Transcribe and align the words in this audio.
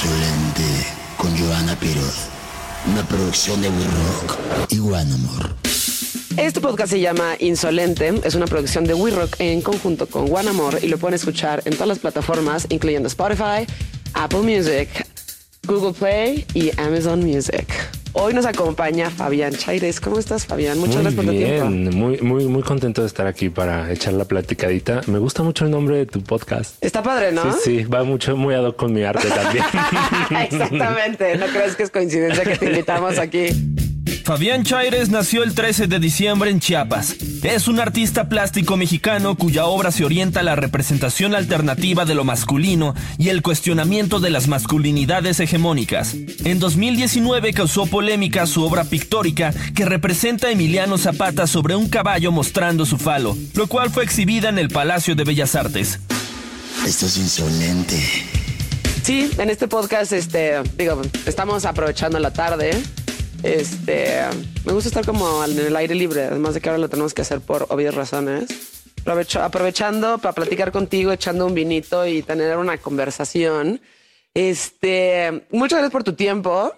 Insolente 0.00 0.62
con 1.16 1.36
Joana 1.36 1.74
Piroz. 1.74 2.28
Una 2.86 3.02
producción 3.08 3.60
de 3.60 3.68
We 3.68 3.84
Rock 3.84 4.38
y 4.70 4.78
One 4.78 5.12
Amor. 5.12 5.56
Este 6.36 6.60
podcast 6.60 6.92
se 6.92 7.00
llama 7.00 7.34
Insolente, 7.40 8.14
es 8.22 8.36
una 8.36 8.46
producción 8.46 8.84
de 8.84 8.94
We 8.94 9.10
Rock 9.10 9.34
en 9.40 9.60
conjunto 9.60 10.06
con 10.06 10.32
One 10.32 10.50
Amor 10.50 10.78
y 10.80 10.86
lo 10.86 10.98
pueden 10.98 11.16
escuchar 11.16 11.62
en 11.64 11.72
todas 11.72 11.88
las 11.88 11.98
plataformas, 11.98 12.68
incluyendo 12.68 13.08
Spotify, 13.08 13.66
Apple 14.14 14.42
Music, 14.42 14.88
Google 15.66 15.94
Play 15.94 16.46
y 16.54 16.70
Amazon 16.80 17.18
Music. 17.24 17.66
Hoy 18.20 18.34
nos 18.34 18.46
acompaña 18.46 19.10
Fabián 19.10 19.52
Chaires. 19.52 20.00
¿Cómo 20.00 20.18
estás, 20.18 20.44
Fabián? 20.44 20.76
Muchas 20.78 20.96
muy 20.96 21.04
gracias 21.04 21.24
por 21.24 21.24
tu 21.24 21.38
tiempo. 21.38 21.68
bien, 21.68 21.96
muy, 21.96 22.20
muy, 22.20 22.44
muy 22.46 22.62
contento 22.62 23.02
de 23.02 23.06
estar 23.06 23.28
aquí 23.28 23.48
para 23.48 23.92
echar 23.92 24.12
la 24.14 24.24
platicadita. 24.24 25.02
Me 25.06 25.20
gusta 25.20 25.44
mucho 25.44 25.64
el 25.64 25.70
nombre 25.70 25.98
de 25.98 26.06
tu 26.06 26.20
podcast. 26.22 26.82
Está 26.82 27.00
padre, 27.00 27.30
¿no? 27.30 27.52
Sí, 27.52 27.58
sí, 27.62 27.84
va 27.84 28.02
mucho, 28.02 28.36
muy 28.36 28.56
ad 28.56 28.64
hoc 28.64 28.76
con 28.76 28.92
mi 28.92 29.04
arte 29.04 29.28
también. 29.28 29.64
Exactamente. 30.50 31.36
No 31.36 31.46
crees 31.46 31.76
que 31.76 31.84
es 31.84 31.90
coincidencia 31.90 32.42
que 32.42 32.56
te 32.56 32.66
invitamos 32.66 33.18
aquí. 33.18 33.50
Fabián 34.28 34.62
Chaires 34.62 35.08
nació 35.08 35.42
el 35.42 35.54
13 35.54 35.86
de 35.86 35.98
diciembre 35.98 36.50
en 36.50 36.60
Chiapas. 36.60 37.16
Es 37.42 37.66
un 37.66 37.80
artista 37.80 38.28
plástico 38.28 38.76
mexicano 38.76 39.36
cuya 39.36 39.64
obra 39.64 39.90
se 39.90 40.04
orienta 40.04 40.40
a 40.40 40.42
la 40.42 40.54
representación 40.54 41.34
alternativa 41.34 42.04
de 42.04 42.14
lo 42.14 42.24
masculino 42.24 42.94
y 43.16 43.30
el 43.30 43.40
cuestionamiento 43.40 44.20
de 44.20 44.28
las 44.28 44.46
masculinidades 44.46 45.40
hegemónicas. 45.40 46.14
En 46.44 46.58
2019 46.58 47.54
causó 47.54 47.86
polémica 47.86 48.44
su 48.44 48.62
obra 48.62 48.84
pictórica 48.84 49.54
que 49.74 49.86
representa 49.86 50.48
a 50.48 50.50
Emiliano 50.50 50.98
Zapata 50.98 51.46
sobre 51.46 51.74
un 51.74 51.88
caballo 51.88 52.30
mostrando 52.30 52.84
su 52.84 52.98
falo, 52.98 53.34
lo 53.54 53.66
cual 53.66 53.88
fue 53.88 54.04
exhibida 54.04 54.50
en 54.50 54.58
el 54.58 54.68
Palacio 54.68 55.14
de 55.14 55.24
Bellas 55.24 55.54
Artes. 55.54 56.00
Esto 56.86 57.06
es 57.06 57.16
insolente. 57.16 57.98
Sí, 59.02 59.30
en 59.38 59.48
este 59.48 59.68
podcast, 59.68 60.12
este, 60.12 60.62
digo, 60.76 61.00
estamos 61.24 61.64
aprovechando 61.64 62.18
la 62.18 62.30
tarde. 62.30 62.72
Este, 63.42 64.20
me 64.64 64.72
gusta 64.72 64.88
estar 64.88 65.06
como 65.06 65.44
en 65.44 65.58
el 65.58 65.76
aire 65.76 65.94
libre, 65.94 66.24
además 66.24 66.54
de 66.54 66.60
que 66.60 66.68
ahora 66.68 66.78
lo 66.78 66.88
tenemos 66.88 67.14
que 67.14 67.22
hacer 67.22 67.40
por 67.40 67.66
obvias 67.68 67.94
razones. 67.94 68.48
Aprovechando 69.40 70.18
para 70.18 70.34
platicar 70.34 70.72
contigo, 70.72 71.12
echando 71.12 71.46
un 71.46 71.54
vinito 71.54 72.06
y 72.06 72.22
tener 72.22 72.56
una 72.58 72.76
conversación. 72.78 73.80
Este, 74.34 75.46
muchas 75.50 75.78
gracias 75.78 75.92
por 75.92 76.04
tu 76.04 76.12
tiempo. 76.12 76.74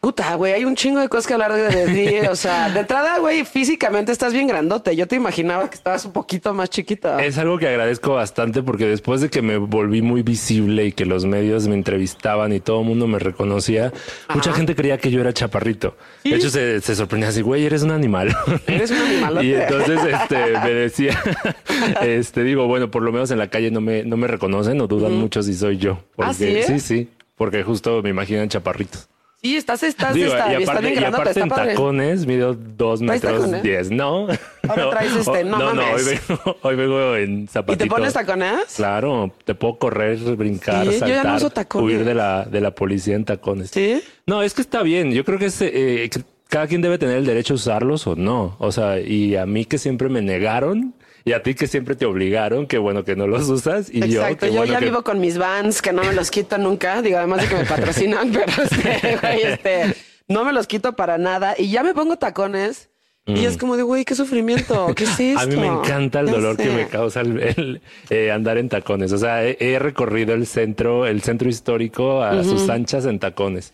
Puta, 0.00 0.34
güey, 0.36 0.54
hay 0.54 0.64
un 0.64 0.76
chingo 0.76 0.98
de 0.98 1.10
cosas 1.10 1.26
que 1.26 1.34
hablar 1.34 1.52
de, 1.52 1.68
de 1.68 2.20
ti. 2.22 2.26
O 2.26 2.34
sea, 2.34 2.70
de 2.70 2.80
entrada, 2.80 3.18
güey, 3.18 3.44
físicamente 3.44 4.12
estás 4.12 4.32
bien 4.32 4.46
grandote. 4.46 4.96
Yo 4.96 5.06
te 5.06 5.14
imaginaba 5.14 5.68
que 5.68 5.74
estabas 5.74 6.06
un 6.06 6.12
poquito 6.12 6.54
más 6.54 6.70
chiquita. 6.70 7.22
es 7.22 7.36
algo 7.36 7.58
que 7.58 7.68
agradezco 7.68 8.14
bastante 8.14 8.62
porque 8.62 8.86
después 8.86 9.20
de 9.20 9.28
que 9.28 9.42
me 9.42 9.58
volví 9.58 10.00
muy 10.00 10.22
visible 10.22 10.86
y 10.86 10.92
que 10.92 11.04
los 11.04 11.26
medios 11.26 11.68
me 11.68 11.74
entrevistaban 11.74 12.54
y 12.54 12.60
todo 12.60 12.80
el 12.80 12.86
mundo 12.86 13.06
me 13.08 13.18
reconocía, 13.18 13.92
mucha 14.34 14.54
gente 14.54 14.74
creía 14.74 14.96
que 14.96 15.10
yo 15.10 15.20
era 15.20 15.34
chaparrito. 15.34 15.94
De 16.24 16.34
hecho, 16.34 16.48
se, 16.48 16.80
se 16.80 16.96
sorprendía 16.96 17.28
así, 17.28 17.42
güey, 17.42 17.66
eres 17.66 17.82
un 17.82 17.90
animal. 17.90 18.34
Eres 18.66 18.90
un 18.92 18.98
animalote. 18.98 19.46
Y 19.46 19.54
entonces 19.54 20.00
este, 20.02 20.58
me 20.64 20.70
decía, 20.72 21.22
este, 22.00 22.42
digo, 22.42 22.66
bueno, 22.66 22.90
por 22.90 23.02
lo 23.02 23.12
menos 23.12 23.30
en 23.32 23.38
la 23.38 23.48
calle 23.48 23.70
no 23.70 23.82
me, 23.82 24.02
no 24.04 24.16
me 24.16 24.28
reconocen 24.28 24.80
o 24.80 24.86
dudan 24.86 25.12
mucho 25.12 25.42
si 25.42 25.52
soy 25.52 25.76
yo. 25.76 25.98
¿Ah, 26.12 26.28
Porque, 26.28 26.62
sí? 26.62 26.72
sí, 26.72 26.80
sí, 26.80 27.08
porque 27.36 27.62
justo 27.64 28.02
me 28.02 28.08
imaginan 28.08 28.48
chaparritos. 28.48 29.10
Sí, 29.42 29.56
estás, 29.56 29.82
estás, 29.82 30.12
Digo, 30.14 30.26
está, 30.32 30.52
y 30.52 30.56
estás 30.62 30.68
aparte, 30.76 30.94
y 30.94 31.04
aparte 31.04 31.40
en 31.40 31.48
padre. 31.48 31.70
tacones 31.72 32.26
mido 32.26 32.54
dos 32.54 33.00
¿Traes 33.00 33.22
metros 33.22 33.40
tacones? 33.40 33.62
diez. 33.62 33.90
No. 33.90 34.26
Ahora 34.68 34.90
traes 34.90 35.16
este, 35.16 35.44
no 35.44 35.58
no, 35.58 35.72
no, 35.74 35.82
hoy 35.82 35.88
mames. 36.02 36.28
vengo, 36.28 36.56
hoy 36.60 36.76
vengo 36.76 37.16
en 37.16 37.42
¿Y 37.44 37.46
zapatitos. 37.46 37.84
te 37.88 37.90
pones 37.90 38.12
tacones? 38.12 38.60
Claro, 38.76 39.32
te 39.44 39.54
puedo 39.54 39.78
correr, 39.78 40.18
brincar, 40.36 40.86
Sí, 40.86 40.98
yo 41.00 41.06
ya 41.06 41.06
no 41.08 41.14
saltar, 41.22 41.36
uso 41.36 41.50
tacones. 41.50 41.86
huir 41.96 42.04
de 42.04 42.14
la, 42.14 42.44
de 42.44 42.60
la 42.60 42.74
policía 42.74 43.16
en 43.16 43.24
tacones. 43.24 43.70
Sí. 43.70 44.02
No, 44.26 44.42
es 44.42 44.52
que 44.52 44.60
está 44.60 44.82
bien. 44.82 45.12
Yo 45.12 45.24
creo 45.24 45.38
que, 45.38 45.46
es, 45.46 45.62
eh, 45.62 46.10
que 46.12 46.20
cada 46.48 46.66
quien 46.66 46.82
debe 46.82 46.98
tener 46.98 47.16
el 47.16 47.24
derecho 47.24 47.54
a 47.54 47.56
usarlos 47.56 48.06
o 48.06 48.16
no. 48.16 48.56
O 48.58 48.72
sea, 48.72 49.00
y 49.00 49.36
a 49.36 49.46
mí 49.46 49.64
que 49.64 49.78
siempre 49.78 50.10
me 50.10 50.20
negaron 50.20 50.92
y 51.24 51.32
a 51.32 51.42
ti 51.42 51.54
que 51.54 51.66
siempre 51.66 51.94
te 51.94 52.06
obligaron, 52.06 52.66
que 52.66 52.78
bueno 52.78 53.04
que 53.04 53.16
no 53.16 53.26
los 53.26 53.48
usas. 53.48 53.88
Y 53.92 54.00
yo, 54.08 54.22
Exacto, 54.22 54.46
yo, 54.46 54.52
bueno 54.54 54.72
ya 54.72 54.78
que... 54.78 54.84
vivo 54.86 55.02
con 55.02 55.20
mis 55.20 55.38
vans 55.38 55.82
que 55.82 55.92
no 55.92 56.02
me 56.02 56.12
los 56.12 56.30
quito 56.30 56.58
nunca, 56.58 57.02
digo, 57.02 57.18
además 57.18 57.42
de 57.42 57.48
que 57.48 57.54
me 57.56 57.64
patrocinan, 57.64 58.32
pero 58.32 58.62
este, 58.62 59.16
güey, 59.16 59.42
este, 59.42 59.94
no 60.28 60.44
me 60.44 60.52
los 60.52 60.66
quito 60.66 60.94
para 60.94 61.18
nada 61.18 61.54
y 61.58 61.70
ya 61.70 61.82
me 61.82 61.94
pongo 61.94 62.16
tacones 62.16 62.90
y 63.26 63.44
es 63.44 63.56
como 63.56 63.76
de, 63.76 63.82
güey, 63.82 64.04
qué 64.04 64.14
sufrimiento, 64.14 64.92
¿qué 64.94 65.04
es 65.04 65.20
esto? 65.20 65.20
Mm. 65.30 65.38
A 65.38 65.46
mí 65.46 65.56
me 65.56 65.66
encanta 65.66 66.20
el 66.20 66.26
dolor 66.26 66.56
que 66.56 66.68
me 66.68 66.88
causa 66.88 67.20
el, 67.20 67.38
el, 67.38 67.82
eh, 68.08 68.30
andar 68.30 68.58
en 68.58 68.68
tacones. 68.68 69.12
O 69.12 69.18
sea, 69.18 69.44
he, 69.44 69.56
he 69.60 69.78
recorrido 69.78 70.34
el 70.34 70.46
centro, 70.46 71.06
el 71.06 71.22
centro 71.22 71.48
histórico 71.48 72.22
a 72.22 72.42
sus 72.42 72.68
anchas 72.68 73.04
en 73.06 73.18
tacones. 73.18 73.72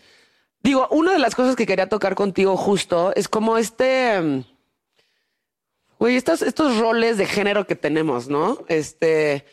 Digo, 0.63 0.87
una 0.91 1.13
de 1.13 1.19
las 1.19 1.35
cosas 1.35 1.55
que 1.55 1.65
quería 1.65 1.87
tocar 1.87 2.15
contigo 2.15 2.57
justo 2.57 3.13
es 3.15 3.27
como 3.27 3.57
este, 3.57 4.21
mm, 4.21 4.43
güey, 5.99 6.15
estos, 6.15 6.41
estos 6.41 6.77
roles 6.77 7.17
de 7.17 7.25
género 7.25 7.65
que 7.67 7.75
tenemos, 7.75 8.27
¿no? 8.27 8.59
Este, 8.67 9.45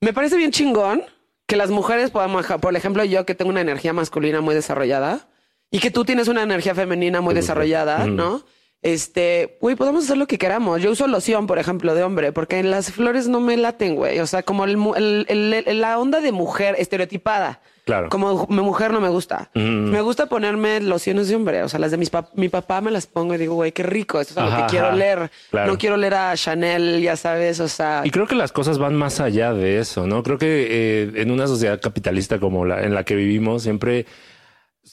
me 0.00 0.12
parece 0.12 0.36
bien 0.36 0.52
chingón 0.52 1.02
que 1.46 1.56
las 1.56 1.70
mujeres 1.70 2.10
podamos, 2.10 2.46
por 2.46 2.76
ejemplo, 2.76 3.04
yo 3.04 3.24
que 3.24 3.34
tengo 3.34 3.50
una 3.50 3.62
energía 3.62 3.92
masculina 3.92 4.40
muy 4.40 4.54
desarrollada 4.54 5.28
y 5.70 5.80
que 5.80 5.90
tú 5.90 6.04
tienes 6.04 6.28
una 6.28 6.42
energía 6.42 6.74
femenina 6.74 7.20
muy 7.20 7.34
desarrollada, 7.34 8.06
¿no? 8.06 8.44
Este, 8.80 9.58
güey, 9.60 9.74
podemos 9.74 10.04
hacer 10.04 10.18
lo 10.18 10.26
que 10.26 10.38
queramos. 10.38 10.80
Yo 10.80 10.92
uso 10.92 11.06
loción, 11.08 11.46
por 11.46 11.58
ejemplo, 11.58 11.94
de 11.94 12.02
hombre, 12.02 12.32
porque 12.32 12.58
en 12.58 12.70
las 12.70 12.92
flores 12.92 13.26
no 13.26 13.40
me 13.40 13.56
laten, 13.56 13.96
güey. 13.96 14.20
O 14.20 14.26
sea, 14.26 14.42
como 14.42 14.64
el 14.64 15.80
la 15.80 15.98
onda 15.98 16.20
de 16.20 16.32
mujer 16.32 16.76
estereotipada. 16.78 17.60
Claro. 17.88 18.10
Como 18.10 18.46
mi 18.50 18.60
mujer 18.60 18.92
no 18.92 19.00
me 19.00 19.08
gusta. 19.08 19.48
Me 19.54 20.02
gusta 20.02 20.26
ponerme 20.26 20.78
lociones 20.82 21.28
de 21.28 21.36
hombre. 21.36 21.62
O 21.62 21.70
sea, 21.70 21.80
las 21.80 21.90
de 21.90 21.96
mis 21.96 22.12
pap- 22.12 22.28
mi 22.34 22.50
papá 22.50 22.82
me 22.82 22.90
las 22.90 23.06
pongo 23.06 23.34
y 23.34 23.38
digo, 23.38 23.54
güey, 23.54 23.72
qué 23.72 23.82
rico. 23.82 24.20
Esto 24.20 24.34
es 24.34 24.36
algo 24.38 24.52
Ajá, 24.52 24.66
que 24.66 24.70
quiero 24.72 24.88
ajá. 24.88 24.96
leer. 24.96 25.30
Claro. 25.50 25.72
No 25.72 25.78
quiero 25.78 25.96
leer 25.96 26.12
a 26.14 26.34
Chanel, 26.36 27.00
ya 27.00 27.16
sabes. 27.16 27.60
O 27.60 27.68
sea, 27.68 28.02
Y 28.04 28.10
creo 28.10 28.26
que 28.26 28.34
las 28.34 28.52
cosas 28.52 28.78
van 28.78 28.94
más 28.94 29.20
allá 29.20 29.54
de 29.54 29.78
eso, 29.78 30.06
¿no? 30.06 30.22
Creo 30.22 30.36
que 30.36 30.66
eh, 30.70 31.12
en 31.14 31.30
una 31.30 31.46
sociedad 31.46 31.80
capitalista 31.80 32.38
como 32.38 32.66
la 32.66 32.82
en 32.84 32.94
la 32.94 33.04
que 33.04 33.14
vivimos, 33.14 33.62
siempre 33.62 34.04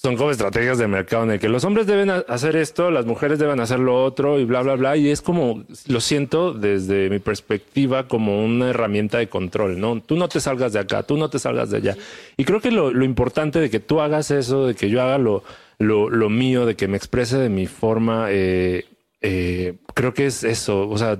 son 0.01 0.17
como 0.17 0.31
estrategias 0.31 0.77
de 0.77 0.87
mercado 0.87 1.23
en 1.23 1.31
el 1.31 1.39
que 1.39 1.49
los 1.49 1.63
hombres 1.63 1.87
deben 1.87 2.09
ha- 2.09 2.23
hacer 2.27 2.55
esto, 2.55 2.91
las 2.91 3.05
mujeres 3.05 3.39
deben 3.39 3.59
hacer 3.59 3.79
lo 3.79 4.03
otro 4.03 4.39
y 4.39 4.45
bla, 4.45 4.61
bla, 4.61 4.75
bla. 4.75 4.97
Y 4.97 5.09
es 5.09 5.21
como, 5.21 5.63
lo 5.87 5.99
siento 6.01 6.53
desde 6.53 7.09
mi 7.09 7.19
perspectiva 7.19 8.07
como 8.07 8.43
una 8.43 8.69
herramienta 8.69 9.17
de 9.17 9.27
control, 9.29 9.79
¿no? 9.79 10.01
Tú 10.01 10.15
no 10.17 10.27
te 10.27 10.39
salgas 10.39 10.73
de 10.73 10.79
acá, 10.79 11.03
tú 11.03 11.17
no 11.17 11.29
te 11.29 11.39
salgas 11.39 11.69
de 11.71 11.77
allá. 11.77 11.97
Y 12.37 12.43
creo 12.45 12.59
que 12.61 12.71
lo, 12.71 12.91
lo 12.91 13.05
importante 13.05 13.59
de 13.59 13.69
que 13.69 13.79
tú 13.79 14.01
hagas 14.01 14.31
eso, 14.31 14.67
de 14.67 14.75
que 14.75 14.89
yo 14.89 15.01
haga 15.01 15.17
lo, 15.17 15.43
lo, 15.79 16.09
lo 16.09 16.29
mío, 16.29 16.65
de 16.65 16.75
que 16.75 16.87
me 16.87 16.97
exprese 16.97 17.37
de 17.37 17.49
mi 17.49 17.65
forma, 17.67 18.27
eh, 18.29 18.85
eh, 19.21 19.73
creo 19.93 20.13
que 20.13 20.27
es 20.27 20.43
eso, 20.43 20.87
o 20.87 20.97
sea, 20.97 21.19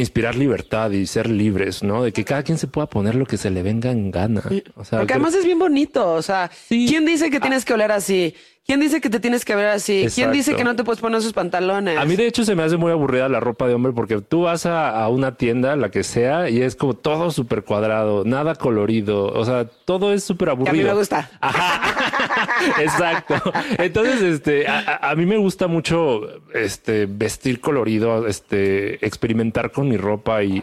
inspirar 0.00 0.34
libertad 0.34 0.90
y 0.90 1.06
ser 1.06 1.28
libres, 1.28 1.82
¿no? 1.82 2.02
De 2.02 2.12
que 2.12 2.24
cada 2.24 2.42
quien 2.42 2.58
se 2.58 2.66
pueda 2.66 2.88
poner 2.88 3.14
lo 3.14 3.26
que 3.26 3.36
se 3.36 3.50
le 3.50 3.62
venga 3.62 3.90
en 3.90 4.10
gana. 4.10 4.40
O 4.76 4.84
sea, 4.84 4.98
porque 5.00 5.14
creo- 5.14 5.16
además 5.16 5.34
es 5.34 5.44
bien 5.44 5.58
bonito. 5.58 6.12
O 6.14 6.22
sea, 6.22 6.50
Sí. 6.68 6.86
¿quién 6.88 7.04
dice 7.06 7.30
que 7.30 7.40
tienes 7.40 7.64
que 7.64 7.74
oler 7.74 7.92
así? 7.92 8.34
¿Quién 8.70 8.78
dice 8.78 9.00
que 9.00 9.10
te 9.10 9.18
tienes 9.18 9.44
que 9.44 9.56
ver 9.56 9.66
así? 9.66 10.06
¿Quién 10.14 10.30
dice 10.30 10.54
que 10.54 10.62
no 10.62 10.76
te 10.76 10.84
puedes 10.84 11.00
poner 11.00 11.18
esos 11.18 11.32
pantalones? 11.32 11.98
A 11.98 12.04
mí 12.04 12.14
de 12.14 12.28
hecho 12.28 12.44
se 12.44 12.54
me 12.54 12.62
hace 12.62 12.76
muy 12.76 12.92
aburrida 12.92 13.28
la 13.28 13.40
ropa 13.40 13.66
de 13.66 13.74
hombre 13.74 13.90
porque 13.92 14.20
tú 14.20 14.42
vas 14.42 14.64
a, 14.64 14.90
a 15.02 15.08
una 15.08 15.34
tienda, 15.34 15.74
la 15.74 15.90
que 15.90 16.04
sea, 16.04 16.48
y 16.48 16.62
es 16.62 16.76
como 16.76 16.94
todo 16.94 17.32
súper 17.32 17.64
cuadrado, 17.64 18.22
nada 18.24 18.54
colorido, 18.54 19.24
o 19.26 19.44
sea, 19.44 19.64
todo 19.64 20.12
es 20.12 20.22
súper 20.22 20.46
Que 20.46 20.52
aburrido. 20.52 20.70
a 20.70 20.72
mí 20.74 20.84
me 20.84 20.94
gusta. 20.94 21.28
Ajá. 21.40 21.80
Exacto. 22.80 23.34
Entonces, 23.78 24.22
este, 24.22 24.66
a, 24.68 25.12
mí 25.16 25.26
me 25.26 25.36
gusta 25.36 25.66
mucho, 25.66 26.20
este, 26.54 27.06
vestir 27.06 27.58
colorido, 27.60 28.28
este, 28.28 29.04
experimentar 29.04 29.72
con 29.72 29.88
mi 29.88 29.96
ropa 29.96 30.44
y, 30.44 30.62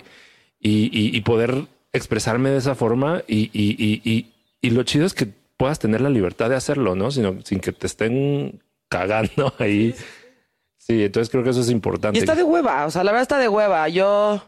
y, 0.61 0.89
y- 0.97 1.17
y 1.17 1.21
poder 1.21 1.65
expresarme 1.91 2.51
de 2.51 2.57
esa 2.59 2.73
forma. 2.73 3.21
Y, 3.27 3.49
y, 3.51 3.75
y, 3.77 4.01
y, 4.09 4.27
y 4.61 4.69
lo 4.69 4.83
chido 4.83 5.05
es 5.05 5.13
que 5.13 5.27
puedas 5.57 5.79
tener 5.79 6.01
la 6.01 6.09
libertad 6.09 6.49
de 6.49 6.55
hacerlo, 6.55 6.95
¿no? 6.95 7.11
Sino, 7.11 7.39
sin 7.43 7.59
que 7.59 7.71
te 7.71 7.87
estén 7.87 8.63
cagando 8.89 9.53
ahí. 9.59 9.95
Sí, 10.77 11.03
entonces 11.03 11.29
creo 11.29 11.43
que 11.43 11.49
eso 11.49 11.61
es 11.61 11.69
importante. 11.69 12.17
Y 12.17 12.21
está 12.21 12.35
de 12.35 12.43
hueva, 12.43 12.85
o 12.85 12.91
sea, 12.91 13.03
la 13.03 13.11
verdad 13.11 13.23
está 13.23 13.37
de 13.39 13.49
hueva. 13.49 13.89
Yo 13.89 14.41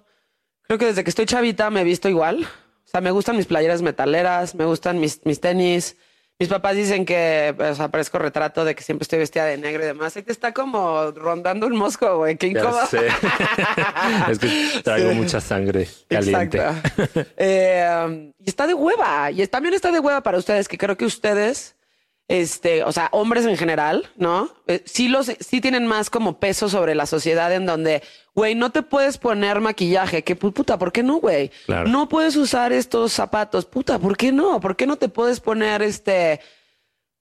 creo 0.64 0.80
que 0.80 0.86
desde 0.86 1.04
que 1.04 1.10
estoy 1.10 1.26
chavita 1.26 1.70
me 1.70 1.82
he 1.82 1.84
visto 1.84 2.08
igual. 2.08 2.44
O 2.44 2.92
sea, 2.92 3.02
me 3.02 3.12
gustan 3.12 3.36
mis 3.36 3.46
playeras 3.46 3.82
metaleras, 3.82 4.56
me 4.56 4.66
gustan 4.66 5.00
mis, 5.00 5.26
mis 5.26 5.40
tenis. 5.40 5.98
Mis 6.42 6.48
papás 6.48 6.74
dicen 6.78 7.04
que, 7.06 7.54
o 7.60 7.76
sea, 7.76 7.90
parezco 7.90 8.18
retrato 8.18 8.64
de 8.64 8.74
que 8.74 8.82
siempre 8.82 9.04
estoy 9.04 9.20
vestida 9.20 9.44
de 9.44 9.58
negro 9.58 9.84
y 9.84 9.88
demás. 9.88 10.16
Ahí 10.16 10.24
te 10.24 10.32
está 10.32 10.54
como 10.54 11.12
rondando 11.12 11.68
un 11.68 11.76
mosco, 11.76 12.16
güey. 12.20 12.38
Qué 12.38 12.48
incómodo. 12.48 12.86
sé. 12.86 13.08
es 14.32 14.40
que 14.40 14.82
traigo 14.82 15.10
Sí. 15.10 15.16
mucha 15.16 15.42
sangre 15.42 15.90
caliente. 16.08 16.58
Exacto. 16.60 17.26
Eh, 17.36 18.32
y 18.40 18.50
está 18.50 18.68
de 18.68 18.74
hueva. 18.74 19.32
Y 19.32 19.46
también 19.48 19.74
está 19.74 19.92
de 19.92 20.00
hueva 20.00 20.22
para 20.24 20.38
ustedes, 20.38 20.70
que 20.70 20.78
creo 20.78 20.96
que 20.96 21.04
ustedes, 21.04 21.76
este, 22.30 22.84
o 22.84 22.92
sea, 22.94 23.10
hombres 23.12 23.46
en 23.46 23.58
general, 23.58 24.08
¿no? 24.16 24.50
Eh, 24.68 24.82
sí 24.86 25.10
los, 25.10 25.26
sí 25.40 25.60
tienen 25.60 25.86
más 25.88 26.10
como 26.10 26.40
peso 26.40 26.70
sobre 26.70 26.96
la 26.96 27.06
sociedad 27.06 27.52
en 27.54 27.66
donde, 27.66 28.02
güey, 28.36 28.56
no 28.56 28.70
te 28.72 28.84
puedes 28.84 29.18
poner 29.18 29.60
maquillaje. 29.60 30.24
Que 30.24 30.40
pu- 30.40 30.54
puta, 30.54 30.78
¿por 30.78 30.92
qué 30.94 31.04
no, 31.04 31.16
güey? 31.18 31.50
Claro. 31.66 31.90
No 31.90 32.08
puedes 32.08 32.36
usar 32.38 32.72
estos 32.72 33.12
zapatos. 33.12 33.66
Puta, 33.66 34.00
¿por 34.00 34.16
qué 34.16 34.32
no? 34.32 34.60
¿Por 34.62 34.76
qué 34.78 34.86
no 34.88 34.96
te 34.96 35.10
puedes 35.10 35.40
poner 35.40 35.82
este, 35.82 36.40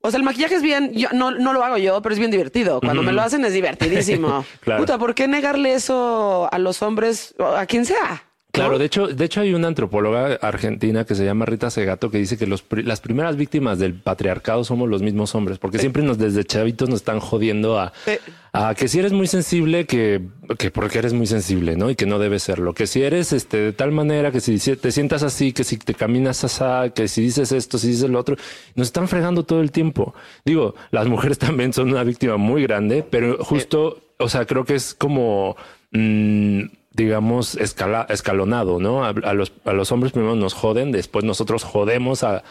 O 0.02 0.10
sea, 0.10 0.18
el 0.18 0.24
maquillaje 0.24 0.56
es 0.56 0.62
bien, 0.62 0.92
yo 0.92 1.08
no, 1.12 1.30
no 1.32 1.52
lo 1.54 1.64
hago 1.64 1.78
yo, 1.78 2.00
pero 2.02 2.12
es 2.12 2.18
bien 2.18 2.30
divertido. 2.30 2.78
Cuando 2.80 3.02
me 3.02 3.12
lo 3.12 3.22
hacen 3.22 3.44
es 3.46 3.52
divertidísimo. 3.54 4.44
Claro. 4.60 4.82
Puta, 4.82 4.98
¿por 4.98 5.14
qué 5.14 5.26
negarle 5.26 5.72
eso 5.72 6.48
a 6.52 6.58
los 6.58 6.82
hombres 6.82 7.34
o 7.38 7.46
a 7.46 7.64
quien 7.64 7.86
sea? 7.86 8.24
Claro, 8.58 8.78
de 8.78 8.84
hecho, 8.84 9.06
de 9.08 9.24
hecho 9.24 9.40
hay 9.40 9.54
una 9.54 9.68
antropóloga 9.68 10.34
argentina 10.42 11.04
que 11.04 11.14
se 11.14 11.24
llama 11.24 11.46
Rita 11.46 11.70
Segato 11.70 12.10
que 12.10 12.18
dice 12.18 12.36
que 12.36 12.46
los, 12.46 12.64
las 12.70 13.00
primeras 13.00 13.36
víctimas 13.36 13.78
del 13.78 13.94
patriarcado 13.94 14.64
somos 14.64 14.88
los 14.88 15.02
mismos 15.02 15.34
hombres, 15.34 15.58
porque 15.58 15.78
siempre 15.78 16.02
nos 16.02 16.18
desde 16.18 16.44
chavitos 16.44 16.88
nos 16.88 17.00
están 17.00 17.20
jodiendo 17.20 17.78
a, 17.78 17.92
Sí. 18.04 18.12
a 18.52 18.74
que 18.74 18.88
si 18.88 18.98
eres 18.98 19.12
muy 19.12 19.26
sensible, 19.26 19.86
que, 19.86 20.22
que 20.58 20.70
porque 20.70 20.98
eres 20.98 21.12
muy 21.12 21.26
sensible, 21.26 21.76
¿no? 21.76 21.90
Y 21.90 21.96
que 21.96 22.06
no 22.06 22.18
debes 22.18 22.42
serlo. 22.42 22.74
Que 22.74 22.86
si 22.86 23.02
eres 23.02 23.32
este 23.32 23.56
de 23.58 23.72
tal 23.72 23.92
manera, 23.92 24.30
que 24.32 24.40
si 24.40 24.58
si 24.58 24.76
te 24.76 24.90
sientas 24.92 25.22
así, 25.22 25.52
que 25.52 25.64
si 25.64 25.76
te 25.76 25.94
caminas 25.94 26.44
así, 26.44 26.90
que 26.94 27.08
si 27.08 27.22
dices 27.22 27.52
esto, 27.52 27.78
si 27.78 27.88
dices 27.88 28.08
lo 28.10 28.18
otro, 28.18 28.36
nos 28.74 28.88
están 28.88 29.08
fregando 29.08 29.44
todo 29.44 29.60
el 29.60 29.70
tiempo. 29.70 30.14
Digo, 30.44 30.74
las 30.90 31.06
mujeres 31.06 31.38
también 31.48 31.72
son 31.72 31.88
una 31.90 32.04
víctima 32.04 32.36
muy 32.36 32.62
grande, 32.62 33.04
pero 33.08 33.42
justo, 33.44 34.02
o 34.18 34.28
sea, 34.28 34.44
creo 34.46 34.64
que 34.64 34.74
es 34.74 34.94
como 34.94 35.56
mm, 35.92 36.62
digamos, 36.98 37.54
escala, 37.54 38.04
escalonado, 38.10 38.78
¿no? 38.80 39.04
A, 39.04 39.10
a 39.10 39.32
los, 39.32 39.52
a 39.64 39.72
los 39.72 39.90
hombres 39.92 40.12
primero 40.12 40.34
nos 40.34 40.52
joden, 40.52 40.90
después 40.92 41.24
nosotros 41.24 41.62
jodemos 41.64 42.24
a, 42.24 42.42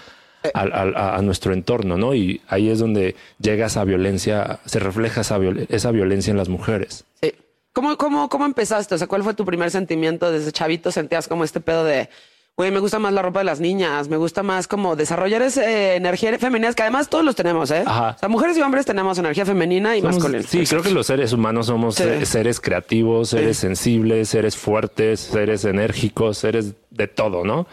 a, 0.53 0.61
a- 0.61 1.17
a 1.17 1.21
nuestro 1.21 1.53
entorno, 1.53 1.97
¿no? 1.97 2.15
Y 2.15 2.41
ahí 2.47 2.69
es 2.69 2.79
donde 2.79 3.15
llega 3.39 3.65
esa 3.67 3.83
violencia, 3.83 4.59
se 4.65 4.79
refleja 4.79 5.21
esa, 5.21 5.38
viol- 5.38 5.67
esa 5.69 5.91
violencia 5.91 6.31
en 6.31 6.38
las 6.38 6.47
mujeres. 6.49 7.03
Sí. 7.21 7.33
¿Cómo, 7.73 7.95
cómo, 7.97 8.29
¿Cómo 8.29 8.45
empezaste? 8.45 8.95
O 8.95 8.97
sea, 8.97 9.05
¿cuál 9.07 9.21
fue 9.23 9.33
tu 9.35 9.45
primer 9.45 9.69
sentimiento 9.69 10.31
desde 10.31 10.51
chavito? 10.51 10.91
¿Sentías 10.91 11.27
como 11.27 11.44
este 11.44 11.59
pedo 11.59 11.83
de, 11.83 12.09
güey, 12.57 12.71
me 12.71 12.80
gusta 12.80 12.98
más 12.98 13.13
la 13.13 13.21
ropa 13.21 13.42
de 13.42 13.45
las 13.45 13.59
niñas, 13.59 14.09
me 14.09 14.18
gusta 14.18 14.42
más 14.42 14.68
como 14.68 14.95
desarrollar 14.95 15.44
esa 15.44 15.63
eh, 15.69 15.95
energía 15.95 16.36
femenina, 16.39 16.74
que 16.74 16.81
además 16.81 17.07
todos 17.07 17.24
los 17.24 17.36
tenemos, 17.36 17.69
¿eh? 17.69 17.83
Ajá. 17.86 18.15
O 18.15 18.19
sea, 18.19 18.30
mujeres 18.30 18.57
y 18.57 18.62
hombres 18.63 18.83
tenemos 18.88 19.19
energía 19.19 19.45
femenina 19.45 19.95
y 19.95 20.01
Somos- 20.01 20.15
masculina. 20.15 20.44
sí, 20.44 20.65
creo 20.65 20.81
que 20.81 20.89
los 20.89 21.06
seres 21.06 21.33
humanos 21.33 21.68
somos 21.68 21.94
Sí. 21.95 22.04
seres 22.25 22.59
creativos, 22.59 23.30
seres 23.30 23.57
Sí. 23.57 23.62
sensibles, 23.68 24.30
seres 24.30 24.57
fuertes, 24.57 25.19
seres 25.19 25.65
enérgicos, 25.65 26.39
seres 26.39 26.74
de 26.89 27.07
todo, 27.07 27.45
¿no? 27.45 27.68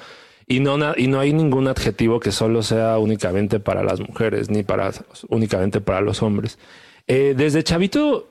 Y 0.46 0.60
no, 0.60 0.76
y 0.98 1.06
no 1.06 1.18
hay 1.20 1.32
ningún 1.32 1.66
adjetivo 1.66 2.20
que 2.20 2.30
solo 2.30 2.62
sea 2.62 2.98
únicamente 2.98 3.60
para 3.60 3.82
las 3.82 4.00
mujeres, 4.00 4.50
ni 4.50 4.64
para 4.64 4.90
únicamente 5.30 5.80
para 5.80 6.02
los 6.02 6.22
hombres. 6.22 6.58
Eh, 7.06 7.32
desde 7.34 7.64
chavito 7.64 8.28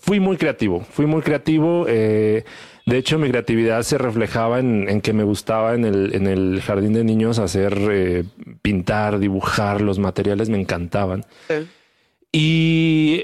fui 0.00 0.18
muy 0.18 0.36
creativo, 0.36 0.80
fui 0.90 1.06
muy 1.06 1.22
creativo. 1.22 1.84
eh, 1.86 2.42
de 2.84 2.98
hecho, 2.98 3.18
mi 3.18 3.28
creatividad 3.28 3.82
se 3.82 3.98
reflejaba 3.98 4.58
en, 4.58 4.88
en 4.88 5.00
que 5.00 5.12
me 5.12 5.22
gustaba 5.22 5.74
en 5.74 5.84
el, 5.84 6.14
en 6.14 6.26
el 6.26 6.60
jardín 6.60 6.92
de 6.94 7.04
niños 7.04 7.38
hacer 7.38 7.78
eh, 7.90 8.24
pintar, 8.60 9.18
dibujar, 9.18 9.80
los 9.80 9.98
materiales 9.98 10.48
me 10.48 10.60
encantaban. 10.60 11.24
Sí. 11.48 11.68
Y 12.32 13.22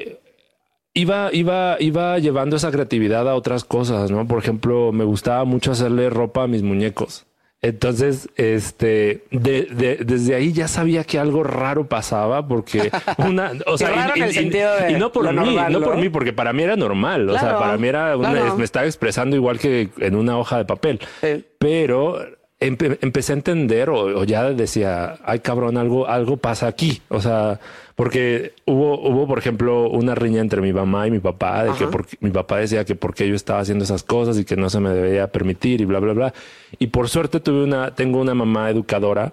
iba, 0.95 1.31
iba, 1.33 1.77
iba 1.81 2.19
llevando 2.19 2.57
esa 2.57 2.71
creatividad 2.71 3.29
a 3.29 3.35
otras 3.35 3.65
cosas, 3.65 4.11
¿no? 4.11 4.27
Por 4.29 4.39
ejemplo, 4.39 4.93
me 4.93 5.05
gustaba 5.05 5.45
mucho 5.45 5.73
hacerle 5.73 6.11
ropa 6.11 6.45
a 6.45 6.49
mis 6.49 6.63
muñecos. 6.63 7.25
Entonces, 7.61 8.29
este, 8.37 9.25
de, 9.33 9.63
de- 9.65 9.97
desde 10.05 10.35
ahí 10.37 10.53
ya 10.53 10.69
sabía 10.69 11.03
que 11.03 11.19
algo 11.19 11.43
raro 11.43 11.89
pasaba 11.89 12.47
porque 12.47 12.91
una, 13.19 13.53
o 13.67 13.77
sea, 13.77 13.91
raro 13.91 14.15
en 14.15 14.23
el 14.23 14.33
sentido 14.33 14.77
de 14.77 14.93
y 14.93 14.95
no 14.95 15.11
por 15.11 15.29
mí, 15.29 15.35
normal, 15.35 15.73
no 15.73 15.81
¿no? 15.81 15.85
por 15.87 15.97
mí, 15.97 16.09
porque 16.09 16.33
para 16.33 16.53
mí 16.53 16.63
era 16.63 16.77
normal. 16.77 17.29
O 17.29 17.37
sea, 17.39 17.59
para 17.59 17.77
mí 17.77 17.89
era 17.89 18.17
una, 18.17 18.31
claro. 18.31 18.57
me 18.57 18.65
estaba 18.65 18.87
expresando 18.87 19.35
igual 19.35 19.59
que 19.59 19.89
en 19.99 20.15
una 20.15 20.39
hoja 20.39 20.59
de 20.59 20.67
papel. 20.67 21.01
Sí. 21.21 21.45
Pero 21.59 22.19
empe- 22.61 22.99
empecé 23.01 23.33
a 23.33 23.37
entender 23.37 23.91
o, 23.91 24.21
o 24.21 24.25
ya 24.25 24.51
decía, 24.51 25.17
ay 25.25 25.41
cabrón, 25.41 25.77
algo, 25.77 26.07
algo 26.09 26.37
pasa 26.37 26.67
aquí. 26.67 27.01
O 27.09 27.21
sea, 27.21 27.61
porque 27.95 28.53
hubo, 28.67 29.01
hubo, 29.09 29.27
por 29.27 29.39
ejemplo, 29.39 29.89
una 29.89 30.15
riña 30.15 30.41
entre 30.41 30.61
mi 30.61 30.73
mamá 30.73 31.07
y 31.07 31.11
mi 31.11 31.19
papá, 31.19 31.65
de 31.65 31.73
que 31.73 31.87
porque, 31.87 32.17
mi 32.21 32.31
papá 32.31 32.59
decía 32.59 32.85
que 32.85 32.95
porque 32.95 33.29
yo 33.29 33.35
estaba 33.35 33.61
haciendo 33.61 33.85
esas 33.85 34.03
cosas 34.03 34.39
y 34.39 34.45
que 34.45 34.57
no 34.57 34.71
se 34.71 34.81
me 34.81 34.91
debía 34.91 35.31
permitir 35.33 35.81
y 35.81 35.85
bla, 35.85 35.99
bla, 35.99 36.13
bla. 36.13 36.35
Y 36.79 36.89
por 36.89 37.09
suerte 37.09 37.41
tuve 37.41 37.65
una, 37.65 37.95
tengo 37.95 38.21
una 38.21 38.35
mamá 38.35 38.71
educadora. 38.71 39.33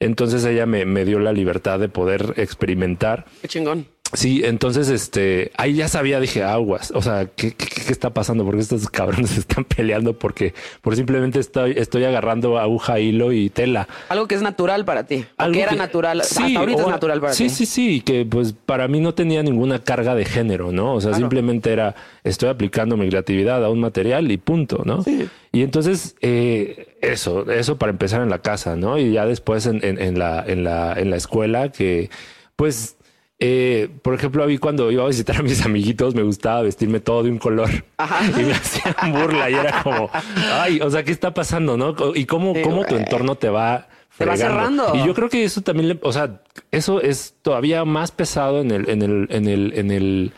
Entonces 0.00 0.44
ella 0.44 0.66
me, 0.66 0.84
me 0.84 1.04
dio 1.04 1.18
la 1.18 1.32
libertad 1.32 1.78
de 1.78 1.88
poder 1.88 2.34
experimentar. 2.36 3.24
Qué 3.42 3.48
chingón. 3.48 3.86
Sí, 4.14 4.42
entonces 4.44 4.88
este 4.88 5.50
ahí 5.56 5.74
ya 5.74 5.88
sabía, 5.88 6.20
dije 6.20 6.42
aguas. 6.42 6.90
O 6.92 7.02
sea, 7.02 7.26
¿qué, 7.26 7.52
qué, 7.52 7.66
qué 7.66 7.92
está 7.92 8.10
pasando? 8.14 8.44
Porque 8.44 8.60
estos 8.60 8.88
cabrones 8.90 9.30
se 9.30 9.40
están 9.40 9.64
peleando 9.64 10.18
porque 10.18 10.54
por 10.82 10.96
simplemente 10.96 11.38
estoy, 11.40 11.74
estoy 11.76 12.04
agarrando 12.04 12.58
aguja, 12.58 12.98
hilo 13.00 13.32
y 13.32 13.50
tela. 13.50 13.88
Algo 14.08 14.26
que 14.28 14.34
es 14.36 14.42
natural 14.42 14.84
para 14.84 15.04
ti. 15.06 15.24
Algo 15.36 15.52
que 15.54 15.62
era 15.62 15.72
que- 15.72 15.76
natural. 15.76 16.22
Sí, 16.24 16.42
Hasta 16.44 16.58
ahorita 16.60 16.82
o- 16.82 16.86
es 16.86 16.90
natural 16.92 17.20
para 17.20 17.32
sí, 17.34 17.44
ti. 17.44 17.50
Sí, 17.50 17.66
sí, 17.66 18.00
que 18.00 18.24
pues 18.24 18.52
para 18.54 18.88
mí 18.88 19.00
no 19.00 19.14
tenía 19.14 19.42
ninguna 19.42 19.80
carga 19.82 20.14
de 20.14 20.24
género, 20.24 20.72
¿no? 20.72 20.94
O 20.94 21.00
sea, 21.00 21.10
Claro. 21.10 21.22
simplemente 21.24 21.72
era 21.72 21.94
estoy 22.22 22.48
aplicando 22.48 22.96
mi 22.96 23.08
creatividad 23.08 23.64
a 23.64 23.68
un 23.70 23.80
material 23.80 24.30
y 24.30 24.36
punto, 24.38 24.82
¿no? 24.84 25.02
Sí. 25.02 25.28
Y 25.52 25.62
entonces 25.62 26.16
eh, 26.20 26.96
eso, 27.00 27.50
eso 27.50 27.78
para 27.78 27.90
empezar 27.90 28.22
en 28.22 28.30
la 28.30 28.38
casa, 28.40 28.76
¿no? 28.76 28.98
Y 28.98 29.12
ya 29.12 29.26
después 29.26 29.66
en, 29.66 29.84
en- 29.84 30.00
en 30.00 30.18
la, 30.18 30.44
en 30.46 30.64
la, 30.64 30.94
en 30.94 31.10
la 31.10 31.16
escuela 31.16 31.70
que 31.70 32.10
pues 32.56 32.96
eh, 33.40 33.88
por 34.02 34.14
ejemplo, 34.14 34.44
a 34.44 34.46
mí 34.46 34.58
cuando 34.58 34.90
iba 34.92 35.02
a 35.04 35.08
visitar 35.08 35.36
a 35.36 35.42
mis 35.42 35.64
amiguitos 35.64 36.14
me 36.14 36.22
gustaba 36.22 36.62
vestirme 36.62 37.00
todo 37.00 37.24
de 37.24 37.30
un 37.30 37.38
color 37.38 37.68
Ajá. 37.96 38.20
y 38.40 38.44
me 38.44 38.52
hacían 38.52 39.12
burla 39.12 39.50
y 39.50 39.54
era 39.54 39.82
como, 39.82 40.08
ay, 40.52 40.80
o 40.80 40.90
sea, 40.90 41.02
¿qué 41.02 41.12
está 41.12 41.34
pasando? 41.34 41.76
¿No? 41.76 41.94
Y 42.14 42.26
cómo, 42.26 42.54
Sí, 42.54 42.62
cómo 42.62 42.84
tu 42.84 42.94
entorno 42.96 43.34
te 43.34 43.48
va 43.48 43.88
Te 44.16 44.24
va 44.24 44.36
cerrando. 44.36 44.92
Y 44.94 45.04
yo 45.06 45.14
creo 45.14 45.28
que 45.28 45.42
eso 45.44 45.60
también, 45.62 45.88
le- 45.88 45.98
o 46.02 46.12
sea, 46.12 46.42
eso 46.70 47.00
es 47.00 47.34
todavía 47.42 47.84
más 47.84 48.12
pesado 48.12 48.60
en 48.60 48.70
el, 48.70 48.88
en 48.88 49.02
el, 49.02 49.26
en 49.30 49.48
el, 49.48 49.72
en 49.76 49.90
el, 49.90 50.32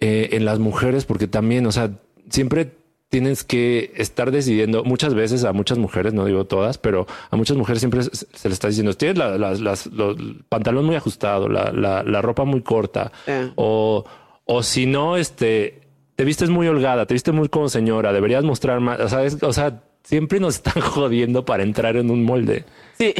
eh, 0.00 0.30
en 0.32 0.44
las 0.46 0.58
mujeres, 0.58 1.04
porque 1.04 1.26
también, 1.28 1.66
o 1.66 1.72
sea, 1.72 1.90
siempre 2.30 2.70
tienes 3.08 3.42
que 3.44 3.92
estar 3.96 4.30
decidiendo 4.30 4.84
muchas 4.84 5.14
veces 5.14 5.44
a 5.44 5.52
muchas 5.52 5.78
mujeres, 5.78 6.12
no 6.12 6.24
digo 6.26 6.44
todas, 6.44 6.76
pero 6.78 7.06
a 7.30 7.36
muchas 7.36 7.56
mujeres 7.56 7.80
siempre 7.80 8.02
se, 8.02 8.10
se 8.14 8.48
les 8.48 8.52
está 8.52 8.68
diciendo, 8.68 8.92
tienes 8.94 9.16
la, 9.18 9.38
las- 9.38 9.60
las- 9.60 9.86
los- 9.86 10.18
el 10.18 10.44
pantalón 10.48 10.84
muy 10.84 10.94
ajustado, 10.96 11.48
la, 11.48 11.72
la, 11.72 12.20
ropa 12.22 12.44
muy 12.44 12.60
corta, 12.62 13.10
o, 13.56 14.04
o 14.44 14.62
si 14.62 14.86
no, 14.86 15.16
este, 15.16 15.80
te 16.16 16.24
vistes 16.24 16.50
muy 16.50 16.66
holgada, 16.68 17.06
te 17.06 17.14
vistes 17.14 17.32
muy 17.34 17.48
como 17.48 17.68
señora, 17.68 18.12
deberías 18.12 18.44
mostrar 18.44 18.80
más, 18.80 19.00
o 19.00 19.08
sea, 19.08 19.24
es- 19.24 19.42
o 19.42 19.52
sea, 19.52 19.82
siempre 20.04 20.38
nos 20.40 20.56
están 20.56 20.80
jodiendo 20.82 21.44
para 21.44 21.62
entrar 21.62 21.96
en 21.96 22.10
un 22.10 22.24
molde. 22.24 22.64
Sí. 22.98 23.14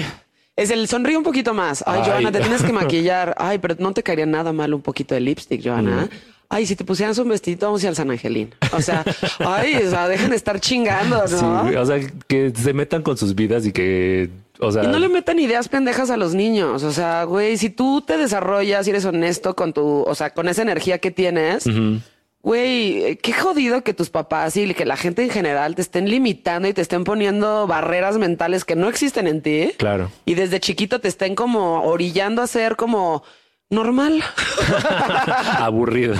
Es 0.56 0.70
el 0.70 0.88
sonríe 0.88 1.16
un 1.16 1.22
poquito 1.22 1.54
más. 1.54 1.84
Ay, 1.86 2.00
Ay. 2.02 2.10
Joana, 2.10 2.32
te 2.32 2.40
tienes 2.40 2.64
que 2.64 2.72
maquillar. 2.82 3.32
Ay, 3.38 3.58
pero 3.58 3.76
no 3.78 3.92
te 3.92 4.02
caería 4.02 4.26
nada 4.26 4.52
mal 4.52 4.74
un 4.74 4.82
poquito 4.82 5.14
de 5.14 5.20
lipstick, 5.20 5.62
Joana. 5.64 6.08
Ay, 6.50 6.64
si 6.64 6.76
te 6.76 6.84
pusieras 6.84 7.18
un 7.18 7.28
vestidito, 7.28 7.66
vamos 7.66 7.82
a 7.82 7.84
ir 7.84 7.88
al 7.90 7.96
San 7.96 8.10
Angelín. 8.10 8.54
O 8.72 8.80
sea, 8.80 9.04
ay, 9.40 9.74
o 9.76 9.90
sea, 9.90 10.08
dejen 10.08 10.30
de 10.30 10.36
estar 10.36 10.58
chingando, 10.60 11.22
¿no? 11.26 11.68
Sí, 11.68 11.76
o 11.76 11.84
sea, 11.84 12.00
que 12.26 12.52
se 12.56 12.72
metan 12.72 13.02
con 13.02 13.18
sus 13.18 13.34
vidas 13.34 13.66
y 13.66 13.72
que, 13.72 14.30
o 14.58 14.72
sea, 14.72 14.84
Y 14.84 14.86
no 14.86 14.98
le 14.98 15.10
metan 15.10 15.38
ideas 15.38 15.68
pendejas 15.68 16.08
a 16.10 16.16
los 16.16 16.34
niños. 16.34 16.84
O 16.84 16.92
sea, 16.92 17.24
güey, 17.24 17.58
si 17.58 17.68
tú 17.68 18.00
te 18.00 18.16
desarrollas 18.16 18.86
y 18.86 18.90
eres 18.90 19.04
honesto 19.04 19.54
con 19.54 19.74
tu, 19.74 20.02
o 20.02 20.14
sea, 20.14 20.30
con 20.30 20.48
esa 20.48 20.62
energía 20.62 20.98
que 20.98 21.10
tienes, 21.10 21.64
güey, 22.42 23.04
eh, 23.04 23.18
qué 23.18 23.34
jodido 23.34 23.84
que 23.84 23.92
tus 23.92 24.08
papás 24.08 24.56
y 24.56 24.72
que 24.72 24.86
la 24.86 24.96
gente 24.96 25.22
en 25.22 25.28
general 25.28 25.74
te 25.74 25.82
estén 25.82 26.08
limitando 26.08 26.66
y 26.66 26.72
te 26.72 26.80
estén 26.80 27.04
poniendo 27.04 27.66
barreras 27.66 28.16
mentales 28.16 28.64
que 28.64 28.74
no 28.74 28.88
existen 28.88 29.26
en 29.26 29.42
ti. 29.42 29.72
claro. 29.76 30.10
Y 30.24 30.32
desde 30.32 30.60
chiquito 30.60 30.98
te 30.98 31.08
estén 31.08 31.34
como 31.34 31.82
orillando 31.82 32.40
a 32.40 32.46
ser 32.46 32.76
como 32.76 33.22
normal. 33.70 34.22
aburrido. 35.58 36.14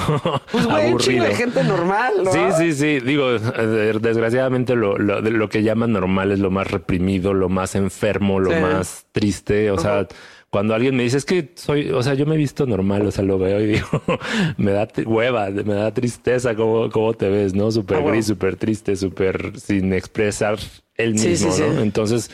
Pues 0.50 0.66
güey, 0.66 0.88
aburrido. 0.88 1.24
de 1.24 1.34
gente 1.34 1.64
normal, 1.64 2.12
¿no? 2.24 2.32
Sí, 2.32 2.40
sí, 2.58 2.72
sí. 2.72 3.00
Digo, 3.00 3.30
desgraciadamente 3.38 4.74
lo, 4.76 4.98
lo, 4.98 5.20
lo 5.20 5.48
que 5.48 5.62
llaman 5.62 5.92
normal 5.92 6.32
es 6.32 6.38
lo 6.40 6.50
más 6.50 6.70
reprimido, 6.70 7.34
lo 7.34 7.48
más 7.48 7.74
enfermo, 7.74 8.40
lo 8.40 8.50
Sí. 8.50 8.56
más 8.60 9.06
triste. 9.12 9.70
O 9.70 9.78
sea, 9.78 10.06
cuando 10.50 10.74
alguien 10.74 10.96
me 10.96 11.02
dice 11.02 11.18
es 11.18 11.24
que 11.24 11.52
soy, 11.54 11.90
o 11.90 12.02
sea, 12.02 12.14
yo 12.14 12.24
me 12.26 12.34
he 12.34 12.38
visto 12.38 12.66
normal, 12.66 13.06
o 13.06 13.10
sea, 13.10 13.22
lo 13.24 13.38
veo 13.38 13.60
y 13.60 13.66
digo, 13.66 13.86
me 14.56 14.72
da 14.72 14.88
hueva, 15.04 15.50
me 15.50 15.74
da 15.74 15.92
tristeza 15.92 16.54
cómo, 16.54 16.90
cómo 16.90 17.12
te 17.14 17.28
ves, 17.28 17.54
¿no? 17.54 17.70
Súper 17.70 17.98
Ah, 17.98 18.00
bueno. 18.00 18.14
gris, 18.14 18.26
súper 18.26 18.56
triste, 18.56 18.96
súper 18.96 19.58
sin 19.60 19.92
expresar 19.92 20.58
el 20.96 21.12
mismo, 21.14 21.52
sí, 21.52 21.62
sí. 21.62 21.62
¿no? 21.74 21.80
Entonces, 21.82 22.30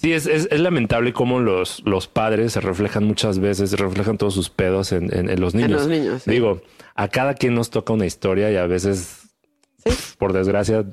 Sí, 0.00 0.12
es, 0.14 0.26
es, 0.26 0.48
es 0.50 0.60
lamentable 0.60 1.12
cómo 1.12 1.40
los, 1.40 1.82
los 1.84 2.06
padres 2.08 2.52
se 2.54 2.60
reflejan 2.60 3.04
muchas 3.04 3.38
veces, 3.38 3.68
se 3.70 3.76
reflejan 3.76 4.16
todos 4.16 4.32
sus 4.32 4.48
pedos 4.48 4.92
en, 4.92 5.14
en- 5.14 5.28
en 5.28 5.40
los 5.40 5.54
niños. 5.54 5.72
los 5.72 5.88
niños, 5.88 6.22
sí. 6.22 6.30
Digo, 6.30 6.62
a 6.94 7.08
cada 7.08 7.34
quien 7.34 7.54
nos 7.54 7.68
toca 7.70 7.92
una 7.92 8.06
historia 8.06 8.50
y 8.50 8.56
a 8.56 8.66
veces 8.66 9.19
por 10.18 10.32
desgracia, 10.32 10.84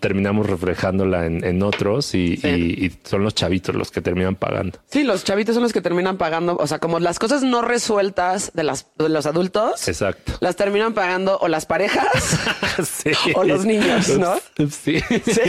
terminamos 0.00 0.48
reflejándola 0.48 1.26
en, 1.26 1.44
en 1.44 1.62
otros 1.62 2.14
y, 2.14 2.36
Sí. 2.36 2.48
y- 2.48 2.86
y 2.86 2.92
son 3.04 3.22
los 3.22 3.34
chavitos 3.34 3.74
los 3.74 3.90
que 3.90 4.00
terminan 4.00 4.34
pagando. 4.34 4.78
Sí, 4.90 5.04
los 5.04 5.22
chavitos 5.24 5.54
son 5.54 5.62
los 5.62 5.72
que 5.72 5.80
terminan 5.80 6.16
pagando, 6.16 6.56
o 6.56 6.66
sea, 6.66 6.78
como 6.78 6.98
las 6.98 7.18
cosas 7.18 7.42
no 7.42 7.62
resueltas 7.62 8.50
de, 8.54 8.64
las, 8.64 8.86
de 8.98 9.08
los 9.08 9.26
adultos, 9.26 9.86
Exacto. 9.88 10.32
las 10.40 10.56
terminan 10.56 10.94
pagando 10.94 11.38
o 11.40 11.48
las 11.48 11.66
parejas. 11.66 12.06
Sí. 12.82 13.10
O 13.34 13.44
los 13.44 13.66
niños, 13.66 14.16
¿no? 14.18 14.34
Sí. 14.70 14.98
Sí, 15.26 15.42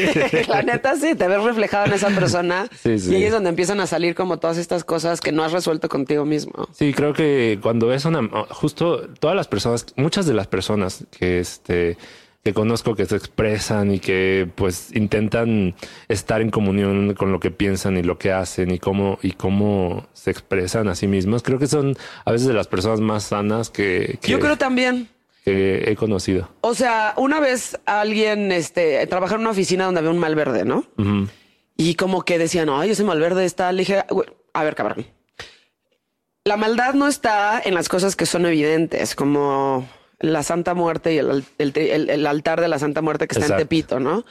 la 0.49 0.61
neta 0.61 0.95
sí, 0.97 1.15
te 1.15 1.27
ves 1.27 1.41
reflejado 1.41 1.85
en 1.85 1.93
esa 1.93 2.09
persona 2.09 2.67
Sí, 2.83 2.99
sí. 2.99 3.11
y 3.11 3.15
ahí 3.15 3.23
es 3.23 3.31
donde 3.31 3.49
empiezan 3.49 3.79
a 3.79 3.87
salir 3.87 4.13
como 4.13 4.39
todas 4.39 4.57
estas 4.57 4.83
cosas 4.83 5.21
que 5.21 5.31
no 5.31 5.41
has 5.43 5.53
resuelto 5.53 5.87
contigo 5.87 6.25
mismo. 6.25 6.67
Sí, 6.73 6.93
creo 6.93 7.13
que 7.13 7.59
cuando 7.61 7.87
ves 7.87 8.03
una, 8.03 8.27
justo 8.49 9.07
todas 9.19 9.35
las 9.37 9.47
personas, 9.47 9.85
muchas 9.95 10.25
de 10.25 10.33
las 10.33 10.47
personas 10.47 11.05
que 11.17 11.39
este 11.39 11.97
que 12.43 12.53
conozco 12.53 12.93
que 12.95 13.05
se 13.05 13.15
expresan 13.15 13.93
y 13.93 13.99
que 13.99 14.49
pues 14.55 14.93
intentan 14.93 15.75
estar 16.09 16.41
en 16.41 16.49
comunión 16.51 17.13
con 17.13 17.31
lo 17.31 17.39
que 17.39 17.51
piensan 17.51 17.95
y 17.97 18.03
lo 18.03 18.17
que 18.17 18.33
hacen 18.33 18.69
y 18.71 18.79
cómo 18.79 19.17
y 19.21 19.31
cómo 19.31 20.07
se 20.11 20.31
expresan 20.31 20.89
a 20.89 20.95
sí 20.95 21.07
mismos, 21.07 21.41
creo 21.41 21.57
que 21.57 21.67
son 21.67 21.95
a 22.25 22.31
veces 22.33 22.47
de 22.47 22.53
las 22.53 22.67
personas 22.67 22.99
más 22.99 23.23
sanas 23.23 23.69
que, 23.69 24.19
que, 24.21 24.31
Yo 24.31 24.39
creo 24.41 24.57
también. 24.57 25.07
que 25.45 25.89
he 25.89 25.95
conocido. 25.95 26.49
O 26.61 26.73
sea, 26.75 27.13
una 27.15 27.39
vez 27.39 27.79
alguien 27.85 28.51
este, 28.51 29.07
trabajaba 29.07 29.37
en 29.37 29.41
una 29.43 29.51
oficina 29.51 29.85
donde 29.85 29.99
había 29.99 30.11
un 30.11 30.19
malverde, 30.19 30.65
¿no? 30.65 30.85
Ujú. 30.97 31.29
Y 31.77 31.95
como 31.95 32.23
que 32.23 32.37
decían, 32.37 32.69
ay, 32.69 32.91
ese 32.91 33.03
malverde 33.05 33.45
está. 33.45 33.71
Le 33.71 33.79
dije, 33.79 34.03
"Güey, 34.09 34.27
a 34.53 34.63
ver, 34.63 34.75
cabrón. 34.75 35.05
La 36.45 36.57
maldad 36.57 36.93
no 36.93 37.07
está 37.07 37.61
en 37.63 37.73
las 37.73 37.87
cosas 37.87 38.15
que 38.17 38.25
son 38.25 38.45
evidentes, 38.45 39.15
como 39.15 39.87
la 40.23 40.41
Santa 40.41 40.73
Muerte 40.73 41.13
y 41.13 41.17
el, 41.17 41.43
el- 41.57 41.73
el- 41.75 42.09
el 42.09 42.25
altar 42.27 42.61
de 42.61 42.67
la 42.69 42.79
Santa 42.79 43.01
Muerte 43.01 43.27
que 43.27 43.33
está 43.33 43.45
Exacto. 43.45 43.61
en 43.61 43.67
Tepito, 43.67 43.99
¿no? 43.99 44.25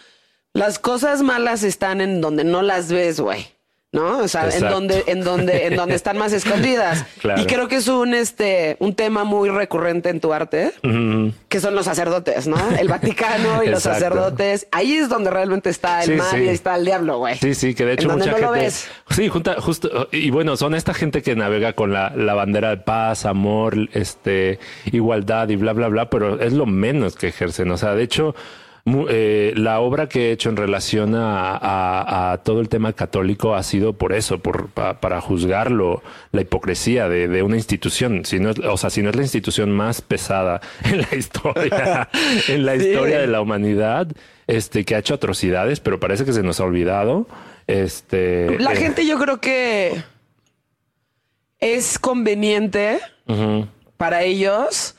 Las 0.54 0.78
cosas 0.78 1.22
malas 1.22 1.62
están 1.62 2.00
en 2.00 2.20
donde 2.20 2.44
no 2.44 2.62
las 2.62 2.90
ves, 2.90 3.20
güey. 3.20 3.46
¿No? 3.92 4.20
O 4.20 4.28
sea, 4.28 4.48
en 4.48 4.60
donde, 4.62 5.04
en 5.06 5.22
donde, 5.22 5.66
en 5.66 5.76
donde 5.76 5.94
están 5.94 6.16
más 6.16 6.32
escondidas. 6.32 7.04
Claro. 7.22 7.40
Y 7.42 7.46
creo 7.46 7.68
que 7.68 7.76
es 7.76 7.86
un, 7.86 8.14
este, 8.14 8.76
un 8.80 8.94
tema 8.96 9.22
muy 9.22 9.48
recurrente 9.48 10.08
en 10.08 10.18
tu 10.18 10.32
arte 10.32 10.72
que 11.48 11.60
son 11.60 11.74
los 11.76 11.84
sacerdotes, 11.84 12.48
¿no? 12.48 12.56
El 12.76 12.88
Vaticano 12.88 13.62
y 13.62 13.68
los 13.68 13.82
sacerdotes. 13.84 14.66
Ahí 14.72 14.94
es 14.94 15.08
donde 15.08 15.30
realmente 15.30 15.70
está 15.70 16.02
el 16.02 16.10
Sí, 16.10 16.16
mal 16.16 16.30
sí. 16.30 16.42
y 16.44 16.48
está 16.48 16.74
el 16.74 16.84
diablo, 16.84 17.18
güey. 17.18 17.36
Sí, 17.36 17.54
sí, 17.54 17.74
que 17.74 17.84
de 17.84 17.92
hecho 17.92 18.08
mucha 18.08 18.32
no 18.32 18.38
lo 18.38 18.48
gente. 18.52 18.60
ves. 18.64 18.88
Sí, 19.10 19.28
junta, 19.28 19.60
justo. 19.60 20.08
Y 20.10 20.30
bueno, 20.30 20.56
son 20.56 20.74
esta 20.74 20.94
gente 20.94 21.22
que 21.22 21.36
navega 21.36 21.74
con 21.74 21.92
la, 21.92 22.10
la 22.16 22.34
bandera 22.34 22.70
de 22.70 22.78
paz, 22.78 23.24
amor, 23.26 23.76
este, 23.92 24.58
igualdad 24.90 25.48
y 25.50 25.56
bla, 25.56 25.74
bla, 25.74 25.88
bla, 25.88 26.10
pero 26.10 26.40
es 26.40 26.54
lo 26.54 26.66
menos 26.66 27.14
que 27.14 27.28
ejercen. 27.28 27.70
O 27.70 27.76
sea, 27.76 27.94
de 27.94 28.02
hecho, 28.02 28.34
eh, 29.08 29.52
la 29.56 29.78
obra 29.80 30.08
que 30.08 30.28
he 30.28 30.32
hecho 30.32 30.48
en 30.50 30.56
relación 30.56 31.14
a, 31.14 31.50
a- 31.56 32.32
a 32.32 32.38
todo 32.38 32.60
el 32.60 32.68
tema 32.68 32.92
católico 32.92 33.54
ha 33.54 33.62
sido 33.62 33.92
por 33.92 34.12
eso, 34.12 34.38
por, 34.40 34.68
pa- 34.70 35.00
para 35.00 35.20
juzgarlo, 35.20 36.02
la 36.32 36.40
hipocresía 36.40 37.08
de, 37.08 37.28
de 37.28 37.42
una 37.44 37.56
institución. 37.56 38.24
Si 38.24 38.40
no 38.40 38.50
es, 38.50 38.58
o 38.58 38.76
sea, 38.76 38.90
si 38.90 39.02
no 39.02 39.10
es 39.10 39.16
la 39.16 39.22
institución 39.22 39.70
más 39.70 40.00
pesada 40.00 40.60
en 40.84 41.00
la 41.02 41.14
historia, 41.14 42.08
en 42.48 42.66
la 42.66 42.76
Sí. 42.78 42.88
historia 42.88 43.20
de 43.20 43.26
la 43.28 43.40
humanidad, 43.40 44.08
este, 44.48 44.84
que 44.84 44.96
ha 44.96 44.98
hecho 44.98 45.14
atrocidades, 45.14 45.78
pero 45.78 46.00
parece 46.00 46.24
que 46.24 46.32
se 46.32 46.42
nos 46.42 46.58
ha 46.58 46.64
olvidado. 46.64 47.28
Este, 47.68 48.58
La 48.58 48.72
eh, 48.72 48.76
gente 48.76 49.06
yo 49.06 49.16
creo 49.18 49.40
que 49.40 50.02
es 51.60 51.98
conveniente 51.98 52.98
para 53.96 54.22
ellos 54.24 54.96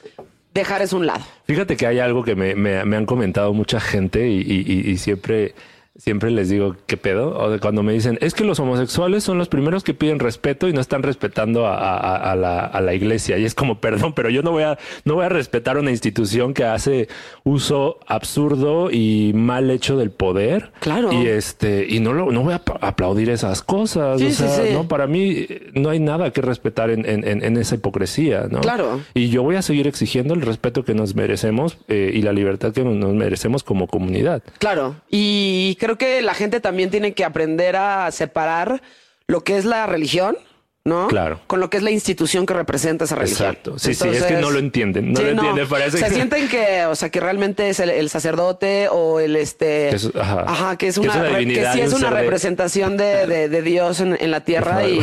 dejar 0.54 0.82
eso 0.82 0.96
a 0.96 1.00
un 1.00 1.06
lado. 1.08 1.26
Fíjate 1.46 1.76
que 1.76 1.88
hay 1.88 2.00
algo 2.00 2.24
que 2.24 2.36
me, 2.36 2.56
me- 2.56 2.86
me 2.86 2.96
han 2.96 3.06
comentado 3.06 3.54
mucha 3.54 3.80
gente 3.80 4.28
y, 4.30 4.98
siempre, 4.98 5.54
siempre 5.96 6.32
les 6.32 6.50
digo, 6.50 6.76
¿qué 6.88 6.98
pedo? 6.98 7.38
O 7.38 7.50
de 7.50 7.60
cuando 7.60 7.84
me 7.84 7.94
dicen, 7.94 8.18
es 8.22 8.34
que 8.34 8.44
los 8.44 8.60
homosexuales 8.60 9.24
son 9.24 9.38
los 9.38 9.48
primeros 9.48 9.84
que 9.84 9.94
piden 9.94 10.20
respeto 10.20 10.68
y 10.68 10.74
no 10.74 10.82
están 10.82 11.04
respetando 11.04 11.68
a, 11.68 11.76
a- 11.78 12.32
a 12.32 12.36
la, 12.36 12.60
a 12.66 12.82
la 12.82 12.94
iglesia. 12.94 13.38
Y 13.38 13.46
es 13.46 13.54
como, 13.56 13.80
perdón, 13.80 14.14
pero 14.14 14.30
yo 14.30 14.42
no 14.42 14.52
voy 14.52 14.64
a, 14.64 14.78
no 15.06 15.16
voy 15.16 15.26
a 15.26 15.30
respetar 15.30 15.78
una 15.78 15.92
institución 15.92 16.54
que 16.54 16.64
hace 16.66 17.08
uso 17.44 18.00
absurdo 18.08 18.90
y 18.92 19.32
mal 19.36 19.70
hecho 19.70 19.98
del 19.98 20.10
poder. 20.12 20.72
Claro. 20.80 21.12
Y 21.14 21.28
este, 21.28 21.86
y 21.88 22.00
no 22.00 22.14
lo, 22.14 22.32
no 22.32 22.42
voy 22.44 22.54
a 22.54 22.62
aplaudir 22.82 23.30
esas 23.30 23.62
cosas. 23.62 24.20
Sí, 24.20 24.26
o 24.28 24.30
sí, 24.30 24.36
sea, 24.36 24.50
sí. 24.66 24.74
no, 24.74 24.88
para 24.88 25.08
mí 25.08 25.46
eh, 25.50 25.72
no 25.76 25.90
hay 25.90 26.00
nada 26.00 26.32
que 26.32 26.42
respetar 26.42 26.90
en, 26.90 27.06
en- 27.08 27.28
en- 27.28 27.44
en 27.44 27.58
esa 27.58 27.76
hipocresía, 27.76 28.48
¿no? 28.50 28.62
Claro. 28.62 29.02
Y 29.14 29.30
yo 29.30 29.44
voy 29.44 29.58
a 29.58 29.62
seguir 29.62 29.88
exigiendo 29.88 30.34
el 30.34 30.42
respeto 30.42 30.84
que 30.84 30.94
nos 30.96 31.16
merecemos 31.16 31.78
eh, 31.88 32.12
y 32.14 32.22
la 32.24 32.34
libertad 32.34 32.74
que 32.74 32.84
nos 32.84 33.14
merecemos 33.14 33.64
como 33.64 33.88
comunidad. 33.88 34.42
Claro. 34.60 34.96
Y 35.10 35.76
creo 35.84 35.98
que 35.98 36.22
la 36.22 36.34
gente 36.34 36.60
también 36.62 36.90
tiene 36.90 37.14
que 37.14 37.26
aprender 37.26 37.76
a 37.76 38.10
separar 38.12 38.82
lo 39.28 39.44
que 39.44 39.58
es 39.58 39.66
la 39.66 39.86
religión. 39.86 40.38
¿No? 40.86 41.08
Claro. 41.08 41.40
Con 41.48 41.62
lo 41.62 41.70
que 41.70 41.78
es 41.78 41.84
la 41.84 41.92
institución 41.92 42.46
que 42.46 42.54
representa 42.54 43.06
esa 43.06 43.16
religión. 43.16 43.48
Exacto. 43.52 43.80
Sí, 43.80 43.94
sí, 43.94 44.06
es 44.10 44.24
que 44.24 44.34
no 44.34 44.52
lo 44.52 44.60
entienden. 44.60 45.14
No 45.14 45.22
lo 45.22 45.30
entienden. 45.30 45.66
Parece 45.70 45.98
Se 45.98 46.04
que- 46.06 46.12
sienten 46.14 46.50
que, 46.50 46.86
o 46.88 46.96
sea, 46.98 47.08
que 47.10 47.22
realmente 47.22 47.70
es 47.70 47.80
el, 47.80 47.90
el 47.90 48.10
sacerdote 48.10 48.90
o 48.92 49.22
el 49.22 49.38
este. 49.38 49.96
Es- 49.96 50.10
ajá. 50.14 50.78
que 50.78 50.90
es 50.90 51.00
Que 51.00 51.08
es 51.08 51.14
una, 51.14 51.22
una 51.22 51.30
que 51.32 51.38
divinidad 51.40 51.74
sí 51.74 51.80
es 51.80 51.94
un 51.94 52.00
una 52.04 52.10
de- 52.12 52.22
representación 52.24 52.98
de, 52.98 53.26
de- 53.28 53.48
de 53.48 53.62
Dios 53.62 54.02
en, 54.02 54.18
en 54.20 54.30
la 54.30 54.42
tierra. 54.44 54.80
Ajá. 54.80 54.88
Y 54.90 55.00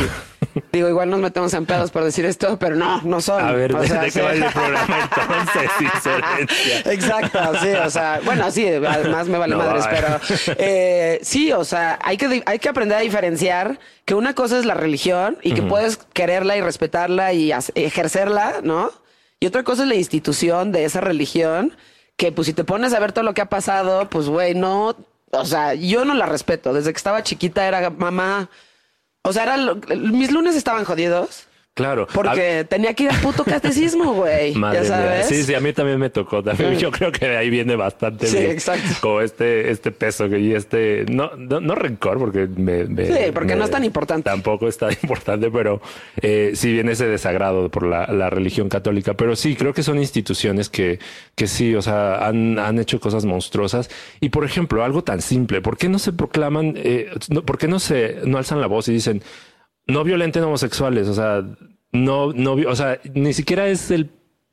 digo, 0.71 0.89
igual 0.89 1.09
nos 1.09 1.19
metemos 1.19 1.53
en 1.53 1.65
pedos 1.65 1.91
por 1.91 2.03
decir 2.03 2.25
esto, 2.25 2.57
pero 2.59 2.75
no, 2.75 3.01
no 3.03 3.21
son. 3.21 3.43
A 3.43 3.51
ver, 3.51 3.75
O 3.75 3.79
¿de, 3.81 3.87
sea, 3.87 4.01
de 4.01 4.11
sí. 4.11 4.19
qué 4.19 4.25
va 4.25 4.33
el 4.33 4.43
programa 4.45 5.09
entonces? 5.19 6.85
Exacto, 6.85 7.39
sí, 7.61 7.69
o 7.69 7.89
sea, 7.89 8.21
bueno, 8.23 8.51
sí, 8.51 8.67
además 8.67 9.27
me 9.27 9.37
vale 9.37 9.55
No, 9.55 9.63
madres, 9.63 9.85
pero 9.89 10.19
eh, 10.57 11.19
sí, 11.23 11.51
o 11.51 11.63
sea, 11.63 11.99
hay 12.03 12.17
que, 12.17 12.43
hay 12.45 12.59
que 12.59 12.69
aprender 12.69 12.97
a 12.97 13.01
diferenciar 13.01 13.79
que 14.05 14.15
una 14.15 14.33
cosa 14.33 14.57
es 14.59 14.65
la 14.65 14.73
religión 14.73 15.37
y 15.41 15.53
que 15.53 15.61
puedes 15.61 15.97
quererla 16.13 16.57
y 16.57 16.61
respetarla 16.61 17.33
y 17.33 17.51
ejercerla, 17.75 18.55
¿no? 18.63 18.91
Y 19.39 19.47
otra 19.47 19.63
cosa 19.63 19.83
es 19.83 19.89
la 19.89 19.95
institución 19.95 20.71
de 20.71 20.85
esa 20.85 21.01
religión, 21.01 21.75
que 22.15 22.31
pues 22.31 22.45
si 22.45 22.53
te 22.53 22.63
pones 22.63 22.93
a 22.93 22.99
ver 22.99 23.11
todo 23.11 23.23
lo 23.23 23.33
que 23.33 23.41
ha 23.41 23.49
pasado, 23.49 24.07
pues 24.09 24.27
güey, 24.27 24.53
no, 24.53 24.95
o 25.31 25.45
sea, 25.45 25.73
yo 25.73 26.05
no 26.05 26.13
la 26.13 26.25
respeto. 26.27 26.73
Desde 26.73 26.91
que 26.91 26.97
estaba 26.97 27.23
chiquita 27.23 27.67
era 27.67 27.89
mamá, 27.89 28.49
o 29.23 29.33
sea, 29.33 29.43
era 29.43 29.57
lo- 29.57 29.75
mis 29.75 30.31
lunes 30.31 30.55
estaban 30.55 30.83
jodidos. 30.85 31.47
Claro. 31.73 32.05
Porque 32.13 32.65
tenía 32.69 32.93
que 32.93 33.03
ir 33.05 33.11
al 33.11 33.21
puto 33.21 33.45
catecismo, 33.45 34.13
güey. 34.13 34.53
Madre 34.55 34.83
ya 34.85 34.97
mía. 34.97 35.23
Sí, 35.23 35.41
sí, 35.43 35.53
a 35.55 35.61
mí 35.61 35.71
también 35.71 35.97
me 35.99 36.09
tocó. 36.09 36.43
También. 36.43 36.75
Yo 36.77 36.91
creo 36.91 37.13
que 37.13 37.27
de 37.29 37.37
ahí 37.37 37.49
viene 37.49 37.77
bastante 37.77 38.27
Sí, 38.27 38.37
bien. 38.39 38.51
exacto. 38.51 38.89
Como 38.99 39.21
este, 39.21 39.71
este 39.71 39.91
peso 39.91 40.27
que- 40.29 40.39
y 40.39 40.53
este, 40.53 41.05
no, 41.09 41.31
no, 41.37 41.61
no 41.61 41.73
rencor, 41.75 42.19
porque 42.19 42.45
me, 42.47 42.83
me- 42.83 43.05
Sí, 43.05 43.31
porque 43.33 43.53
me- 43.53 43.59
no 43.59 43.63
es 43.65 43.71
tan 43.71 43.85
importante. 43.85 44.29
Tampoco 44.29 44.67
es 44.67 44.77
tan 44.77 44.91
importante, 45.01 45.49
pero 45.49 45.81
eh, 46.21 46.51
sí 46.55 46.73
viene 46.73 46.91
ese 46.91 47.07
desagrado 47.07 47.69
por 47.69 47.83
la, 47.87 48.05
la 48.07 48.29
religión 48.29 48.67
católica. 48.67 49.13
Pero 49.13 49.37
sí, 49.37 49.55
creo 49.55 49.73
que 49.73 49.81
son 49.83 49.97
instituciones 49.97 50.67
que, 50.69 50.99
que 51.35 51.47
sí, 51.47 51.73
o 51.75 51.81
sea, 51.81 52.27
han, 52.27 52.59
han 52.59 52.79
hecho 52.79 52.99
cosas 52.99 53.23
monstruosas. 53.23 53.89
Y 54.19 54.27
por 54.27 54.43
ejemplo, 54.43 54.83
algo 54.83 55.05
tan 55.05 55.21
simple, 55.21 55.61
¿por 55.61 55.77
qué 55.77 55.87
no 55.87 55.99
se 55.99 56.11
proclaman, 56.11 56.73
eh, 56.75 57.11
no- 57.29 57.43
por 57.45 57.57
qué 57.57 57.69
no 57.69 57.79
se, 57.79 58.17
no 58.25 58.37
alzan 58.37 58.59
la 58.59 58.67
voz 58.67 58.89
y 58.89 58.93
dicen, 58.93 59.23
no 59.91 60.03
violenten 60.03 60.43
homosexuales? 60.43 61.07
O 61.07 61.13
sea, 61.13 61.43
no, 61.91 62.31
no, 62.33 62.53
o 62.53 62.75
sea, 62.75 62.99
ni 63.13 63.33
siquiera 63.33 63.67
es 63.67 63.91
el 63.91 64.09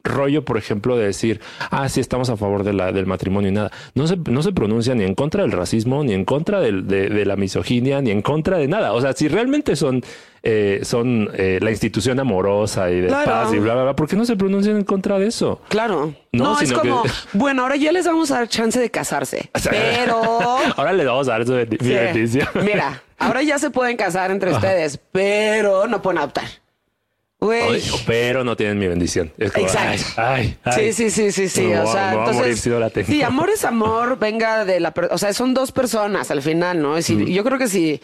rollo, 0.08 0.44
por 0.44 0.56
ejemplo, 0.58 0.96
de 0.96 1.06
decir, 1.06 1.40
ah, 1.70 1.88
sí, 1.88 2.00
estamos 2.00 2.30
a 2.30 2.36
favor 2.36 2.64
de 2.64 2.72
la, 2.72 2.90
del 2.92 3.06
matrimonio 3.06 3.50
y 3.50 3.52
nada. 3.52 3.70
No 3.94 4.06
se, 4.06 4.16
no 4.16 4.42
se 4.42 4.52
pronuncia 4.52 4.94
ni 4.94 5.04
en 5.04 5.14
contra 5.14 5.42
del 5.42 5.52
racismo, 5.52 6.02
ni 6.02 6.12
en 6.14 6.24
contra 6.24 6.60
del- 6.60 6.86
de, 6.88 7.08
de 7.10 7.24
la 7.26 7.36
misoginia, 7.36 8.00
ni 8.00 8.10
en 8.10 8.22
contra 8.22 8.58
de 8.58 8.66
nada. 8.68 8.92
O 8.92 9.00
sea, 9.00 9.12
si 9.12 9.28
realmente 9.28 9.76
son, 9.76 10.02
eh, 10.42 10.80
son 10.82 11.28
eh, 11.34 11.58
la 11.62 11.70
institución 11.70 12.18
amorosa 12.20 12.90
y 12.90 13.00
de 13.00 13.08
Claro. 13.08 13.30
paz 13.30 13.52
y 13.52 13.58
bla, 13.58 13.74
bla, 13.74 13.82
bla, 13.84 13.96
¿por 13.96 14.08
qué 14.08 14.16
no 14.16 14.24
se 14.24 14.36
pronuncian 14.36 14.76
en 14.76 14.84
contra 14.84 15.18
de 15.18 15.26
eso? 15.26 15.60
Claro. 15.68 16.14
No, 16.32 16.54
No, 16.54 16.60
es 16.60 16.72
como, 16.72 17.02
que- 17.02 17.10
bueno, 17.34 17.62
ahora 17.62 17.76
ya 17.76 17.92
les 17.92 18.06
vamos 18.06 18.30
a 18.30 18.36
dar 18.36 18.48
chance 18.48 18.78
de 18.80 18.90
casarse. 18.90 19.50
O 19.54 19.58
sea, 19.58 19.72
Pero. 19.72 20.20
Ahora 20.76 20.92
le 20.92 21.04
vamos 21.04 21.28
a 21.28 21.32
dar 21.32 21.46
su 21.46 21.52
bendi- 21.52 21.80
mi 21.80 21.88
Sí. 21.88 21.94
bendición. 21.94 22.48
Mira, 22.64 23.02
ahora 23.18 23.42
ya 23.42 23.58
se 23.58 23.70
pueden 23.70 23.96
casar 23.96 24.30
entre 24.30 24.52
ustedes, 24.52 24.98
pero 25.12 25.86
no 25.86 26.00
pueden 26.02 26.18
adoptar. 26.18 26.44
Güey. 27.40 27.80
Pero 28.06 28.42
no 28.42 28.56
tienen 28.56 28.78
mi 28.78 28.88
bendición. 28.88 29.32
Es 29.38 29.52
como, 29.52 29.66
Exacto. 29.66 30.04
Ay, 30.16 30.56
ay, 30.64 30.72
ay. 30.74 30.92
Sí, 30.92 31.10
sí, 31.10 31.10
sí, 31.10 31.32
sí, 31.32 31.48
sí. 31.48 31.62
Me 31.68 31.78
O 31.78 31.84
voy 31.84 31.92
sea, 31.92 32.10
me 32.10 32.16
voy 32.16 32.28
a 32.28 32.32
morir 32.32 32.52
entonces. 32.52 32.60
si 32.60 32.68
no. 32.70 33.16
Sí, 33.18 33.22
amor 33.22 33.50
es 33.50 33.64
amor, 33.64 34.18
venga 34.18 34.64
de 34.64 34.80
la. 34.80 34.92
O 35.10 35.18
sea, 35.18 35.32
son 35.32 35.54
dos 35.54 35.70
personas 35.70 36.30
al 36.32 36.42
final, 36.42 36.82
¿no? 36.82 36.96
Es 36.96 37.06
decir, 37.06 37.26
Yo 37.28 37.44
creo 37.44 37.56
que 37.58 37.68
si, 37.68 38.00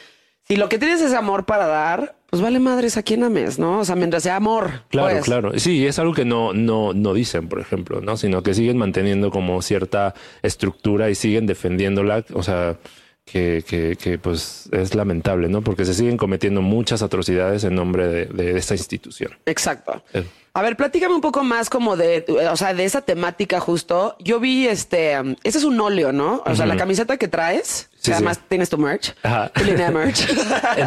si 0.47 0.57
lo 0.57 0.69
que 0.69 0.79
tienes 0.79 1.01
es 1.01 1.15
amor 1.15 1.47
para 1.47 1.67
dar, 1.67 2.15
pues 2.31 2.43
vale 2.43 2.61
madres 2.61 2.97
a 2.97 3.03
quien 3.03 3.25
ames, 3.25 3.59
¿no? 3.59 3.81
O 3.81 3.85
sea, 3.85 3.97
mientras 3.97 4.23
sea 4.23 4.37
amor. 4.37 4.83
Claro, 4.91 5.11
pues. 5.11 5.25
claro. 5.25 5.59
Sí, 5.59 5.85
es 5.85 5.99
algo 5.99 6.15
que 6.15 6.25
no, 6.25 6.53
no, 6.53 6.93
no 6.93 7.13
dicen, 7.13 7.49
por 7.49 7.59
ejemplo, 7.61 8.01
¿no? 8.01 8.17
Sino 8.17 8.45
que 8.45 8.55
siguen 8.55 8.77
manteniendo 8.77 9.31
como 9.33 9.61
cierta 9.63 10.15
estructura 10.43 11.11
y 11.11 11.17
siguen 11.17 11.47
defendiéndola. 11.47 12.25
O 12.35 12.45
sea, 12.45 12.77
que, 13.25 13.65
que, 13.67 13.97
que, 13.97 14.19
pues 14.19 14.69
es 14.73 14.95
lamentable, 14.95 15.49
¿no? 15.49 15.63
Porque 15.63 15.85
se 15.85 15.95
siguen 15.95 16.17
cometiendo 16.17 16.63
muchas 16.63 17.03
atrocidades 17.03 17.65
en 17.65 17.75
nombre 17.75 18.09
de, 18.09 18.27
de 18.27 18.59
esta 18.59 18.75
institución. 18.75 19.33
Exacto. 19.47 20.03
Eh. 20.13 20.25
A 20.57 20.63
ver, 20.63 20.77
platícame 20.77 21.13
un 21.13 21.21
poco 21.21 21.43
más 21.43 21.69
como 21.69 21.97
de, 21.97 22.25
o 22.49 22.57
sea, 22.57 22.75
de 22.75 22.85
esa 22.85 23.01
temática 23.01 23.59
justo. 23.59 24.15
Yo 24.21 24.39
vi 24.39 24.69
este, 24.69 25.21
um, 25.21 25.35
ese 25.43 25.59
es 25.59 25.65
un 25.65 25.81
óleo, 25.81 26.13
¿no? 26.13 26.45
O 26.47 26.55
sea, 26.55 26.65
la 26.65 26.77
camiseta 26.77 27.17
que 27.17 27.27
traes, 27.27 27.91
Sí, 27.97 28.13
que 28.13 28.13
además 28.13 28.39
tienes 28.49 28.71
tu 28.71 28.79
merch, 28.79 29.17
Ajá. 29.25 29.49
tu 29.49 29.65
línea 29.65 29.89
de 29.89 29.95
merch. 29.95 30.29
En. 30.77 30.87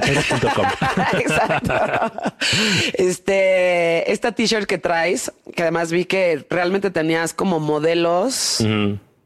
Exacto. 1.20 1.74
Este, 2.94 4.10
esta 4.10 4.32
t-shirt 4.32 4.66
que 4.66 4.78
traes, 4.78 5.30
que 5.54 5.60
además 5.60 5.92
vi 5.92 6.06
que 6.06 6.46
realmente 6.48 6.90
tenías 6.90 7.34
como 7.34 7.60
modelos. 7.60 8.64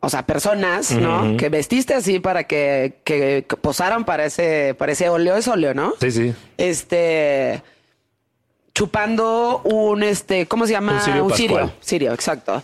O 0.04 0.08
sea, 0.10 0.26
personas, 0.26 0.90
¿no? 0.92 1.36
Que 1.36 1.48
vestiste 1.48 1.94
así 1.94 2.20
para 2.20 2.44
que, 2.44 3.00
que 3.04 3.46
posaran 3.60 4.04
para 4.04 4.26
ese, 4.26 4.74
para 4.78 4.92
ese 4.92 5.08
óleo, 5.08 5.36
es 5.36 5.48
óleo, 5.48 5.74
¿no? 5.74 5.94
Sí, 6.00 6.10
sí. 6.10 6.34
Este, 6.58 7.62
chupando 8.74 9.62
un, 9.64 10.02
este, 10.02 10.46
¿cómo 10.46 10.66
se 10.66 10.72
llama? 10.72 10.94
Un 10.94 11.00
cirio 11.00 11.28
pascual. 11.28 11.74
Sirio, 11.80 12.12
exacto. 12.12 12.62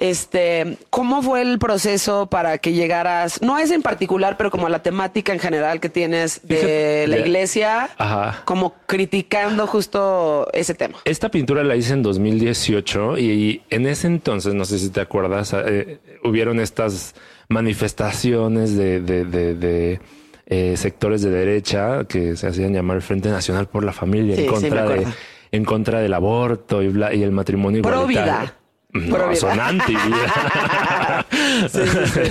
Este, 0.00 0.78
¿cómo 0.88 1.22
fue 1.22 1.42
el 1.42 1.58
proceso 1.58 2.26
para 2.26 2.56
que 2.56 2.72
llegaras, 2.72 3.42
no 3.42 3.58
es 3.58 3.70
en 3.70 3.82
particular, 3.82 4.38
pero 4.38 4.50
como 4.50 4.66
a 4.66 4.70
la 4.70 4.82
temática 4.82 5.34
en 5.34 5.38
general 5.38 5.78
que 5.78 5.90
tienes 5.90 6.40
de 6.42 7.04
la 7.06 7.18
iglesia, 7.18 7.90
Ajá. 7.98 8.40
como 8.46 8.72
criticando 8.86 9.66
justo 9.66 10.48
ese 10.54 10.72
tema? 10.74 10.98
Esta 11.04 11.28
pintura 11.30 11.62
la 11.64 11.76
hice 11.76 11.92
en 11.92 12.02
2018 12.02 13.18
y, 13.18 13.60
en 13.68 13.86
ese 13.86 14.06
entonces, 14.06 14.54
no 14.54 14.64
sé 14.64 14.78
si 14.78 14.88
te 14.88 15.02
acuerdas, 15.02 15.54
eh, 15.54 15.98
hubieron 16.24 16.60
estas 16.60 17.14
manifestaciones 17.50 18.76
de, 18.76 19.00
de- 19.02 19.24
de- 19.26 19.54
de, 19.54 20.00
eh, 20.46 20.76
sectores 20.78 21.20
de 21.22 21.30
derecha 21.30 22.04
que 22.04 22.36
se 22.36 22.46
hacían 22.46 22.72
llamar 22.72 22.96
el 22.96 23.02
Frente 23.02 23.28
Nacional 23.28 23.66
por 23.68 23.84
la 23.84 23.92
Familia 23.92 24.34
Sí, 24.34 24.42
en 24.44 24.48
sí, 24.48 24.52
contra 24.54 24.88
de 24.88 25.06
en 25.52 25.64
contra 25.64 25.98
del 26.00 26.14
aborto 26.14 26.80
y, 26.82 26.88
bla- 26.88 27.12
y 27.14 27.22
el 27.24 27.32
matrimonio 27.32 27.82
Pro 27.82 28.02
igualitario. 28.08 28.32
vida. 28.40 28.54
No, 28.92 29.28
vida. 29.28 29.36
son 29.36 29.60
anti 29.60 29.94
vida. 29.94 31.26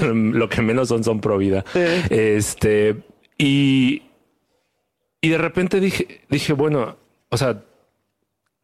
Lo 0.14 0.50
que 0.50 0.62
menos 0.62 0.88
son 0.90 1.04
son 1.04 1.22
pro 1.22 1.38
vida. 1.38 1.64
Este 2.10 2.96
y 3.38 4.04
y 5.22 5.30
de 5.30 5.38
repente 5.38 5.80
dije 5.80 6.22
dije 6.30 6.54
bueno, 6.54 6.98
o 7.30 7.38
sea, 7.38 7.62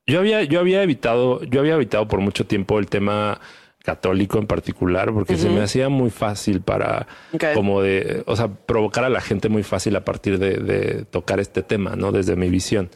yo 0.08 0.20
había, 0.20 0.44
yo 0.44 0.60
había 0.60 0.84
evitado, 0.84 1.44
yo 1.44 1.60
había 1.60 1.76
evitado 1.76 2.08
por 2.08 2.20
mucho 2.20 2.46
tiempo 2.46 2.78
el 2.78 2.88
tema 2.88 3.40
católico 3.84 4.40
en 4.40 4.48
particular, 4.48 5.14
porque 5.14 5.38
se 5.38 5.50
me 5.50 5.62
hacía 5.62 5.90
muy 5.90 6.10
fácil 6.10 6.62
para 6.62 7.08
como 7.54 7.82
de, 7.82 8.24
o 8.26 8.36
sea, 8.36 8.48
provocar 8.48 9.04
a 9.04 9.10
la 9.10 9.22
gente 9.22 9.48
muy 9.48 9.62
fácil 9.62 9.96
a 9.96 10.04
partir 10.04 10.40
de, 10.40 10.58
de 10.58 11.06
tocar 11.06 11.40
este 11.40 11.62
tema, 11.62 11.96
¿no? 11.96 12.12
Desde 12.12 12.36
mi 12.36 12.50
visión. 12.50 12.90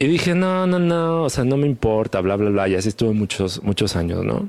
Y 0.00 0.06
dije, 0.08 0.34
no, 0.34 0.66
no, 0.66 0.78
no, 0.78 1.22
o 1.24 1.30
sea, 1.30 1.44
no 1.44 1.56
me 1.58 1.66
importa, 1.66 2.20
bla, 2.22 2.34
bla, 2.36 2.50
bla. 2.50 2.66
Y 2.68 2.74
así 2.74 2.88
estuve 2.88 3.12
muchos, 3.12 3.62
muchos 3.62 3.94
años, 3.96 4.24
¿no? 4.24 4.48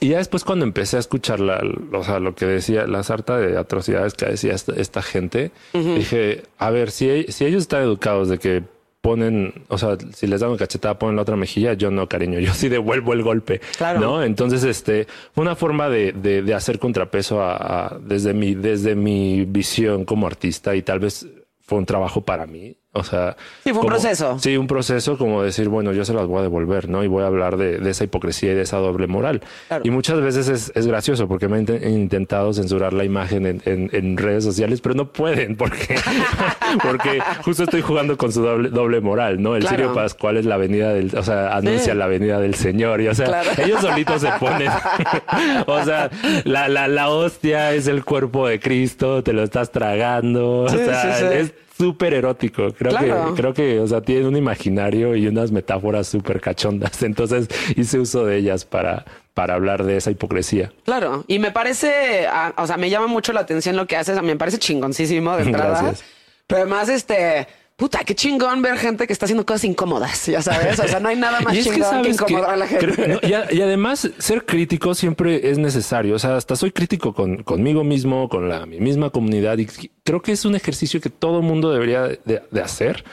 Y 0.00 0.08
ya 0.10 0.18
después 0.18 0.42
cuando 0.44 0.64
empecé 0.64 0.96
a 0.96 1.00
escuchar 1.00 1.38
la, 1.40 1.60
o 1.92 2.02
sea, 2.04 2.18
lo 2.20 2.34
que 2.34 2.46
decía, 2.46 2.86
la 2.86 3.02
sarta 3.02 3.36
de 3.38 3.58
atrocidades 3.58 4.14
que 4.14 4.26
decía 4.26 4.54
esta, 4.54 4.72
esta 4.74 5.02
gente, 5.02 5.50
dije, 5.74 6.44
a 6.56 6.70
ver, 6.70 6.90
si, 6.92 7.24
si 7.28 7.44
ellos 7.44 7.62
están 7.62 7.82
educados 7.82 8.28
de 8.28 8.38
que 8.38 8.62
ponen, 9.00 9.64
o 9.68 9.76
sea, 9.76 9.96
si 10.14 10.26
les 10.28 10.40
dan 10.40 10.50
una 10.50 10.58
cachetada, 10.58 10.98
ponen 10.98 11.16
la 11.16 11.22
otra 11.22 11.36
mejilla, 11.36 11.72
yo 11.74 11.90
no, 11.90 12.08
cariño, 12.08 12.38
yo 12.38 12.54
sí 12.54 12.68
devuelvo 12.68 13.12
el 13.12 13.22
golpe, 13.22 13.60
Claro. 13.76 14.00
¿no? 14.00 14.22
Entonces, 14.22 14.62
este, 14.64 15.06
fue 15.34 15.42
una 15.42 15.56
forma 15.56 15.88
de, 15.88 16.12
de, 16.12 16.42
de 16.42 16.54
hacer 16.54 16.78
contrapeso 16.78 17.42
a, 17.42 17.56
a- 17.88 17.98
desde 17.98 18.32
mi, 18.34 18.54
desde 18.54 18.94
mi 18.94 19.44
visión 19.46 20.04
como 20.04 20.26
artista 20.26 20.74
y 20.76 20.82
tal 20.82 21.00
vez 21.00 21.26
fue 21.60 21.76
un 21.78 21.86
trabajo 21.86 22.20
para 22.22 22.46
mí. 22.46 22.76
O 22.92 23.04
sea, 23.04 23.36
Sí, 23.62 23.70
fue 23.70 23.72
un 23.72 23.78
como- 23.80 23.88
proceso. 23.90 24.38
Sí, 24.40 24.56
un 24.56 24.66
proceso 24.66 25.18
como 25.18 25.42
decir, 25.42 25.68
bueno, 25.68 25.92
yo 25.92 26.04
se 26.06 26.14
las 26.14 26.26
voy 26.26 26.38
a 26.38 26.42
devolver, 26.42 26.88
¿no? 26.88 27.04
Y 27.04 27.06
voy 27.06 27.22
a 27.22 27.26
hablar 27.26 27.56
de, 27.58 27.78
de 27.78 27.90
esa 27.90 28.04
hipocresía 28.04 28.52
y 28.52 28.54
de 28.54 28.62
esa 28.62 28.78
doble 28.78 29.06
moral. 29.06 29.42
Claro. 29.68 29.82
Y 29.86 29.90
muchas 29.90 30.20
veces 30.22 30.48
es, 30.48 30.72
es 30.74 30.86
gracioso 30.86 31.28
porque 31.28 31.48
me 31.48 31.56
han 31.58 31.66
inte- 31.66 31.86
intentado 31.88 32.52
censurar 32.54 32.94
la 32.94 33.04
imagen 33.04 33.46
en, 33.46 33.62
en- 33.66 33.90
en 33.92 34.16
redes 34.16 34.42
sociales, 34.42 34.80
pero 34.80 34.94
no 34.94 35.12
pueden 35.12 35.54
porque, 35.56 35.96
porque 36.82 37.20
justo 37.44 37.64
estoy 37.64 37.82
jugando 37.82 38.16
con 38.16 38.32
su 38.32 38.42
doble, 38.42 38.70
doble 38.70 39.00
moral, 39.00 39.40
¿no? 39.42 39.54
El 39.54 39.62
Claro. 39.62 39.76
Sirio 39.76 39.94
Pascual 39.94 40.38
es 40.38 40.46
la 40.46 40.56
venida 40.56 40.92
del, 40.92 41.14
o 41.16 41.22
sea, 41.22 41.56
anuncia 41.56 41.92
Sí. 41.92 41.98
la 41.98 42.06
venida 42.06 42.40
del 42.40 42.54
Señor 42.54 43.00
y, 43.02 43.08
o 43.08 43.14
sea, 43.14 43.26
Claro. 43.26 43.50
ellos 43.64 43.80
solitos 43.82 44.22
se 44.22 44.30
ponen, 44.40 44.70
o 45.66 45.84
sea, 45.84 46.10
la, 46.44 46.68
la, 46.68 46.88
la 46.88 47.10
hostia 47.10 47.74
es 47.74 47.86
el 47.86 48.04
cuerpo 48.04 48.48
de 48.48 48.58
Cristo, 48.60 49.22
te 49.22 49.32
lo 49.34 49.42
estás 49.42 49.70
tragando, 49.70 50.60
o 50.60 50.68
sea, 50.68 51.14
sí. 51.18 51.24
es 51.32 51.52
súper 51.78 52.12
erótico. 52.14 52.72
Creo 52.72 52.90
Claro. 52.90 53.34
que, 53.34 53.40
creo 53.40 53.54
que, 53.54 53.80
o 53.80 53.86
sea, 53.86 54.00
tienen 54.02 54.26
un 54.26 54.36
imaginario 54.36 55.14
y 55.16 55.26
unas 55.28 55.52
metáforas 55.52 56.08
súper 56.08 56.40
cachondas. 56.40 57.02
Entonces 57.02 57.48
hice 57.76 57.98
uso 58.00 58.24
de 58.26 58.36
ellas 58.36 58.64
para, 58.64 59.04
para 59.34 59.54
hablar 59.54 59.84
de 59.84 59.96
esa 59.96 60.10
hipocresía. 60.10 60.72
Claro, 60.84 61.24
y 61.28 61.38
me 61.38 61.52
parece, 61.52 62.26
ah, 62.28 62.52
o 62.56 62.66
sea, 62.66 62.76
me 62.76 62.90
llama 62.90 63.06
mucho 63.06 63.32
la 63.32 63.40
atención 63.40 63.76
lo 63.76 63.86
que 63.86 63.96
haces, 63.96 64.18
a 64.18 64.22
mí 64.22 64.28
me 64.28 64.36
parece 64.36 64.58
chingoncísimo 64.58 65.36
de 65.36 65.44
entrada. 65.44 65.80
Gracias. 65.82 66.04
Pero 66.46 66.62
además, 66.62 66.88
este, 66.88 67.46
puta, 67.78 68.00
qué 68.04 68.14
chingón 68.16 68.60
ver 68.60 68.76
gente 68.76 69.06
que 69.06 69.12
está 69.12 69.26
haciendo 69.26 69.46
cosas 69.46 69.62
incómodas, 69.64 70.26
ya 70.26 70.42
sabes, 70.42 70.78
o 70.80 70.88
sea, 70.88 70.98
no 70.98 71.08
hay 71.10 71.16
nada 71.16 71.40
más 71.40 71.54
Y 71.56 71.58
es 71.60 71.68
que 71.68 71.74
chingón 71.74 72.02
que, 72.02 72.08
que 72.08 72.14
incomodar 72.14 72.50
a 72.50 72.56
la 72.56 72.66
gente. 72.66 72.86
creo- 72.92 73.06
no, 73.22 73.28
y, 73.28 73.32
a- 73.34 73.52
y 73.52 73.62
además 73.62 74.10
ser 74.18 74.44
crítico 74.44 74.94
siempre 74.96 75.48
es 75.50 75.58
necesario. 75.58 76.16
O 76.16 76.18
sea, 76.18 76.36
hasta 76.36 76.56
soy 76.56 76.72
crítico 76.72 77.14
con, 77.14 77.44
conmigo 77.44 77.84
mismo, 77.84 78.28
con 78.28 78.48
la 78.48 78.66
mi 78.66 78.80
misma 78.80 79.10
comunidad. 79.10 79.56
Y 79.58 79.66
creo 80.02 80.20
que 80.22 80.32
es 80.32 80.44
un 80.44 80.56
ejercicio 80.56 81.00
que 81.00 81.08
todo 81.08 81.40
mundo 81.40 81.70
debería 81.72 82.02
de, 82.02 82.42
de 82.50 82.60
hacer 82.60 83.04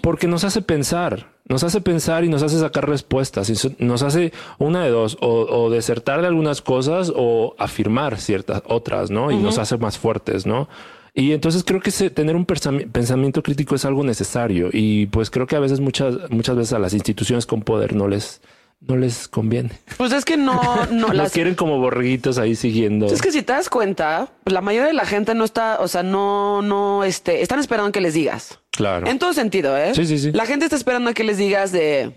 porque 0.00 0.28
nos 0.28 0.44
hace 0.44 0.62
pensar. 0.62 1.34
Nos 1.46 1.62
hace 1.64 1.80
pensar 1.82 2.24
y 2.24 2.28
nos 2.30 2.42
hace 2.42 2.58
sacar 2.58 2.88
respuestas. 2.88 3.50
Y 3.50 3.84
nos 3.84 4.02
hace 4.02 4.32
una 4.58 4.82
de 4.84 4.90
dos, 4.90 5.18
o, 5.20 5.28
o 5.64 5.70
desertar 5.70 6.20
de 6.22 6.28
algunas 6.28 6.62
cosas 6.62 7.12
o 7.14 7.54
afirmar 7.58 8.18
ciertas 8.18 8.62
otras, 8.66 9.10
¿no? 9.10 9.30
Y 9.32 9.36
nos 9.36 9.58
hace 9.58 9.76
más 9.76 9.98
fuertes, 9.98 10.46
¿no? 10.46 10.68
Y 11.16 11.32
entonces 11.32 11.62
creo 11.64 11.80
que 11.80 11.92
tener 12.10 12.34
un 12.34 12.44
pensami- 12.46 12.90
pensamiento 12.90 13.42
crítico 13.42 13.76
es 13.76 13.84
algo 13.84 14.02
necesario 14.02 14.68
y 14.72 15.06
pues 15.06 15.30
creo 15.30 15.46
que 15.46 15.54
a 15.54 15.60
veces 15.60 15.78
muchas 15.78 16.28
muchas 16.30 16.56
veces 16.56 16.72
a 16.72 16.80
las 16.80 16.92
instituciones 16.92 17.46
con 17.46 17.62
poder 17.62 17.94
no 17.94 18.08
les 18.08 18.40
no 18.80 18.96
les 18.96 19.28
conviene. 19.28 19.70
Pues 19.96 20.12
es 20.12 20.24
que 20.24 20.36
no, 20.36 20.60
no, 20.90 21.08
las, 21.12 21.32
quieren 21.32 21.54
como 21.54 21.78
borreguitos 21.78 22.36
ahí 22.36 22.54
siguiendo. 22.56 23.06
es 23.06 23.22
que 23.22 23.32
si 23.32 23.42
te 23.42 23.52
das 23.52 23.70
cuenta, 23.70 24.28
pues 24.42 24.52
la 24.52 24.60
mayoría 24.60 24.88
de 24.88 24.92
la 24.92 25.06
gente 25.06 25.34
no 25.34 25.44
está, 25.44 25.78
o 25.80 25.88
sea, 25.88 26.02
no, 26.02 26.60
no, 26.60 27.04
este, 27.04 27.40
están 27.42 27.60
esperando 27.60 27.92
que 27.92 28.00
les 28.02 28.12
digas. 28.14 28.58
Claro. 28.72 29.06
En 29.06 29.18
todo 29.18 29.32
sentido, 29.32 29.78
¿eh? 29.78 29.94
Sí, 29.94 30.04
sí, 30.04 30.18
sí. 30.18 30.32
La 30.32 30.44
gente 30.44 30.66
está 30.66 30.76
esperando 30.76 31.10
a 31.10 31.14
que 31.14 31.24
les 31.24 31.38
digas 31.38 31.72
de 31.72 32.12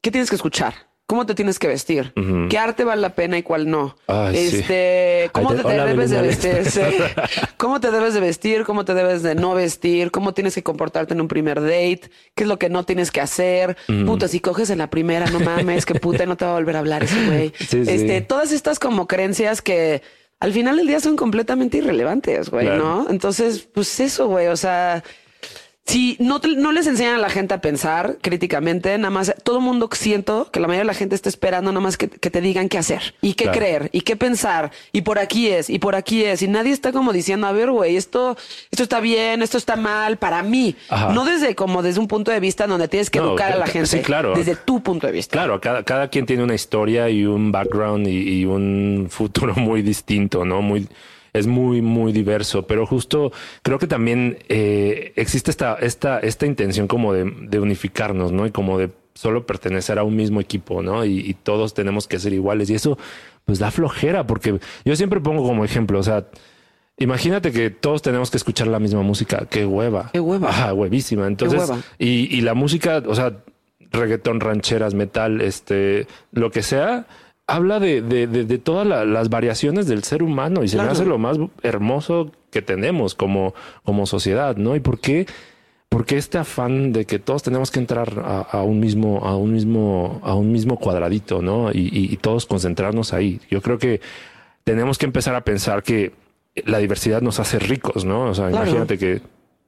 qué 0.00 0.10
tienes 0.10 0.30
que 0.30 0.36
escuchar, 0.36 0.74
cómo 1.06 1.26
te 1.26 1.34
tienes 1.34 1.58
que 1.58 1.68
vestir, 1.68 2.12
qué 2.48 2.58
arte 2.58 2.84
vale 2.84 3.02
la 3.02 3.14
pena 3.14 3.36
y 3.36 3.42
cuál 3.42 3.68
no. 3.70 3.96
Ay, 4.06 4.48
sí. 4.48 4.56
este, 4.56 5.30
cómo 5.32 5.50
Ay, 5.50 5.58
te, 5.58 5.68
debes 5.68 6.10
de 6.10 6.22
vestir, 6.22 6.64
sí. 6.64 6.80
cómo 7.58 7.78
te 7.80 7.90
debes 7.90 8.14
de 8.14 8.20
vestir, 8.20 8.64
cómo 8.64 8.84
te 8.84 8.94
debes 8.94 9.22
de 9.22 9.34
no 9.34 9.54
vestir, 9.54 10.10
cómo 10.10 10.32
tienes 10.32 10.54
que 10.54 10.62
comportarte 10.62 11.12
en 11.14 11.20
un 11.20 11.28
primer 11.28 11.60
date, 11.60 12.02
qué 12.34 12.44
es 12.44 12.48
lo 12.48 12.58
que 12.58 12.70
no 12.70 12.84
tienes 12.84 13.10
que 13.10 13.20
hacer. 13.20 13.76
Puta, 14.06 14.28
si 14.28 14.40
coges 14.40 14.70
en 14.70 14.78
la 14.78 14.88
primera, 14.88 15.26
no 15.26 15.40
mames, 15.40 15.84
que 15.84 15.94
puta, 15.94 16.24
no 16.26 16.36
te 16.36 16.44
va 16.46 16.52
a 16.52 16.54
volver 16.54 16.76
a 16.76 16.78
hablar 16.80 17.04
ese 17.04 17.26
güey. 17.26 17.52
Sí. 17.68 17.82
Este, 17.86 18.20
todas 18.20 18.52
estas 18.52 18.78
como 18.78 19.06
creencias 19.06 19.60
que 19.62 20.02
al 20.40 20.52
final 20.52 20.76
del 20.76 20.86
día 20.86 21.00
son 21.00 21.16
completamente 21.16 21.78
irrelevantes, 21.78 22.50
güey, 22.50 22.66
Claro. 22.66 22.82
¿no? 22.84 23.06
Entonces, 23.10 23.68
pues 23.72 23.98
eso, 24.00 24.28
güey, 24.28 24.46
o 24.48 24.56
sea, 24.56 25.02
si 25.86 26.16
no, 26.18 26.40
te- 26.40 26.56
no 26.56 26.72
les 26.72 26.86
enseñan 26.86 27.16
a 27.16 27.18
la 27.18 27.28
gente 27.28 27.52
a 27.52 27.60
pensar 27.60 28.16
críticamente, 28.22 28.96
nada 28.96 29.10
más 29.10 29.34
todo 29.42 29.58
el 29.58 29.62
mundo 29.64 29.90
siento 29.92 30.50
que 30.50 30.58
la 30.58 30.66
mayoría 30.66 30.80
de 30.84 30.86
la 30.86 30.94
gente 30.94 31.14
está 31.14 31.28
esperando 31.28 31.72
nada 31.72 31.82
más 31.82 31.98
que, 31.98 32.08
que 32.08 32.30
te 32.30 32.40
digan 32.40 32.70
qué 32.70 32.78
hacer 32.78 33.14
y 33.20 33.34
qué 33.34 33.44
Claro. 33.44 33.58
creer 33.58 33.88
y 33.92 34.00
qué 34.00 34.16
pensar 34.16 34.70
y 34.92 35.02
por 35.02 35.18
aquí 35.18 35.48
es 35.48 35.68
y 35.68 35.78
por 35.78 35.94
aquí 35.94 36.24
es 36.24 36.40
y 36.40 36.48
nadie 36.48 36.72
está 36.72 36.90
como 36.90 37.12
diciendo, 37.12 37.46
a 37.46 37.52
ver, 37.52 37.70
güey, 37.70 37.96
esto, 37.96 38.34
esto 38.70 38.82
está 38.82 39.00
bien, 39.00 39.42
esto 39.42 39.58
está 39.58 39.76
mal 39.76 40.16
para 40.16 40.42
mí, 40.42 40.74
Ajá. 40.88 41.12
no 41.12 41.26
desde 41.26 41.54
como 41.54 41.82
desde 41.82 42.00
un 42.00 42.08
punto 42.08 42.30
de 42.30 42.40
vista 42.40 42.66
donde 42.66 42.88
tienes 42.88 43.10
que 43.10 43.18
No, 43.20 43.28
educar 43.28 43.52
a 43.52 43.56
la 43.56 43.66
sí, 43.66 43.72
gente, 43.72 44.00
claro. 44.00 44.32
desde 44.34 44.56
tu 44.56 44.82
punto 44.82 45.06
de 45.06 45.12
vista. 45.12 45.32
Claro, 45.32 45.60
cada, 45.60 45.82
cada 45.82 46.08
quien 46.08 46.24
tiene 46.24 46.42
una 46.44 46.54
historia 46.54 47.10
y 47.10 47.26
un 47.26 47.52
background 47.52 48.06
y, 48.08 48.40
y 48.40 48.44
un 48.46 49.08
futuro 49.10 49.54
muy 49.56 49.82
distinto, 49.82 50.46
¿no? 50.46 50.62
Muy, 50.62 50.88
es 51.34 51.46
muy, 51.46 51.82
muy 51.82 52.12
diverso, 52.12 52.66
pero 52.66 52.86
justo 52.86 53.32
creo 53.62 53.78
que 53.78 53.86
también 53.86 54.38
eh, 54.48 55.12
existe 55.16 55.50
esta, 55.50 55.74
esta, 55.74 56.20
esta 56.20 56.46
intención 56.46 56.86
como 56.86 57.12
de, 57.12 57.24
de 57.24 57.60
unificarnos, 57.60 58.32
¿no? 58.32 58.46
Y 58.46 58.52
como 58.52 58.78
de 58.78 58.90
solo 59.14 59.44
pertenecer 59.44 59.98
a 59.98 60.04
un 60.04 60.16
mismo 60.16 60.40
equipo, 60.40 60.80
¿no? 60.80 61.04
Y, 61.04 61.18
y 61.18 61.34
todos 61.34 61.74
tenemos 61.74 62.06
que 62.06 62.18
ser 62.20 62.32
iguales. 62.32 62.70
Y 62.70 62.74
eso, 62.74 62.96
pues 63.44 63.58
da 63.58 63.70
flojera, 63.70 64.26
porque 64.26 64.58
yo 64.84 64.96
siempre 64.96 65.20
pongo 65.20 65.42
como 65.46 65.64
ejemplo, 65.64 65.98
o 65.98 66.02
sea, 66.02 66.26
Imagínate 66.96 67.50
que 67.50 67.70
todos 67.70 68.02
tenemos 68.02 68.30
que 68.30 68.36
escuchar 68.36 68.68
la 68.68 68.78
misma 68.78 69.02
música. 69.02 69.46
Qué 69.50 69.66
hueva. 69.66 70.10
Qué 70.12 70.20
hueva. 70.20 70.50
Ajá, 70.50 70.72
huevísima. 70.72 71.26
Entonces, 71.26 71.68
hueva. 71.68 71.80
y, 71.98 72.32
y 72.32 72.40
la 72.42 72.54
música, 72.54 73.02
o 73.04 73.16
sea, 73.16 73.38
reggaetón, 73.90 74.38
rancheras, 74.38 74.94
metal, 74.94 75.40
este, 75.40 76.06
lo 76.30 76.52
que 76.52 76.62
sea, 76.62 77.06
habla 77.46 77.78
de, 77.80 78.00
de, 78.02 78.26
de, 78.26 78.44
de 78.44 78.58
todas 78.58 78.86
la- 78.86 79.04
las 79.04 79.28
variaciones 79.28 79.86
del 79.86 80.02
ser 80.04 80.22
humano 80.22 80.62
y 80.64 80.68
se 80.68 80.76
Claro. 80.76 80.88
me 80.88 80.92
hace 80.92 81.04
lo 81.04 81.18
más 81.18 81.36
hermoso 81.62 82.30
que 82.50 82.62
tenemos 82.62 83.14
como, 83.14 83.54
como 83.82 84.06
sociedad, 84.06 84.56
¿no? 84.56 84.76
¿Y 84.76 84.80
por 84.80 84.98
qué? 85.00 85.26
Porque 85.88 86.16
este 86.16 86.38
afán 86.38 86.92
de 86.92 87.04
que 87.04 87.18
todos 87.18 87.42
tenemos 87.42 87.70
que 87.70 87.78
entrar 87.78 88.20
a, 88.24 88.40
a 88.40 88.62
un 88.62 88.80
mismo, 88.80 89.18
a 89.24 89.36
un 89.36 89.52
mismo, 89.52 90.20
a 90.24 90.34
un 90.34 90.50
mismo 90.52 90.78
cuadradito, 90.78 91.42
¿no? 91.42 91.70
Y, 91.70 91.80
y- 91.92 92.12
y 92.12 92.16
todos 92.16 92.46
concentrarnos 92.46 93.12
ahí. 93.12 93.40
Yo 93.50 93.60
creo 93.62 93.78
que 93.78 94.00
tenemos 94.64 94.98
que 94.98 95.06
empezar 95.06 95.34
a 95.34 95.42
pensar 95.44 95.82
que 95.82 96.12
la 96.64 96.78
diversidad 96.78 97.20
nos 97.20 97.38
hace 97.40 97.58
ricos, 97.58 98.04
¿no? 98.04 98.24
O 98.30 98.34
sea, 98.34 98.48
Claro. 98.48 98.64
imagínate 98.66 98.96
que 98.98 99.20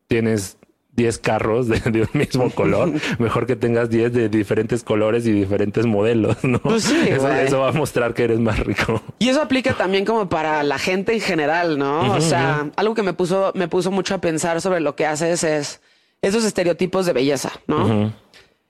tienes 0.08 0.56
10 0.96 1.18
carros 1.18 1.68
de, 1.68 1.78
de 1.80 2.02
un 2.02 2.08
mismo 2.12 2.50
color, 2.54 2.92
mejor 3.18 3.46
que 3.46 3.56
tengas 3.56 3.90
10 3.90 4.12
de 4.12 4.28
diferentes 4.28 4.82
colores 4.82 5.26
y 5.26 5.32
diferentes 5.32 5.86
modelos, 5.86 6.42
¿no? 6.42 6.58
Pues 6.60 6.84
sí, 6.84 6.96
eso, 7.08 7.60
va 7.60 7.68
a 7.68 7.72
mostrar 7.72 8.14
que 8.14 8.24
eres 8.24 8.40
más 8.40 8.58
rico. 8.58 9.02
Y 9.18 9.28
eso 9.28 9.42
aplica 9.42 9.74
también 9.74 10.04
como 10.04 10.28
para 10.28 10.62
la 10.62 10.78
gente 10.78 11.12
en 11.12 11.20
general, 11.20 11.78
¿no? 11.78 12.14
o 12.14 12.20
sea, 12.20 12.70
algo 12.76 12.94
que 12.94 13.02
me 13.02 13.12
puso, 13.12 13.52
me 13.54 13.68
puso 13.68 13.90
mucho 13.90 14.14
a 14.14 14.18
pensar 14.18 14.60
sobre 14.60 14.80
lo 14.80 14.96
que 14.96 15.06
haces 15.06 15.44
es 15.44 15.80
esos 16.22 16.44
estereotipos 16.44 17.06
de 17.06 17.12
belleza, 17.12 17.52
¿no? 17.66 18.12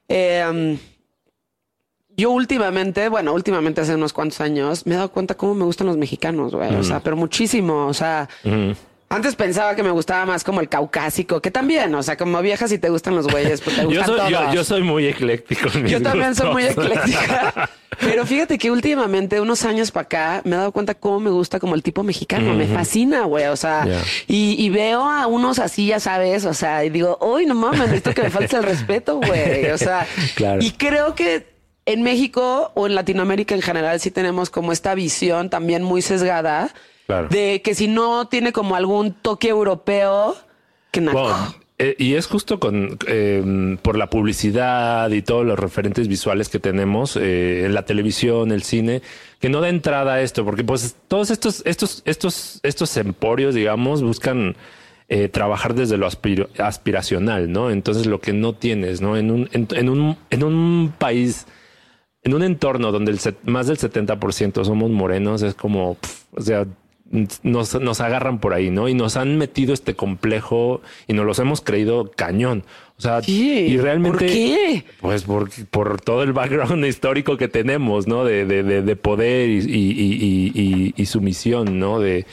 Eh, 0.09 0.79
yo 2.17 2.31
últimamente, 2.31 3.09
bueno, 3.11 3.35
últimamente 3.35 3.83
hace 3.83 3.95
unos 3.95 4.13
cuantos 4.13 4.41
años, 4.41 4.87
me 4.87 4.95
he 4.95 4.97
dado 4.97 5.11
cuenta 5.11 5.37
cómo 5.37 5.55
me 5.55 5.65
gustan 5.65 5.87
los 5.87 5.99
mexicanos, 5.99 6.55
güey. 6.55 6.75
O 6.75 6.83
sea, 6.83 7.01
pero 7.01 7.17
muchísimo. 7.17 7.87
O 7.87 7.95
sea. 7.95 8.29
Antes 9.09 9.37
pensaba 9.37 9.75
que 9.77 9.83
me 9.83 9.91
gustaba 9.93 10.27
más 10.27 10.43
como 10.43 10.61
el 10.61 10.69
caucásico, 10.69 11.41
que 11.41 11.51
también, 11.51 11.95
o 11.95 12.03
sea, 12.03 12.17
como 12.17 12.41
vieja, 12.43 12.67
si 12.69 12.79
te 12.79 12.89
gustan 12.89 13.15
los 13.15 13.27
güeyes, 13.29 13.61
pues 13.61 13.77
te 13.77 13.83
Yo 13.83 13.89
gustan 13.89 14.07
soy, 14.07 14.31
yo, 14.33 14.39
todos. 14.41 14.55
yo 14.55 14.65
soy 14.65 14.83
muy 14.83 15.07
ecléctico. 15.07 15.69
en 15.75 15.83
mis 15.85 15.93
Yo 15.93 16.03
también 16.03 16.35
soy 16.35 16.51
muy 16.51 16.65
ecléctica. 16.65 17.71
Pero 18.01 18.27
fíjate 18.27 18.59
que 18.59 18.71
últimamente, 18.71 19.41
unos 19.41 19.65
años 19.65 19.91
para 19.91 20.05
acá, 20.05 20.41
me 20.45 20.55
he 20.55 20.59
dado 20.59 20.73
cuenta 20.73 20.95
cómo 20.95 21.19
me 21.21 21.31
gusta 21.31 21.59
como 21.59 21.75
el 21.75 21.83
tipo 21.83 22.03
mexicano. 22.03 22.53
Me 22.53 22.67
fascina, 22.67 23.23
güey. 23.25 23.47
O 23.47 23.57
sea, 23.57 23.87
y, 24.27 24.55
y 24.63 24.69
veo 24.69 25.03
a 25.09 25.27
unos 25.27 25.59
así, 25.59 25.87
ya 25.87 25.99
sabes, 26.01 26.45
o 26.45 26.53
sea, 26.53 26.85
y 26.85 26.91
digo, 26.91 27.17
uy, 27.23 27.47
no 27.47 27.55
mames, 27.55 27.81
necesito 27.81 28.13
que 28.13 28.25
me 28.25 28.31
falte 28.31 28.57
el 28.57 28.65
respeto, 28.65 29.17
güey. 29.17 29.71
O 29.71 29.79
sea, 29.79 30.07
Claro. 30.35 30.61
y 30.63 30.73
creo 30.73 31.15
que 31.15 31.47
en 31.87 32.03
México 32.03 32.71
o 32.75 32.87
en 32.87 32.95
Latinoamérica 32.97 33.55
en 33.55 33.63
general 33.63 33.99
sí 34.01 34.11
tenemos 34.11 34.51
como 34.51 34.73
esta 34.73 34.95
visión 34.95 35.49
también 35.49 35.83
muy 35.83 36.03
sesgada 36.03 36.75
Claro. 37.07 37.29
de 37.29 37.63
que 37.63 37.75
si 37.75 37.87
no 37.89 38.27
tiene 38.29 38.53
como 38.53 38.75
algún 38.77 39.13
toque 39.13 39.49
europeo, 39.49 40.37
que. 40.91 41.01
Bueno, 41.01 41.55
eh, 41.79 41.95
y 41.99 42.15
es 42.15 42.27
justo 42.27 42.59
con 42.59 42.99
eh, 43.07 43.77
por 43.83 43.99
la 43.99 44.09
publicidad 44.09 45.11
y 45.11 45.21
todos 45.23 45.45
los 45.45 45.59
referentes 45.59 46.09
visuales 46.09 46.49
que 46.49 46.59
tenemos 46.59 47.17
eh, 47.17 47.65
en 47.67 47.75
la 47.75 47.85
televisión, 47.85 48.51
el 48.51 48.63
cine, 48.63 49.03
que 49.41 49.49
no 49.51 49.61
da 49.61 49.69
entrada 49.69 50.15
a 50.15 50.21
esto, 50.23 50.45
porque 50.45 50.65
pues 50.65 50.97
todos 51.07 51.31
estos, 51.31 51.63
estos, 51.67 52.03
estos, 52.07 52.61
estos 52.63 52.97
emporios, 52.97 53.55
digamos, 53.55 54.03
buscan 54.03 54.57
eh, 55.09 55.29
trabajar 55.29 55.75
desde 55.75 55.99
lo 55.99 56.07
aspiro- 56.09 56.49
aspiracional, 56.59 57.53
¿no? 57.53 57.71
Entonces 57.71 58.07
lo 58.07 58.21
que 58.21 58.33
no 58.33 58.55
tienes, 58.55 59.01
¿no? 59.03 59.17
En 59.19 59.31
un, 59.31 59.49
en, 59.53 59.69
en 59.73 59.89
un, 59.91 60.17
en 60.31 60.43
un 60.45 60.93
país, 60.99 61.47
en 62.23 62.33
un 62.35 62.43
entorno 62.43 62.91
donde 62.91 63.13
el 63.13 63.19
set- 63.19 63.39
más 63.45 63.67
del 63.67 63.77
70% 63.77 64.65
somos 64.65 64.91
morenos, 64.91 65.43
es 65.43 65.55
como, 65.55 65.99
o 66.33 66.41
sea, 66.41 66.67
nos, 67.43 67.75
nos 67.81 68.01
agarran 68.01 68.41
por 68.41 68.55
ahí, 68.55 68.71
¿no? 68.71 68.89
Y 68.89 68.95
nos 68.95 69.17
han 69.17 69.39
metido 69.39 69.73
este 69.73 69.95
complejo 69.95 70.81
y 71.07 71.13
nos 71.13 71.27
los 71.27 71.39
hemos 71.39 71.61
creído 71.61 72.11
cañón. 72.15 72.65
O 72.99 73.03
sea, 73.03 73.21
y 73.27 73.77
realmente. 73.77 74.19
¿por 74.19 74.27
qué? 74.27 74.85
Pues 75.01 75.25
por, 75.25 75.51
por 75.67 76.01
todo 76.01 76.23
el 76.23 76.33
background 76.33 76.85
histórico 76.87 77.37
que 77.37 77.49
tenemos, 77.49 78.07
¿no? 78.07 78.25
De, 78.25 78.47
de, 78.47 78.63
de, 78.63 78.83
de 78.83 78.97
poder 78.97 79.51
y, 79.51 79.59
y, 79.59 79.93
y, 79.93 80.53
y, 80.55 80.95
y 80.97 81.07
sumisión, 81.07 81.79
¿no? 81.79 82.01
De, 82.01 82.27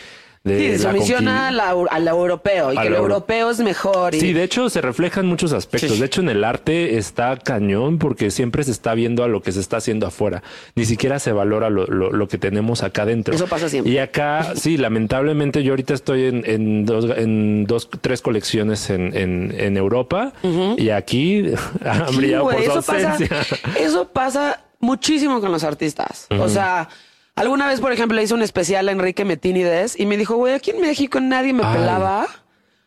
de 0.43 0.77
Sí, 0.77 0.83
la 0.83 0.91
sumisión 0.91 1.27
a, 1.29 1.51
la- 1.51 1.69
a 1.69 1.99
lo 1.99 2.09
europeo 2.11 2.73
y 2.73 2.77
A 2.77 2.81
que 2.81 2.89
lo 2.89 2.95
lo 2.97 3.01
euro- 3.03 3.13
europeo 3.15 3.49
es 3.49 3.59
mejor. 3.61 4.13
Y... 4.13 4.19
Sí, 4.19 4.33
de 4.33 4.43
hecho 4.43 4.69
se 4.69 4.81
refleja 4.81 5.21
en 5.21 5.27
muchos 5.27 5.53
aspectos. 5.53 5.91
Sí. 5.93 5.99
De 6.01 6.05
hecho, 6.05 6.19
en 6.19 6.27
el 6.27 6.43
arte 6.43 6.97
está 6.97 7.37
cañón 7.37 7.97
porque 7.97 8.29
siempre 8.29 8.63
se 8.65 8.71
está 8.71 8.93
viendo 8.93 9.23
a 9.23 9.29
lo 9.29 9.41
que 9.41 9.53
se 9.53 9.61
está 9.61 9.77
haciendo 9.77 10.05
afuera. 10.05 10.43
Ni 10.75 10.83
siquiera 10.83 11.19
se 11.19 11.31
valora 11.31 11.69
lo, 11.69 11.85
lo, 11.87 12.11
lo 12.11 12.27
que 12.27 12.37
tenemos 12.37 12.83
acá 12.83 13.05
dentro. 13.05 13.33
Eso 13.33 13.47
pasa 13.47 13.69
siempre. 13.69 13.93
Y 13.93 13.99
acá, 13.99 14.53
sí, 14.55 14.75
lamentablemente 14.77 15.63
yo 15.63 15.71
ahorita 15.71 15.93
estoy 15.93 16.25
en, 16.25 16.43
en 16.45 16.85
dos, 16.85 17.05
en 17.15 17.65
dos, 17.65 17.89
tres 18.01 18.21
colecciones 18.21 18.89
en, 18.89 19.15
en, 19.15 19.55
en 19.57 19.77
Europa 19.77 20.33
y 20.77 20.89
aquí 20.89 21.45
han 21.85 22.15
brillado 22.17 22.43
por 22.49 22.55
su 22.55 22.59
eso 22.63 22.73
pasa, 22.81 23.11
ausencia. 23.13 23.37
eso 23.79 24.07
pasa 24.09 24.61
muchísimo 24.81 25.39
con 25.39 25.53
los 25.53 25.63
artistas. 25.63 26.27
O 26.37 26.49
sea, 26.49 26.89
alguna 27.35 27.67
vez, 27.67 27.79
por 27.81 27.91
ejemplo, 27.91 28.15
le 28.15 28.23
hice 28.23 28.33
un 28.33 28.41
especial 28.41 28.87
a 28.89 28.91
Enrique 28.91 29.25
Metinides 29.25 29.99
y 29.99 30.05
me 30.05 30.17
dijo, 30.17 30.35
güey, 30.35 30.53
aquí 30.53 30.71
en 30.71 30.81
México 30.81 31.19
nadie 31.19 31.53
me 31.53 31.63
Ay. 31.65 31.77
pelaba. 31.77 32.27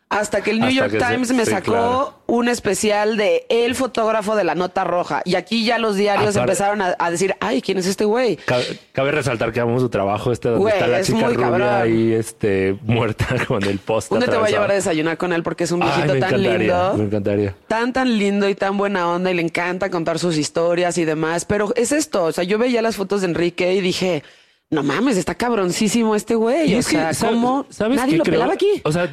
Hasta 0.09 0.41
que 0.41 0.53
el 0.53 0.61
New 0.61 0.71
York 0.71 0.93
se- 0.93 0.99
Times 0.99 1.33
me 1.33 1.45
sí, 1.45 1.51
sacó 1.51 1.73
claro. 1.73 2.15
un 2.27 2.49
especial 2.49 3.17
de 3.17 3.45
el 3.49 3.75
fotógrafo 3.75 4.37
de 4.37 4.45
la 4.45 4.55
nota 4.55 4.85
roja. 4.85 5.21
Y 5.25 5.35
aquí 5.35 5.65
ya 5.65 5.79
los 5.79 5.97
diarios 5.97 6.37
Aparte- 6.37 6.53
empezaron 6.53 6.81
a, 6.81 6.95
a 6.97 7.11
decir, 7.11 7.35
ay, 7.41 7.61
¿quién 7.61 7.79
es 7.79 7.87
este 7.87 8.05
güey? 8.05 8.37
Cabe, 8.37 8.65
cabe 8.93 9.11
resaltar 9.11 9.53
que 9.53 9.59
amamos 9.59 9.83
su 9.83 9.89
trabajo, 9.89 10.31
este 10.31 10.49
donde 10.49 10.63
Güey, 10.63 10.75
está 10.75 10.87
la 10.87 11.01
es 11.01 11.09
chica 11.09 11.27
rubia 11.27 11.39
cabrón. 11.41 11.69
ahí, 11.69 12.13
este, 12.13 12.79
muerta 12.85 13.27
con 13.49 13.65
el 13.65 13.81
poste. 13.81 14.17
Día 14.17 14.29
te 14.29 14.37
voy 14.37 14.47
a 14.47 14.51
llevar 14.53 14.71
a 14.71 14.75
desayunar 14.75 15.19
con 15.19 15.33
él 15.33 15.43
porque 15.43 15.65
es 15.65 15.73
un 15.73 15.81
viejito 15.81 16.15
me 16.15 16.21
tan 16.21 16.41
lindo. 16.41 16.95
me 16.97 17.05
encantaría. 17.05 17.55
tan 17.67 17.93
tan 17.93 18.17
lindo 18.17 18.49
y 18.49 18.55
tan 18.55 18.79
buena 18.79 19.11
onda 19.11 19.33
y 19.33 19.35
le 19.35 19.43
encanta 19.43 19.91
contar 19.91 20.21
sus 20.21 20.37
historias 20.39 20.99
y 20.99 21.05
demás, 21.05 21.45
pero 21.45 21.73
es 21.75 21.91
esto, 21.91 22.23
o 22.25 22.33
sea, 22.33 22.45
yo 22.45 22.59
veía 22.59 22.81
las 22.81 22.95
fotos 22.95 23.23
de 23.23 23.27
Enrique 23.27 23.75
y 23.75 23.81
dije, 23.81 24.23
no 24.71 24.83
mames, 24.83 25.17
está 25.17 25.35
cabroncísimo 25.35 26.15
este 26.17 26.35
güey, 26.35 26.75
o 26.75 26.79
es 26.79 26.87
que, 26.87 26.93
sea, 26.97 27.15
¿sabes- 27.15 27.35
¿cómo 27.35 27.67
¿sabes 27.71 27.97
nadie 27.99 28.13
qué 28.13 28.19
lo 28.19 28.25
creo? 28.25 28.35
pelaba 28.35 28.55
aquí? 28.55 28.81
O 28.85 28.93
sea, 28.93 29.13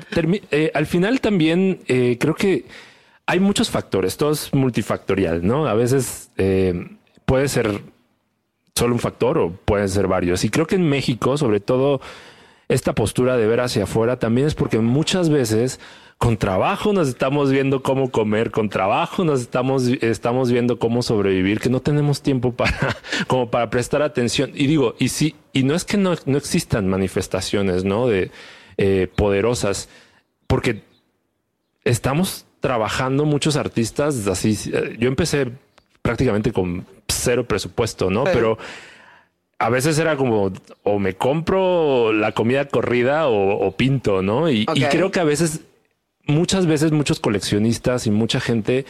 eh, 0.52 0.72
al 0.74 0.86
final 0.88 1.22
también 1.22 1.80
eh, 1.88 2.18
creo 2.20 2.36
que 2.36 2.66
hay 3.26 3.39
muchos 3.39 3.70
factores, 3.70 4.18
todo 4.18 4.32
es 4.32 4.54
multifactorial, 4.54 5.46
¿no? 5.46 5.68
A 5.68 5.74
veces 5.76 6.30
eh, 6.38 6.88
puede 7.26 7.48
ser 7.48 7.82
solo 8.76 8.94
un 8.96 9.00
factor 9.00 9.38
o 9.38 9.52
pueden 9.52 9.88
ser 9.89 10.08
varios. 10.08 10.44
Y 10.44 10.50
creo 10.50 10.66
que 10.66 10.76
en 10.76 10.89
México, 10.89 11.38
sobre 11.38 11.60
todo, 11.60 12.02
esta 12.68 12.94
postura 12.94 13.38
de 13.38 13.46
ver 13.48 13.60
hacia 13.62 13.84
afuera 13.84 14.18
también 14.18 14.48
es 14.48 14.56
porque 14.56 14.80
muchas 14.80 15.30
veces 15.30 15.80
con 16.24 16.38
trabajo 16.38 16.94
nos 16.94 17.10
estamos 17.10 17.52
viendo 17.52 17.84
cómo 17.84 18.10
comer, 18.10 18.50
con 18.50 18.70
trabajo 18.70 19.26
nos 19.26 19.42
estamos, 19.42 19.90
estamos 19.90 20.50
viendo 20.50 20.80
cómo 20.80 21.02
sobrevivir, 21.02 21.60
que 21.60 21.70
no 21.70 21.82
tenemos 21.82 22.22
tiempo 22.22 22.54
para, 22.54 22.96
como 23.28 23.52
para 23.52 23.70
prestar 23.70 24.02
atención. 24.02 24.52
Y 24.56 24.68
digo, 24.68 24.96
y 25.00 25.10
sí, 25.10 25.36
y 25.52 25.64
no 25.64 25.76
es 25.76 25.84
que 25.84 25.98
no, 25.98 26.16
no 26.26 26.38
existan 26.38 26.88
manifestaciones, 26.88 27.84
¿no? 27.84 28.08
De 28.08 28.32
eh, 28.78 29.10
poderosas, 29.14 29.90
porque 30.48 30.84
estamos 31.84 32.46
trabajando 32.62 33.26
muchos 33.26 33.58
artistas 33.58 34.26
así. 34.28 34.58
eh, 34.72 34.96
Yo 34.98 35.10
empecé 35.10 35.52
prácticamente 36.02 36.54
con 36.54 36.86
cero 37.10 37.46
presupuesto, 37.46 38.10
¿no? 38.10 38.24
Sí. 38.28 38.32
Pero 38.34 38.58
a 39.60 39.70
veces 39.70 40.00
era 40.00 40.16
como 40.16 40.54
o 40.84 41.00
me 41.00 41.16
compro 41.16 42.14
la 42.14 42.32
comida 42.32 42.70
corrida 42.70 43.28
o, 43.28 43.68
o 43.68 43.72
pinto, 43.76 44.22
¿no? 44.22 44.50
Y, 44.50 44.66
creo 44.66 45.12
que 45.12 45.20
a 45.20 45.26
veces, 45.26 45.60
muchas 46.26 46.66
veces, 46.66 46.92
muchos 46.92 47.20
coleccionistas 47.20 48.08
y 48.08 48.12
mucha 48.12 48.40
gente 48.40 48.86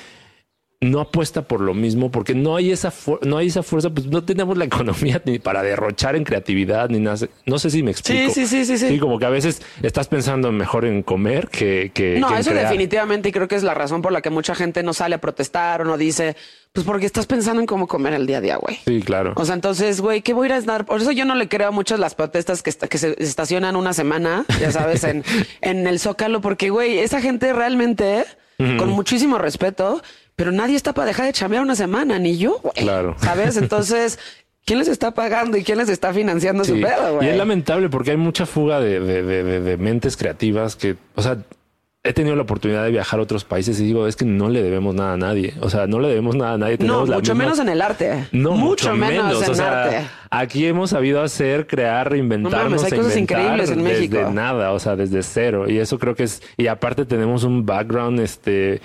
no 0.84 1.00
apuesta 1.00 1.44
por 1.44 1.62
lo 1.62 1.74
mismo 1.74 2.12
porque 2.12 2.36
no 2.36 2.56
hay 2.56 2.72
esa 2.72 2.92
no 3.22 3.38
hay 3.38 3.48
esa 3.48 3.64
fuerza, 3.64 3.90
pues 3.90 4.08
no 4.08 4.24
tenemos 4.24 4.58
la 4.58 4.66
economía 4.66 5.22
ni 5.26 5.40
para 5.40 5.64
derrochar 5.64 6.16
en 6.16 6.24
creatividad 6.24 6.90
ni 6.90 7.00
nada. 7.00 7.28
No 7.46 7.60
sé 7.60 7.70
si 7.70 7.84
me 7.84 7.92
explico. 7.92 8.34
sí, 8.34 8.46
sí, 8.46 8.66
sí, 8.66 8.78
sí. 8.78 8.90
Sí, 8.90 9.00
como 9.00 9.20
que 9.20 9.26
a 9.26 9.30
veces 9.30 9.62
estás 9.82 10.08
pensando 10.08 10.52
mejor 10.52 10.86
en 10.86 11.04
comer 11.04 11.48
que, 11.50 11.92
que 11.94 12.20
No, 12.20 12.28
que 12.28 12.34
en 12.36 12.40
eso 12.42 12.52
crear. 12.52 12.66
definitivamente 12.66 13.30
y 13.30 13.32
creo 13.32 13.48
que 13.48 13.56
es 13.56 13.64
la 13.64 13.74
razón 13.74 14.02
por 14.02 14.12
la 14.12 14.22
que 14.22 14.30
mucha 14.30 14.56
gente 14.56 14.84
no 14.84 14.94
sale 14.94 15.16
a 15.16 15.22
protestar 15.22 15.82
o 15.82 15.86
no 15.86 15.98
dice, 15.98 16.36
pues 16.74 16.86
porque 16.86 17.06
estás 17.06 17.26
pensando 17.28 17.62
en 17.62 17.66
cómo 17.68 17.88
comer 17.88 18.14
el 18.14 18.26
día 18.28 18.38
a 18.40 18.42
día, 18.42 18.56
güey. 18.58 18.78
Sí, 18.86 19.02
claro. 19.02 19.34
O 19.36 19.46
sea, 19.46 19.56
entonces, 19.56 20.02
güey, 20.02 20.22
¿qué 20.22 20.34
voy 20.34 20.46
a 20.46 20.50
ir 20.50 20.54
a 20.54 20.62
dar? 20.62 20.86
Por 20.86 21.02
eso 21.02 21.12
yo 21.12 21.24
no 21.26 21.36
le 21.36 21.48
creo 21.48 21.68
a 21.70 21.72
muchas 21.72 22.00
las 22.00 22.16
protestas 22.16 22.62
que, 22.64 22.72
que 22.74 22.98
se 22.98 23.16
estacionan 23.24 23.76
una 23.76 23.94
semana, 23.94 24.46
ya 24.60 24.72
sabes, 24.72 25.04
en, 25.04 25.24
en 25.62 25.88
el 25.88 26.00
Zócalo, 26.00 26.42
porque, 26.42 26.70
güey, 26.70 27.00
esa 27.00 27.22
gente 27.22 27.54
realmente, 27.54 28.26
con 28.58 28.90
muchísimo 28.90 29.38
respeto, 29.38 30.02
pero 30.36 30.52
nadie 30.52 30.76
está 30.76 30.94
para 30.94 31.08
dejar 31.08 31.26
de 31.28 31.34
chambear 31.34 31.62
una 31.64 31.76
semana, 31.76 32.20
ni 32.20 32.38
yo, 32.38 32.60
güey. 32.62 32.74
Claro. 32.76 33.16
¿Sabes? 33.20 33.58
Entonces, 33.58 34.20
¿quién 34.66 34.80
les 34.80 34.88
está 34.88 35.12
pagando 35.12 35.58
y 35.58 35.64
quién 35.64 35.78
les 35.78 35.90
está 35.90 36.14
financiando 36.14 36.64
su 36.64 36.74
pedo, 36.80 37.12
Y 37.12 37.16
güey? 37.16 37.30
es 37.30 37.38
lamentable 37.38 37.90
porque 37.90 38.12
hay 38.12 38.18
mucha 38.18 38.46
fuga 38.46 38.80
de, 38.80 39.00
de- 39.00 39.24
de- 39.62 39.78
mentes 39.78 40.18
creativas 40.18 40.76
que, 40.76 40.96
o 41.16 41.22
sea, 41.22 41.38
he 42.06 42.12
tenido 42.12 42.36
la 42.36 42.42
oportunidad 42.42 42.84
de 42.84 42.92
viajar 42.92 43.22
a 43.22 43.24
otros 43.24 43.46
países 43.46 43.80
y 43.80 43.86
digo, 43.86 44.08
es 44.08 44.18
que 44.18 44.26
no 44.26 44.50
le 44.50 44.62
debemos 44.62 44.94
nada 44.94 45.14
a 45.14 45.18
nadie. 45.18 45.54
O 45.62 45.70
sea, 45.70 45.88
no 45.88 46.00
le 46.02 46.10
debemos 46.10 46.36
nada 46.36 46.54
a 46.54 46.58
nadie. 46.58 46.74
No, 46.74 46.78
Tenemos 47.06 47.10
mucho 47.10 47.32
misma- 47.34 47.44
menos 47.46 47.60
en 47.60 47.70
el 47.70 47.82
arte. 47.82 48.28
No, 48.34 48.52
mucho, 48.58 48.94
menos, 48.94 49.42
en 49.42 49.52
o 49.52 49.56
sea, 49.56 49.84
arte. 49.86 50.02
Aquí 50.30 50.66
hemos 50.66 50.90
sabido 50.90 51.22
hacer, 51.22 51.66
crear, 51.66 52.10
reinventarnos. 52.10 52.62
No 52.62 52.70
mames, 52.78 52.92
hay 52.92 53.00
cosas 53.00 53.16
increíbles 53.16 53.70
en 53.70 53.84
México. 53.84 54.18
Desde 54.18 54.32
nada, 54.34 54.74
o 54.74 54.80
sea, 54.80 54.98
desde 54.98 55.24
cero. 55.24 55.70
Y 55.70 55.78
eso 55.78 55.98
creo 55.98 56.14
que 56.14 56.24
es, 56.24 56.42
y 56.58 56.68
aparte 56.68 57.06
tenemos 57.06 57.46
un 57.46 57.66
background, 57.66 58.20
este, 58.20 58.82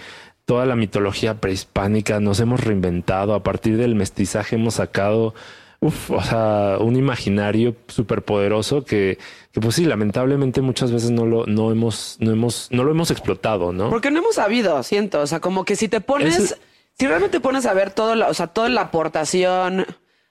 toda 0.49 0.65
la 0.65 0.77
mitología 0.77 1.35
prehispánica, 1.35 2.21
nos 2.21 2.41
hemos 2.41 2.61
reinventado. 2.65 3.35
A 3.35 3.43
partir 3.43 3.77
del 3.77 3.95
mestizaje 3.95 4.57
hemos 4.57 4.75
sacado 4.77 5.35
uf, 5.81 6.11
o 6.11 6.23
sea, 6.23 6.79
un 6.81 6.97
imaginario 6.97 7.77
súper 7.87 8.23
poderoso 8.23 8.83
que, 8.83 9.19
que, 9.53 9.61
pues 9.61 9.75
sí, 9.75 9.85
lamentablemente 9.85 10.63
muchas 10.63 10.91
veces 10.91 11.11
no 11.11 11.27
lo, 11.27 11.45
no 11.47 11.71
hemos, 11.71 12.17
no 12.19 12.31
hemos, 12.33 12.69
no 12.73 12.83
lo 12.83 12.91
hemos 12.93 13.11
explotado, 13.11 13.73
¿no? 13.75 13.91
Porque 13.91 14.11
no 14.11 14.21
hemos 14.21 14.37
sabido, 14.37 14.83
siento. 14.83 15.21
O 15.21 15.27
sea, 15.27 15.39
como 15.41 15.67
que 15.67 15.77
si 15.77 15.87
te 15.89 16.01
pones, 16.01 16.37
Es- 16.39 16.57
si 16.99 17.07
realmente 17.07 17.41
pones 17.41 17.67
a 17.67 17.75
ver 17.75 17.91
todo, 17.91 18.15
la, 18.15 18.29
o 18.29 18.35
sea, 18.35 18.47
toda 18.49 18.71
la 18.71 18.81
aportación 18.81 19.87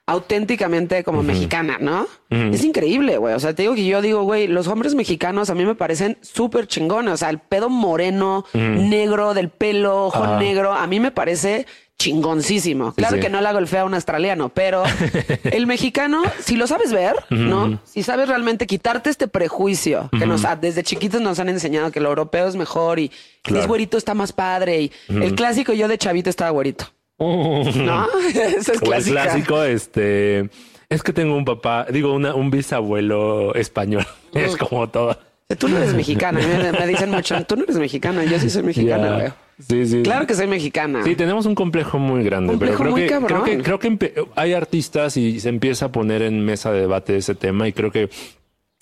auténticamente 0.07 1.03
como 1.03 1.21
mexicana, 1.21 1.77
¿no? 1.79 2.07
Es 2.29 2.63
increíble, 2.63 3.17
güey. 3.17 3.35
O 3.35 3.39
sea, 3.39 3.53
te 3.53 3.63
digo 3.63 3.75
que 3.75 3.85
yo 3.85 4.01
digo, 4.01 4.23
güey, 4.23 4.47
los 4.47 4.67
hombres 4.67 4.95
mexicanos 4.95 5.49
a 5.49 5.55
mí 5.55 5.65
me 5.65 5.75
parecen 5.75 6.17
súper 6.21 6.65
chingones. 6.67 7.13
O 7.13 7.17
sea, 7.17 7.29
el 7.29 7.39
pedo 7.39 7.69
moreno, 7.69 8.45
negro, 8.53 9.33
del 9.33 9.49
pelo, 9.49 10.05
ojo 10.07 10.37
negro, 10.37 10.73
a 10.73 10.87
mí 10.87 10.99
me 10.99 11.11
parece 11.11 11.67
chingoncísimo. 11.97 12.93
Claro 12.93 13.15
sí. 13.15 13.21
que 13.21 13.29
no 13.29 13.41
la 13.41 13.51
golfea 13.53 13.81
a 13.81 13.85
un 13.85 13.95
australiano, 13.95 14.49
pero 14.49 14.83
el 15.43 15.67
mexicano, 15.67 16.21
si 16.39 16.55
lo 16.55 16.67
sabes 16.67 16.93
ver, 16.93 17.15
¿no? 17.29 17.79
Si 17.83 18.03
sabes 18.03 18.29
realmente 18.29 18.65
quitarte 18.67 19.09
este 19.09 19.27
prejuicio 19.27 20.09
que 20.17 20.25
nos 20.25 20.43
desde 20.61 20.83
chiquitos 20.83 21.21
nos 21.21 21.39
han 21.39 21.49
enseñado 21.49 21.91
que 21.91 21.99
lo 21.99 22.09
europeo 22.09 22.47
es 22.47 22.55
mejor 22.55 22.99
y 22.99 23.11
Claro. 23.41 23.61
es 23.61 23.67
güerito 23.67 23.97
está 23.97 24.13
más 24.13 24.33
padre 24.33 24.81
y 24.81 24.91
el 25.07 25.33
clásico 25.33 25.71
yo 25.71 25.87
de 25.87 25.97
chavito 25.97 26.29
estaba 26.29 26.49
güerito. 26.51 26.85
¿No? 27.19 28.07
Eso 28.29 28.73
es 28.73 28.81
O 28.81 28.93
el 28.93 29.03
clásico, 29.03 29.63
este, 29.63 30.49
es 30.89 31.03
que 31.03 31.13
tengo 31.13 31.35
un 31.35 31.45
papá, 31.45 31.85
digo, 31.91 32.13
una, 32.13 32.35
un 32.35 32.51
bisabuelo 32.51 33.53
español. 33.55 34.05
Es 34.33 34.55
como 34.55 34.87
todo. 34.89 35.17
Tú 35.57 35.67
no 35.69 35.77
eres 35.77 35.93
mexicana. 35.93 36.39
Me, 36.39 36.71
me 36.71 36.87
dicen 36.87 37.09
mucho, 37.09 37.41
tú 37.45 37.55
no 37.55 37.63
eres 37.63 37.77
mexicana. 37.77 38.23
Yo 38.25 38.37
sí 38.39 38.49
soy 38.49 38.63
mexicana, 38.71 39.13
güey. 39.15 39.31
Sí, 39.67 39.87
sí. 39.87 40.03
Claro 40.03 40.27
que 40.27 40.35
soy 40.35 40.45
mexicana. 40.45 41.03
Sí, 41.03 41.15
tenemos 41.15 41.47
un 41.47 41.55
complejo 41.55 41.97
muy 41.97 42.23
grande, 42.23 42.51
Complejo 42.51 42.77
pero 42.77 42.83
creo 42.83 42.91
muy 42.91 43.01
que, 43.01 43.07
cabrón. 43.07 43.43
creo 43.43 43.57
que 43.57 43.63
creo 43.63 43.99
que 43.99 44.25
hay 44.35 44.53
artistas 44.53 45.17
y 45.17 45.39
se 45.39 45.49
empieza 45.49 45.85
a 45.87 45.91
poner 45.91 46.21
en 46.21 46.45
mesa 46.45 46.71
de 46.71 46.81
debate 46.81 47.17
ese 47.17 47.33
tema 47.33 47.67
y 47.67 47.73
creo 47.73 47.91
que 47.91 48.09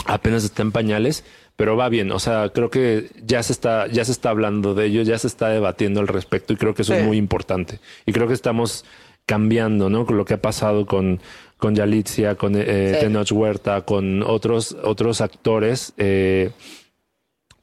apenas 0.05 0.43
está 0.43 0.61
en 0.61 0.71
pañales, 0.71 1.23
pero 1.55 1.75
va 1.77 1.89
bien. 1.89 2.11
O 2.11 2.19
sea, 2.19 2.49
creo 2.49 2.69
que 2.69 3.09
ya 3.25 3.41
se 3.43 3.53
está 3.53 3.87
ya 3.87 4.03
se 4.05 4.11
está 4.11 4.29
hablando 4.29 4.73
de 4.73 4.85
ello, 4.87 5.01
ya 5.03 5.17
se 5.17 5.27
está 5.27 5.49
debatiendo 5.49 5.99
al 6.01 6.07
respecto 6.07 6.53
y 6.53 6.57
creo 6.57 6.73
que 6.73 6.81
eso 6.83 6.93
Sí. 6.93 6.99
es 6.99 7.05
muy 7.05 7.17
importante. 7.17 7.79
Y 8.05 8.11
creo 8.13 8.27
que 8.27 8.33
estamos 8.33 8.85
cambiando, 9.25 9.89
¿no? 9.89 10.05
Con 10.05 10.17
lo 10.17 10.25
que 10.25 10.35
ha 10.35 10.41
pasado 10.41 10.85
con 10.85 11.19
con 11.57 11.73
Yalitza, 11.73 12.35
con 12.35 12.53
eh, 12.55 12.91
Sí. 12.95 12.99
Tenoch 13.05 13.31
Huerta, 13.31 13.81
con 13.81 14.21
otros 14.23 14.75
otros 14.83 15.21
actores 15.21 15.93
eh, 15.97 16.51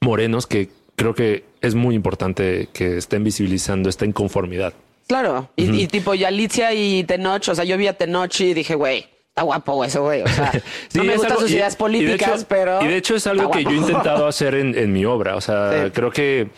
morenos 0.01 0.47
que 0.47 0.71
creo 0.97 1.15
que 1.15 1.45
es 1.61 1.75
muy 1.75 1.95
importante 1.95 2.69
que 2.73 2.97
estén 2.97 3.23
visibilizando 3.25 3.89
esta 3.89 4.05
inconformidad. 4.05 4.73
Claro. 5.07 5.51
Y, 5.57 5.71
y 5.83 5.87
tipo 5.89 6.15
Yalitza 6.15 6.73
y 6.75 7.05
Tenoch. 7.05 7.49
O 7.49 7.55
sea, 7.55 7.65
yo 7.65 7.77
vi 7.77 7.87
a 7.87 7.93
Tenoch 7.97 8.41
y 8.41 8.55
dije, 8.55 8.75
güey, 8.75 9.07
está 9.33 9.43
guapo 9.43 9.83
ese 9.85 9.99
güey. 9.99 10.23
O 10.23 10.29
sea, 10.29 10.53
Sí, 10.89 10.99
no 10.99 11.05
me 11.05 11.17
gustan 11.17 11.39
sus 11.39 11.51
y- 11.51 11.55
ideas 11.55 11.73
y 11.73 11.77
de 11.77 11.79
políticas, 11.79 12.41
hecho- 12.41 12.47
pero. 12.49 12.83
Y 12.83 12.89
de 12.89 12.97
hecho 12.97 13.17
es 13.17 13.27
algo 13.27 13.45
está 13.45 13.59
que 13.59 13.65
yo 13.65 13.71
he 13.71 13.75
intentado 13.77 14.27
hacer 14.27 14.55
en, 14.55 14.77
en 14.77 14.93
mi 14.93 15.05
obra. 15.05 15.37
O 15.37 15.41
sea, 15.41 15.85
Sí. 15.87 15.91
creo 15.93 16.11
que. 16.11 16.49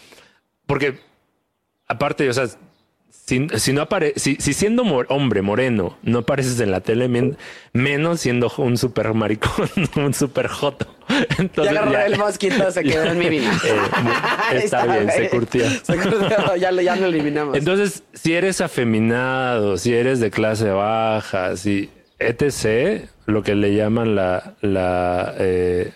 Porque, 0.67 0.99
aparte, 1.87 2.29
o 2.29 2.33
sea, 2.33 2.47
si, 3.11 3.49
si 3.57 3.73
no 3.73 3.81
apare 3.83 4.13
si, 4.17 4.37
si 4.37 4.53
siendo 4.53 4.83
mor- 4.85 5.07
hombre 5.09 5.41
moreno 5.41 5.97
no 6.03 6.19
apareces 6.21 6.59
en 6.61 6.71
la 6.71 6.81
tele, 6.81 7.07
men- 7.09 7.37
menos 7.73 8.21
siendo 8.21 8.53
un 8.59 8.77
super 8.77 9.15
maricón, 9.15 9.71
un 9.97 10.13
super 10.15 10.49
joto. 10.49 10.87
Ya 11.09 11.27
Entonces, 11.39 11.77
agarré 11.77 11.93
ya- 11.93 12.07
el 12.07 12.19
mosquito, 12.19 12.71
se 12.71 12.83
quedó 12.83 13.05
en 13.05 13.19
mi 13.19 13.29
vino. 13.29 13.51
Eh, 13.53 13.81
mu- 14.03 14.57
está 14.59 14.85
bien, 14.87 15.11
se 15.11 15.29
curtió. 15.29 15.69
Se 15.71 15.97
curtió, 15.97 16.57
ya, 16.57 16.71
ya 16.73 16.97
lo 16.97 17.07
eliminamos. 17.07 17.57
Entonces, 17.57 18.03
si 18.15 18.33
eres 18.35 18.61
afeminado, 18.63 19.77
si 19.77 19.95
eres 19.95 20.19
de 20.21 20.31
clase 20.31 20.71
baja, 20.71 21.57
si 21.57 21.91
etc., 22.19 23.09
lo 23.27 23.43
que 23.43 23.55
le 23.55 23.75
llaman 23.75 24.15
la, 24.15 24.55
la 24.61 25.35
eh, 25.39 25.93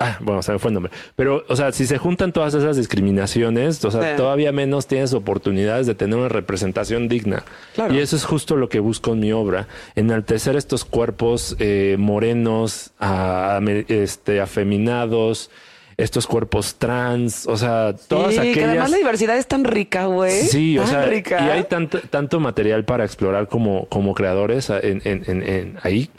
ah, 0.00 0.18
bueno, 0.20 0.42
se 0.42 0.52
me 0.52 0.58
fue 0.58 0.70
el 0.70 0.74
nombre. 0.74 0.92
Pero, 1.14 1.44
o 1.48 1.54
sea, 1.56 1.70
si 1.72 1.86
se 1.86 1.98
juntan 1.98 2.32
todas 2.32 2.52
esas 2.54 2.76
discriminaciones, 2.76 3.84
o 3.84 3.90
sea, 3.92 4.02
Sí. 4.02 4.16
todavía 4.16 4.50
menos 4.52 4.86
tienes 4.88 5.14
oportunidades 5.14 5.86
de 5.86 5.94
tener 5.94 6.18
una 6.18 6.28
representación 6.28 7.08
digna. 7.08 7.44
Claro. 7.74 7.94
Y 7.94 8.00
eso 8.00 8.16
es 8.16 8.24
justo 8.24 8.56
lo 8.56 8.68
que 8.68 8.80
busco 8.80 9.12
en 9.12 9.20
mi 9.20 9.32
obra, 9.32 9.68
enaltecer 9.94 10.56
estos 10.56 10.84
cuerpos 10.84 11.54
eh, 11.60 11.96
morenos, 11.98 12.90
a- 12.98 13.60
este, 13.88 14.40
afeminados, 14.40 15.50
estos 15.96 16.26
cuerpos 16.26 16.76
trans, 16.76 17.46
o 17.46 17.56
sea, 17.56 17.94
todas 18.08 18.32
sí, 18.34 18.38
aquellas... 18.40 18.56
que 18.58 18.64
además 18.64 18.90
la 18.90 18.96
diversidad 18.96 19.36
es 19.38 19.46
tan 19.46 19.64
rica, 19.64 20.06
güey. 20.06 20.42
Sí, 20.42 20.76
o 20.78 20.82
Tan 20.82 20.90
sea, 20.90 21.04
rica. 21.06 21.46
y 21.46 21.50
hay 21.50 21.64
tanto, 21.64 22.00
tanto 22.10 22.40
material 22.40 22.84
para 22.84 23.04
explorar 23.04 23.48
como, 23.48 23.86
como 23.86 24.14
creadores 24.14 24.70
en, 24.70 25.02
en- 25.04 25.22
en- 25.26 25.42
en- 25.48 25.78
ahí, 25.82 26.10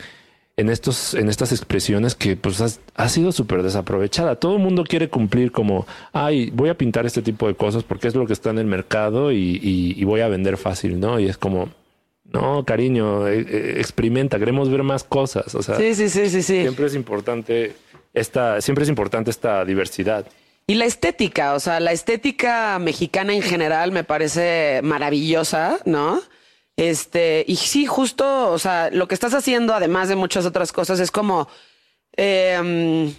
en 0.58 0.70
estos, 0.70 1.14
en 1.16 1.28
estas 1.28 1.52
expresiones 1.52 2.16
que 2.16 2.38
pues 2.38 2.62
has- 2.62 2.80
ha 2.96 3.10
sido 3.10 3.34
súper 3.34 3.62
desaprovechada. 3.62 4.36
Todo 4.38 4.56
el 4.56 4.62
mundo 4.62 4.86
quiere 4.86 5.10
cumplir 5.10 5.52
como, 5.52 5.86
ay, 6.14 6.50
voy 6.54 6.70
a 6.70 6.78
pintar 6.78 7.06
este 7.06 7.22
tipo 7.22 7.48
de 7.48 7.56
cosas 7.56 7.84
porque 7.84 8.08
es 8.08 8.16
lo 8.16 8.26
que 8.26 8.32
está 8.34 8.52
en 8.52 8.60
el 8.60 8.66
mercado 8.66 9.34
y, 9.34 9.60
y- 9.62 9.94
y 9.98 10.04
voy 10.06 10.22
a 10.22 10.30
vender 10.30 10.56
fácil, 10.56 11.00
¿no? 11.02 11.20
Y 11.20 11.28
es 11.28 11.38
como, 11.38 11.68
no, 12.32 12.64
cariño, 12.64 13.28
eh, 13.28 13.46
eh, 13.48 13.74
experimenta, 13.80 14.40
queremos 14.40 14.70
ver 14.70 14.84
más 14.84 15.04
cosas. 15.04 15.54
O 15.56 15.62
sea, 15.62 15.76
Sí, 15.76 15.94
sí, 15.94 16.08
sí, 16.08 16.30
sí, 16.30 16.42
sí. 16.42 16.62
siempre 16.62 16.86
es 16.86 16.96
importante 16.96 17.74
esta, 18.16 18.60
siempre 18.62 18.84
es 18.84 18.90
importante 18.90 19.30
esta 19.30 19.64
diversidad. 19.66 20.26
Y 20.68 20.76
la 20.76 20.86
estética, 20.86 21.54
o 21.54 21.60
sea, 21.60 21.80
la 21.80 21.92
estética 21.92 22.80
mexicana 22.80 23.34
en 23.34 23.44
general 23.44 23.92
me 23.92 24.04
parece 24.04 24.82
maravillosa, 24.84 25.78
¿no? 25.86 26.22
Este, 26.76 27.46
y 27.48 27.56
sí, 27.58 27.86
justo, 27.86 28.52
o 28.52 28.58
sea, 28.60 28.90
lo 28.92 29.08
que 29.08 29.14
estás 29.16 29.34
haciendo, 29.34 29.74
además 29.76 30.10
de 30.10 30.16
muchas 30.16 30.46
otras 30.46 30.72
cosas, 30.72 31.00
es 31.00 31.12
como, 31.12 31.48
eh, 32.18 33.14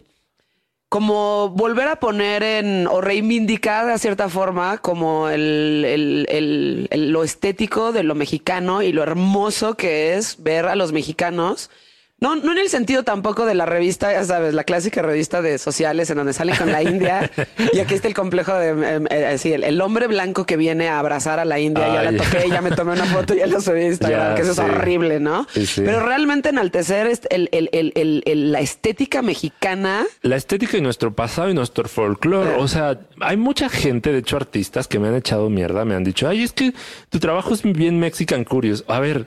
como 0.88 1.48
volver 1.50 1.88
a 1.88 1.96
poner 2.00 2.42
en, 2.42 2.86
o 2.86 3.00
reivindicar 3.00 3.86
de 3.86 3.98
cierta 3.98 4.28
forma, 4.28 4.78
como 4.78 5.28
el- 5.28 5.84
el- 6.28 7.12
lo 7.12 7.24
estético 7.24 7.92
de 7.92 8.02
lo 8.02 8.14
mexicano 8.14 8.82
y 8.82 8.92
lo 8.92 9.02
hermoso 9.02 9.74
que 9.74 10.14
es 10.14 10.42
ver 10.42 10.66
a 10.66 10.76
los 10.76 10.92
mexicanos. 10.92 11.70
No, 12.18 12.34
no 12.34 12.52
en 12.52 12.58
el 12.58 12.70
sentido 12.70 13.02
tampoco 13.02 13.44
de 13.44 13.54
la 13.54 13.66
revista, 13.66 14.10
ya 14.10 14.24
sabes, 14.24 14.54
la 14.54 14.64
clásica 14.64 15.02
revista 15.02 15.42
de 15.42 15.58
sociales 15.58 16.08
en 16.08 16.16
donde 16.16 16.32
salen 16.32 16.56
con 16.56 16.72
la 16.72 16.82
India. 16.82 17.30
y 17.74 17.78
aquí 17.78 17.92
está 17.92 18.08
el 18.08 18.14
complejo 18.14 18.54
de, 18.54 18.70
eh, 18.70 19.00
eh, 19.10 19.36
sí, 19.38 19.52
el, 19.52 19.62
el 19.64 19.78
hombre 19.82 20.06
blanco 20.06 20.46
que 20.46 20.56
viene 20.56 20.88
a 20.88 20.98
abrazar 20.98 21.38
a 21.40 21.44
la 21.44 21.60
India. 21.60 21.86
ya 21.92 22.00
Ay. 22.00 22.14
la 22.16 22.24
toqué, 22.24 22.48
ya 22.48 22.62
me 22.62 22.70
tomé 22.70 22.92
una 22.92 23.04
foto 23.04 23.34
y 23.34 23.40
ya 23.40 23.46
la 23.46 23.60
subí 23.60 23.80
a 23.80 23.86
Instagram, 23.88 24.28
Ya, 24.30 24.34
que 24.34 24.42
eso 24.42 24.54
sí. 24.54 24.60
es 24.62 24.66
horrible, 24.66 25.20
¿no? 25.20 25.46
Sí. 25.52 25.82
Pero 25.84 26.00
realmente 26.06 26.48
enaltecer 26.48 27.06
este- 27.06 27.34
el, 27.34 27.50
el- 27.52 27.68
el- 27.72 27.92
el- 27.94 28.22
el- 28.24 28.50
la 28.52 28.60
estética 28.60 29.20
mexicana. 29.20 30.06
la 30.22 30.36
estética 30.36 30.72
de 30.78 30.82
nuestro 30.82 31.14
pasado 31.14 31.50
y 31.50 31.54
nuestro 31.54 31.86
folclore. 31.86 32.54
O 32.56 32.66
sea, 32.66 32.98
hay 33.20 33.36
mucha 33.36 33.68
gente, 33.68 34.10
de 34.10 34.20
hecho, 34.20 34.36
artistas 34.38 34.88
que 34.88 34.98
me 34.98 35.08
han 35.08 35.16
echado 35.16 35.50
mierda, 35.50 35.84
me 35.84 35.94
han 35.94 36.02
dicho, 36.02 36.26
ay, 36.26 36.44
es 36.44 36.52
que 36.54 36.72
tu 37.10 37.18
trabajo 37.18 37.52
es 37.52 37.62
bien 37.62 37.98
Mexican 38.00 38.44
Curious. 38.44 38.84
A 38.88 39.00
ver, 39.00 39.26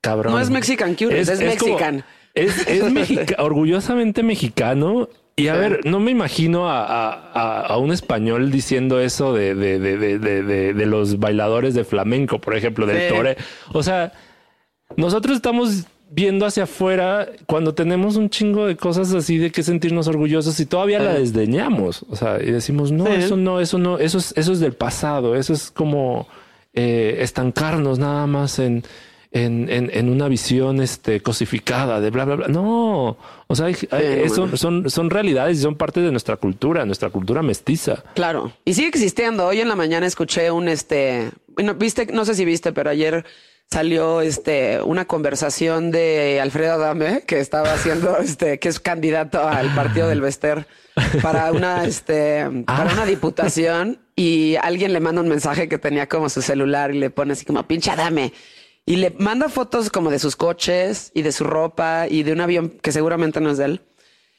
cabrón. 0.00 0.32
No 0.32 0.40
es 0.40 0.48
Mexican 0.48 0.94
Curious, 0.94 1.28
es 1.28 1.38
Mexican. 1.40 2.02
Es 2.34 2.66
es 2.66 2.90
mexica- 2.92 3.36
orgullosamente 3.42 4.22
mexicano. 4.22 5.08
Y 5.34 5.48
a 5.48 5.54
Sí. 5.54 5.60
ver, 5.60 5.80
no 5.86 5.98
me 5.98 6.10
imagino 6.10 6.68
a, 6.68 6.84
a- 6.84 7.66
a- 7.66 7.78
un 7.78 7.90
español 7.90 8.50
diciendo 8.50 9.00
eso 9.00 9.32
de, 9.32 9.54
de, 9.54 9.78
de, 9.78 10.18
de, 10.74 10.86
los 10.86 11.18
bailadores 11.18 11.72
de 11.74 11.84
flamenco, 11.84 12.38
por 12.38 12.54
ejemplo, 12.54 12.86
del 12.86 13.08
Sí. 13.08 13.14
tore. 13.14 13.36
O 13.72 13.82
sea, 13.82 14.12
nosotros 14.96 15.36
estamos 15.36 15.84
viendo 16.10 16.44
hacia 16.44 16.64
afuera 16.64 17.26
cuando 17.46 17.74
tenemos 17.74 18.16
un 18.16 18.28
chingo 18.28 18.66
de 18.66 18.76
cosas 18.76 19.14
así 19.14 19.38
de 19.38 19.50
que 19.50 19.62
sentirnos 19.62 20.06
orgullosos 20.06 20.60
y 20.60 20.66
todavía 20.66 20.98
la 20.98 21.14
desdeñamos. 21.14 22.04
O 22.10 22.16
sea, 22.16 22.38
y 22.42 22.50
decimos, 22.50 22.92
no, 22.92 23.06
eso 23.06 23.38
no, 23.38 23.58
eso 23.60 23.78
no, 23.78 23.98
eso 23.98 24.18
es, 24.18 24.34
eso 24.36 24.52
es 24.52 24.60
del 24.60 24.74
pasado. 24.74 25.34
Eso 25.34 25.54
es 25.54 25.70
como 25.70 26.28
eh, 26.74 27.16
estancarnos 27.20 27.98
nada 27.98 28.26
más 28.26 28.58
en, 28.58 28.82
en, 29.32 29.68
en, 29.70 29.90
en 29.92 30.08
una 30.10 30.28
visión 30.28 30.80
este, 30.82 31.20
cosificada 31.22 32.00
de 32.00 32.10
bla, 32.10 32.24
bla, 32.24 32.36
bla. 32.36 32.48
No, 32.48 33.16
o 33.46 33.54
sea, 33.54 33.66
hay- 33.66 33.76
hay- 33.90 34.24
no 34.28 34.34
son, 34.34 34.56
son, 34.58 34.90
son 34.90 35.10
realidades 35.10 35.58
y 35.58 35.62
son 35.62 35.76
parte 35.76 36.00
de 36.00 36.10
nuestra 36.10 36.36
cultura, 36.36 36.84
nuestra 36.84 37.10
cultura 37.10 37.42
mestiza. 37.42 38.04
Claro. 38.14 38.52
Y 38.64 38.74
sigue 38.74 38.88
existiendo. 38.88 39.46
Hoy 39.46 39.60
en 39.60 39.68
la 39.68 39.76
mañana 39.76 40.06
escuché 40.06 40.50
un 40.50 40.68
este. 40.68 41.30
Bueno, 41.48 41.74
viste, 41.74 42.06
no 42.12 42.24
sé 42.24 42.34
si 42.34 42.44
viste, 42.44 42.72
pero 42.72 42.90
ayer 42.90 43.24
salió 43.70 44.20
este 44.20 44.82
una 44.82 45.06
conversación 45.06 45.90
de 45.90 46.38
Alfredo 46.42 46.74
Adame 46.74 47.22
que 47.26 47.40
estaba 47.40 47.72
haciendo 47.72 48.18
este 48.22 48.58
que 48.58 48.68
es 48.68 48.80
candidato 48.80 49.48
al 49.48 49.74
partido 49.74 50.08
del 50.08 50.20
Vester 50.20 50.66
para 51.22 51.50
una 51.52 51.84
este 51.86 52.44
para 52.66 52.92
una 52.92 53.06
diputación 53.06 53.98
y 54.14 54.56
alguien 54.56 54.92
le 54.92 55.00
manda 55.00 55.22
un 55.22 55.28
mensaje 55.28 55.70
que 55.70 55.78
tenía 55.78 56.06
como 56.06 56.28
su 56.28 56.42
celular 56.42 56.94
y 56.94 56.98
le 56.98 57.08
pone 57.08 57.32
así 57.32 57.46
como 57.46 57.62
pinche 57.66 57.90
Adame 57.90 58.34
y 58.86 58.96
le 58.96 59.10
manda 59.18 59.48
fotos 59.48 59.90
como 59.90 60.10
de 60.10 60.18
sus 60.18 60.36
coches 60.36 61.10
y 61.14 61.22
de 61.22 61.32
su 61.32 61.44
ropa 61.44 62.06
y 62.08 62.22
de 62.22 62.32
un 62.32 62.40
avión 62.40 62.70
que 62.82 62.92
seguramente 62.92 63.40
no 63.40 63.50
es 63.50 63.58
de 63.58 63.64
él. 63.66 63.80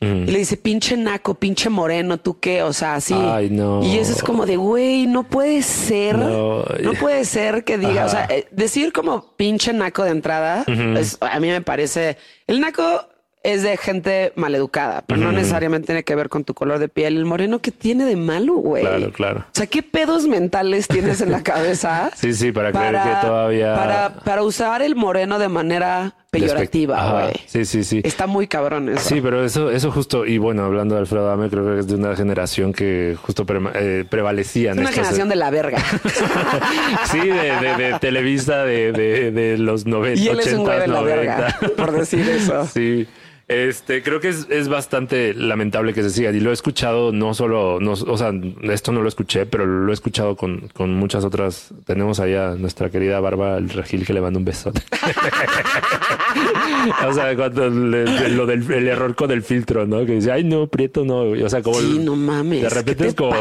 Y 0.02 0.06
le 0.32 0.38
dice, 0.40 0.58
pinche 0.58 0.98
naco, 0.98 1.36
pinche 1.36 1.70
moreno, 1.70 2.18
¿tú 2.18 2.38
qué? 2.38 2.62
O 2.62 2.74
sea, 2.74 2.96
así. 2.96 3.14
Ay, 3.18 3.50
no. 3.50 3.82
Y 3.82 3.98
eso 4.00 4.12
es 4.12 4.22
como 4.22 4.46
de, 4.46 4.58
güey, 4.58 5.08
no 5.08 5.24
puede 5.24 5.62
ser. 5.62 6.18
No. 6.18 6.66
No, 6.82 6.94
puede 7.00 7.24
ser 7.24 7.64
que 7.64 7.78
diga, 7.78 8.06
o 8.06 8.10
sea, 8.10 8.26
eh, 8.30 8.46
decir 8.52 8.92
como 8.92 9.34
pinche 9.38 9.72
naco 9.72 10.04
de 10.04 10.10
entrada, 10.10 10.66
es- 10.98 11.18
a 11.22 11.40
mí 11.40 11.48
me 11.48 11.62
parece. 11.62 12.18
El 12.48 12.60
naco 12.60 13.08
es 13.44 13.62
de 13.62 13.76
gente 13.76 14.32
maleducada, 14.38 15.04
pero 15.06 15.20
no 15.20 15.32
necesariamente 15.34 15.88
tiene 15.88 16.04
que 16.04 16.16
ver 16.16 16.30
con 16.30 16.46
tu 16.46 16.54
color 16.54 16.80
de 16.80 16.88
piel. 16.88 17.18
El 17.18 17.26
moreno, 17.26 17.60
¿qué 17.60 17.72
tiene 17.72 18.06
de 18.06 18.16
malo, 18.16 18.54
güey? 18.56 18.84
Claro, 18.84 19.12
claro. 19.12 19.40
O 19.42 19.44
sea, 19.52 19.68
¿qué 19.68 19.84
pedos 19.84 20.28
mentales 20.28 20.88
tienes 20.88 21.20
en 21.20 21.30
la 21.32 21.44
cabeza? 21.44 22.10
Sí, 22.16 22.34
sí, 22.34 22.52
para 22.54 22.72
creer 22.72 22.94
que 22.94 23.28
todavía- 23.28 23.76
Para, 23.76 24.14
para 24.24 24.44
usar 24.44 24.82
el 24.82 24.96
moreno 24.96 25.40
de 25.40 25.50
manera 25.50 26.14
peyorativa, 26.32 27.12
güey. 27.26 27.34
Sí, 27.46 27.66
sí, 27.66 27.84
sí. 27.84 28.02
Está 28.04 28.28
muy 28.28 28.48
cabrón 28.48 28.88
eso. 28.90 29.08
Sí, 29.10 29.20
pero 29.22 29.44
eso, 29.44 29.70
eso 29.70 29.92
justo, 29.92 30.26
y 30.26 30.38
bueno, 30.38 30.64
hablando 30.64 30.96
de 30.96 31.02
Alfredo 31.02 31.28
Adame, 31.28 31.50
creo 31.50 31.66
que 31.74 31.80
es 31.82 31.88
de 31.88 31.96
una 31.96 32.16
generación 32.16 32.72
que 32.74 33.16
justo 33.22 33.46
pre- 33.46 33.60
eh, 33.76 34.06
prevalecían. 34.10 34.76
es 34.76 34.80
una 34.80 34.90
estos- 34.90 35.02
generación 35.04 35.28
de 35.30 35.36
la 35.36 35.50
verga. 35.52 35.78
sí, 37.12 37.20
de, 37.20 37.34
de- 37.58 37.76
de 37.92 38.00
Televisa 38.00 38.64
de, 38.64 38.92
de- 38.94 39.32
de 39.32 39.58
los 39.58 39.86
90, 39.86 40.20
y 40.22 40.28
él 40.30 40.40
es 40.40 40.54
un 40.54 40.62
80, 40.62 40.64
güey 40.64 40.80
de 40.80 40.88
la 40.88 41.02
90. 41.02 41.16
verga, 41.16 41.58
por 41.76 41.92
decir 41.92 42.28
eso. 42.30 42.66
Sí. 42.74 43.06
Este, 43.48 44.02
creo 44.02 44.22
que 44.22 44.30
es, 44.30 44.48
es 44.50 44.70
bastante 44.70 45.34
lamentable 45.34 45.94
que 45.94 46.02
se 46.02 46.10
siga. 46.10 46.32
Y 46.32 46.40
lo 46.40 46.50
he 46.50 46.54
escuchado 46.54 47.12
no 47.12 47.34
solo, 47.34 47.80
no, 47.82 47.92
o 47.92 48.18
sea, 48.18 48.32
esto 48.64 48.92
no 48.94 49.02
lo 49.02 49.10
escuché, 49.10 49.46
pero 49.46 49.66
lo 49.66 49.92
he 49.92 49.94
escuchado 49.94 50.38
con, 50.38 50.70
con 50.70 50.94
muchas 50.96 51.26
otras. 51.26 51.74
Tenemos 51.86 52.22
allá 52.22 52.56
nuestra 52.56 52.90
querida 52.90 53.20
Barba 53.20 53.58
el 53.58 53.70
Regil 53.70 54.06
que 54.06 54.14
le 54.14 54.22
manda 54.22 54.40
un 54.40 54.46
besote. 54.46 54.82
o 57.08 57.14
sea, 57.14 57.36
cuando 57.36 57.70
le- 57.70 58.30
lo 58.30 58.46
del 58.46 58.70
el 58.72 58.88
error 58.88 59.16
con 59.16 59.32
el 59.32 59.44
filtro, 59.44 59.86
¿no? 59.86 60.06
Que 60.06 60.14
dice, 60.14 60.32
ay, 60.32 60.44
no, 60.44 60.68
Prieto 60.68 61.04
no. 61.06 61.22
O 61.46 61.50
sea, 61.50 61.62
como. 61.62 61.80
Sí, 61.80 62.00
no 62.00 62.16
mames. 62.16 62.62
De 62.62 62.70
repente 62.70 63.04
¿qué 63.04 63.10
es 63.10 63.16
como. 63.16 63.34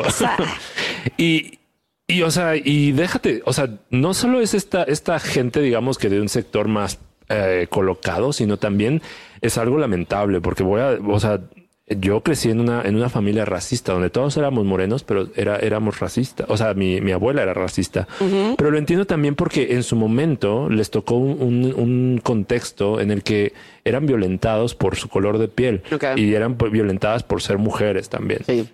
y, 1.17 1.59
y, 2.07 2.23
o 2.23 2.31
sea, 2.31 2.57
y 2.57 2.93
déjate, 2.93 3.43
o 3.45 3.53
sea, 3.53 3.69
no 3.91 4.15
solo 4.15 4.41
es 4.41 4.55
esta, 4.55 4.83
esta 4.83 5.19
gente, 5.21 5.61
digamos 5.61 5.99
que 5.99 6.09
de 6.09 6.21
un 6.21 6.29
sector 6.29 6.69
más 6.69 6.99
eh, 7.29 7.67
colocado, 7.71 8.33
sino 8.33 8.57
también 8.59 9.03
es 9.43 9.59
algo 9.59 9.77
lamentable, 9.79 10.41
porque 10.41 10.63
voy 10.63 10.81
a, 10.81 10.99
o 11.07 11.21
sea, 11.21 11.41
yo 11.89 12.23
crecí 12.23 12.49
en 12.49 12.61
una, 12.61 12.81
en 12.83 12.97
una 12.97 13.11
familia 13.11 13.45
racista 13.45 13.93
donde 13.93 14.09
todos 14.09 14.37
éramos 14.39 14.65
morenos, 14.65 15.03
pero 15.05 15.29
era, 15.37 15.57
éramos 15.59 15.99
racistas. 16.01 16.47
O 16.49 16.57
sea, 16.57 16.73
mi, 16.73 17.03
mi 17.03 17.11
abuela 17.13 17.43
era 17.43 17.53
racista. 17.53 18.09
Pero 18.57 18.71
lo 18.71 18.79
entiendo 18.79 19.05
también 19.05 19.35
porque 19.35 19.75
en 19.75 19.83
su 19.83 19.97
momento 19.97 20.71
les 20.71 20.91
tocó 20.91 21.17
un, 21.17 21.43
un- 21.43 21.75
un 21.77 22.21
contexto 22.23 22.99
en 23.01 23.11
el 23.11 23.23
que 23.23 23.53
eran 23.85 24.07
violentados 24.07 24.75
por 24.75 24.97
su 24.97 25.09
color 25.11 25.37
de 25.37 25.49
piel 25.49 25.83
y 26.17 26.33
eran 26.33 26.55
pues, 26.55 26.73
violentadas 26.73 27.25
por 27.25 27.43
ser 27.43 27.59
mujeres 27.59 28.09
también. 28.09 28.41
Sí. 28.47 28.67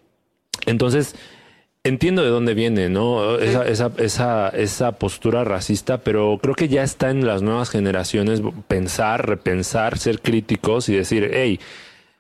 Entonces, 0.67 1.15
entiendo 1.89 2.23
de 2.23 2.29
dónde 2.29 2.55
viene, 2.55 2.89
¿no? 2.89 3.37
Esa, 3.39 3.67
esa, 3.67 3.91
esa, 3.99 4.49
esa 4.51 4.93
postura 4.93 5.45
racista, 5.45 5.99
pero 5.99 6.39
creo 6.41 6.55
que 6.55 6.69
ya 6.69 6.83
está 6.83 7.11
en 7.11 7.27
las 7.27 7.43
nuevas 7.43 7.71
generaciones 7.71 8.43
pensar, 8.69 9.27
repensar, 9.27 9.99
ser 9.99 10.21
críticos 10.21 10.89
y 10.89 10.95
decir, 10.95 11.31
hey, 11.33 11.61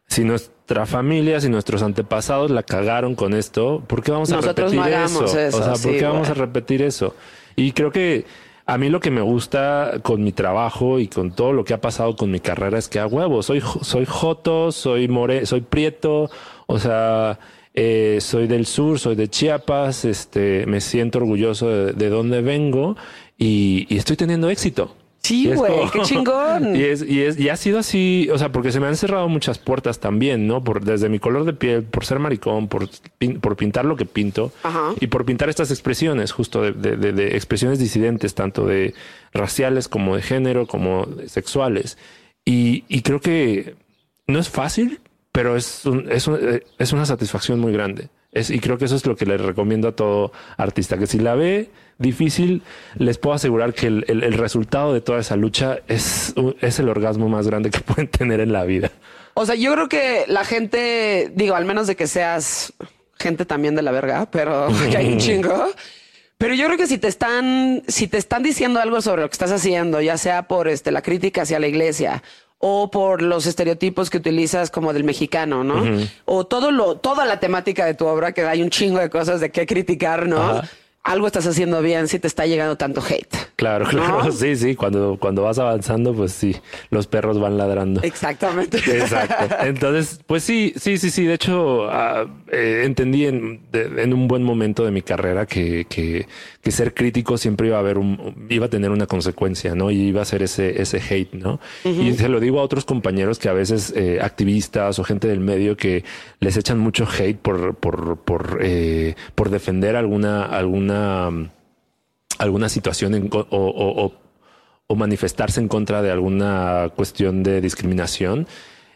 si 0.06 0.24
nuestra 0.24 0.86
familia, 0.86 1.40
si 1.40 1.48
nuestros 1.48 1.82
antepasados 1.82 2.50
la 2.50 2.62
cagaron 2.62 3.14
con 3.14 3.34
esto, 3.34 3.82
¿por 3.86 4.02
qué 4.02 4.10
vamos 4.10 4.32
a 4.32 4.36
Nosotros 4.36 4.72
repetir 4.72 4.92
no 4.92 5.04
eso? 5.04 5.24
eso, 5.24 5.58
O 5.58 5.62
sea, 5.62 5.72
¿por 5.72 5.78
sí, 5.78 5.98
qué 5.98 6.04
vamos 6.04 6.28
a 6.28 6.34
repetir 6.34 6.82
eso? 6.82 7.14
Y 7.56 7.72
creo 7.72 7.90
que 7.90 8.24
a 8.66 8.76
mí 8.76 8.88
lo 8.90 9.00
que 9.00 9.10
me 9.10 9.22
gusta 9.22 9.94
con 10.02 10.22
mi 10.22 10.32
trabajo 10.32 10.98
y 10.98 11.08
con 11.08 11.30
todo 11.30 11.52
lo 11.52 11.64
que 11.64 11.74
ha 11.74 11.80
pasado 11.80 12.16
con 12.16 12.30
mi 12.30 12.40
carrera 12.40 12.78
es 12.78 12.88
que 12.88 13.00
a 13.00 13.06
huevo, 13.06 13.42
soy, 13.42 13.62
soy 13.80 14.04
joto, 14.06 14.72
soy 14.72 15.08
more, 15.08 15.46
soy 15.46 15.62
prieto, 15.62 16.30
o 16.66 16.78
sea, 16.78 17.38
eh, 17.80 18.18
soy 18.20 18.46
del 18.46 18.66
sur, 18.66 18.98
soy 18.98 19.14
de 19.14 19.28
Chiapas, 19.28 20.04
este, 20.04 20.66
me 20.66 20.80
siento 20.80 21.18
orgulloso 21.18 21.68
de, 21.68 21.92
de 21.92 22.08
dónde 22.08 22.40
vengo 22.42 22.96
y, 23.36 23.86
y 23.88 23.96
estoy 23.98 24.16
teniendo 24.16 24.50
éxito. 24.50 24.94
Sí, 25.20 25.50
güey, 25.52 25.72
qué 25.92 26.00
chingón. 26.02 26.74
Y, 26.76 26.84
es, 26.84 27.02
y, 27.02 27.22
es, 27.22 27.38
y 27.38 27.48
ha 27.50 27.56
sido 27.56 27.80
así, 27.80 28.28
o 28.32 28.38
sea, 28.38 28.50
porque 28.50 28.72
se 28.72 28.80
me 28.80 28.86
han 28.86 28.96
cerrado 28.96 29.28
muchas 29.28 29.58
puertas 29.58 29.98
también, 30.00 30.46
¿no? 30.46 30.64
Por, 30.64 30.82
desde 30.84 31.08
mi 31.10 31.18
color 31.18 31.44
de 31.44 31.52
piel, 31.52 31.82
por 31.82 32.06
ser 32.06 32.18
maricón, 32.18 32.68
por, 32.68 32.88
pin- 33.20 33.38
por 33.38 33.56
pintar 33.56 33.84
lo 33.84 33.96
que 33.96 34.06
pinto 34.06 34.52
Ajá. 34.62 34.94
y 35.00 35.08
por 35.08 35.24
pintar 35.26 35.48
estas 35.50 35.70
expresiones, 35.70 36.32
justo 36.32 36.62
de, 36.62 36.72
de- 36.72 36.96
de- 36.96 37.12
de 37.12 37.36
expresiones 37.36 37.78
disidentes, 37.78 38.34
tanto 38.34 38.64
de 38.66 38.94
raciales 39.34 39.88
como 39.88 40.16
de 40.16 40.22
género, 40.22 40.66
como 40.66 41.04
de 41.04 41.28
sexuales. 41.28 41.98
Y, 42.44 42.84
y 42.88 43.02
creo 43.02 43.20
que 43.20 43.74
no 44.26 44.38
es 44.38 44.48
fácil, 44.48 45.00
pero 45.38 45.54
es, 45.56 45.86
un- 45.86 46.10
es, 46.10 46.26
un- 46.26 46.36
eh, 46.42 46.64
es 46.80 46.92
una 46.92 47.06
satisfacción 47.06 47.60
muy 47.60 47.72
grande. 47.72 48.08
Es, 48.32 48.50
y 48.50 48.58
creo 48.58 48.76
que 48.76 48.86
eso 48.86 48.96
es 48.96 49.06
lo 49.06 49.14
que 49.14 49.24
le 49.24 49.36
recomiendo 49.38 49.86
a 49.86 49.92
todo 49.94 50.32
artista, 50.56 50.98
que 50.98 51.06
si 51.06 51.20
la 51.20 51.36
ve 51.36 51.70
difícil, 51.96 52.62
les 52.96 53.18
puedo 53.18 53.36
asegurar 53.36 53.72
que 53.72 53.86
el, 53.86 54.04
el- 54.08 54.24
el 54.24 54.32
resultado 54.32 54.92
de 54.92 55.00
toda 55.00 55.20
esa 55.20 55.36
lucha 55.36 55.78
es, 55.86 56.34
es 56.60 56.80
el 56.80 56.88
orgasmo 56.88 57.28
más 57.28 57.46
grande 57.46 57.70
que 57.70 57.78
pueden 57.90 58.08
tener 58.08 58.40
en 58.40 58.52
la 58.52 58.64
vida. 58.64 58.90
O 59.34 59.46
sea, 59.46 59.54
yo 59.54 59.72
creo 59.74 59.88
que 59.88 60.24
la 60.26 60.44
gente, 60.44 61.30
digo, 61.36 61.54
al 61.54 61.66
menos 61.66 61.86
de 61.86 61.94
que 61.94 62.08
seas 62.08 62.72
gente 63.16 63.44
también 63.44 63.76
de 63.76 63.82
la 63.82 63.92
verga, 63.92 64.28
pero 64.32 64.66
que 64.90 64.96
hay 64.96 65.12
un 65.12 65.18
chingo. 65.26 65.68
Pero 66.36 66.54
yo 66.54 66.66
creo 66.66 66.78
que 66.78 66.88
si 66.88 66.98
te 66.98 67.06
están, 67.06 67.84
si 67.86 68.08
te 68.08 68.18
están 68.18 68.42
diciendo 68.42 68.80
algo 68.80 69.00
sobre 69.02 69.22
lo 69.22 69.28
que 69.28 69.34
estás 69.34 69.52
haciendo, 69.52 70.00
ya 70.00 70.16
sea 70.18 70.48
por 70.48 70.66
este, 70.66 70.90
la 70.90 71.02
crítica 71.02 71.42
hacia 71.42 71.60
la 71.60 71.68
iglesia 71.68 72.24
o 72.58 72.90
por 72.90 73.22
los 73.22 73.46
estereotipos 73.46 74.10
que 74.10 74.18
utilizas 74.18 74.70
como 74.70 74.92
del 74.92 75.04
mexicano, 75.04 75.62
¿no? 75.62 75.84
O 76.24 76.46
todo 76.46 76.70
lo, 76.70 76.96
toda 76.96 77.24
la 77.24 77.38
temática 77.40 77.86
de 77.86 77.94
tu 77.94 78.06
obra, 78.06 78.32
que 78.32 78.42
hay 78.42 78.62
un 78.62 78.70
chingo 78.70 78.98
de 78.98 79.10
cosas 79.10 79.40
de 79.40 79.50
qué 79.50 79.66
criticar, 79.66 80.26
¿no? 80.26 80.40
Ajá. 80.42 80.68
Algo 81.04 81.26
estás 81.26 81.46
haciendo 81.46 81.80
bien 81.80 82.06
si 82.08 82.18
te 82.18 82.26
está 82.26 82.44
llegando 82.46 82.76
tanto 82.76 83.00
hate. 83.00 83.34
Claro, 83.56 83.86
claro. 83.86 84.24
¿No? 84.24 84.32
Sí, 84.38 84.56
sí. 84.56 84.74
Cuando, 84.74 85.16
cuando 85.18 85.42
vas 85.42 85.58
avanzando, 85.58 86.12
pues 86.12 86.32
sí, 86.32 86.54
los 86.90 87.06
perros 87.06 87.40
van 87.40 87.56
ladrando. 87.56 88.02
Exactamente. 88.02 88.76
Exacto. 88.86 89.56
Entonces, 89.64 90.20
pues 90.26 90.44
sí, 90.44 90.74
sí, 90.76 90.98
sí, 90.98 91.10
sí. 91.10 91.24
De 91.24 91.34
hecho, 91.34 91.88
ah, 91.90 92.26
eh, 92.52 92.82
entendí 92.84 93.24
en, 93.26 93.62
de- 93.72 94.02
en 94.02 94.12
un 94.12 94.28
buen 94.28 94.42
momento 94.42 94.84
de 94.84 94.90
mi 94.90 95.00
carrera 95.00 95.46
que, 95.46 95.86
que, 95.88 96.26
que 96.60 96.70
ser 96.70 96.92
crítico 96.92 97.38
siempre 97.38 97.68
iba 97.68 97.76
a 97.78 97.80
haber 97.80 97.96
un, 97.96 98.46
iba 98.50 98.66
a 98.66 98.70
tener 98.70 98.90
una 98.90 99.06
consecuencia, 99.06 99.74
¿no? 99.74 99.90
Y 99.90 99.96
iba 100.08 100.20
a 100.20 100.26
ser 100.26 100.42
ese, 100.42 100.82
ese 100.82 100.98
hate, 101.00 101.32
¿no? 101.32 101.58
Y 101.84 102.12
se 102.14 102.28
lo 102.28 102.38
digo 102.40 102.60
a 102.60 102.62
otros 102.64 102.84
compañeros 102.84 103.38
que 103.38 103.48
a 103.48 103.54
veces 103.54 103.92
eh, 103.96 104.18
activistas 104.20 104.98
o 104.98 105.04
gente 105.04 105.26
del 105.26 105.40
medio 105.40 105.76
que 105.76 106.04
les 106.40 106.56
echan 106.58 106.78
mucho 106.78 107.06
hate 107.08 107.38
por, 107.38 107.74
por, 107.76 108.18
por, 108.18 108.58
eh, 108.60 109.14
por 109.34 109.48
defender 109.50 109.96
alguna, 109.96 110.44
alguna, 110.44 110.97
mm, 111.30 111.50
alguna 112.38 112.68
situación 112.68 113.14
en 113.14 113.28
o, 113.32 113.38
o- 113.38 114.04
o- 114.06 114.12
o 114.90 114.94
manifestarse 114.96 115.60
en 115.60 115.68
contra 115.68 116.00
de 116.02 116.10
alguna 116.10 116.90
cuestión 116.96 117.42
de 117.42 117.60
discriminación. 117.60 118.46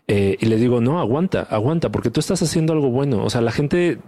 eh, 0.09 0.37
y 0.41 0.47
les 0.47 0.61
digo, 0.61 0.81
no, 0.81 0.99
aguanta, 0.99 1.47
aguanta, 1.49 1.89
porque 1.91 2.11
tú 2.11 2.19
estás 2.19 2.43
haciendo 2.43 2.73
algo 2.73 2.91
bueno. 2.91 3.25
O 3.25 3.31
sea, 3.31 3.41
la 3.41 3.53
gente 3.53 3.99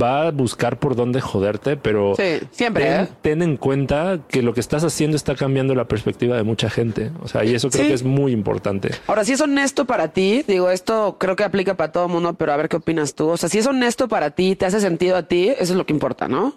va 0.00 0.26
a 0.26 0.30
buscar 0.30 0.78
por 0.78 0.94
dónde 0.94 1.22
joderte, 1.22 1.78
pero 1.78 2.14
Sí, 2.16 2.46
siempre, 2.50 2.84
ten, 2.84 3.00
¿eh? 3.00 3.08
ten 3.22 3.42
en 3.42 3.56
cuenta 3.56 4.18
que 4.28 4.42
lo 4.42 4.52
que 4.52 4.60
estás 4.60 4.84
haciendo 4.84 5.16
está 5.16 5.34
cambiando 5.36 5.74
la 5.74 5.86
perspectiva 5.88 6.36
de 6.36 6.42
mucha 6.42 6.68
gente. 6.68 7.10
O 7.22 7.28
sea, 7.28 7.44
y 7.46 7.54
eso 7.54 7.70
creo 7.70 7.84
Sí. 7.84 7.88
que 7.88 7.94
es 7.94 8.04
muy 8.04 8.32
importante. 8.32 8.90
Ahora, 9.06 9.24
si 9.24 9.32
es 9.32 9.40
honesto 9.40 9.86
para 9.86 10.08
ti, 10.08 10.44
digo, 10.46 10.70
esto 10.70 11.16
creo 11.18 11.34
que 11.34 11.44
aplica 11.44 11.74
para 11.78 11.92
todo 11.92 12.04
el 12.06 12.12
mundo, 12.12 12.34
pero 12.34 12.52
a 12.52 12.56
ver 12.58 12.68
qué 12.68 12.76
opinas 12.76 13.14
tú. 13.14 13.28
O 13.30 13.36
sea, 13.38 13.48
si 13.48 13.56
es 13.58 13.66
honesto 13.66 14.06
para 14.06 14.32
ti, 14.32 14.54
te 14.54 14.66
hace 14.66 14.80
sentido 14.80 15.16
a 15.16 15.22
ti, 15.22 15.48
eso 15.48 15.72
es 15.72 15.76
lo 15.78 15.86
que 15.86 15.94
importa, 15.94 16.28
¿no? 16.28 16.52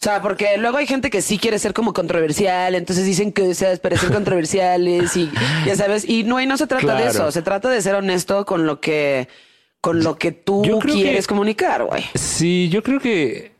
O 0.00 0.04
sea, 0.04 0.22
porque 0.22 0.56
luego 0.58 0.76
hay 0.76 0.86
gente 0.86 1.10
que 1.10 1.20
sí 1.22 1.38
quiere 1.38 1.58
ser 1.58 1.74
como 1.74 1.92
controversial, 1.92 2.76
entonces 2.76 3.04
dicen 3.04 3.32
que 3.32 3.52
se 3.54 3.76
parecer 3.78 4.12
controversiales 4.12 5.16
y 5.16 5.28
ya 5.66 5.74
sabes, 5.74 6.08
y 6.08 6.22
no, 6.22 6.40
y 6.40 6.46
no 6.46 6.56
se 6.56 6.68
trata 6.68 6.94
de 6.94 7.08
eso, 7.08 7.32
se 7.32 7.42
trata 7.42 7.68
de 7.68 7.82
ser 7.82 7.96
honesto 7.96 8.46
con 8.46 8.64
lo 8.64 8.80
que, 8.80 9.26
con 9.80 10.04
lo 10.04 10.16
que 10.16 10.30
tú 10.30 10.62
quieres 10.80 11.26
que- 11.26 11.28
comunicar, 11.28 11.82
güey. 11.84 12.04
Sí, 12.14 12.68
yo 12.70 12.84
creo 12.84 13.00
que 13.00 13.57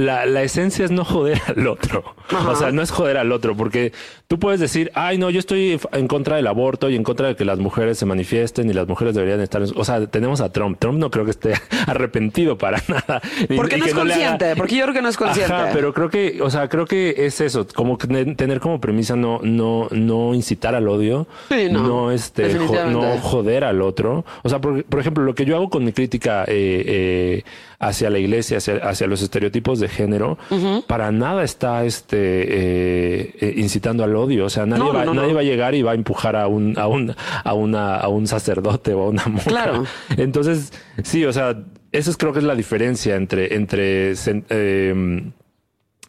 la, 0.00 0.26
la 0.26 0.42
esencia 0.42 0.84
es 0.84 0.90
no 0.90 1.04
joder 1.04 1.40
al 1.56 1.66
otro. 1.66 2.04
Ajá. 2.30 2.50
O 2.50 2.56
sea, 2.56 2.70
no 2.72 2.82
es 2.82 2.90
joder 2.90 3.16
al 3.18 3.32
otro, 3.32 3.56
porque 3.56 3.92
tú 4.28 4.38
puedes 4.38 4.60
decir, 4.60 4.90
ay, 4.94 5.18
no, 5.18 5.30
yo 5.30 5.38
estoy 5.40 5.80
en 5.92 6.06
contra 6.08 6.36
del 6.36 6.46
aborto 6.46 6.88
y 6.90 6.96
en 6.96 7.02
contra 7.02 7.26
de 7.28 7.36
que 7.36 7.44
las 7.44 7.58
mujeres 7.58 7.98
se 7.98 8.06
manifiesten 8.06 8.70
y 8.70 8.72
las 8.72 8.86
mujeres 8.88 9.14
deberían 9.14 9.40
estar. 9.40 9.62
en- 9.62 9.72
O 9.76 9.84
sea, 9.84 10.06
tenemos 10.06 10.40
a 10.40 10.50
Trump. 10.52 10.78
Trump 10.78 10.98
no 10.98 11.10
creo 11.10 11.24
que 11.24 11.32
esté 11.32 11.54
arrepentido 11.86 12.56
para 12.58 12.82
nada. 12.88 13.20
Porque 13.56 13.76
no 13.78 13.84
es 13.86 13.92
haga- 13.92 14.00
consciente, 14.02 14.56
porque 14.56 14.76
yo 14.76 14.82
creo 14.84 14.94
que 14.94 15.02
no 15.02 15.08
es 15.08 15.16
consciente. 15.16 15.52
Ajá, 15.52 15.70
pero 15.72 15.92
creo 15.92 16.08
que, 16.10 16.40
o 16.42 16.50
sea, 16.50 16.68
creo 16.68 16.86
que 16.86 17.14
es 17.26 17.40
eso, 17.40 17.66
como 17.74 17.96
tener 17.98 18.60
como 18.60 18.80
premisa 18.80 19.16
no, 19.16 19.40
no, 19.42 19.88
no 19.90 20.34
incitar 20.34 20.74
al 20.74 20.88
odio, 20.88 21.26
Sí, 21.48 21.68
no, 21.70 22.10
este, 22.12 22.44
jo- 22.44 22.48
definitivamente. 22.48 23.00
no 23.16 23.18
joder 23.20 23.64
al 23.64 23.82
otro. 23.82 24.24
O 24.42 24.48
sea, 24.48 24.60
por, 24.60 24.84
por 24.84 25.00
ejemplo, 25.00 25.24
lo 25.24 25.34
que 25.34 25.44
yo 25.44 25.56
hago 25.56 25.68
con 25.70 25.84
mi 25.84 25.92
crítica 25.92 26.44
eh, 26.46 26.84
eh, 26.86 27.42
hacia 27.80 28.10
la 28.10 28.18
iglesia, 28.18 28.58
hacia, 28.58 28.76
hacia 28.76 29.06
los 29.06 29.22
estereotipos 29.22 29.80
de 29.80 29.88
género, 29.88 30.38
para 30.86 31.10
nada 31.10 31.42
está 31.42 31.84
este 31.84 32.16
eh, 32.18 33.34
eh, 33.40 33.54
incitando 33.56 34.04
al 34.04 34.14
odio. 34.14 34.44
O 34.44 34.50
sea, 34.50 34.66
nadie, 34.66 34.84
No, 34.84 34.92
va, 34.92 35.04
no, 35.06 35.14
no. 35.14 35.22
nadie 35.22 35.34
va 35.34 35.40
a 35.40 35.44
llegar 35.44 35.74
y 35.74 35.82
va 35.82 35.92
a 35.92 35.94
empujar 35.94 36.36
a 36.36 36.46
un, 36.46 36.78
a 36.78 36.86
un, 36.86 37.14
a 37.42 37.54
una, 37.54 37.96
a 37.96 38.08
un 38.08 38.26
sacerdote 38.26 38.92
o 38.92 39.04
a 39.04 39.08
una 39.08 39.24
monja. 39.24 39.48
Claro. 39.50 39.84
Entonces, 40.16 40.72
sí, 41.02 41.24
o 41.24 41.32
sea, 41.32 41.64
eso 41.90 42.10
es, 42.10 42.16
creo 42.18 42.32
que 42.34 42.40
es 42.40 42.44
la 42.44 42.54
diferencia 42.54 43.16
entre, 43.16 43.54
entre, 43.54 44.12
eh, 44.50 45.22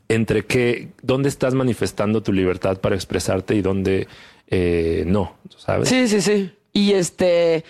entre 0.10 0.46
qué, 0.46 0.90
dónde 1.02 1.30
estás 1.30 1.54
manifestando 1.54 2.22
tu 2.22 2.34
libertad 2.34 2.80
para 2.82 2.96
expresarte 2.96 3.56
y 3.56 3.62
dónde 3.62 4.08
eh, 4.48 5.06
no, 5.08 5.38
¿sabes? 5.58 5.88
Sí, 5.88 6.10
sí, 6.10 6.20
sí. 6.20 6.52
Y 6.74 6.92
este, 6.92 7.64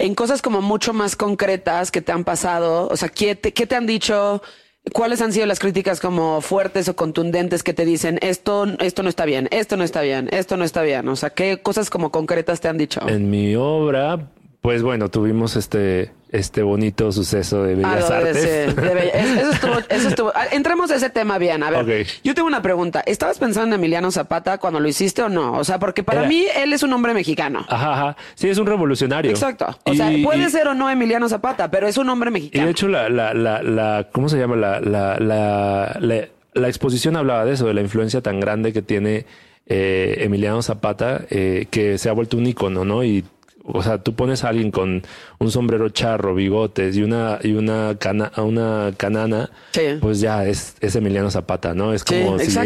en 0.00 0.14
cosas 0.14 0.40
como 0.40 0.62
mucho 0.62 0.92
más 0.92 1.14
concretas 1.14 1.90
que 1.90 2.00
te 2.00 2.10
han 2.10 2.24
pasado, 2.24 2.88
o 2.90 2.96
sea, 2.96 3.10
¿qué 3.10 3.34
te, 3.34 3.52
qué 3.52 3.66
te 3.66 3.76
han 3.76 3.86
dicho? 3.86 4.42
¿Cuáles 4.94 5.20
han 5.20 5.30
sido 5.32 5.44
las 5.44 5.58
críticas 5.58 6.00
como 6.00 6.40
fuertes 6.40 6.88
o 6.88 6.96
contundentes 6.96 7.62
que 7.62 7.74
te 7.74 7.84
dicen 7.84 8.18
esto, 8.22 8.64
esto 8.78 9.02
no 9.02 9.10
está 9.10 9.26
bien, 9.26 9.46
esto 9.50 9.76
no 9.76 9.84
está 9.84 10.00
bien, 10.00 10.30
esto 10.32 10.56
no 10.56 10.64
está 10.64 10.80
bien? 10.82 11.06
O 11.08 11.16
sea, 11.16 11.30
¿qué 11.30 11.60
cosas 11.60 11.90
como 11.90 12.10
concretas 12.10 12.60
te 12.60 12.68
han 12.68 12.78
dicho? 12.78 13.06
En 13.06 13.28
mi 13.28 13.54
obra, 13.56 14.30
pues 14.60 14.82
bueno, 14.82 15.08
tuvimos 15.08 15.56
este, 15.56 16.12
este 16.30 16.62
bonito 16.62 17.10
suceso 17.12 17.62
de 17.62 17.72
Ah, 17.82 17.94
Bellas 17.94 18.08
de- 18.08 18.14
Artes. 18.14 18.42
de 18.76 18.82
Bella- 18.94 19.40
Eso 19.40 19.50
estuvo, 19.52 19.72
eso 19.88 20.08
estuvo. 20.08 20.32
ah, 20.34 20.44
Entremos 20.52 20.90
a 20.90 20.96
ese 20.96 21.08
tema 21.08 21.38
bien. 21.38 21.62
A 21.62 21.70
ver, 21.70 22.06
yo 22.22 22.34
tengo 22.34 22.46
una 22.46 22.60
pregunta. 22.60 23.00
¿Estabas 23.06 23.38
pensando 23.38 23.74
en 23.74 23.80
Emiliano 23.80 24.10
Zapata 24.10 24.58
cuando 24.58 24.78
lo 24.78 24.86
hiciste 24.86 25.22
o 25.22 25.28
no? 25.30 25.54
O 25.54 25.64
sea, 25.64 25.78
porque 25.78 26.02
para 26.02 26.20
Era- 26.20 26.28
mí 26.28 26.44
él 26.56 26.72
es 26.74 26.82
un 26.82 26.92
hombre 26.92 27.14
mexicano. 27.14 27.64
Ajá, 27.68 27.92
ajá. 27.94 28.16
Sí, 28.34 28.48
es 28.50 28.58
un 28.58 28.66
revolucionario. 28.66 29.30
Exacto. 29.30 29.66
O 29.84 29.92
Y- 29.92 29.96
sea, 29.96 30.10
puede 30.22 30.44
y- 30.46 30.50
ser 30.50 30.68
o 30.68 30.74
no 30.74 30.90
Emiliano 30.90 31.28
Zapata, 31.28 31.70
pero 31.70 31.88
es 31.88 31.96
un 31.96 32.08
hombre 32.10 32.28
Y 32.28 32.32
mexicano. 32.34 32.66
de 32.66 32.70
hecho, 32.72 32.86
la, 32.88 33.08
la, 33.08 33.32
la, 33.32 33.62
la 33.62 34.08
¿cómo 34.12 34.28
se 34.28 34.38
llama? 34.38 34.56
La, 34.56 34.78
la, 34.80 35.18
la, 35.18 35.96
la, 36.00 36.28
la 36.52 36.68
exposición 36.68 37.16
hablaba 37.16 37.44
de 37.46 37.54
eso, 37.54 37.66
de 37.66 37.72
la 37.74 37.80
influencia 37.80 38.20
tan 38.20 38.40
grande 38.40 38.72
que 38.74 38.82
tiene 38.82 39.24
eh, 39.66 40.16
Emiliano 40.18 40.60
Zapata, 40.62 41.22
eh, 41.30 41.66
que 41.70 41.96
se 41.96 42.08
ha 42.08 42.12
vuelto 42.12 42.36
un 42.36 42.44
ícono, 42.46 42.84
¿no? 42.84 43.04
Y, 43.04 43.24
o 43.64 43.82
sea, 43.82 43.98
tú 44.02 44.14
pones 44.14 44.42
a 44.44 44.48
alguien 44.48 44.70
con 44.70 45.02
un 45.38 45.50
sombrero 45.50 45.88
charro, 45.90 46.34
bigotes 46.34 46.96
y 46.96 47.02
una, 47.02 47.38
y 47.42 47.52
una, 47.52 47.96
cana, 47.98 48.32
una 48.38 48.92
canana, 48.96 49.50
Sí. 49.72 49.82
pues 50.00 50.20
ya 50.20 50.46
es, 50.46 50.76
es 50.80 50.96
Emiliano 50.96 51.30
Zapata, 51.30 51.74
¿no? 51.74 51.92
Es 51.92 52.02
Sí, 52.06 52.22
como 52.24 52.38
si, 52.38 52.58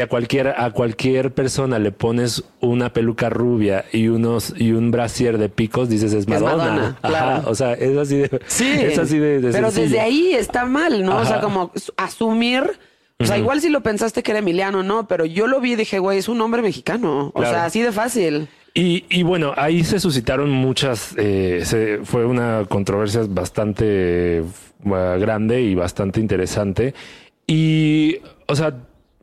a 0.00 0.06
cualquier, 0.08 0.48
a 0.48 0.70
cualquier 0.72 1.32
persona 1.32 1.78
le 1.78 1.92
pones 1.92 2.44
una 2.60 2.92
peluca 2.92 3.30
rubia 3.30 3.84
y 3.92 4.08
unos, 4.08 4.52
y 4.56 4.72
un 4.72 4.90
brasier 4.90 5.38
de 5.38 5.48
picos, 5.48 5.88
dices 5.88 6.12
es 6.12 6.20
Es 6.24 6.28
Madonna. 6.28 6.98
Ajá, 7.02 7.08
claro. 7.08 7.42
o 7.50 7.54
sea, 7.54 7.72
es 7.74 7.96
así 7.96 8.16
de, 8.16 8.40
Sí. 8.46 8.70
es 8.70 8.98
así 8.98 9.18
de, 9.18 9.40
de 9.40 9.52
Pero 9.52 9.66
sencillo. 9.70 9.84
desde 9.86 10.00
ahí 10.00 10.32
está 10.34 10.64
mal, 10.66 11.04
¿no? 11.04 11.18
O 11.18 11.24
sea, 11.24 11.40
como 11.40 11.72
asumir. 11.96 12.64
O 13.22 13.26
sea, 13.26 13.36
igual 13.36 13.60
si 13.60 13.68
lo 13.68 13.82
pensaste 13.82 14.22
que 14.22 14.30
era 14.30 14.38
Emiliano, 14.38 14.82
no, 14.82 15.06
pero 15.06 15.26
yo 15.26 15.46
lo 15.46 15.60
vi 15.60 15.72
y 15.72 15.76
dije, 15.76 15.98
güey, 15.98 16.16
es 16.16 16.28
un 16.30 16.40
hombre 16.40 16.62
mexicano. 16.62 17.26
O 17.34 17.40
Claro. 17.40 17.50
sea, 17.54 17.64
así 17.66 17.82
de 17.82 17.92
fácil. 17.92 18.48
Y, 18.74 19.04
y 19.10 19.22
bueno, 19.24 19.52
ahí 19.56 19.82
se 19.84 19.98
suscitaron 19.98 20.50
muchas, 20.50 21.14
eh, 21.18 21.62
se- 21.64 21.98
fue 22.04 22.24
una 22.24 22.64
controversia 22.68 23.22
bastante 23.28 24.38
eh, 24.38 24.44
grande 24.84 25.60
y 25.62 25.74
bastante 25.74 26.20
interesante. 26.20 26.94
Y, 27.46 28.18
o 28.46 28.54
sea, 28.54 28.74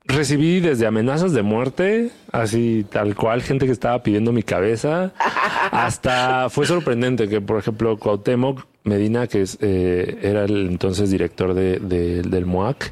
recibí 0.03 0.59
desde 0.59 0.85
amenazas 0.85 1.33
de 1.33 1.43
muerte, 1.43 2.09
así 2.31 2.85
tal 2.91 3.15
cual, 3.15 3.41
gente 3.41 3.65
que 3.65 3.71
estaba 3.71 4.03
pidiendo 4.03 4.33
mi 4.33 4.43
cabeza, 4.43 5.13
hasta 5.71 6.49
fue 6.49 6.65
sorprendente 6.65 7.27
que, 7.29 7.39
por 7.41 7.57
ejemplo, 7.59 7.97
Cuauhtémoc 7.97 8.65
Medina, 8.83 9.27
que 9.27 9.41
es, 9.43 9.57
eh, 9.61 10.19
era 10.23 10.43
el 10.45 10.67
entonces 10.67 11.09
director 11.09 11.53
de, 11.53 11.79
de- 11.79 12.21
del 12.21 12.45
MOAC, 12.45 12.91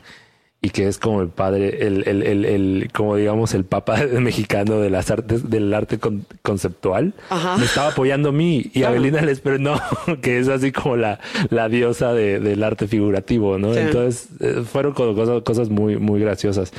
y 0.65 0.69
que 0.71 0.87
es 0.87 0.97
como 0.97 1.21
el 1.21 1.27
padre, 1.29 1.85
el, 1.85 2.07
el, 2.07 2.23
el, 2.23 2.45
el- 2.45 2.89
como 2.93 3.15
digamos, 3.15 3.53
el 3.53 3.65
papa 3.65 3.97
mexicano 4.19 4.79
de 4.79 4.89
las 4.89 5.11
artes, 5.11 5.49
del 5.49 5.73
arte 5.73 5.99
con- 5.99 6.25
conceptual, 6.41 7.13
Ajá. 7.29 7.57
me 7.57 7.65
estaba 7.65 7.89
apoyando 7.89 8.29
a 8.29 8.31
mí 8.31 8.57
y 8.73 8.79
Claro. 8.79 8.95
Abelina 8.95 9.21
Les 9.21 9.39
pero 9.41 9.59
no, 9.59 9.79
que 10.21 10.39
es 10.39 10.47
así 10.47 10.71
como 10.71 10.95
la, 10.97 11.19
la 11.49 11.69
diosa 11.69 12.13
de- 12.13 12.39
del 12.39 12.63
arte 12.63 12.87
figurativo, 12.87 13.57
¿no? 13.59 13.73
Sí. 13.73 13.79
Entonces, 13.79 14.27
eh, 14.39 14.63
fueron 14.65 14.93
cosas, 14.93 15.43
cosas 15.43 15.69
muy, 15.69 15.97
muy 15.97 16.19
graciosas. 16.19 16.73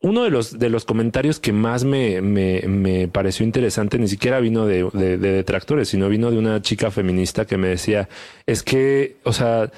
Uno 0.00 0.22
de 0.22 0.30
los, 0.30 0.58
de 0.58 0.68
los 0.68 0.84
comentarios 0.84 1.40
que 1.40 1.52
más 1.54 1.84
me, 1.84 2.20
me, 2.20 2.60
me 2.68 3.08
pareció 3.08 3.44
interesante 3.46 3.98
ni 3.98 4.06
siquiera 4.06 4.38
vino 4.38 4.66
de, 4.66 4.86
de- 4.92 5.16
de 5.18 5.32
detractores, 5.32 5.88
sino 5.88 6.08
vino 6.10 6.30
de 6.30 6.36
una 6.38 6.60
chica 6.60 6.90
feminista 6.90 7.46
que 7.46 7.56
me 7.56 7.68
decía, 7.68 8.08
es 8.46 8.62
que, 8.62 9.16
o 9.24 9.32
sea, 9.32 9.70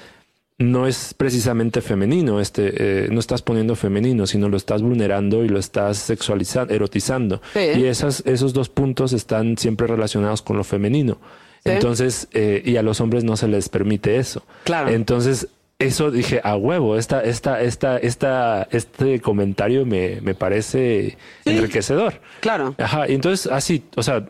no 0.59 0.87
es 0.87 1.13
precisamente 1.13 1.81
femenino, 1.81 2.39
este, 2.41 3.05
eh, 3.05 3.07
no 3.11 3.19
estás 3.19 3.41
poniendo 3.43 3.75
femenino, 3.75 4.25
sino 4.25 4.49
lo 4.49 4.57
estás 4.57 4.81
vulnerando 4.81 5.43
y 5.45 5.49
lo 5.49 5.59
estás 5.59 5.97
sexualizando, 5.97 6.73
erotizando. 6.73 7.41
Sí. 7.53 7.59
Y 7.79 7.85
esas, 7.85 8.23
esos 8.25 8.53
dos 8.53 8.69
puntos 8.69 9.13
están 9.13 9.57
siempre 9.57 9.85
relacionados 9.85 10.41
con 10.41 10.57
lo 10.57 10.63
femenino. 10.63 11.19
Sí. 11.63 11.71
Entonces, 11.71 12.27
eh, 12.33 12.61
y 12.65 12.77
a 12.77 12.81
los 12.81 13.01
hombres 13.01 13.23
no 13.23 13.37
se 13.37 13.47
les 13.47 13.69
permite 13.69 14.17
eso. 14.17 14.43
Claro. 14.63 14.89
Entonces, 14.89 15.47
eso 15.79 16.09
dije, 16.09 16.41
a 16.43 16.55
huevo, 16.55 16.97
esta, 16.97 17.21
esta, 17.23 17.61
esta, 17.61 17.97
esta, 17.99 18.67
este 18.71 19.19
comentario 19.21 19.85
me, 19.85 20.21
me 20.21 20.33
parece 20.33 21.17
Sí. 21.43 21.51
enriquecedor. 21.51 22.15
Claro. 22.39 22.73
Ajá, 22.79 23.07
y 23.07 23.13
entonces 23.13 23.51
así, 23.51 23.83
o 23.95 24.01
sea, 24.01 24.27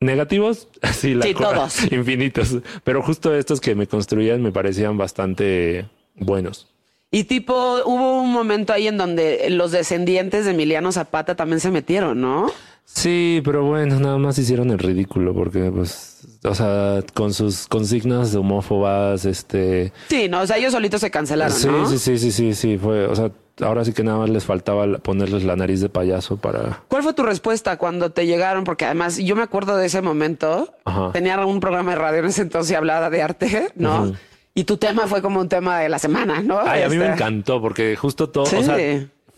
negativos, 0.00 0.68
así 0.82 1.14
la 1.14 1.26
Sí, 1.26 1.34
todos. 1.34 1.82
infinitos, 1.92 2.58
pero 2.84 3.02
justo 3.02 3.34
estos 3.34 3.60
que 3.60 3.74
me 3.74 3.86
construían 3.86 4.42
me 4.42 4.52
parecían 4.52 4.96
bastante 4.96 5.88
buenos. 6.16 6.68
Y 7.10 7.24
tipo, 7.24 7.54
hubo 7.86 8.20
un 8.20 8.32
momento 8.32 8.72
ahí 8.72 8.86
en 8.86 8.98
donde 8.98 9.48
los 9.50 9.72
descendientes 9.72 10.44
de 10.44 10.50
Emiliano 10.50 10.92
Zapata 10.92 11.36
también 11.36 11.58
se 11.60 11.70
metieron, 11.70 12.20
¿no? 12.20 12.52
Sí, 12.84 13.40
pero 13.44 13.64
bueno, 13.64 13.98
nada 13.98 14.18
más 14.18 14.38
hicieron 14.38 14.70
el 14.70 14.78
ridículo 14.78 15.34
porque 15.34 15.70
pues, 15.70 16.26
o 16.44 16.54
sea, 16.54 17.02
con 17.14 17.32
sus 17.34 17.66
consignas 17.66 18.34
homófobas, 18.34 19.24
este, 19.24 19.92
Sí, 20.08 20.28
no, 20.28 20.40
o 20.42 20.46
sea, 20.46 20.56
ellos 20.58 20.72
solitos 20.72 21.00
se 21.00 21.10
cancelaron, 21.10 21.56
sí, 21.56 21.66
¿no? 21.66 21.88
sí, 21.88 21.98
sí, 21.98 22.18
sí, 22.18 22.32
sí, 22.32 22.54
sí, 22.54 22.78
fue, 22.78 23.06
o 23.06 23.14
sea, 23.14 23.30
ahora 23.60 23.84
sí 23.84 23.92
que 23.92 24.02
nada 24.04 24.18
más 24.18 24.30
les 24.30 24.44
faltaba 24.44 24.86
ponerles 24.98 25.44
la 25.44 25.56
nariz 25.56 25.80
de 25.80 25.88
payaso 25.88 26.36
para 26.36 26.82
¿Cuál 26.88 27.02
fue 27.02 27.12
tu 27.14 27.22
respuesta 27.22 27.76
cuando 27.78 28.10
te 28.10 28.26
llegaron? 28.26 28.64
Porque 28.64 28.84
además 28.84 29.18
yo 29.18 29.36
me 29.36 29.42
acuerdo 29.42 29.76
de 29.76 29.86
ese 29.86 30.02
momento. 30.02 30.72
Ajá. 30.84 31.10
Tenía 31.12 31.44
un 31.44 31.60
programa 31.60 31.90
de 31.92 31.96
radio 31.98 32.18
en 32.20 32.26
ese 32.26 32.42
entonces 32.42 32.72
y 32.72 32.74
hablaba 32.74 33.10
de 33.10 33.22
arte, 33.22 33.68
¿no? 33.76 34.12
Y 34.54 34.64
tu 34.64 34.76
tema 34.76 35.06
fue 35.06 35.22
como 35.22 35.40
un 35.40 35.48
tema 35.48 35.78
de 35.78 35.88
la 35.88 35.98
semana, 35.98 36.42
¿no? 36.42 36.58
Ay, 36.60 36.82
a 36.82 36.88
mí 36.88 36.96
me 36.96 37.04
Este, 37.04 37.14
encantó 37.14 37.60
porque 37.60 37.94
justo 37.96 38.28
todo, 38.28 38.46
Sí. 38.46 38.56
o 38.56 38.62
sea, 38.62 38.76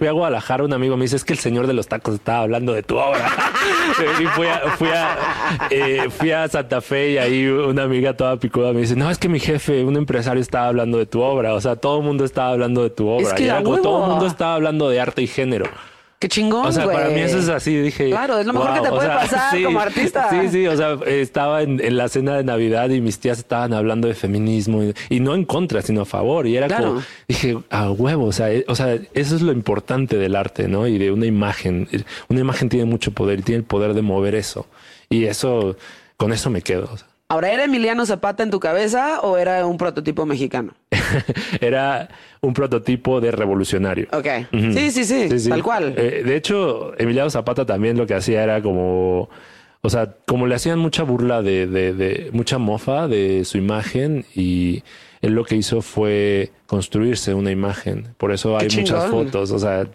fui 0.00 0.08
a 0.08 0.12
Guadalajara, 0.12 0.64
un 0.64 0.72
amigo 0.72 0.96
me 0.96 1.04
dice, 1.04 1.16
es 1.16 1.24
que 1.24 1.34
el 1.34 1.38
señor 1.38 1.66
de 1.66 1.74
los 1.74 1.86
tacos 1.86 2.14
estaba 2.14 2.40
hablando 2.40 2.72
de 2.72 2.82
tu 2.82 2.96
obra. 2.96 3.30
y 4.18 4.24
fui 4.28 4.46
a, 4.46 4.60
fui, 4.78 4.88
a, 4.88 5.18
eh, 5.68 6.08
fui 6.08 6.30
a 6.30 6.48
Santa 6.48 6.80
Fe 6.80 7.10
y 7.10 7.18
ahí 7.18 7.46
una 7.46 7.82
amiga 7.82 8.16
toda 8.16 8.38
picuda 8.38 8.72
me 8.72 8.80
dice, 8.80 8.96
no, 8.96 9.10
es 9.10 9.18
que 9.18 9.28
mi 9.28 9.38
jefe, 9.38 9.84
un 9.84 9.98
empresario 9.98 10.40
estaba 10.40 10.68
hablando 10.68 10.96
de 10.96 11.04
tu 11.04 11.20
obra. 11.20 11.52
O 11.52 11.60
sea, 11.60 11.76
todo 11.76 11.98
el 11.98 12.04
mundo 12.06 12.24
estaba 12.24 12.48
hablando 12.48 12.82
de 12.82 12.88
tu 12.88 13.08
obra. 13.08 13.28
Es 13.28 13.34
que 13.34 13.42
y 13.42 13.48
era 13.48 13.62
como 13.62 13.76
todo 13.82 14.04
el 14.04 14.10
mundo 14.12 14.26
estaba 14.26 14.54
hablando 14.54 14.88
de 14.88 15.02
arte 15.02 15.20
y 15.20 15.26
género. 15.26 15.66
Qué 16.20 16.28
chingón, 16.28 16.66
O 16.66 16.70
sea, 16.70 16.84
para 16.84 17.08
mí 17.08 17.18
eso 17.20 17.38
es 17.38 17.48
así, 17.48 17.74
dije. 17.74 18.10
Claro, 18.10 18.38
es 18.38 18.46
lo 18.46 18.52
mejor 18.52 18.74
que 18.74 18.80
te 18.82 18.90
puede 18.90 19.08
pasar 19.08 19.62
como 19.64 19.80
artista. 19.80 20.28
Sí, 20.28 20.48
sí, 20.50 20.66
o 20.66 20.76
sea, 20.76 20.98
estaba 21.06 21.62
en, 21.62 21.80
en 21.82 21.96
la 21.96 22.10
cena 22.10 22.36
de 22.36 22.44
Navidad 22.44 22.90
y 22.90 23.00
mis 23.00 23.18
tías 23.18 23.38
estaban 23.38 23.72
hablando 23.72 24.06
de 24.06 24.12
feminismo 24.14 24.82
y, 24.84 24.94
y 25.08 25.20
no 25.20 25.34
en 25.34 25.46
contra, 25.46 25.80
sino 25.80 26.02
a 26.02 26.04
favor. 26.04 26.46
Y 26.46 26.58
era 26.58 26.66
Claro. 26.66 26.88
como, 26.88 27.02
dije, 27.26 27.56
a 27.70 27.90
huevo, 27.90 28.26
o 28.26 28.32
sea, 28.32 28.52
eh, 28.52 28.66
o 28.68 28.74
sea, 28.74 28.94
eso 29.14 29.34
es 29.34 29.40
lo 29.40 29.52
importante 29.52 30.18
del 30.18 30.36
arte, 30.36 30.68
¿no? 30.68 30.86
Y 30.86 30.98
de 30.98 31.10
una 31.10 31.24
imagen. 31.24 31.88
Una 32.28 32.40
imagen 32.40 32.68
tiene 32.68 32.84
mucho 32.84 33.12
poder 33.12 33.38
y 33.38 33.42
tiene 33.42 33.60
el 33.60 33.64
poder 33.64 33.94
de 33.94 34.02
mover 34.02 34.34
eso. 34.34 34.66
Y 35.08 35.24
eso, 35.24 35.76
con 36.18 36.34
eso 36.34 36.50
me 36.50 36.60
quedo. 36.60 36.90
o 36.92 36.96
sea. 36.98 37.06
Ahora, 37.30 37.52
¿era 37.52 37.62
Emiliano 37.62 38.04
Zapata 38.06 38.42
en 38.42 38.50
tu 38.50 38.58
cabeza 38.58 39.20
o 39.20 39.38
era 39.38 39.64
un 39.64 39.78
prototipo 39.78 40.26
mexicano? 40.26 40.74
Era 41.60 42.08
un 42.40 42.52
prototipo 42.54 43.20
de 43.20 43.30
revolucionario. 43.30 44.08
Ok. 44.12 44.26
Sí, 44.50 44.90
sí, 44.90 45.04
sí, 45.04 45.28
Sí, 45.30 45.38
sí. 45.38 45.48
tal 45.48 45.62
cual. 45.62 45.94
Eh, 45.96 46.22
de 46.24 46.34
hecho, 46.36 46.92
Emiliano 46.98 47.30
Zapata 47.30 47.64
también 47.64 47.96
lo 47.96 48.06
que 48.06 48.14
hacía 48.14 48.42
era 48.42 48.60
como, 48.60 49.28
o 49.80 49.90
sea, 49.90 50.14
como 50.26 50.46
le 50.48 50.56
hacían 50.56 50.78
mucha 50.80 51.04
burla 51.04 51.40
de, 51.42 51.68
de, 51.68 51.92
de 51.94 52.30
mucha 52.32 52.58
mofa 52.58 53.06
de 53.06 53.44
su 53.44 53.58
imagen 53.58 54.24
y 54.34 54.82
él 55.22 55.34
lo 55.34 55.44
que 55.44 55.54
hizo 55.54 55.82
fue 55.82 56.50
construirse 56.66 57.32
una 57.34 57.52
imagen. 57.52 58.08
Por 58.18 58.32
eso 58.32 58.58
hay 58.58 58.68
muchas 58.76 59.06
fotos. 59.06 59.52
O 59.52 59.58
sea, 59.60 59.86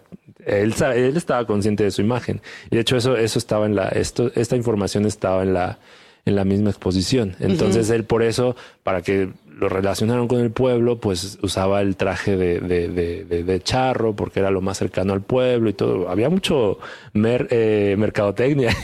él, 0.46 0.74
él 0.94 1.16
estaba 1.16 1.46
consciente 1.46 1.84
de 1.84 1.90
su 1.90 2.00
imagen. 2.00 2.40
Y 2.70 2.76
de 2.76 2.80
hecho, 2.80 2.96
eso, 2.96 3.14
eso 3.16 3.38
estaba 3.38 3.66
en 3.66 3.74
la, 3.76 3.88
esto, 3.88 4.30
esta 4.34 4.56
información 4.56 5.04
estaba 5.04 5.42
en 5.42 5.52
la, 5.54 5.78
en 6.26 6.36
la 6.36 6.44
misma 6.44 6.70
exposición. 6.70 7.36
Entonces, 7.40 7.88
él 7.90 8.04
por 8.04 8.22
eso, 8.22 8.56
para 8.82 9.00
que 9.00 9.30
lo 9.56 9.70
relacionaron 9.70 10.28
con 10.28 10.40
el 10.40 10.50
pueblo, 10.50 11.00
pues 11.00 11.38
usaba 11.40 11.80
el 11.80 11.96
traje 11.96 12.36
de, 12.36 12.60
de, 12.60 12.88
de, 12.88 13.42
de 13.42 13.60
charro 13.62 14.14
porque 14.14 14.40
era 14.40 14.50
lo 14.50 14.60
más 14.60 14.76
cercano 14.76 15.14
al 15.14 15.22
pueblo 15.22 15.70
y 15.70 15.72
todo. 15.72 16.10
Había 16.10 16.28
mucho 16.28 16.78
mer, 17.14 17.48
eh, 17.50 17.94
mercadotecnia. 17.98 18.76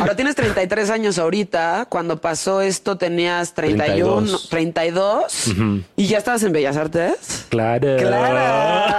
Ahora 0.00 0.16
tienes 0.16 0.34
33 0.34 0.90
años 0.90 1.18
ahorita. 1.18 1.86
Cuando 1.88 2.20
pasó 2.20 2.60
esto 2.62 2.98
tenías 2.98 3.54
31, 3.54 4.38
32, 4.48 4.48
32 4.48 5.54
y 5.96 6.06
ya 6.06 6.18
estabas 6.18 6.42
en 6.42 6.52
Bellas 6.52 6.76
Artes. 6.76 7.46
Claro. 7.48 7.96
Claro. 7.98 8.96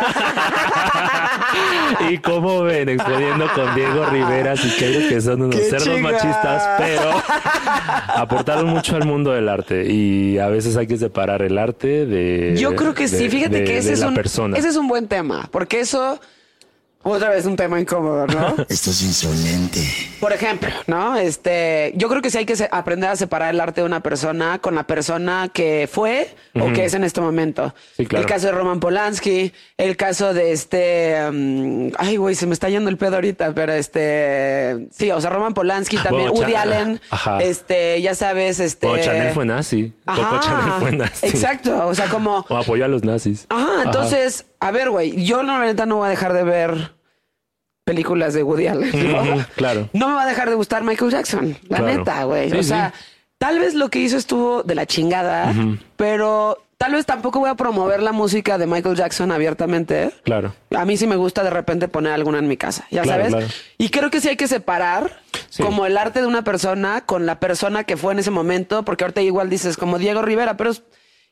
y 2.09 2.17
cómo 2.19 2.63
ven, 2.63 2.87
exponiendo 2.89 3.47
con 3.53 3.75
Diego 3.75 4.05
Rivera, 4.05 4.53
y 4.55 5.09
que 5.09 5.19
son 5.19 5.41
unos 5.41 5.55
Qué 5.55 5.65
cerdos 5.65 5.99
machistas, 5.99 6.63
pero 6.77 7.11
aportaron 8.15 8.67
mucho 8.67 8.95
al 8.95 9.05
mundo 9.05 9.31
del 9.31 9.49
arte 9.49 9.91
y 9.91 10.37
a 10.37 10.47
veces 10.47 10.77
hay 10.77 10.87
que 10.87 10.97
separar 11.09 11.41
el 11.41 11.57
arte 11.57 12.05
de. 12.05 12.55
Yo 12.57 12.75
creo 12.75 12.93
que 12.93 13.07
sí. 13.07 13.23
de- 13.23 13.29
Fíjate 13.29 13.57
de- 13.59 13.63
que 13.63 13.77
ese 13.79 13.89
de 13.89 13.93
es, 13.95 13.99
la 14.01 14.07
un, 14.09 14.13
persona. 14.13 14.57
ese 14.57 14.69
es 14.69 14.75
un 14.77 14.87
buen 14.87 15.07
tema, 15.07 15.49
porque 15.51 15.79
eso, 15.79 16.19
otra 17.01 17.29
vez, 17.29 17.45
un 17.45 17.55
tema 17.55 17.79
incómodo, 17.79 18.27
¿no? 18.27 18.55
Esto 18.69 18.89
es 18.91 19.01
insolente. 19.01 19.81
Por 20.19 20.33
ejemplo, 20.33 20.69
¿no? 20.87 21.15
Este, 21.17 21.93
yo 21.95 22.09
creo 22.09 22.21
que 22.21 22.29
sí 22.29 22.37
hay 22.39 22.45
que 22.45 22.55
se- 22.55 22.69
aprender 22.71 23.09
a 23.09 23.15
separar 23.15 23.53
el 23.53 23.59
arte 23.61 23.81
de 23.81 23.87
una 23.87 24.01
persona 24.01 24.59
con 24.59 24.75
la 24.75 24.83
persona 24.83 25.49
que 25.53 25.89
fue 25.91 26.35
o 26.59 26.71
que 26.73 26.85
es 26.85 26.93
en 26.93 27.03
este 27.03 27.21
momento. 27.21 27.73
Sí, 27.95 28.05
claro. 28.05 28.23
El 28.23 28.29
caso 28.29 28.47
de 28.47 28.51
Roman 28.51 28.79
Polanski, 28.79 29.53
el 29.77 29.95
caso 29.95 30.33
de 30.33 30.51
este, 30.51 31.15
um, 31.29 31.89
ay, 31.97 32.17
güey, 32.17 32.35
se 32.35 32.45
me 32.45 32.53
está 32.53 32.69
yendo 32.69 32.89
el 32.89 32.97
pedo 32.97 33.15
ahorita, 33.15 33.53
pero 33.53 33.73
este, 33.73 34.87
sí, 34.91 35.09
o 35.11 35.21
sea, 35.21 35.29
Roman 35.29 35.53
Polanski 35.53 35.97
también, 35.97 36.29
Bueno, 36.29 36.41
Woody 36.41 36.55
Allen, 36.55 37.01
ajá. 37.09 37.39
este, 37.41 38.01
ya 38.01 38.13
sabes, 38.13 38.59
este. 38.59 38.87
O 38.87 38.97
Chanel 38.97 39.33
fue 39.33 39.45
nazi. 39.45 39.93
Ajá, 40.05 40.39
Chanel 40.41 40.73
fue 40.79 40.91
nazi. 40.91 41.27
Exacto, 41.27 41.87
o 41.87 41.95
sea, 41.95 42.07
como. 42.07 42.45
O 42.49 42.57
apoyó 42.57 42.85
a 42.85 42.87
los 42.89 43.03
nazis. 43.03 43.45
Ajá, 43.49 43.83
entonces, 43.85 44.45
a 44.59 44.71
ver, 44.71 44.89
güey, 44.89 45.23
yo 45.25 45.43
no, 45.43 45.57
la 45.59 45.65
neta 45.65 45.85
no 45.85 45.97
voy 45.97 46.07
a 46.07 46.09
dejar 46.09 46.33
de 46.33 46.43
ver 46.43 46.91
películas 47.83 48.33
de 48.33 48.43
Woody 48.43 48.67
Allen. 48.67 48.91
¿no? 49.13 49.45
Claro. 49.55 49.89
No 49.93 50.07
me 50.09 50.13
va 50.15 50.23
a 50.23 50.27
dejar 50.27 50.49
de 50.49 50.55
gustar 50.55 50.83
Michael 50.83 51.11
Jackson, 51.11 51.57
la 51.67 51.77
Claro. 51.79 51.97
neta, 51.97 52.23
güey. 52.25 52.51
Sí, 52.51 52.57
o 52.57 52.63
sea, 52.63 52.93
sí. 52.95 53.03
tal 53.37 53.59
vez 53.59 53.73
lo 53.73 53.89
que 53.89 53.99
hizo 53.99 54.17
estuvo 54.17 54.63
de 54.63 54.75
la 54.75 54.85
chingada, 54.85 55.53
pero 55.95 56.57
tal 56.77 56.93
vez 56.93 57.05
tampoco 57.05 57.39
voy 57.39 57.49
a 57.49 57.55
promover 57.55 58.01
la 58.03 58.11
música 58.11 58.57
de 58.57 58.67
Michael 58.67 58.95
Jackson 58.95 59.31
abiertamente. 59.31 60.03
¿eh? 60.03 60.11
Claro. 60.23 60.53
A 60.75 60.85
mí 60.85 60.97
sí 60.97 61.07
me 61.07 61.15
gusta 61.15 61.43
de 61.43 61.49
repente 61.49 61.87
poner 61.87 62.13
alguna 62.13 62.37
en 62.39 62.47
mi 62.47 62.57
casa, 62.57 62.85
ya 62.91 63.01
Claro, 63.01 63.23
sabes. 63.23 63.35
claro. 63.35 63.53
Y 63.79 63.89
creo 63.89 64.11
que 64.11 64.21
sí 64.21 64.29
hay 64.29 64.37
que 64.37 64.47
separar 64.47 65.21
Sí. 65.49 65.63
como 65.63 65.87
el 65.87 65.97
arte 65.97 66.21
de 66.21 66.27
una 66.27 66.43
persona 66.43 67.01
con 67.07 67.25
la 67.25 67.39
persona 67.39 67.83
que 67.85 67.97
fue 67.97 68.13
en 68.13 68.19
ese 68.19 68.29
momento, 68.29 68.83
porque 68.85 69.03
ahorita 69.03 69.21
igual 69.21 69.49
dices 69.49 69.77
como 69.77 69.97
Diego 69.97 70.21
Rivera, 70.21 70.55
pero 70.57 70.69
es- 70.69 70.83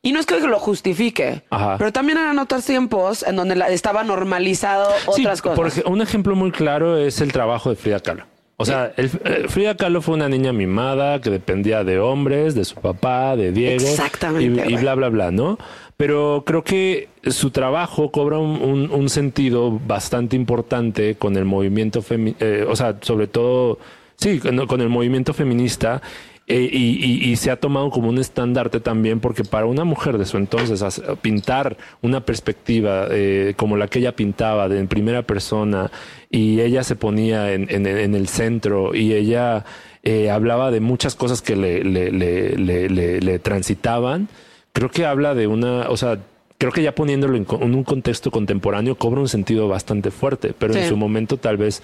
y 0.01 0.11
no 0.13 0.19
es 0.19 0.25
que 0.25 0.39
lo 0.39 0.59
justifique, 0.59 1.43
Ajá. 1.49 1.75
pero 1.77 1.91
también 1.91 2.17
eran 2.17 2.39
otros 2.39 2.65
tiempos 2.65 3.23
en 3.23 3.35
donde 3.35 3.55
la- 3.55 3.69
estaba 3.69 4.03
normalizado 4.03 4.89
Sí, 5.15 5.21
otras 5.23 5.41
cosas. 5.41 5.55
Por 5.57 5.67
ej- 5.67 5.83
un 5.85 6.01
ejemplo 6.01 6.35
muy 6.35 6.51
claro 6.51 6.97
es 6.97 7.19
el 7.21 7.31
trabajo 7.31 7.69
de 7.69 7.75
Frida 7.75 7.99
Kahlo. 7.99 8.23
O 8.59 8.65
sea, 8.65 8.91
el- 8.97 9.11
eh, 9.25 9.45
Frida 9.49 9.75
Kahlo 9.77 10.01
fue 10.01 10.15
una 10.15 10.29
niña 10.29 10.51
mimada 10.51 11.21
que 11.21 11.29
dependía 11.29 11.83
de 11.83 11.99
hombres, 11.99 12.55
de 12.55 12.65
su 12.65 12.75
papá, 12.75 13.35
de 13.35 13.51
Diego. 13.51 13.83
Exactamente, 13.85 14.65
Y, 14.71 14.75
bla, 14.77 14.95
bla, 14.95 15.09
bla, 15.09 15.29
¿no? 15.31 15.59
Pero 15.95 16.43
creo 16.45 16.63
que 16.63 17.09
su 17.27 17.51
trabajo 17.51 18.11
cobra 18.11 18.37
un, 18.39 18.61
un- 18.61 18.91
un 18.91 19.09
sentido 19.09 19.79
bastante 19.85 20.35
importante 20.35 21.15
con 21.15 21.37
el 21.37 21.45
movimiento 21.45 22.01
feminista, 22.01 22.45
o 22.67 22.75
sea, 22.75 22.95
sobre 23.01 23.27
todo, 23.27 23.77
sí, 24.15 24.39
con, 24.39 24.65
con 24.67 24.81
el 24.81 24.89
movimiento 24.89 25.33
feminista. 25.33 26.01
Eh, 26.47 26.69
y, 26.71 27.05
y- 27.05 27.29
y 27.29 27.35
se 27.35 27.51
ha 27.51 27.59
tomado 27.59 27.89
como 27.89 28.07
un 28.09 28.17
estandarte 28.19 28.79
también, 28.79 29.19
porque 29.19 29.43
para 29.43 29.65
una 29.65 29.83
mujer 29.83 30.17
de 30.17 30.25
su 30.25 30.37
entonces 30.37 31.01
pintar 31.21 31.75
una 32.01 32.21
perspectiva 32.21 33.07
eh, 33.11 33.53
como 33.57 33.75
la 33.75 33.87
que 33.87 33.99
ella 33.99 34.15
pintaba 34.15 34.69
de 34.69 34.79
en 34.79 34.87
primera 34.87 35.23
persona 35.23 35.91
y 36.29 36.61
ella 36.61 36.83
se 36.83 36.95
ponía 36.95 37.51
en, 37.53 37.67
en- 37.69 37.85
en 37.85 38.15
el 38.15 38.27
centro 38.29 38.95
y 38.95 39.11
ella 39.13 39.65
eh, 40.03 40.29
hablaba 40.29 40.71
de 40.71 40.79
muchas 40.79 41.15
cosas 41.15 41.41
que 41.41 41.55
le, 41.57 41.83
le- 41.83 42.11
le- 42.11 42.55
le- 42.57 42.87
le- 42.89 43.19
le 43.19 43.39
transitaban, 43.39 44.29
creo 44.71 44.89
que 44.89 45.05
habla 45.05 45.35
de 45.35 45.47
una, 45.47 45.89
o 45.89 45.97
sea, 45.97 46.17
creo 46.57 46.71
que 46.71 46.81
ya 46.81 46.95
poniéndolo 46.95 47.35
en, 47.35 47.45
un 47.75 47.83
contexto 47.83 48.31
contemporáneo 48.31 48.95
cobra 48.95 49.19
un 49.19 49.27
sentido 49.27 49.67
bastante 49.67 50.11
fuerte, 50.11 50.53
pero 50.57 50.73
en 50.73 50.79
su 50.87 50.95
momento 50.95 51.35
tal 51.37 51.57
vez 51.57 51.83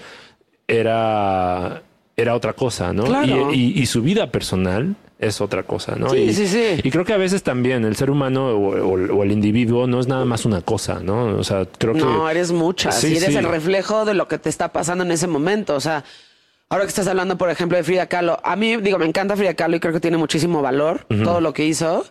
era, 0.66 1.82
era 2.16 2.34
otra 2.34 2.52
cosa, 2.52 2.92
¿no? 2.92 3.04
Claro. 3.04 3.52
Y, 3.52 3.60
y- 3.76 3.82
y 3.82 3.86
su 3.86 4.02
vida 4.02 4.30
personal 4.30 4.94
es 5.18 5.40
otra 5.40 5.62
cosa, 5.62 5.96
¿no? 5.96 6.10
Sí, 6.10 6.18
y, 6.18 6.34
sí, 6.34 6.46
sí. 6.46 6.80
y 6.82 6.90
creo 6.90 7.04
que 7.04 7.12
a 7.12 7.16
veces 7.16 7.42
también 7.42 7.84
el 7.84 7.96
ser 7.96 8.10
humano 8.10 8.48
o, 8.48 8.76
o- 8.86 9.16
o 9.16 9.22
el 9.22 9.32
individuo 9.32 9.86
no 9.86 10.00
es 10.00 10.06
nada 10.06 10.24
más 10.24 10.44
una 10.44 10.60
cosa, 10.60 11.00
¿no? 11.00 11.36
O 11.36 11.44
sea, 11.44 11.66
creo 11.78 11.94
que... 11.94 12.00
No, 12.00 12.28
eres 12.28 12.52
muchas. 12.52 13.00
Sí, 13.00 13.08
y 13.14 13.16
eres 13.16 13.30
sí. 13.30 13.36
el 13.36 13.46
reflejo 13.46 14.04
de 14.04 14.14
lo 14.14 14.28
que 14.28 14.38
te 14.38 14.48
está 14.48 14.72
pasando 14.72 15.02
en 15.04 15.12
ese 15.12 15.26
momento. 15.26 15.74
O 15.74 15.80
sea, 15.80 16.04
ahora 16.68 16.84
que 16.84 16.88
estás 16.90 17.06
hablando, 17.06 17.38
por 17.38 17.48
ejemplo, 17.50 17.76
de 17.78 17.84
Frida 17.84 18.06
Kahlo, 18.06 18.38
a 18.44 18.54
mí, 18.56 18.76
digo, 18.76 18.98
me 18.98 19.06
encanta 19.06 19.36
Frida 19.36 19.54
Kahlo 19.54 19.76
y 19.76 19.80
creo 19.80 19.92
que 19.94 20.00
tiene 20.00 20.16
muchísimo 20.18 20.60
valor 20.62 21.06
todo 21.24 21.40
lo 21.40 21.52
que 21.54 21.64
hizo. 21.64 22.04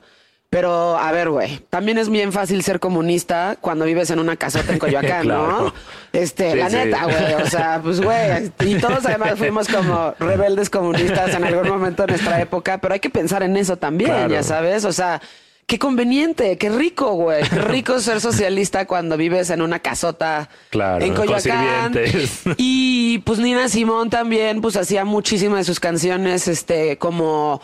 Pero, 0.54 0.98
a 0.98 1.12
ver, 1.12 1.30
güey, 1.32 1.60
también 1.70 1.98
es 1.98 2.10
bien 2.10 2.32
fácil 2.32 2.62
ser 2.64 2.80
comunista 2.80 3.58
cuando 3.60 3.86
vives 3.86 4.10
en 4.12 4.20
una 4.20 4.36
casota 4.36 4.72
en 4.72 4.80
Coyoacán, 4.80 5.28
¿no? 5.28 5.74
Este, 6.14 6.52
Sí, 6.52 6.58
la 6.60 6.70
sí. 6.70 6.76
neta, 6.76 7.04
güey. 7.06 7.34
O 7.42 7.48
sea, 7.48 7.80
pues, 7.84 8.00
güey. 8.00 8.52
Y 8.60 8.76
todos 8.76 9.06
además 9.06 9.34
fuimos 9.38 9.68
como 9.68 10.14
rebeldes 10.20 10.70
comunistas 10.70 11.34
en 11.36 11.44
algún 11.44 11.68
momento 11.68 12.04
de 12.04 12.10
nuestra 12.10 12.40
época, 12.40 12.78
pero 12.78 12.94
hay 12.94 13.00
que 13.00 13.10
pensar 13.10 13.42
en 13.44 13.58
eso 13.58 13.78
también, 13.78 14.12
Claro. 14.12 14.30
ya 14.32 14.44
sabes. 14.44 14.86
O 14.86 14.94
sea, 14.94 15.20
qué 15.66 15.80
conveniente, 15.80 16.58
qué 16.60 16.70
rico, 16.70 17.14
güey. 17.14 17.42
Qué 17.50 17.56
rico 17.60 18.00
ser 18.00 18.22
socialista 18.22 18.86
cuando 18.86 19.18
vives 19.18 19.50
en 19.50 19.62
una 19.64 19.80
casota 19.80 20.50
Claro, 20.70 21.04
en 21.04 21.16
Coyoacán. 21.16 21.94
Y 22.58 23.18
pues 23.26 23.40
Nina 23.40 23.70
Simón 23.70 24.12
también, 24.12 24.62
pues 24.62 24.76
hacía 24.78 25.04
muchísimas 25.06 25.60
de 25.60 25.64
sus 25.64 25.80
canciones, 25.80 26.48
este, 26.48 26.98
como 27.00 27.60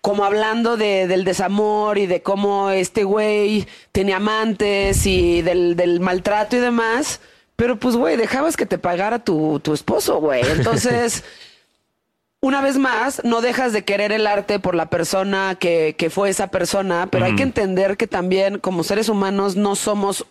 como 0.00 0.24
hablando 0.24 0.76
de, 0.76 1.06
del 1.06 1.24
desamor 1.24 1.98
y 1.98 2.06
de 2.06 2.22
cómo 2.22 2.70
este 2.70 3.04
güey 3.04 3.66
tenía 3.92 4.16
amantes 4.16 5.06
y 5.06 5.42
del, 5.42 5.76
del 5.76 6.00
maltrato 6.00 6.56
y 6.56 6.60
demás. 6.60 7.20
Pero 7.56 7.76
pues, 7.76 7.96
güey, 7.96 8.16
dejabas 8.16 8.56
que 8.56 8.64
te 8.64 8.78
pagara 8.78 9.18
tu, 9.22 9.60
tu 9.60 9.74
esposo, 9.74 10.18
güey. 10.18 10.42
Entonces, 10.50 11.24
una 12.40 12.62
vez 12.62 12.78
más, 12.78 13.22
no 13.24 13.42
dejas 13.42 13.72
de 13.72 13.84
querer 13.84 14.12
el 14.12 14.26
arte 14.26 14.58
por 14.58 14.74
la 14.74 14.88
persona 14.88 15.56
que, 15.60 15.94
que 15.98 16.08
fue 16.08 16.30
esa 16.30 16.46
persona, 16.46 17.08
pero 17.10 17.26
hay 17.26 17.36
que 17.36 17.42
entender 17.42 17.98
que 17.98 18.06
también 18.06 18.58
como 18.58 18.82
seres 18.82 19.10
humanos 19.10 19.56
no 19.56 19.76
somos, 19.76 20.24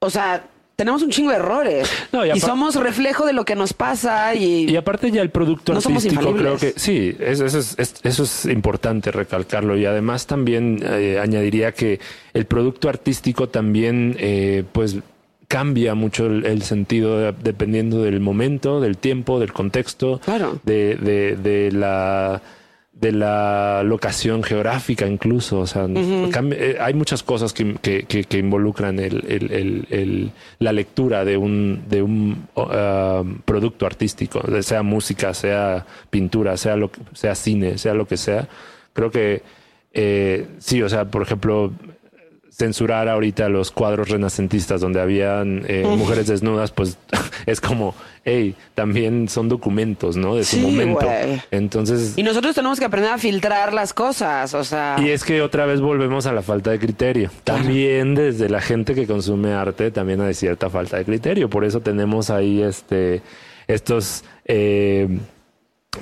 o 0.00 0.10
sea, 0.10 0.44
tenemos 0.76 1.02
un 1.02 1.10
chingo 1.10 1.30
de 1.30 1.36
errores. 1.36 1.88
No, 2.12 2.24
y 2.26 2.40
somos 2.40 2.74
reflejo 2.76 3.24
de 3.26 3.32
lo 3.32 3.44
que 3.44 3.54
nos 3.54 3.72
pasa 3.72 4.34
y, 4.34 4.68
Y 4.70 4.76
aparte 4.76 5.10
ya 5.10 5.22
el 5.22 5.30
producto 5.30 5.72
No 5.72 5.80
somos 5.80 6.04
artístico 6.04 6.34
creo 6.34 6.56
que 6.56 6.72
sí, 6.76 7.14
eso, 7.20 7.44
eso 7.46 7.58
es, 7.58 7.74
es- 7.78 7.94
eso 8.02 8.22
es 8.24 8.44
importante 8.46 9.10
recalcarlo. 9.12 9.76
Y 9.76 9.86
además 9.86 10.26
también 10.26 10.80
eh, 10.84 11.18
añadiría 11.22 11.72
que 11.72 12.00
el 12.32 12.46
producto 12.46 12.88
artístico 12.88 13.48
también 13.48 14.16
eh, 14.18 14.64
pues 14.72 14.96
cambia 15.46 15.94
mucho 15.94 16.26
el, 16.26 16.44
el 16.46 16.62
sentido 16.62 17.18
de- 17.18 17.34
dependiendo 17.42 18.02
del 18.02 18.18
momento, 18.20 18.80
del 18.80 18.96
tiempo, 18.96 19.38
del 19.38 19.52
contexto, 19.52 20.20
Claro. 20.24 20.58
de, 20.64 20.96
de, 20.96 21.36
de 21.36 21.70
la 21.72 22.42
de 22.94 23.12
la 23.12 23.82
locación 23.84 24.42
geográfica 24.42 25.06
incluso, 25.06 25.58
o 25.60 25.66
sea, 25.66 25.86
eh, 25.88 26.76
hay 26.80 26.94
muchas 26.94 27.22
cosas 27.22 27.52
que, 27.52 27.74
que- 27.82 28.04
que- 28.04 28.24
que 28.24 28.38
involucran 28.38 28.98
el- 28.98 29.24
el- 29.28 29.86
el- 29.90 30.30
la 30.60 30.72
lectura 30.72 31.24
de 31.24 31.36
un, 31.36 31.82
de 31.88 32.02
un 32.02 32.46
uh, 32.54 33.24
producto 33.44 33.84
artístico, 33.84 34.40
sea 34.62 34.82
música, 34.82 35.34
sea 35.34 35.84
pintura, 36.08 36.56
sea, 36.56 36.76
lo, 36.76 36.90
sea 37.12 37.34
cine, 37.34 37.76
sea 37.78 37.94
lo 37.94 38.06
que 38.06 38.16
sea. 38.16 38.48
Creo 38.92 39.10
que 39.10 39.42
eh, 39.92 40.46
sí, 40.58 40.82
o 40.82 40.88
sea, 40.88 41.04
por 41.04 41.22
ejemplo, 41.22 41.72
censurar 42.56 43.08
ahorita 43.08 43.48
los 43.48 43.72
cuadros 43.72 44.10
renacentistas 44.10 44.80
donde 44.80 45.00
habían 45.00 45.64
eh, 45.66 45.84
mujeres 45.84 46.28
desnudas, 46.28 46.70
pues 46.70 46.98
es 47.46 47.60
como, 47.60 47.94
hey, 48.24 48.54
también 48.74 49.28
son 49.28 49.48
documentos, 49.48 50.16
¿no? 50.16 50.36
De 50.36 50.44
su 50.44 50.56
Sí, 50.56 50.62
momento. 50.62 51.04
güey. 51.04 51.40
Entonces, 51.50 52.14
Y 52.16 52.22
nosotros 52.22 52.54
tenemos 52.54 52.78
que 52.78 52.84
aprender 52.84 53.10
a 53.10 53.18
filtrar 53.18 53.72
las 53.72 53.92
cosas, 53.92 54.54
o 54.54 54.62
sea... 54.62 54.96
y 55.00 55.08
es 55.08 55.24
que 55.24 55.42
otra 55.42 55.66
vez 55.66 55.80
volvemos 55.80 56.26
a 56.26 56.32
la 56.32 56.42
falta 56.42 56.70
de 56.70 56.78
criterio. 56.78 57.30
También 57.42 58.14
desde 58.14 58.48
la 58.48 58.60
gente 58.60 58.94
que 58.94 59.06
consume 59.06 59.52
arte 59.52 59.90
también 59.90 60.20
hay 60.20 60.34
cierta 60.34 60.70
falta 60.70 60.96
de 60.96 61.04
criterio. 61.04 61.50
Por 61.50 61.64
eso 61.64 61.80
tenemos 61.80 62.30
ahí 62.30 62.62
este 62.62 63.22
estos 63.66 64.24
eh, 64.44 65.08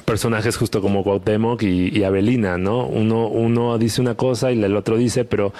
personajes 0.05 0.57
justo 0.57 0.81
como 0.83 1.05
Cuauhtémoc 1.05 1.63
y, 1.63 1.97
y 1.97 2.05
Avelina, 2.05 2.59
¿no? 2.59 2.87
Uno, 2.87 3.29
uno 3.29 3.79
dice 3.79 4.01
una 4.01 4.15
cosa 4.17 4.51
y 4.53 4.63
el 4.63 4.77
otro 4.77 4.97
dice, 4.97 5.25
pero 5.25 5.53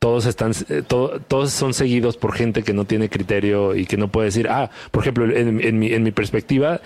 todos 0.00 0.26
están, 0.26 0.52
eh, 0.70 0.82
to- 0.86 1.20
todos 1.28 1.52
son 1.52 1.72
seguidos 1.74 2.16
por 2.16 2.32
gente 2.34 2.62
que 2.64 2.72
no 2.72 2.84
tiene 2.86 3.08
criterio 3.08 3.76
y 3.76 3.86
que 3.86 3.96
no 3.96 4.08
puede 4.08 4.26
decir, 4.26 4.48
ah, 4.48 4.70
por 4.90 5.02
ejemplo, 5.02 5.24
en, 5.26 5.60
en 5.62 5.78
mi, 5.78 5.92
en 5.92 6.02
mi 6.02 6.10
perspectiva, 6.10 6.80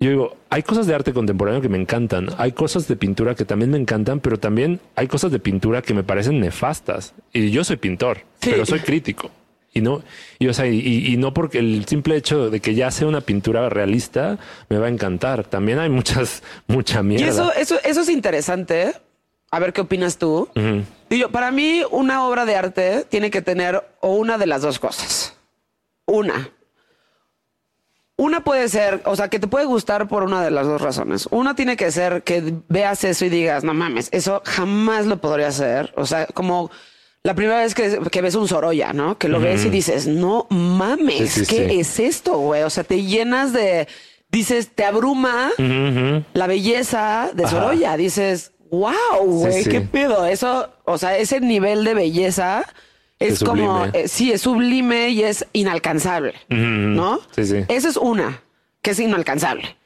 yo 0.00 0.10
digo, 0.10 0.36
hay 0.50 0.62
cosas 0.62 0.86
de 0.86 0.94
arte 0.94 1.12
contemporáneo 1.12 1.60
que 1.60 1.68
me 1.68 1.78
encantan, 1.78 2.28
hay 2.38 2.52
cosas 2.52 2.88
de 2.88 2.96
pintura 2.96 3.34
que 3.34 3.44
también 3.44 3.70
me 3.70 3.78
encantan, 3.78 4.20
pero 4.20 4.38
también 4.38 4.80
hay 4.96 5.06
cosas 5.06 5.30
de 5.32 5.38
pintura 5.38 5.82
que 5.82 5.94
me 5.94 6.02
parecen 6.02 6.40
nefastas. 6.40 7.14
Y 7.32 7.50
yo 7.50 7.62
soy 7.62 7.76
pintor, 7.76 8.18
Sí. 8.40 8.50
pero 8.50 8.66
soy 8.66 8.80
crítico. 8.80 9.30
Y 9.76 9.80
no, 9.82 10.02
y, 10.38 10.46
o 10.48 10.54
sea, 10.54 10.66
y, 10.66 10.78
y 11.08 11.16
no 11.16 11.34
porque 11.34 11.58
el 11.58 11.84
simple 11.86 12.16
hecho 12.16 12.48
de 12.48 12.60
que 12.60 12.74
ya 12.74 12.90
sea 12.90 13.06
una 13.08 13.20
pintura 13.20 13.68
realista 13.68 14.38
me 14.68 14.78
va 14.78 14.86
a 14.86 14.88
encantar. 14.88 15.44
También 15.44 15.78
hay 15.78 15.90
muchas, 15.90 16.42
mucha 16.68 17.00
Y 17.00 17.04
mierda. 17.04 17.28
eso, 17.28 17.52
eso, 17.54 17.76
eso 17.84 18.00
es 18.02 18.08
interesante. 18.08 18.82
¿eh? 18.84 18.92
A 19.54 19.58
ver 19.60 19.72
qué 19.72 19.82
opinas 19.82 20.18
tú. 20.18 20.48
Ujú. 20.56 20.82
Y 21.10 21.18
yo, 21.18 21.30
para 21.30 21.50
mí, 21.50 21.82
una 21.90 22.26
obra 22.26 22.44
de 22.44 22.56
arte 22.56 23.06
tiene 23.08 23.30
que 23.30 23.40
tener 23.42 23.82
o 24.00 24.14
una 24.14 24.36
de 24.38 24.46
las 24.46 24.62
dos 24.62 24.78
cosas. 24.78 25.34
Una. 26.06 26.50
Una 28.16 28.44
puede 28.44 28.68
ser, 28.68 29.02
o 29.06 29.16
sea, 29.16 29.28
que 29.28 29.40
te 29.40 29.48
puede 29.48 29.64
gustar 29.66 30.06
por 30.06 30.22
una 30.22 30.42
de 30.44 30.50
las 30.52 30.66
dos 30.66 30.80
razones. 30.80 31.26
Una 31.32 31.56
tiene 31.56 31.76
que 31.76 31.90
ser 31.90 32.22
que 32.22 32.54
veas 32.68 33.02
eso 33.02 33.24
y 33.24 33.28
digas, 33.28 33.64
no 33.64 33.74
mames, 33.74 34.08
eso 34.12 34.40
jamás 34.44 35.06
lo 35.06 35.16
podría 35.20 35.48
hacer. 35.48 35.92
O 35.96 36.06
sea, 36.06 36.26
como 36.26 36.70
la 37.24 37.34
primera 37.34 37.58
vez 37.58 37.74
que, 37.74 37.98
que 38.12 38.22
ves 38.22 38.36
un 38.36 38.46
Sorolla, 38.46 38.92
¿no? 38.92 39.18
Que 39.18 39.28
lo 39.28 39.40
ves 39.40 39.64
y 39.64 39.70
dices, 39.70 40.06
no 40.06 40.46
mames, 40.50 41.32
Sí, 41.32 41.44
sí, 41.44 41.56
¿qué 41.56 41.68
sí. 41.70 41.80
es 41.80 41.98
esto, 41.98 42.38
güey? 42.38 42.62
O 42.62 42.70
sea, 42.70 42.84
te 42.84 43.02
llenas 43.02 43.52
de, 43.52 43.88
dices, 44.30 44.70
te 44.72 44.84
abruma 44.84 45.50
la 46.34 46.46
belleza 46.46 47.30
de 47.34 47.44
Ajá. 47.44 47.50
Sorolla. 47.50 47.96
Dices, 47.96 48.52
wow, 48.78 49.24
güey, 49.24 49.64
sí. 49.64 49.70
qué 49.70 49.80
pedo. 49.80 50.26
Eso, 50.26 50.68
o 50.84 50.98
sea, 50.98 51.16
ese 51.16 51.40
nivel 51.40 51.84
de 51.84 51.94
belleza 51.94 52.64
es, 53.18 53.34
Es 53.34 53.44
como, 53.44 53.86
eh, 53.86 54.08
sí, 54.08 54.32
es 54.32 54.42
sublime 54.42 55.08
y 55.10 55.22
es 55.22 55.46
inalcanzable. 55.52 56.34
¿no? 56.48 57.20
Sí, 57.34 57.44
sí. 57.44 57.64
Esa 57.68 57.88
es 57.88 57.96
una, 57.96 58.42
que 58.82 58.90
es 58.90 59.00
inalcanzable. 59.00 59.76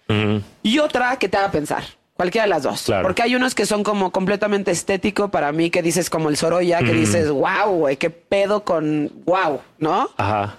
Y 0.63 0.79
otra 0.79 1.17
que 1.19 1.29
te 1.29 1.37
haga 1.37 1.51
pensar. 1.51 1.85
Cualquiera 2.15 2.47
de 2.47 2.51
las 2.51 2.65
dos. 2.65 2.83
Claro. 2.83 3.05
Porque 3.05 3.23
hay 3.23 3.37
unos 3.37 3.55
que 3.55 3.65
son 3.65 3.85
como 3.85 4.11
completamente 4.11 4.73
estético 4.73 5.29
para 5.29 5.53
mí, 5.53 5.71
que 5.71 5.83
dices 5.83 6.11
como 6.11 6.31
el 6.31 6.37
Sorolla, 6.37 6.81
que 6.81 6.93
dices, 6.93 7.31
wow, 7.31 7.71
güey, 7.71 7.97
qué 7.97 8.11
pedo 8.11 8.65
con 8.65 9.13
wow, 9.25 9.61
¿no? 9.79 10.11
Ajá. 10.17 10.57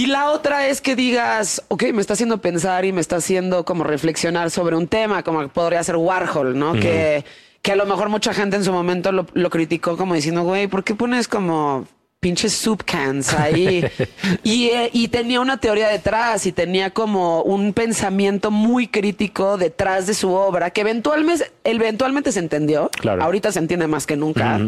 Y 0.00 0.06
la 0.06 0.30
otra 0.30 0.66
es 0.66 0.80
que 0.80 0.96
digas, 0.96 1.62
ok, 1.68 1.92
me 1.92 2.00
está 2.00 2.14
haciendo 2.14 2.38
pensar 2.38 2.86
y 2.86 2.92
me 2.92 3.02
está 3.02 3.16
haciendo 3.16 3.66
como 3.66 3.84
reflexionar 3.84 4.50
sobre 4.50 4.74
un 4.74 4.88
tema, 4.88 5.22
como 5.22 5.46
podría 5.48 5.84
ser 5.84 5.96
Warhol, 5.96 6.58
¿no? 6.58 6.72
que, 6.72 7.22
que 7.60 7.72
a 7.72 7.76
lo 7.76 7.84
mejor 7.84 8.08
mucha 8.08 8.32
gente 8.32 8.56
en 8.56 8.64
su 8.64 8.72
momento 8.72 9.12
lo, 9.12 9.26
lo 9.34 9.50
criticó 9.50 9.98
como 9.98 10.14
diciendo, 10.14 10.42
güey, 10.42 10.68
¿por 10.68 10.84
qué 10.84 10.94
pones 10.94 11.28
como 11.28 11.86
pinches 12.18 12.54
soup 12.54 12.82
cans 12.86 13.34
ahí? 13.34 13.84
y, 14.42 14.68
eh, 14.68 14.88
y 14.94 15.08
tenía 15.08 15.38
una 15.38 15.58
teoría 15.58 15.88
detrás 15.88 16.46
y 16.46 16.52
tenía 16.52 16.92
como 16.92 17.42
un 17.42 17.74
pensamiento 17.74 18.50
muy 18.50 18.86
crítico 18.86 19.58
detrás 19.58 20.06
de 20.06 20.14
su 20.14 20.32
obra 20.32 20.70
que 20.70 20.80
eventualmente, 20.80 21.52
eventualmente 21.62 22.32
se 22.32 22.38
entendió. 22.38 22.88
Claro. 22.98 23.22
Ahorita 23.22 23.52
se 23.52 23.58
entiende 23.58 23.86
más 23.86 24.06
que 24.06 24.16
nunca. 24.16 24.60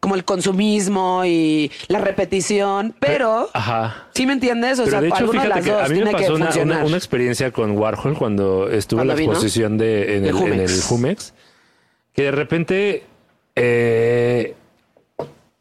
Como 0.00 0.14
el 0.14 0.24
consumismo 0.24 1.24
y 1.24 1.72
la 1.88 1.98
repetición, 1.98 2.94
pero 3.00 3.48
Ajá. 3.52 4.06
¿Sí 4.14 4.26
me 4.26 4.32
entiendes? 4.34 4.78
O 4.78 4.84
Pero 4.84 4.90
sea, 4.92 5.00
de 5.00 5.08
hecho, 5.08 5.16
alguna 5.16 5.42
de 5.42 5.48
las 5.48 5.64
que 5.64 5.70
dos 5.72 5.82
a 5.82 5.88
mí 5.88 5.88
me 5.88 5.94
tiene 5.96 6.10
que 6.10 6.22
pasó 6.24 6.34
una, 6.34 6.50
una- 6.62 6.84
una 6.84 6.96
experiencia 6.96 7.50
con 7.50 7.72
Warhol 7.76 8.16
cuando 8.16 8.68
estuve 8.70 9.02
en 9.02 9.08
la 9.08 9.14
exposición 9.14 9.76
de, 9.76 10.16
en, 10.18 10.24
el, 10.26 10.36
en 10.36 10.60
el 10.60 10.80
Jumex, 10.82 11.34
que 12.12 12.22
de 12.22 12.30
repente, 12.30 13.02
eh, 13.56 14.54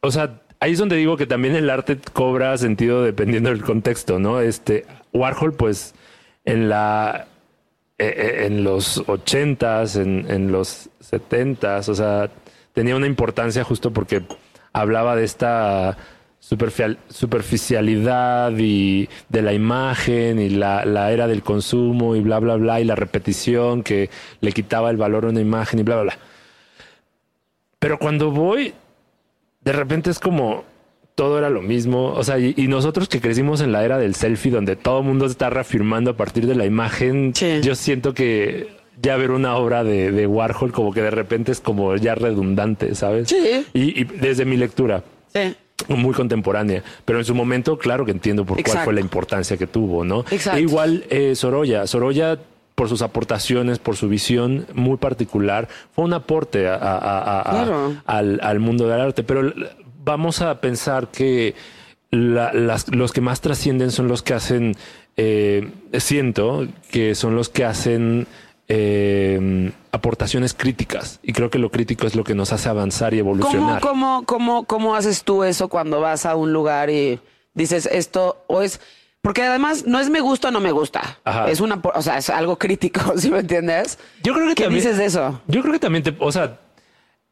o 0.01 0.11
sea, 0.11 0.39
ahí 0.59 0.73
es 0.73 0.79
donde 0.79 0.95
digo 0.97 1.17
que 1.17 1.25
también 1.25 1.55
el 1.55 1.69
arte 1.69 1.97
cobra 2.13 2.55
sentido 2.57 3.03
dependiendo 3.03 3.49
del 3.49 3.63
contexto, 3.63 4.19
¿no? 4.19 4.39
Este 4.39 4.85
Warhol, 5.13 5.53
pues, 5.53 5.95
en 6.45 6.69
la 6.69 7.27
eh, 7.99 8.13
eh, 8.15 8.45
en 8.45 8.63
los 8.63 9.03
ochentas, 9.07 9.95
en, 9.95 10.25
en 10.29 10.51
los 10.51 10.89
setentas, 10.99 11.89
o 11.89 11.95
sea, 11.95 12.29
tenía 12.77 12.95
una 12.95 13.07
importancia 13.07 13.63
justo 13.63 13.91
porque 13.91 14.21
hablaba 14.71 15.15
de 15.15 15.23
esta 15.23 15.97
superficial- 16.39 16.99
superficialidad 17.09 18.51
y 18.55 19.09
de 19.29 19.41
la 19.41 19.53
imagen 19.53 20.39
y 20.39 20.49
la, 20.49 20.85
la 20.85 21.11
era 21.11 21.25
del 21.25 21.41
consumo 21.41 22.15
y 22.15 22.19
bla, 22.21 22.37
bla, 22.37 22.55
bla, 22.55 22.79
y 22.79 22.83
la 22.83 22.93
repetición 22.93 23.81
que 23.81 24.11
le 24.41 24.51
quitaba 24.51 24.91
el 24.91 24.97
valor 24.97 25.25
a 25.25 25.29
una 25.29 25.41
imagen 25.41 25.79
y 25.79 25.83
bla, 25.83 25.95
bla, 25.95 26.03
bla. 26.03 26.17
Pero 27.79 27.97
cuando 27.97 28.29
voy, 28.29 28.75
de 29.61 29.71
repente 29.71 30.11
es 30.11 30.19
como 30.19 30.63
todo 31.15 31.39
era 31.39 31.49
lo 31.49 31.63
mismo. 31.63 32.13
O 32.13 32.23
sea, 32.23 32.37
y, 32.37 32.53
y 32.55 32.67
nosotros 32.67 33.09
que 33.09 33.19
crecimos 33.21 33.59
en 33.61 33.71
la 33.71 33.83
era 33.83 33.97
del 33.97 34.13
selfie, 34.13 34.51
donde 34.51 34.75
todo 34.75 34.99
el 34.99 35.05
mundo 35.05 35.25
está 35.25 35.49
reafirmando 35.49 36.11
a 36.11 36.15
partir 36.15 36.45
de 36.45 36.53
la 36.53 36.65
imagen, 36.67 37.33
Sí. 37.33 37.59
yo 37.63 37.73
siento 37.73 38.13
que 38.13 38.76
ya 39.01 39.15
ver 39.17 39.31
una 39.31 39.55
obra 39.57 39.83
de, 39.83 40.11
de 40.11 40.27
Warhol 40.27 40.71
como 40.71 40.91
que 40.93 41.01
de 41.01 41.11
repente 41.11 41.51
es 41.51 41.59
como 41.59 41.95
ya 41.97 42.15
redundante, 42.15 42.95
¿sabes? 42.95 43.29
Sí. 43.29 43.65
Y, 43.73 44.01
y 44.01 44.03
desde 44.05 44.45
mi 44.45 44.57
lectura, 44.57 45.03
Sí. 45.33 45.55
muy 45.89 46.13
contemporánea, 46.13 46.83
pero 47.05 47.19
en 47.19 47.25
su 47.25 47.35
momento, 47.35 47.77
claro 47.77 48.05
que 48.05 48.11
entiendo 48.11 48.43
por 48.45 48.61
cuál 48.63 48.79
fue 48.79 48.93
la 48.93 49.01
importancia 49.01 49.57
que 49.57 49.67
tuvo, 49.67 50.03
¿no? 50.03 50.21
Exacto. 50.31 50.57
E 50.57 50.61
igual 50.61 51.03
eh, 51.09 51.35
Sorolla, 51.35 51.85
Sorolla 51.85 52.39
por 52.75 52.89
sus 52.89 53.01
aportaciones, 53.01 53.79
por 53.79 53.95
su 53.95 54.07
visión 54.07 54.65
muy 54.73 54.97
particular, 54.97 55.67
fue 55.93 56.05
un 56.05 56.13
aporte 56.13 56.67
a- 56.67 56.75
a- 56.75 56.97
a- 56.97 57.39
a- 57.41 57.51
Claro. 57.65 57.95
al, 58.05 58.39
al 58.41 58.59
mundo 58.59 58.87
del 58.87 59.01
arte, 59.01 59.23
pero 59.23 59.51
vamos 60.03 60.41
a 60.41 60.59
pensar 60.61 61.07
que 61.09 61.55
la- 62.11 62.53
las- 62.53 62.87
los 62.95 63.11
que 63.13 63.21
más 63.21 63.41
trascienden 63.41 63.91
son 63.91 64.07
los 64.07 64.21
que 64.23 64.33
hacen, 64.33 64.75
eh, 65.17 65.67
siento 65.93 66.67
que 66.91 67.15
son 67.15 67.35
los 67.35 67.49
que 67.49 67.65
hacen 67.65 68.27
eh, 68.69 69.71
aportaciones 69.91 70.53
críticas 70.53 71.19
y 71.23 71.33
creo 71.33 71.49
que 71.49 71.57
lo 71.59 71.71
crítico 71.71 72.05
es 72.05 72.15
lo 72.15 72.23
que 72.23 72.35
nos 72.35 72.51
hace 72.53 72.69
avanzar 72.69 73.13
y 73.13 73.19
¿Cómo, 73.19 73.31
evolucionar. 73.35 73.81
cómo, 73.81 74.23
cómo, 74.25 74.65
¿Cómo 74.65 74.95
haces 74.95 75.23
tú 75.23 75.43
eso 75.43 75.67
cuando 75.69 76.01
vas 76.01 76.25
a 76.25 76.35
un 76.35 76.51
lugar 76.53 76.89
y 76.89 77.19
dices 77.53 77.87
esto 77.91 78.43
o 78.47 78.61
es... 78.61 78.79
Porque 79.21 79.41
además 79.43 79.85
no 79.85 79.99
es 79.99 80.09
me 80.09 80.21
gusta 80.21 80.49
o 80.49 80.51
no 80.51 80.59
me 80.61 80.71
gusta. 80.71 81.17
Ajá. 81.25 81.49
Es 81.49 81.59
una, 81.59 81.81
o 81.95 82.01
sea, 82.01 82.17
es 82.17 82.29
algo 82.29 82.57
crítico, 82.57 83.01
¿sí 83.17 83.29
me 83.31 83.39
entiendes? 83.39 83.97
Yo 84.23 84.33
creo 84.33 84.47
que 84.49 84.55
¿Qué 84.55 84.63
también- 84.63 84.83
dices 84.83 84.97
de 84.97 85.05
eso? 85.05 85.41
Yo 85.47 85.61
creo 85.61 85.73
que 85.73 85.79
también 85.79 86.03
te, 86.03 86.15
o 86.19 86.31
sea, 86.31 86.59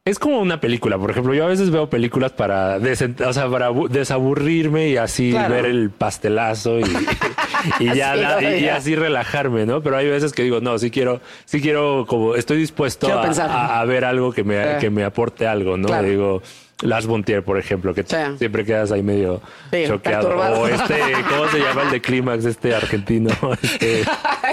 es 0.04 0.18
como 0.18 0.40
una 0.40 0.60
película. 0.60 0.98
Por 0.98 1.10
ejemplo, 1.10 1.32
yo 1.32 1.44
a 1.44 1.48
veces 1.48 1.70
veo 1.70 1.88
películas 1.88 2.32
para, 2.32 2.76
o 2.76 3.32
sea, 3.32 3.48
para 3.48 3.68
abu- 3.68 3.88
desaburrirme 3.88 4.88
y 4.88 4.96
así 4.98 5.30
Claro. 5.30 5.54
ver 5.54 5.64
el 5.66 5.90
pastelazo 5.90 6.80
y, 6.80 6.84
y 7.80 7.94
ya 7.94 8.40
y, 8.58 8.68
así 8.68 8.94
relajarme, 8.94 9.66
¿no? 9.66 9.82
Pero 9.82 9.96
hay 9.96 10.08
veces 10.08 10.32
que 10.32 10.42
digo, 10.42 10.60
no, 10.60 10.78
sí 10.78 10.90
quiero, 10.90 11.20
sí 11.44 11.60
quiero, 11.60 12.04
como 12.08 12.34
estoy 12.34 12.58
dispuesto 12.58 13.06
a, 13.12 13.22
a- 13.24 13.80
a 13.80 13.84
ver 13.84 14.04
algo 14.04 14.32
que 14.32 14.44
me, 14.44 14.56
Eh. 14.56 14.76
que 14.80 14.90
me 14.90 15.04
aporte 15.04 15.46
algo, 15.46 15.76
¿no? 15.76 15.88
Claro. 15.88 16.06
Digo, 16.08 16.42
Las 16.82 17.06
Bontier, 17.06 17.42
por 17.42 17.58
ejemplo, 17.58 17.94
que 17.94 18.02
Sí. 18.02 18.16
siempre 18.38 18.64
quedas 18.64 18.92
ahí 18.92 19.02
medio 19.02 19.40
Sí, 19.72 19.84
choqueado. 19.86 20.28
perturbado. 20.28 20.60
O 20.60 20.68
este, 20.68 20.94
¿cómo 21.28 21.48
se 21.48 21.58
llama 21.58 21.82
el 21.84 21.90
de 21.90 22.00
Clímax? 22.02 22.44
Este 22.44 22.74
argentino. 22.74 23.30
Este, 23.62 24.02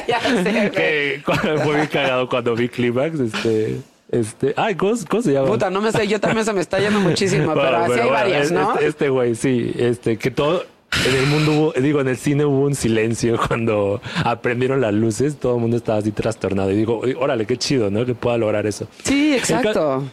ya 0.07 0.19
sé, 0.21 0.71
que 0.73 1.21
fue 1.63 1.75
bien 1.75 1.87
cagado 1.87 2.29
cuando 2.29 2.55
vi 2.55 2.69
Clímax. 2.69 3.19
Este, 3.19 3.77
este, 4.09 4.53
ay, 4.55 4.75
¿cómo, 4.75 4.93
cómo 5.09 5.21
se 5.23 5.33
llama? 5.33 5.47
Puta, 5.47 5.69
no 5.69 5.81
me 5.81 5.91
sé, 5.91 6.07
yo 6.07 6.19
también 6.21 6.45
se 6.45 6.53
me 6.53 6.61
está 6.61 6.79
yendo 6.79 6.99
muchísimo, 7.01 7.53
pero 7.55 7.75
así 7.77 7.89
pero 7.91 8.03
hay 8.03 8.09
bueno, 8.09 8.11
varias, 8.11 8.51
¿no? 8.51 8.73
Este 8.75 8.87
este 8.87 9.09
güey, 9.09 9.35
sí, 9.35 9.73
este, 9.77 10.17
que 10.17 10.31
todo 10.31 10.63
en 11.07 11.15
el 11.15 11.25
mundo 11.27 11.51
hubo, 11.51 11.73
digo, 11.73 12.01
en 12.01 12.07
el 12.07 12.17
cine 12.17 12.45
hubo 12.45 12.61
un 12.65 12.75
silencio 12.75 13.37
cuando 13.47 14.01
aprendieron 14.23 14.81
las 14.81 14.93
luces, 14.93 15.37
todo 15.37 15.55
el 15.55 15.61
mundo 15.61 15.77
estaba 15.77 15.99
así 15.99 16.11
trastornado 16.11 16.71
y 16.71 16.75
digo, 16.75 16.99
"Oye, 16.99 17.15
órale, 17.15 17.45
qué 17.45 17.57
chido, 17.57 17.89
¿no? 17.91 18.05
Que 18.05 18.13
pueda 18.15 18.37
lograr 18.37 18.65
eso. 18.67 18.87
Sí, 19.03 19.35
exacto. 19.35 20.03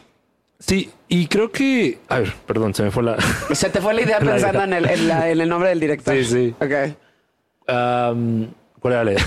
Sí, 0.59 0.91
y 1.09 1.27
creo 1.27 1.51
que, 1.51 1.99
a 2.09 2.19
ver, 2.19 2.35
perdón, 2.47 2.75
se 2.75 2.83
me 2.83 2.91
fue 2.91 3.03
la. 3.03 3.17
Se 3.53 3.71
te 3.71 3.81
fue 3.81 3.95
la 3.95 4.03
idea 4.03 4.21
La 4.21 4.33
pensando 4.33 4.59
idea. 4.65 4.65
en 4.79 4.85
el, 4.85 4.91
en, 4.91 5.09
la- 5.09 5.31
en 5.31 5.41
el 5.41 5.49
nombre 5.49 5.69
del 5.71 5.81
director. 5.81 6.15
Sí, 6.15 6.25
sí. 6.25 6.55
Ok. 6.61 6.97
Am, 7.67 8.49
¿Cuál 8.81 8.93
era 8.95 9.05
la 9.05 9.13
idea? 9.13 9.27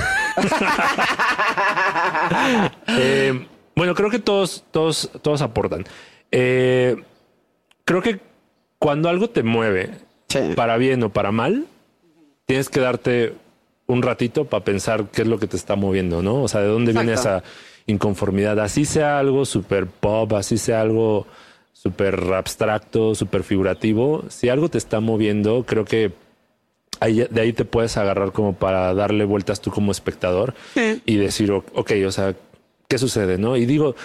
Eh, 2.87 3.47
bueno, 3.75 3.95
creo 3.95 4.09
que 4.09 4.19
todos, 4.19 4.63
todos, 4.71 5.09
todos 5.21 5.41
aportan. 5.41 5.83
Eh, 6.31 6.95
creo 7.85 8.01
que 8.01 8.19
cuando 8.79 9.09
algo 9.09 9.29
te 9.29 9.43
mueve, 9.43 9.91
Sí. 10.33 10.53
para 10.55 10.77
bien 10.77 11.01
o 11.03 11.09
para 11.09 11.31
mal, 11.31 11.65
tienes 12.45 12.69
que 12.69 12.79
darte 12.79 13.33
un 13.87 14.01
ratito 14.01 14.45
para 14.45 14.63
pensar 14.63 15.05
qué 15.11 15.21
es 15.23 15.27
lo 15.27 15.39
que 15.39 15.47
te 15.47 15.57
está 15.57 15.75
moviendo, 15.75 16.21
¿no? 16.21 16.41
O 16.43 16.47
sea, 16.47 16.61
de 16.61 16.67
dónde 16.67 16.93
viene 16.93 17.13
esa 17.13 17.43
inconformidad. 17.85 18.59
Así 18.59 18.85
sea 18.85 19.19
algo 19.19 19.45
súper 19.45 19.87
pop, 19.87 20.33
así 20.33 20.57
sea 20.57 20.81
algo 20.81 21.27
súper 21.73 22.15
abstracto, 22.33 23.13
súper 23.13 23.43
figurativo. 23.43 24.23
Si 24.29 24.47
algo 24.49 24.69
te 24.69 24.77
está 24.77 24.99
moviendo, 25.01 25.65
creo 25.67 25.83
que 25.85 26.11
ahí- 27.01 27.27
de 27.29 27.41
ahí 27.41 27.51
te 27.53 27.65
puedes 27.65 27.97
agarrar 27.97 28.31
como 28.31 28.53
para 28.53 28.93
darle 28.93 29.25
vueltas 29.25 29.59
tú 29.59 29.69
como 29.69 29.91
espectador 29.91 30.53
y 31.05 31.17
decir, 31.17 31.51
ok, 31.51 31.91
o 32.07 32.11
sea, 32.11 32.35
¿qué 32.87 32.97
sucede? 32.97 33.37
¿No? 33.37 33.57
Y 33.57 33.65
digo, 33.65 33.95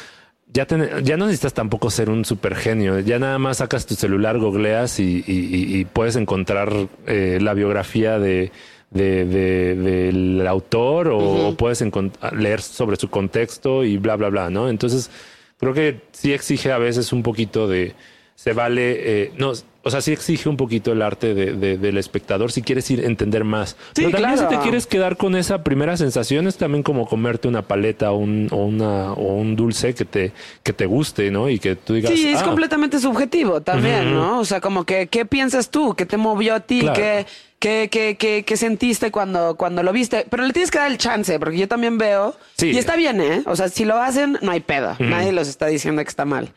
ya, 0.52 0.66
ten- 0.66 1.04
ya 1.04 1.16
no 1.16 1.26
necesitas 1.26 1.54
tampoco 1.54 1.90
ser 1.90 2.10
un 2.10 2.24
super 2.24 2.54
genio, 2.54 2.98
ya 3.00 3.18
nada 3.18 3.38
más 3.38 3.58
sacas 3.58 3.86
tu 3.86 3.94
celular, 3.94 4.38
googleas 4.38 4.98
y, 5.00 5.24
y- 5.26 5.78
y- 5.80 5.84
puedes 5.84 6.16
encontrar 6.16 6.72
eh, 7.06 7.38
la 7.40 7.54
biografía 7.54 8.18
de, 8.18 8.50
de- 8.90 9.24
de- 9.26 9.74
del 9.76 10.46
autor 10.46 11.08
o, 11.08 11.18
o 11.48 11.54
puedes 11.56 11.82
encon- 11.82 12.12
leer 12.32 12.60
sobre 12.62 12.96
su 12.96 13.08
contexto 13.10 13.84
y 13.84 13.98
bla, 13.98 14.16
bla, 14.16 14.30
bla, 14.30 14.50
¿no? 14.50 14.68
Entonces, 14.68 15.10
creo 15.58 15.74
que 15.74 16.00
sí 16.12 16.32
exige 16.32 16.72
a 16.72 16.78
veces 16.78 17.12
un 17.12 17.22
poquito 17.22 17.68
de, 17.68 17.94
se 18.38 18.52
vale, 18.52 19.22
eh, 19.24 19.32
no, 19.36 19.50
o 19.82 19.90
sea, 19.90 20.00
sí 20.00 20.12
exige 20.12 20.48
un 20.48 20.56
poquito 20.56 20.92
el 20.92 21.02
arte 21.02 21.34
de- 21.34 21.54
de- 21.54 21.76
del 21.76 21.98
espectador 21.98 22.52
si 22.52 22.62
quieres 22.62 22.88
ir 22.88 23.00
a 23.00 23.06
entender 23.06 23.42
más. 23.42 23.70
Sí, 23.70 23.76
Pero 23.96 24.10
también 24.12 24.34
claro. 24.34 24.48
si 24.48 24.56
te 24.56 24.62
quieres 24.62 24.86
quedar 24.86 25.16
con 25.16 25.34
esa 25.34 25.64
primera 25.64 25.96
sensación 25.96 26.46
es 26.46 26.56
también 26.56 26.84
como 26.84 27.08
comerte 27.08 27.48
una 27.48 27.62
paleta 27.62 28.12
o 28.12 28.16
un, 28.18 28.46
o 28.52 28.58
una, 28.58 29.12
o 29.14 29.34
un 29.34 29.56
dulce 29.56 29.92
que 29.92 30.04
te, 30.04 30.30
que 30.62 30.72
te 30.72 30.86
guste, 30.86 31.32
¿no? 31.32 31.48
Y 31.48 31.58
que 31.58 31.74
tú 31.74 31.94
digas, 31.94 32.12
Sí, 32.12 32.28
es 32.28 32.40
"Ah, 32.40 32.44
completamente 32.44 33.00
subjetivo 33.00 33.60
también. 33.60 34.14
¿no? 34.14 34.38
O 34.38 34.44
sea, 34.44 34.60
como 34.60 34.84
que, 34.84 35.08
¿qué 35.08 35.24
piensas 35.26 35.70
tú? 35.70 35.94
¿Qué 35.96 36.06
te 36.06 36.16
movió 36.16 36.54
a 36.54 36.60
ti? 36.60 36.78
Claro. 36.82 36.94
¿Qué, 36.96 37.26
qué, 37.58 37.88
qué, 37.90 38.16
qué, 38.16 38.44
qué 38.44 38.56
sentiste 38.56 39.10
cuando, 39.10 39.56
cuando 39.56 39.82
lo 39.82 39.92
viste? 39.92 40.26
Pero 40.30 40.44
le 40.46 40.52
tienes 40.52 40.70
que 40.70 40.78
dar 40.78 40.92
el 40.92 40.98
chance, 40.98 41.36
porque 41.40 41.58
yo 41.58 41.66
también 41.66 41.98
veo. 41.98 42.36
Sí. 42.56 42.70
Y 42.70 42.78
está 42.78 42.94
bien, 42.94 43.20
¿eh? 43.20 43.42
O 43.46 43.56
sea, 43.56 43.68
si 43.68 43.84
lo 43.84 43.96
hacen, 44.00 44.38
no 44.42 44.52
hay 44.52 44.60
pedo. 44.60 44.94
Nadie 45.00 45.32
los 45.32 45.48
está 45.48 45.66
diciendo 45.66 46.04
que 46.04 46.08
está 46.08 46.24
mal. 46.24 46.52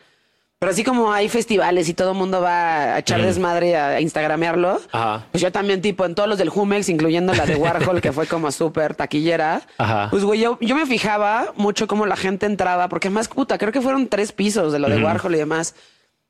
Pero 0.62 0.74
así 0.74 0.84
como 0.84 1.12
hay 1.12 1.28
festivales 1.28 1.90
y 1.90 1.96
todo 1.96 2.12
el 2.12 2.18
mundo 2.20 2.40
va 2.40 2.94
a 2.94 3.00
echar 3.00 3.20
desmadre 3.20 3.76
a, 3.76 3.88
a 3.88 4.00
instagramearlo, 4.00 4.80
Ajá. 4.92 5.26
pues 5.32 5.42
yo 5.42 5.52
también, 5.52 5.82
tipo, 5.82 6.06
en 6.06 6.14
todos 6.14 6.30
los 6.30 6.38
del 6.38 6.50
Jumex, 6.50 6.88
incluyendo 6.88 7.34
la 7.34 7.48
de 7.48 7.56
Warhol, 7.56 8.00
que 8.00 8.12
fue 8.12 8.28
como 8.28 8.52
súper 8.52 8.94
taquillera. 8.94 9.64
Ajá. 9.80 10.10
Pues, 10.12 10.24
güey, 10.24 10.40
yo, 10.40 10.60
yo 10.62 10.76
me 10.76 10.86
fijaba 10.86 11.52
mucho 11.56 11.88
cómo 11.88 12.06
la 12.06 12.16
gente 12.16 12.46
entraba, 12.46 12.90
porque 12.90 13.10
más 13.10 13.28
puta, 13.28 13.58
creo 13.58 13.72
que 13.72 13.82
fueron 13.82 14.06
tres 14.08 14.34
pisos 14.34 14.72
de 14.72 14.78
lo 14.78 14.88
de 14.88 15.04
Warhol 15.04 15.34
y 15.34 15.40
demás. 15.40 15.74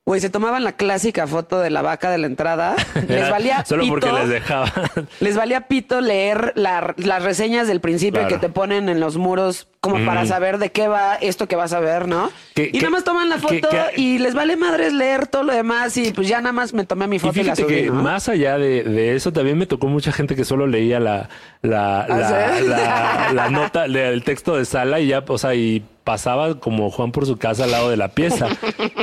Güey, 0.03 0.19
se 0.19 0.31
tomaban 0.31 0.63
la 0.63 0.71
clásica 0.71 1.27
foto 1.27 1.59
de 1.59 1.69
la 1.69 1.83
vaca 1.83 2.09
de 2.09 2.17
la 2.17 2.25
entrada. 2.25 2.75
Les 3.07 3.29
valía 3.29 3.63
Solo 3.65 3.83
pito, 3.83 3.93
porque 3.93 4.11
les 4.11 4.29
dejaban. 4.29 4.71
les 5.19 5.35
valía 5.37 5.67
pito 5.67 6.01
leer 6.01 6.53
la- 6.55 6.95
las 6.97 7.21
reseñas 7.23 7.67
del 7.67 7.81
principio 7.81 8.21
Claro. 8.21 8.35
que 8.35 8.39
te 8.39 8.49
ponen 8.51 8.89
en 8.89 8.99
los 8.99 9.17
muros 9.17 9.67
como 9.79 10.03
para 10.05 10.25
saber 10.25 10.57
de 10.57 10.71
qué 10.71 10.87
va 10.87 11.15
esto 11.15 11.47
que 11.47 11.55
vas 11.55 11.73
a 11.73 11.79
ver, 11.79 12.07
¿no? 12.07 12.31
Y 12.55 12.77
nada 12.79 12.89
más 12.91 13.03
toman 13.03 13.29
la 13.29 13.37
foto 13.37 13.67
y 13.95 14.17
les 14.19 14.33
vale 14.35 14.55
madres 14.55 14.91
leer 14.93 15.25
todo 15.27 15.43
lo 15.43 15.53
demás 15.53 15.95
y 15.97 16.11
pues 16.11 16.27
ya 16.27 16.39
nada 16.39 16.51
más 16.53 16.73
me 16.73 16.83
tomé 16.85 17.07
mi 17.07 17.15
Y 17.15 17.19
foto 17.19 17.39
y, 17.39 17.43
la 17.43 17.55
fíjate 17.55 17.61
subí, 17.63 17.75
que 17.83 17.87
¿no? 17.89 18.01
más 18.03 18.27
allá 18.29 18.57
de, 18.59 18.83
de 18.83 19.15
eso, 19.15 19.31
también 19.33 19.57
me 19.57 19.65
tocó 19.65 19.87
mucha 19.87 20.11
gente 20.11 20.35
que 20.35 20.45
solo 20.45 20.67
leía 20.67 20.99
la, 20.99 21.29
la, 21.63 22.01
¿Ah, 22.01 22.07
la, 22.07 22.61
la- 22.61 23.33
la 23.33 23.49
nota, 23.51 23.85
el 23.85 24.23
texto 24.23 24.55
de 24.55 24.65
sala 24.65 24.99
y 24.99 25.07
ya, 25.07 25.23
o 25.27 25.37
sea, 25.39 25.55
y 25.55 25.83
pasaba 26.03 26.59
como 26.59 26.89
Juan 26.89 27.11
por 27.11 27.25
su 27.25 27.37
casa 27.37 27.65
al 27.65 27.71
lado 27.71 27.89
de 27.89 27.97
la 27.97 28.09
pieza. 28.09 28.47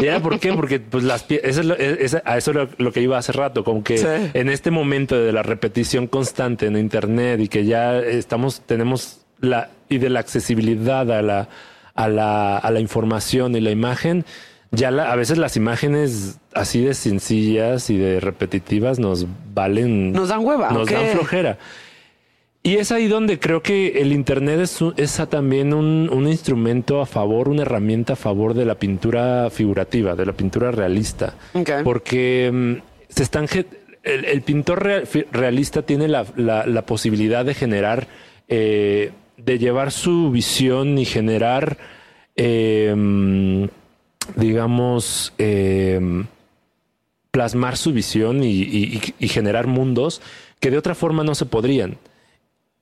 ¿Y 0.00 0.06
era 0.06 0.20
por 0.20 0.40
qué? 0.40 0.52
Porque 0.52 0.80
pues 0.80 1.04
las 1.04 1.24
eso 1.30 1.60
es 1.60 1.66
lo- 1.66 1.76
es- 1.76 2.16
a 2.24 2.36
eso 2.36 2.50
era 2.50 2.68
lo 2.78 2.92
que 2.92 3.00
iba 3.00 3.18
hace 3.18 3.32
rato, 3.32 3.62
como 3.64 3.84
que 3.84 3.98
Sí. 3.98 4.06
en 4.34 4.48
este 4.48 4.70
momento 4.70 5.16
de 5.18 5.32
la 5.32 5.42
repetición 5.42 6.06
constante 6.08 6.66
en 6.66 6.76
internet 6.76 7.40
y 7.40 7.48
que 7.48 7.64
ya 7.64 7.98
estamos, 7.98 8.62
tenemos 8.66 9.20
la, 9.40 9.70
y 9.88 9.98
de 9.98 10.10
la 10.10 10.20
accesibilidad 10.20 11.10
a 11.12 11.22
la, 11.22 11.48
a 11.94 12.08
la, 12.08 12.58
a 12.58 12.70
la 12.70 12.80
información 12.80 13.54
y 13.56 13.60
la 13.60 13.70
imagen, 13.70 14.24
ya 14.70 14.90
la- 14.90 15.12
a 15.12 15.16
veces 15.16 15.38
las 15.38 15.56
imágenes 15.56 16.38
así 16.52 16.82
de 16.84 16.94
sencillas 16.94 17.88
y 17.90 17.96
de 17.96 18.20
repetitivas 18.20 18.98
nos 18.98 19.26
valen. 19.54 20.12
Nos 20.12 20.28
dan 20.28 20.44
hueva, 20.44 20.70
Nos 20.72 20.90
¿o 20.90 20.94
dan 20.94 21.06
flojera. 21.06 21.58
Y 22.68 22.74
es 22.76 22.92
ahí 22.92 23.08
donde 23.08 23.38
creo 23.38 23.62
que 23.62 24.00
el 24.02 24.12
Internet 24.12 24.60
es, 24.60 24.78
es 24.98 25.20
también 25.30 25.72
un, 25.72 26.10
un 26.12 26.28
instrumento 26.28 27.00
a 27.00 27.06
favor, 27.06 27.48
una 27.48 27.62
herramienta 27.62 28.12
a 28.12 28.16
favor 28.16 28.52
de 28.52 28.64
la 28.66 28.74
pintura 28.74 29.48
figurativa, 29.50 30.14
de 30.14 30.26
la 30.26 30.32
pintura 30.34 30.70
realista. 30.70 31.34
Porque 31.82 32.50
mm, 32.52 32.72
se 33.08 33.22
están 33.22 33.46
el, 34.02 34.24
el 34.24 34.42
pintor 34.42 34.86
realista 35.32 35.82
tiene 35.82 36.08
la, 36.08 36.26
la- 36.36 36.66
la 36.66 36.82
posibilidad 36.84 37.44
de 37.44 37.54
generar, 37.54 38.06
eh, 38.48 39.12
de 39.38 39.58
llevar 39.58 39.90
su 39.90 40.30
visión 40.30 40.98
y 40.98 41.04
generar, 41.06 41.78
eh, 42.36 42.92
mm, 42.94 43.64
digamos, 44.36 45.32
eh, 45.38 46.00
plasmar 47.30 47.76
su 47.76 47.92
visión 47.92 48.42
y, 48.44 48.48
y- 48.62 49.00
y 49.18 49.28
generar 49.28 49.66
mundos 49.66 50.20
que 50.60 50.70
de 50.70 50.78
otra 50.78 50.94
forma 50.94 51.24
no 51.24 51.34
se 51.34 51.46
podrían. 51.46 51.96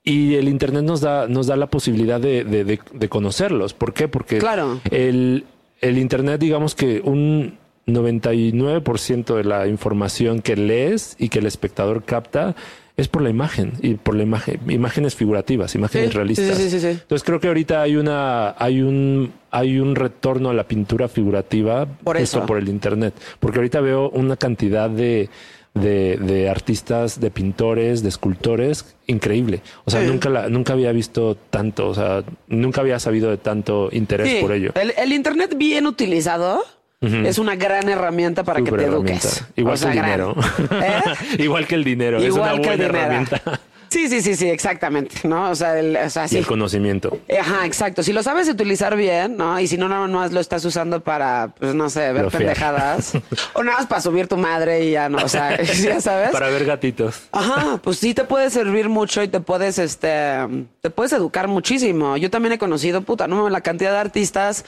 Y 0.07 0.37
el 0.37 0.49
Internet 0.49 0.85
nos 0.85 1.01
da, 1.03 1.27
nos 1.29 1.49
da 1.49 1.57
la 1.57 1.67
posibilidad 1.67 2.19
de, 2.21 2.45
de- 2.45 2.65
de- 2.65 2.81
de 2.95 3.09
conocerlos. 3.09 3.75
¿Por 3.75 3.93
qué? 3.93 4.07
Porque 4.09 4.39
Claro. 4.39 4.81
el, 4.91 5.45
el 5.81 5.99
Internet, 5.99 6.41
digamos 6.41 6.75
que 6.77 7.03
un 7.05 7.59
99% 7.89 9.35
de 9.37 9.45
la 9.45 9.67
información 9.67 10.43
que 10.43 10.57
lees 10.57 11.17
y 11.19 11.29
que 11.29 11.41
el 11.41 11.47
espectador 11.47 12.05
capta 12.05 12.55
es 12.97 13.09
por 13.09 13.21
la 13.21 13.29
imagen 13.29 13.73
y 13.83 13.95
por 13.95 14.15
la 14.15 14.23
imagen, 14.23 14.59
imágenes 14.69 15.15
figurativas, 15.15 15.75
imágenes 15.75 16.11
Sí, 16.11 16.17
realistas. 16.17 16.57
sí, 16.57 16.63
sí, 16.63 16.71
sí, 16.71 16.81
sí. 16.81 16.87
Entonces 16.89 17.25
creo 17.25 17.41
que 17.41 17.49
ahorita 17.49 17.83
hay 17.83 17.97
una, 17.97 18.55
hay 18.59 18.81
un, 18.81 19.33
hay 19.51 19.79
un 19.81 19.95
retorno 19.97 20.49
a 20.49 20.55
la 20.55 20.67
pintura 20.67 21.07
figurativa 21.09 21.85
Por 21.85 22.19
justo 22.19 22.39
eso. 22.39 22.47
por 22.47 22.57
el 22.59 22.69
internet. 22.71 23.13
Porque 23.39 23.59
ahorita 23.59 23.81
veo 23.83 24.09
una 24.11 24.37
cantidad 24.37 24.89
de, 24.89 25.29
de, 25.77 26.17
de 26.17 26.49
artistas, 26.49 27.21
de 27.21 27.31
pintores, 27.31 28.03
de 28.03 28.09
escultores 28.09 28.97
increíble. 29.07 29.61
O 29.85 29.91
sea, 29.91 30.01
Sí. 30.01 30.07
nunca 30.09 30.29
la, 30.29 30.49
nunca 30.49 30.73
había 30.73 30.91
visto 30.93 31.37
tanto, 31.51 31.89
o 31.89 31.95
sea, 31.95 32.25
nunca 32.49 32.81
había 32.81 32.99
sabido 32.99 33.31
de 33.31 33.37
tanto 33.37 33.89
interés 33.93 34.29
Sí, 34.29 34.39
por 34.41 34.53
ello. 34.53 34.73
El, 34.75 34.93
el 34.97 35.13
internet 35.13 35.55
bien 35.57 35.87
utilizado 35.87 36.65
es 37.01 37.39
una 37.39 37.55
gran 37.55 37.89
herramienta 37.89 38.43
para 38.43 38.63
que 38.63 38.73
te 38.73 38.85
eduques. 38.85 39.45
Igual 39.55 39.75
O 39.75 39.77
sea, 39.77 39.93
que 39.93 39.99
el 39.99 40.05
dinero. 40.05 40.35
¿Eh? 40.83 41.03
Igual 41.43 41.67
que 41.67 41.75
el 41.77 41.85
dinero. 41.85 42.21
Igual 42.23 42.55
es 42.55 42.59
una 42.59 42.67
buena 42.69 42.85
herramienta. 42.85 43.43
Sí, 43.89 44.09
sí, 44.09 44.21
sí, 44.21 44.37
sí, 44.37 44.49
exactamente, 44.49 45.17
¿no? 45.25 45.51
O 45.51 45.55
sea, 45.55 45.79
el, 45.79 45.97
o 45.97 46.11
sea, 46.11 46.27
Y 46.27 46.29
sí. 46.29 46.39
el 46.39 46.47
conocimiento. 46.47 47.19
Ajá, 47.41 47.67
exacto. 47.67 48.03
Si 48.03 48.13
lo 48.13 48.23
sabes 48.23 48.49
utilizar 48.49 48.97
bien, 48.97 49.37
¿no? 49.37 49.59
Y 49.61 49.67
si 49.67 49.77
no, 49.77 49.89
nada 49.89 50.07
más 50.07 50.33
lo 50.33 50.41
estás 50.41 50.65
usando 50.65 51.01
para, 51.01 51.55
pues 51.59 51.75
no 51.75 51.89
sé, 51.89 52.13
ver 52.13 52.29
pendejadas. 52.29 53.13
o 53.55 53.63
nada 53.63 53.79
más 53.79 53.87
para 53.87 54.01
subir 54.01 54.29
tu 54.29 54.37
madre 54.37 54.85
y 54.85 54.93
ya 54.93 55.09
no. 55.09 55.19
O 55.19 55.29
sea, 55.29 55.61
ya 55.83 56.01
sabes. 56.01 56.31
Para 56.31 56.49
ver 56.49 56.65
gatitos. 56.65 57.23
Ajá, 57.33 57.81
pues 57.83 57.99
sí 57.99 58.15
te 58.15 58.25
puede 58.25 58.51
servir 58.51 58.89
mucho 58.89 59.23
y 59.23 59.29
te 59.29 59.41
puedes, 59.41 59.79
este, 59.79 60.37
te 60.81 60.91
puedes 60.91 61.13
educar 61.13 61.49
muchísimo. 61.49 62.17
Yo 62.17 62.31
también 62.31 62.53
he 62.53 62.59
conocido, 62.59 63.03
puta, 63.03 63.27
no 63.29 63.49
la 63.49 63.61
cantidad 63.61 63.93
de 63.93 63.99
artistas 63.99 64.65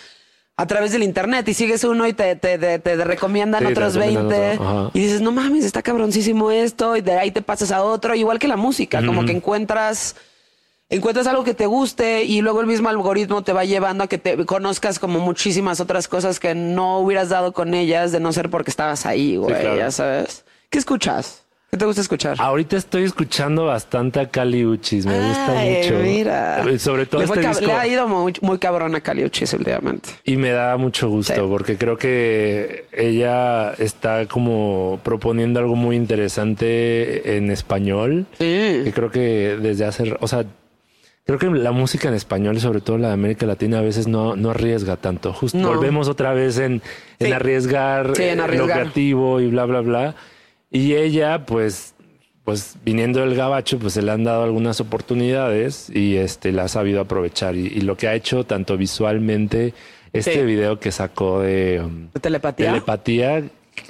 a 0.60 0.66
través 0.66 0.90
del 0.90 1.04
internet 1.04 1.48
y 1.48 1.54
sigues 1.54 1.84
uno 1.84 2.08
y 2.08 2.12
te, 2.12 2.34
te, 2.34 2.58
te, 2.58 2.80
te 2.80 2.96
recomiendan 3.04 3.64
Sí, 3.64 3.72
otros 3.72 3.94
recomiendan 3.94 4.28
20 4.28 4.50
otro, 4.54 4.68
ajá. 4.68 4.90
y 4.92 4.98
dices, 4.98 5.20
no 5.20 5.30
mames, 5.30 5.64
está 5.64 5.82
cabroncísimo 5.82 6.50
esto 6.50 6.96
y 6.96 7.00
de 7.00 7.12
ahí 7.12 7.30
te 7.30 7.42
pasas 7.42 7.70
a 7.70 7.84
otro, 7.84 8.16
igual 8.16 8.40
que 8.40 8.48
la 8.48 8.56
música, 8.56 9.04
como 9.06 9.24
que 9.24 9.30
encuentras 9.32 10.16
encuentras 10.90 11.26
algo 11.26 11.44
que 11.44 11.54
te 11.54 11.66
guste 11.66 12.24
y 12.24 12.40
luego 12.40 12.60
el 12.60 12.66
mismo 12.66 12.88
algoritmo 12.88 13.42
te 13.42 13.52
va 13.52 13.64
llevando 13.64 14.02
a 14.04 14.06
que 14.08 14.18
te 14.18 14.44
conozcas 14.46 14.98
como 14.98 15.20
muchísimas 15.20 15.80
otras 15.80 16.08
cosas 16.08 16.40
que 16.40 16.54
no 16.54 16.98
hubieras 17.00 17.28
dado 17.28 17.52
con 17.52 17.74
ellas 17.74 18.10
de 18.10 18.18
no 18.20 18.32
ser 18.32 18.50
porque 18.50 18.70
estabas 18.70 19.06
ahí, 19.06 19.36
güey, 19.36 19.54
claro. 19.60 19.76
ya 19.76 19.90
sabes. 19.92 20.44
¿Qué 20.70 20.78
escuchas? 20.78 21.44
¿Qué 21.70 21.76
te 21.76 21.84
gusta 21.84 22.00
escuchar? 22.00 22.36
Ahorita 22.40 22.78
estoy 22.78 23.02
escuchando 23.04 23.66
bastante 23.66 24.20
a 24.20 24.28
Cali 24.30 24.64
Uchis, 24.64 25.04
me 25.04 25.18
gusta 25.28 25.58
Ay, 25.58 25.76
mucho. 25.82 25.98
Mira. 26.02 26.64
Eh, 26.66 26.78
Sobre 26.78 27.04
todo 27.04 27.20
le, 27.20 27.26
este 27.26 27.40
disco. 27.46 27.66
le 27.66 27.72
ha 27.74 27.86
ido 27.86 28.08
muy, 28.08 28.32
muy 28.40 28.58
cabrón 28.58 28.94
a 28.94 29.00
Caliuchis 29.02 29.52
últimamente. 29.52 30.08
Y 30.24 30.38
me 30.38 30.48
da 30.50 30.78
mucho 30.78 31.10
gusto 31.10 31.34
Sí. 31.34 31.40
porque 31.46 31.76
creo 31.76 31.98
que 31.98 32.86
ella 32.90 33.72
está 33.74 34.24
como 34.26 34.98
proponiendo 35.02 35.60
algo 35.60 35.76
muy 35.76 35.96
interesante 35.96 37.36
en 37.36 37.50
español. 37.50 38.24
Que 38.38 38.82
Sí. 38.86 38.92
creo 38.92 39.10
que 39.10 39.58
desde 39.60 39.84
hace, 39.84 40.16
o 40.18 40.26
sea, 40.26 40.46
creo 41.26 41.38
que 41.38 41.50
la 41.50 41.72
música 41.72 42.08
en 42.08 42.14
español 42.14 42.56
y 42.56 42.60
sobre 42.60 42.80
todo 42.80 42.96
la 42.96 43.08
de 43.08 43.14
América 43.14 43.44
Latina 43.44 43.80
a 43.80 43.82
veces 43.82 44.08
no, 44.08 44.36
no 44.36 44.52
arriesga 44.52 44.96
tanto. 44.96 45.34
Justo 45.34 45.58
No. 45.58 45.68
volvemos 45.68 46.08
otra 46.08 46.32
vez 46.32 46.56
en, 46.58 46.80
arriesgar, 47.30 48.16
Sí, 48.16 48.22
en 48.22 48.38
eh, 48.38 48.42
arriesgar. 48.42 48.68
lo 48.68 48.72
creativo 48.72 49.40
y 49.42 49.48
bla, 49.48 49.66
bla, 49.66 49.80
bla. 49.82 50.14
Y 50.70 50.94
ella, 50.94 51.46
pues, 51.46 51.94
pues 52.44 52.76
viniendo 52.84 53.20
del 53.20 53.34
gabacho, 53.34 53.78
pues 53.78 53.94
se 53.94 54.02
le 54.02 54.10
han 54.12 54.24
dado 54.24 54.42
algunas 54.44 54.80
oportunidades 54.80 55.90
y 55.94 56.16
este 56.16 56.52
la 56.52 56.64
ha 56.64 56.68
sabido 56.68 57.00
aprovechar. 57.00 57.56
Y, 57.56 57.66
y 57.68 57.80
lo 57.82 57.96
que 57.96 58.08
ha 58.08 58.14
hecho 58.14 58.44
tanto 58.44 58.76
visualmente, 58.76 59.74
este 60.12 60.34
Sí. 60.34 60.42
video 60.42 60.78
que 60.80 60.90
sacó 60.92 61.40
de 61.40 61.80
um, 61.84 62.08
¿De 62.12 62.20
telepatía? 62.20 62.68
telepatía, 62.68 63.42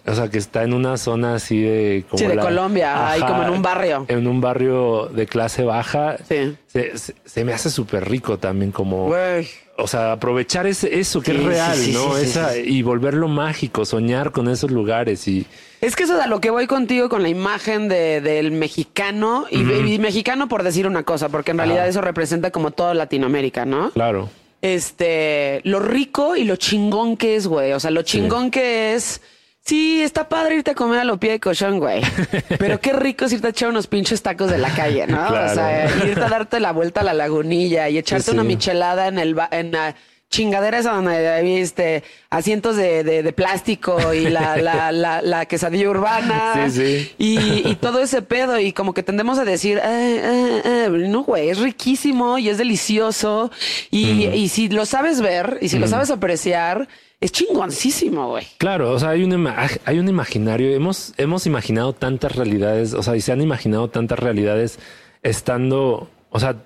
o 0.07 0.15
sea, 0.15 0.29
que 0.29 0.39
está 0.39 0.63
en 0.65 0.73
una 0.75 0.97
zona 0.97 1.35
así 1.35 1.61
de 1.61 2.05
como 2.09 2.19
Sí, 2.19 2.27
de 2.27 2.35
la- 2.37 2.43
Colombia, 2.43 3.11
ahí 3.11 3.21
como 3.21 3.43
en 3.43 3.51
un 3.51 3.63
barrio. 3.63 4.05
En 4.09 4.27
un 4.27 4.41
barrio 4.41 5.07
de 5.07 5.27
clase 5.27 5.65
baja. 5.65 6.17
Sí. 6.29 6.57
Se, 6.67 6.97
se- 6.99 7.15
se 7.25 7.45
me 7.45 7.53
hace 7.53 7.71
súper 7.71 8.09
rico 8.09 8.39
también 8.39 8.73
como... 8.73 9.07
Güey. 9.07 9.49
O 9.81 9.87
sea, 9.87 10.11
aprovechar 10.11 10.67
ese, 10.67 10.99
eso 10.99 11.21
que 11.21 11.31
Sí, 11.31 11.37
es 11.39 11.45
real, 11.45 11.77
sí, 11.77 11.93
¿no? 11.93 12.17
Esa. 12.19 12.57
Y 12.57 12.83
volverlo 12.83 13.29
mágico, 13.29 13.85
soñar 13.85 14.33
con 14.33 14.49
esos 14.49 14.73
lugares 14.73 15.29
y... 15.29 15.47
Es 15.81 15.95
que 15.95 16.03
eso 16.03 16.17
es 16.19 16.21
a 16.25 16.27
lo 16.27 16.41
que 16.41 16.51
voy 16.51 16.67
contigo 16.67 17.09
con 17.09 17.23
la 17.23 17.29
imagen 17.29 17.89
de, 17.89 18.21
del 18.21 18.51
mexicano 18.51 19.47
y, 19.49 19.61
y 19.61 19.99
mexicano 20.01 20.49
por 20.49 20.65
decir 20.65 20.89
una 20.89 21.05
cosa, 21.05 21.29
porque 21.29 21.53
en 21.53 21.59
realidad 21.59 21.87
eso 21.87 22.01
representa 22.01 22.51
como 22.51 22.73
toda 22.73 22.93
Latinoamérica, 22.95 23.65
¿no? 23.65 23.91
Claro. 23.93 24.29
Este, 24.63 25.61
lo 25.63 25.79
rico 25.81 26.35
y 26.35 26.43
lo 26.43 26.57
chingón 26.57 27.17
que 27.17 27.37
es, 27.37 27.47
güey. 27.47 27.73
O 27.73 27.79
sea, 27.81 27.93
lo 27.93 28.03
chingón 28.03 28.51
que 28.51 28.95
es 28.95 29.21
Sí, 29.69 30.01
está 30.03 30.31
padre 30.31 30.55
irte 30.57 30.71
a 30.71 30.75
comer 30.75 31.01
a 31.01 31.05
lo 31.05 31.19
pie 31.21 31.33
de 31.33 31.41
colchón, 31.41 31.79
güey. 31.79 32.01
Pero 32.59 32.81
qué 32.81 32.95
rico 32.95 33.27
es 33.27 33.33
irte 33.35 33.49
a 33.49 33.51
echar 33.51 33.69
unos 33.69 33.87
pinches 33.87 34.23
tacos 34.23 34.51
de 34.51 34.57
la 34.57 34.71
calle, 34.71 35.07
¿no? 35.07 35.23
O 35.27 35.49
sea, 35.55 35.85
irte 36.07 36.23
a 36.25 36.29
darte 36.31 36.59
la 36.59 36.73
vuelta 36.73 37.03
a 37.03 37.05
la 37.05 37.13
lagunilla 37.13 37.87
y 37.91 37.99
echarte 37.99 38.23
Sí, 38.25 38.31
sí. 38.31 38.35
una 38.35 38.45
michelada 38.45 39.09
en 39.09 39.19
el 39.19 39.35
ba- 39.35 39.49
en 39.53 39.73
la 39.73 39.95
chingadera 40.31 40.79
esa 40.79 40.93
donde 40.93 41.41
viste 41.43 42.03
asientos 42.31 42.77
de, 42.77 43.03
de- 43.03 43.23
de 43.23 43.33
plástico 43.33 44.13
y 44.13 44.29
la, 44.29 44.57
la, 44.69 44.93
la, 44.93 45.23
la 45.23 45.47
quesadilla 45.47 45.89
urbana 45.89 46.69
Sí, 46.71 46.81
sí. 47.09 47.13
Y, 47.19 47.69
y 47.69 47.75
todo 47.77 48.01
ese 48.01 48.21
pedo 48.23 48.59
y 48.61 48.73
como 48.73 48.93
que 48.93 49.03
tendemos 49.03 49.39
a 49.39 49.45
decir, 49.45 49.79
"Eh, 49.79 49.83
eh, 49.85 50.63
eh", 50.65 50.89
no, 51.09 51.23
güey, 51.25 51.49
es 51.49 51.59
riquísimo 51.59 52.39
y 52.39 52.49
es 52.51 52.59
delicioso 52.59 53.51
y, 53.91 54.27
y 54.27 54.49
si 54.49 54.69
lo 54.69 54.85
sabes 54.87 55.21
ver 55.21 55.59
y 55.63 55.69
si 55.71 55.79
lo 55.79 55.89
sabes 55.89 56.11
apreciar, 56.11 56.89
es 57.21 57.33
chingoncísimo, 57.33 58.29
güey. 58.29 58.47
Claro, 58.59 58.93
o 58.93 58.99
sea, 58.99 59.09
hay 59.11 59.25
un, 59.25 59.49
hay 59.85 59.99
un 59.99 60.09
imaginario. 60.09 60.71
Hemos, 60.77 61.15
hemos 61.17 61.47
imaginado 61.47 61.93
tantas 61.93 62.37
realidades, 62.37 62.95
o 62.95 63.03
sea, 63.03 63.17
y 63.17 63.21
se 63.21 63.33
han 63.33 63.41
imaginado 63.43 63.89
tantas 63.89 64.19
realidades 64.21 64.79
estando, 65.23 66.09
o 66.31 66.39
sea, 66.41 66.57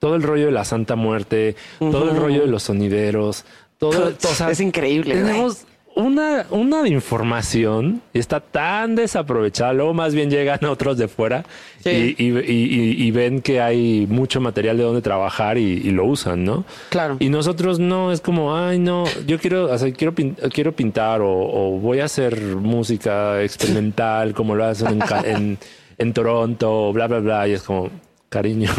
todo 0.00 0.16
el 0.16 0.22
rollo 0.24 0.46
de 0.46 0.52
la 0.52 0.64
Santa 0.64 0.96
Muerte, 0.96 1.54
todo 1.78 2.10
el 2.10 2.16
rollo 2.16 2.40
de 2.40 2.48
los 2.48 2.64
sonideros, 2.64 3.44
todo, 3.78 4.08
o 4.08 4.26
sea, 4.26 4.50
Es 4.50 4.58
increíble, 4.60 5.14
güey. 5.14 5.24
Tenemos 5.26 5.64
una, 5.96 6.46
una 6.50 6.86
información 6.88 8.00
y 8.12 8.18
está 8.18 8.40
tan 8.40 8.94
desaprovechada. 8.94 9.72
Luego 9.72 9.92
más 9.94 10.14
bien 10.14 10.30
llegan 10.30 10.64
otros 10.66 10.96
de 10.98 11.08
fuera 11.08 11.44
Sí. 11.82 12.14
y, 12.18 12.24
y- 12.24 12.38
y- 12.38 12.80
y- 13.02 13.04
y 13.06 13.10
ven 13.10 13.40
que 13.42 13.60
hay 13.60 14.06
mucho 14.08 14.40
material 14.40 14.76
de 14.76 14.84
donde 14.84 15.02
trabajar 15.02 15.58
y, 15.58 15.90
lo 15.90 16.04
usan, 16.04 16.44
¿no? 16.44 16.64
Claro. 16.90 17.16
Y 17.20 17.28
nosotros 17.28 17.78
no, 17.78 18.12
es 18.12 18.20
como, 18.20 18.56
ay, 18.56 18.78
no, 18.78 19.04
yo 19.26 19.38
quiero, 19.38 19.64
o 19.72 19.78
sea, 19.78 19.92
quiero, 19.92 20.14
pin- 20.14 20.36
quiero 20.52 20.72
pintar 20.72 21.20
o, 21.22 21.30
o 21.30 21.70
voy 21.78 22.00
a 22.00 22.04
hacer 22.04 22.38
música 22.56 23.42
experimental 23.42 24.34
como 24.34 24.54
lo 24.54 24.64
hacen 24.64 25.00
en, 25.00 25.02
en, 25.24 25.58
en 25.98 26.12
Toronto, 26.12 26.92
bla, 26.92 27.06
bla, 27.08 27.18
bla. 27.20 27.48
Y 27.48 27.52
es 27.52 27.62
como, 27.62 27.90
cariño, 28.28 28.70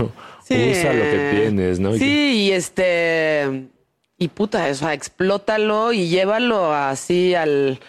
usa 0.55 0.93
lo 0.93 1.03
que 1.03 1.31
tienes, 1.41 1.79
¿no? 1.79 1.93
Sí, 1.95 2.47
y 2.47 2.51
este. 2.51 3.67
Y 4.17 4.27
puta, 4.27 4.67
o 4.69 4.73
sea, 4.75 4.93
explótalo 4.93 5.93
y 5.93 6.07
llévalo 6.09 6.73
así 6.73 7.33
al. 7.35 7.79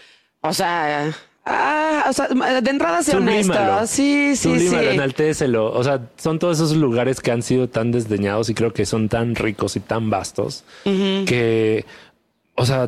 O 0.40 0.52
sea. 0.52 1.12
Ah, 1.44 2.04
o 2.08 2.12
sea, 2.12 2.28
de 2.28 2.70
entrada 2.70 3.02
sea 3.02 3.14
Sublímalo. 3.16 3.76
honesto. 3.78 3.86
Sí, 3.88 4.36
sí, 4.36 4.48
Sublímalo, 4.48 4.90
sí. 4.90 4.94
enaltécelo. 4.94 5.72
O 5.72 5.82
sea, 5.82 6.00
son 6.16 6.38
todos 6.38 6.58
esos 6.58 6.76
lugares 6.76 7.18
que 7.20 7.32
han 7.32 7.42
sido 7.42 7.68
tan 7.68 7.90
desdeñados 7.90 8.48
y 8.48 8.54
creo 8.54 8.72
que 8.72 8.86
son 8.86 9.08
tan 9.08 9.34
ricos 9.34 9.74
y 9.74 9.80
tan 9.80 10.08
vastos 10.08 10.62
que, 10.84 11.84
o 12.54 12.64
sea, 12.64 12.86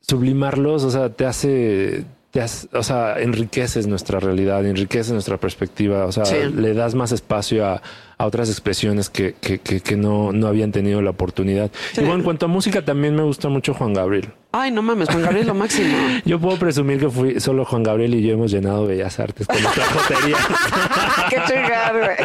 sublimarlos, 0.00 0.84
o 0.84 0.90
sea, 0.90 1.08
te 1.10 1.24
hace, 1.26 2.04
te 2.30 2.40
hace- 2.40 2.68
o 2.72 2.82
sea, 2.82 3.20
enriqueces 3.20 3.86
nuestra 3.86 4.20
realidad, 4.20 4.64
enriqueces 4.66 5.12
nuestra 5.12 5.36
perspectiva, 5.36 6.04
o 6.06 6.12
sea, 6.12 6.24
Sí. 6.24 6.36
le 6.54 6.74
das 6.74 6.94
más 6.94 7.12
espacio 7.12 7.66
a, 7.66 7.82
a 8.18 8.24
otras 8.24 8.48
expresiones 8.48 9.10
que, 9.10 9.34
que, 9.34 9.58
que, 9.58 9.80
que 9.80 9.94
no, 9.96 10.32
no 10.32 10.46
habían 10.46 10.72
tenido 10.72 11.02
la 11.02 11.10
oportunidad. 11.10 11.70
Y 11.96 12.00
bueno, 12.00 12.14
en 12.14 12.22
cuanto 12.22 12.46
a 12.46 12.48
música, 12.48 12.82
también 12.82 13.14
me 13.14 13.22
gusta 13.22 13.48
mucho 13.50 13.74
Juan 13.74 13.92
Gabriel. 13.92 14.30
Ay, 14.52 14.70
no 14.70 14.80
mames, 14.80 15.08
Juan 15.10 15.20
Gabriel 15.20 15.42
es 15.42 15.46
lo 15.48 15.54
máximo. 15.64 15.94
Yo 16.24 16.40
puedo 16.40 16.58
presumir 16.58 16.98
que 16.98 17.10
fui 17.10 17.40
solo 17.40 17.66
Juan 17.66 17.82
Gabriel 17.82 18.14
y 18.14 18.22
yo 18.22 18.32
hemos 18.32 18.50
llenado 18.50 18.86
Bellas 18.86 19.20
Artes 19.20 19.46
con 19.46 19.60
nuestra 19.62 19.84
jotería. 19.92 20.36
Qué 21.28 21.36
chingado, 21.46 21.98
güey. 21.98 22.16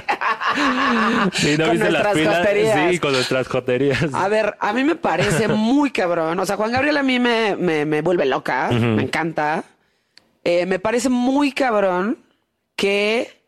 Sí, 1.34 1.58
¿no 1.58 1.66
Con 1.66 1.72
viste 1.74 1.92
las 1.92 2.04
nuestras 2.04 2.14
filas? 2.14 2.38
joterías. 2.38 2.92
Sí, 2.92 3.00
con 3.00 3.12
nuestras 3.12 3.48
joterías. 3.50 4.14
A 4.14 4.28
ver, 4.30 4.56
a 4.60 4.72
mí 4.74 4.84
me 4.86 4.96
parece 4.96 5.48
muy 5.50 5.92
cabrón. 5.92 6.40
O 6.40 6.46
sea, 6.46 6.56
Juan 6.56 6.72
Gabriel 6.72 6.96
a 6.98 7.04
mí 7.04 7.20
me, 7.20 7.56
me, 7.58 7.86
me 7.86 8.02
vuelve 8.02 8.26
loca. 8.26 8.70
Me 8.72 9.04
encanta. 9.04 9.66
Eh, 10.46 10.66
me 10.66 10.80
parece 10.80 11.10
muy 11.10 11.52
cabrón 11.52 12.18
que 12.78 13.41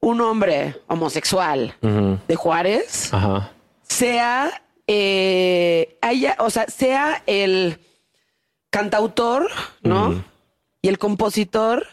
un 0.00 0.20
hombre 0.20 0.76
homosexual 0.86 1.74
de 1.82 2.34
Juárez 2.36 3.12
Ajá. 3.12 3.50
sea, 3.82 4.62
eh, 4.86 5.98
haya, 6.00 6.36
o 6.40 6.50
sea, 6.50 6.66
sea 6.68 7.22
el 7.26 7.78
cantautor, 8.70 9.48
¿no? 9.82 10.24
Y 10.82 10.88
el 10.88 10.98
compositor 10.98 11.86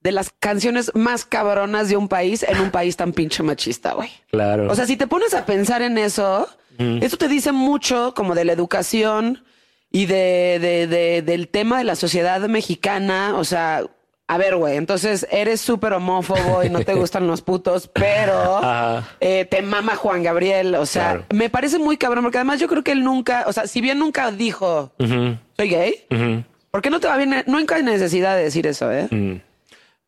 de 0.00 0.12
las 0.12 0.30
canciones 0.40 0.90
más 0.94 1.24
cabronas 1.24 1.88
de 1.88 1.96
un 1.96 2.08
país 2.08 2.42
en 2.42 2.58
un 2.60 2.70
país 2.70 2.96
tan 2.96 3.12
pinche 3.12 3.42
machista, 3.42 3.92
güey. 3.94 4.10
Claro. 4.30 4.70
O 4.70 4.74
sea, 4.74 4.86
si 4.86 4.96
te 4.96 5.06
pones 5.06 5.32
a 5.34 5.46
pensar 5.46 5.82
en 5.82 5.96
eso, 5.98 6.48
eso 6.78 7.16
te 7.16 7.28
dice 7.28 7.52
mucho 7.52 8.12
como 8.16 8.34
de 8.34 8.44
la 8.44 8.52
educación 8.52 9.44
y 9.90 10.06
de, 10.06 10.58
de- 10.60 10.86
de- 10.88 11.22
del 11.22 11.46
tema 11.48 11.78
de 11.78 11.84
la 11.84 11.94
sociedad 11.94 12.40
mexicana. 12.48 13.34
O 13.36 13.44
sea, 13.44 13.84
a 14.28 14.38
ver, 14.38 14.56
güey, 14.56 14.76
entonces 14.76 15.26
eres 15.30 15.60
súper 15.60 15.92
homófobo 15.92 16.64
y 16.64 16.70
no 16.70 16.80
te 16.80 16.94
gustan 16.94 17.26
los 17.26 17.42
putos, 17.42 17.88
pero 17.92 18.60
eh, 19.20 19.44
te 19.44 19.60
mama 19.62 19.96
Juan 19.96 20.22
Gabriel. 20.22 20.74
O 20.76 20.86
sea, 20.86 21.10
Claro. 21.10 21.24
me 21.34 21.50
parece 21.50 21.78
muy 21.78 21.96
cabrón, 21.98 22.24
porque 22.24 22.38
además 22.38 22.58
yo 22.60 22.68
creo 22.68 22.82
que 22.82 22.92
él 22.92 23.04
nunca, 23.04 23.44
o 23.46 23.52
sea, 23.52 23.66
si 23.66 23.80
bien 23.80 23.98
nunca 23.98 24.30
dijo 24.30 24.92
soy 24.98 25.68
gay, 25.68 26.04
ujú, 26.10 26.44
¿por 26.70 26.80
qué 26.82 26.88
no 26.90 26.98
te 27.00 27.08
va 27.08 27.16
bien? 27.18 27.44
Nunca 27.46 27.74
hay 27.76 27.82
necesidad 27.82 28.36
de 28.36 28.44
decir 28.44 28.66
eso, 28.66 28.90
¿eh? 28.90 29.08
mm. 29.10 29.40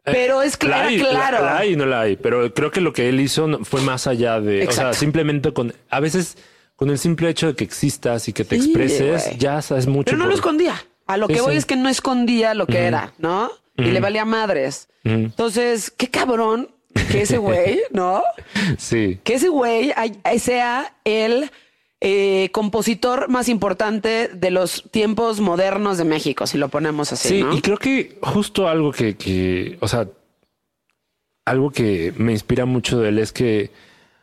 Pero 0.04 0.42
es 0.42 0.52
La 0.54 0.58
claro, 0.58 0.88
hay, 0.88 0.98
claro. 0.98 1.38
La, 1.40 1.44
la 1.52 1.58
hay 1.58 1.76
no 1.76 1.86
la 1.86 2.00
hay, 2.02 2.16
pero 2.16 2.52
creo 2.52 2.70
que 2.70 2.82
lo 2.82 2.92
que 2.92 3.08
él 3.08 3.20
hizo 3.20 3.48
fue 3.64 3.80
más 3.80 4.06
allá 4.06 4.38
de, 4.38 4.66
o 4.68 4.70
sea, 4.70 4.92
simplemente 4.92 5.52
con, 5.54 5.72
a 5.88 5.98
veces 6.00 6.36
con 6.76 6.90
el 6.90 6.98
simple 6.98 7.30
hecho 7.30 7.46
de 7.46 7.54
que 7.54 7.64
existas 7.64 8.28
y 8.28 8.34
que 8.34 8.44
te 8.44 8.60
Sí, 8.60 8.66
expreses, 8.66 9.38
ya 9.38 9.62
sabes 9.62 9.86
mucho. 9.86 10.04
Pero 10.04 10.18
no 10.18 10.24
por- 10.24 10.30
lo 10.30 10.34
escondía. 10.34 10.74
A 11.06 11.16
lo 11.16 11.26
Sí, 11.26 11.34
que 11.34 11.40
voy 11.40 11.52
sí. 11.52 11.58
es 11.58 11.64
que 11.66 11.76
no 11.76 11.88
escondía 11.88 12.52
lo 12.54 12.66
que 12.66 12.80
era, 12.80 13.12
¿no? 13.18 13.50
Y 13.76 13.90
le 13.90 14.00
valía 14.00 14.24
madres. 14.24 14.88
Ujú. 15.04 15.14
Entonces, 15.14 15.90
qué 15.90 16.08
cabrón 16.08 16.70
que 17.10 17.22
ese 17.22 17.38
güey, 17.38 17.80
¿no? 17.90 18.22
Sí. 18.78 19.18
Que 19.24 19.34
ese 19.34 19.48
güey 19.48 19.92
sea 20.38 20.94
el 21.04 21.50
eh, 22.00 22.50
compositor 22.52 23.28
más 23.28 23.48
importante 23.48 24.28
de 24.28 24.50
los 24.50 24.84
tiempos 24.90 25.40
modernos 25.40 25.98
de 25.98 26.04
México, 26.04 26.46
si 26.46 26.58
lo 26.58 26.68
ponemos 26.68 27.12
así, 27.12 27.28
Sí, 27.28 27.42
¿no? 27.42 27.54
y 27.56 27.60
creo 27.62 27.78
que 27.78 28.18
justo 28.22 28.68
algo 28.68 28.92
que, 28.92 29.16
que, 29.16 29.76
o 29.80 29.88
sea, 29.88 30.06
algo 31.46 31.70
que 31.70 32.12
me 32.16 32.32
inspira 32.32 32.64
mucho 32.64 33.00
de 33.00 33.08
él 33.08 33.18
es 33.18 33.32
que 33.32 33.70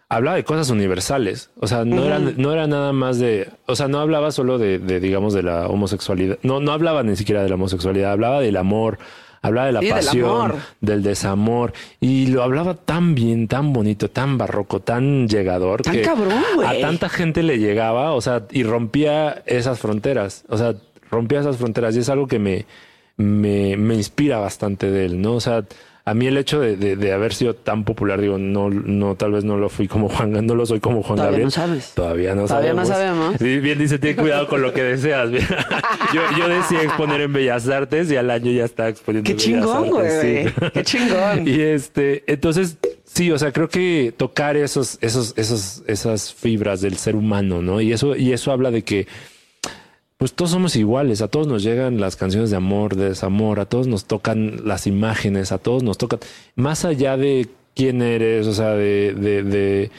hablaba 0.10 0.36
de 0.36 0.44
cosas 0.44 0.70
universales. 0.70 1.50
O 1.60 1.68
sea, 1.68 1.86
no, 1.86 2.04
era, 2.04 2.20
no 2.20 2.52
era 2.52 2.68
nada 2.68 2.94
más 2.94 3.18
de, 3.20 3.50
o 3.66 3.76
sea, 3.76 3.88
no 3.88 4.00
hablaba 4.00 4.32
solo 4.32 4.58
de, 4.58 4.80
de, 4.80 5.00
digamos, 5.00 5.34
de 5.34 5.44
la 5.44 5.68
homosexualidad. 5.68 6.38
No, 6.44 6.60
no 6.60 6.72
hablaba 6.72 7.04
ni 7.04 7.16
siquiera 7.16 7.44
de 7.44 7.50
la 7.50 7.56
homosexualidad, 7.56 8.12
hablaba 8.12 8.42
del 8.42 8.58
amor, 8.58 9.00
hablaba 9.42 9.68
de 9.68 9.74
la 9.74 9.80
Sí, 9.82 9.90
pasión, 9.90 10.54
del 10.82 11.04
desamor. 11.04 11.74
Y 12.00 12.28
lo 12.28 12.44
hablaba 12.44 12.76
tan 12.76 13.16
bien, 13.16 13.48
tan 13.48 13.74
bonito, 13.74 14.10
tan 14.10 14.38
barroco, 14.38 14.80
tan 14.80 15.28
llegador. 15.28 15.82
Tan 15.82 15.94
que 15.94 16.02
cabrón, 16.02 16.44
güey. 16.56 16.68
A 16.68 16.82
tanta 16.82 17.10
gente 17.10 17.44
le 17.44 17.58
llegaba, 17.60 18.14
o 18.14 18.22
sea, 18.22 18.44
y 18.52 18.64
rompía 18.64 19.44
esas 19.46 19.80
fronteras. 19.80 20.44
O 20.50 20.58
sea, 20.58 20.76
rompía 21.10 21.40
esas 21.40 21.58
fronteras. 21.58 21.96
Y 21.96 22.00
es 22.00 22.10
algo 22.10 22.28
que 22.28 22.40
me, 22.40 22.66
me, 23.18 23.78
me 23.78 23.96
inspira 23.96 24.38
bastante 24.40 24.90
de 24.92 25.06
él, 25.06 25.22
¿no? 25.22 25.34
O 25.34 25.42
sea, 25.42 25.64
a 26.04 26.14
mí 26.16 26.26
el 26.28 26.38
hecho 26.38 26.60
de, 26.60 26.76
de- 26.78 26.96
de 26.96 27.14
haber 27.14 27.34
sido 27.34 27.54
tan 27.54 27.84
popular, 27.84 28.20
digo, 28.20 28.38
no, 28.38 28.70
no, 28.70 29.16
tal 29.16 29.34
vez 29.34 29.44
no 29.44 29.58
lo 29.58 29.70
fui 29.70 29.88
como 29.88 30.10
Juan, 30.10 30.32
no 30.46 30.56
lo 30.56 30.66
soy 30.66 30.80
como 30.80 31.04
Juan 31.04 31.18
Todavía 31.18 31.32
Gabriel. 31.32 31.46
no 31.46 31.52
sabes. 31.52 31.92
Todavía 31.94 32.36
no 32.36 32.46
Todavía 32.48 32.74
no 32.74 32.86
sabemos. 32.86 33.18
sabemos. 33.18 33.36
Sí, 33.40 33.60
bien 33.60 33.78
dice, 33.80 34.00
ten 34.00 34.16
cuidado 34.16 34.48
con 34.48 34.62
lo 34.62 34.74
que 34.74 34.84
deseas. 34.84 35.30
Yo, 36.14 36.22
yo 36.38 36.48
decía 36.50 36.82
exponer 36.84 37.22
en 37.22 37.32
Bellas 37.32 37.70
Artes 37.70 38.12
y 38.12 38.18
al 38.18 38.30
año 38.32 38.52
ya 38.52 38.66
estaba 38.66 38.90
exponiendo 38.90 39.26
Qué 39.28 39.32
en 39.32 39.38
Bellas 39.38 39.66
chingón, 39.66 39.90
güey. 39.90 40.06
Artes, 40.08 40.54
sí. 40.60 40.70
Qué 40.74 40.84
chingón. 40.84 41.48
Y 41.52 41.62
este, 41.62 42.24
entonces, 42.28 42.78
sí, 43.06 43.32
o 43.32 43.38
sea, 43.40 43.52
creo 43.54 43.70
que 43.70 44.14
tocar 44.18 44.58
esos, 44.58 44.98
esos, 45.02 45.34
esos, 45.38 45.84
esas 45.88 46.34
fibras 46.34 46.82
del 46.82 46.98
ser 46.98 47.16
humano, 47.16 47.62
¿no? 47.62 47.80
Y 47.80 47.94
eso, 47.94 48.16
y 48.16 48.34
eso 48.34 48.52
habla 48.52 48.72
de 48.72 48.84
que, 48.84 49.08
pues 50.22 50.34
todos 50.34 50.52
somos 50.52 50.76
iguales, 50.76 51.24
a 51.24 51.30
todos 51.30 51.48
nos 51.48 51.64
llegan 51.64 52.00
las 52.00 52.16
canciones 52.16 52.52
de 52.52 52.56
amor, 52.56 52.96
de 52.96 53.10
desamor, 53.10 53.60
a 53.60 53.66
todos 53.66 53.88
nos 53.88 54.06
tocan 54.06 54.68
las 54.68 54.86
imágenes, 54.86 55.52
a 55.52 55.58
todos 55.58 55.82
nos 55.82 55.98
tocan, 55.98 56.20
más 56.56 56.86
allá 56.86 57.18
de 57.18 57.50
quién 57.74 58.04
eres, 58.04 58.46
o 58.46 58.54
sea, 58.54 58.76
de, 58.76 59.16
de, 59.16 59.42
de, 59.42 59.92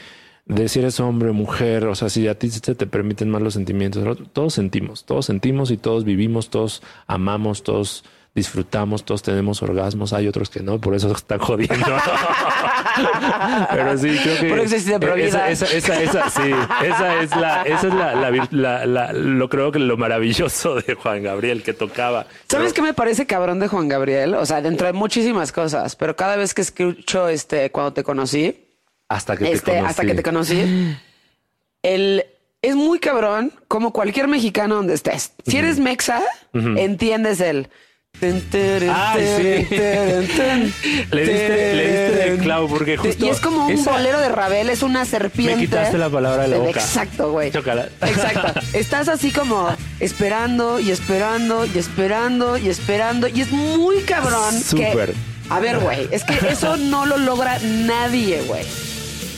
de 0.45 0.69
si 0.69 0.79
eres 0.79 1.01
hombre 1.01 1.33
mujer, 1.33 1.87
o 1.87 1.95
sea, 1.95 2.07
si 2.07 2.25
a 2.29 2.39
ti 2.39 2.49
se 2.49 2.73
te 2.73 2.87
permiten 2.87 3.29
más 3.29 3.41
los 3.41 3.55
sentimientos, 3.55 4.17
todos 4.31 4.53
sentimos, 4.53 5.03
todos 5.03 5.25
sentimos 5.25 5.71
y 5.71 5.75
todos 5.75 6.05
vivimos, 6.05 6.49
todos 6.49 6.81
amamos, 7.05 7.63
todos 7.63 8.05
disfrutamos, 8.35 9.03
todos 9.05 9.21
tenemos 9.21 9.61
orgasmos, 9.61 10.11
hay 10.13 10.27
otros 10.27 10.49
que 10.49 10.59
no, 10.61 10.79
por 10.79 10.95
eso 10.95 11.11
están 11.11 11.39
jodiendo. 11.39 11.85
Pero 13.71 13.97
sí, 13.97 14.17
creo 14.23 14.39
que 14.39 14.49
Por 14.49 14.59
eso 14.59 14.75
existe 14.75 15.25
esa, 15.25 15.49
esa, 15.49 15.65
esa, 15.71 16.01
esa, 16.01 16.29
sí, 16.29 16.51
esa 16.85 17.21
es 17.21 17.35
la, 17.35 17.61
esa 17.63 17.87
es 17.87 17.93
la, 17.93 18.15
la 18.15 18.47
la- 18.51 18.85
la- 18.85 19.13
lo 19.13 19.49
creo 19.49 19.71
que 19.71 19.79
lo 19.79 19.97
maravilloso 19.97 20.75
de 20.75 20.95
Juan 20.95 21.23
Gabriel 21.23 21.63
que 21.63 21.73
tocaba. 21.73 22.25
¿Sabes 22.49 22.71
Pero- 22.71 22.73
qué 22.73 22.81
me 22.81 22.93
parece 22.93 23.25
cabrón 23.25 23.59
de 23.59 23.67
Juan 23.67 23.87
Gabriel? 23.87 24.35
O 24.35 24.45
sea, 24.45 24.61
dentro 24.61 24.87
de 24.87 24.93
muchísimas 24.93 25.51
cosas, 25.51 25.95
pero 25.95 26.15
cada 26.15 26.35
vez 26.35 26.53
que 26.53 26.61
escucho 26.61 27.27
este 27.29 27.71
cuando 27.71 27.93
te 27.93 28.03
conocí, 28.03 28.65
Hasta 29.09 29.37
que 29.37 29.51
este, 29.51 29.71
te 29.71 29.77
conocí. 29.77 29.89
hasta 29.89 30.05
que 30.05 30.13
te 30.15 30.23
conocí, 30.23 30.95
el 31.83 32.25
es 32.61 32.75
muy 32.75 32.99
cabrón 32.99 33.51
como 33.67 33.91
cualquier 33.91 34.27
mexicano 34.27 34.75
donde 34.75 34.93
estés. 34.93 35.33
Si 35.45 35.57
eres 35.57 35.79
mexa, 35.79 36.21
entiendes 36.53 37.41
el 37.41 37.67
Ah, 38.89 39.15
sí. 39.17 39.43
Le 41.11 41.21
diste, 41.21 41.75
le 41.75 41.87
diste 41.87 42.27
el 42.29 42.37
clavo 42.39 42.67
porque 42.69 42.95
justo. 42.95 43.25
Y 43.25 43.29
es 43.29 43.39
como 43.41 43.65
un 43.67 43.73
esa- 43.73 43.91
bolero 43.91 44.19
de 44.21 44.29
Ravel, 44.29 44.69
es 44.69 44.81
una 44.81 45.03
serpiente. 45.05 45.55
Me 45.55 45.61
quitaste 45.63 45.97
la 45.97 46.09
palabra 46.09 46.43
de 46.43 46.49
la 46.49 46.57
boca. 46.57 46.69
Exacto, 46.79 47.31
güey. 47.31 47.51
Chócala. 47.51 47.89
Exacto. 48.01 48.59
Estás 48.73 49.09
así 49.09 49.31
como 49.31 49.75
esperando 49.99 50.79
y 50.79 50.91
esperando 50.91 51.65
y 51.65 51.77
esperando 51.77 52.57
y 52.57 52.69
esperando. 52.69 53.27
Y 53.27 53.41
es 53.41 53.51
muy 53.51 54.01
cabrón. 54.03 54.55
que- 54.55 54.63
Súper. 54.63 55.13
A 55.49 55.59
ver, 55.59 55.79
güey, 55.79 56.07
es 56.11 56.23
que 56.23 56.35
eso 56.49 56.77
no 56.77 57.05
lo 57.05 57.17
logra 57.17 57.59
nadie, 57.59 58.41
güey. 58.43 58.63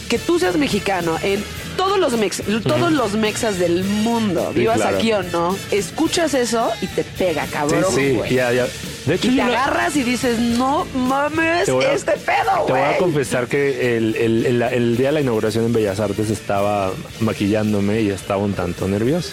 Que 0.10 0.20
tú 0.20 0.38
seas 0.38 0.56
mexicano 0.58 1.18
en 1.24 1.44
todos 1.78 2.00
los 2.00 2.14
mex, 2.18 2.42
todos 2.64 2.92
los 2.92 3.14
mexas 3.14 3.60
del 3.60 3.84
mundo, 3.84 4.52
Sí, 4.54 4.60
vivas 4.60 4.78
claro. 4.78 4.98
aquí 4.98 5.14
o 5.14 5.24
no, 5.24 5.58
escuchas 5.72 6.34
eso 6.34 6.72
y 6.82 6.88
te 6.88 7.04
pega, 7.04 7.46
cabrón, 7.48 7.84
sí, 7.96 8.12
güey. 8.12 8.34
ya, 8.34 8.52
ya. 8.54 8.68
De 9.06 9.16
hecho, 9.16 9.28
Y 9.28 9.36
te 9.36 9.42
agarras 9.44 9.96
y 9.96 10.04
dices, 10.04 10.40
no 10.40 10.86
mames, 10.96 11.70
a- 11.70 11.94
este 11.94 12.14
pedo, 12.14 12.66
Te 12.66 12.72
voy 12.74 12.82
a 12.82 12.88
güey. 12.88 12.98
confesar 13.00 13.48
que 13.48 13.98
el, 13.98 14.16
el- 14.16 14.46
el- 14.48 14.62
el 14.64 14.98
día 14.98 15.08
de 15.08 15.14
la 15.14 15.22
inauguración 15.22 15.66
en 15.66 15.74
Bellas 15.74 16.00
Artes 16.00 16.30
estaba 16.32 16.92
maquillándome 17.20 18.02
y 18.02 18.10
estaba 18.10 18.42
un 18.42 18.54
tanto 18.54 18.88
nervioso. 18.88 19.30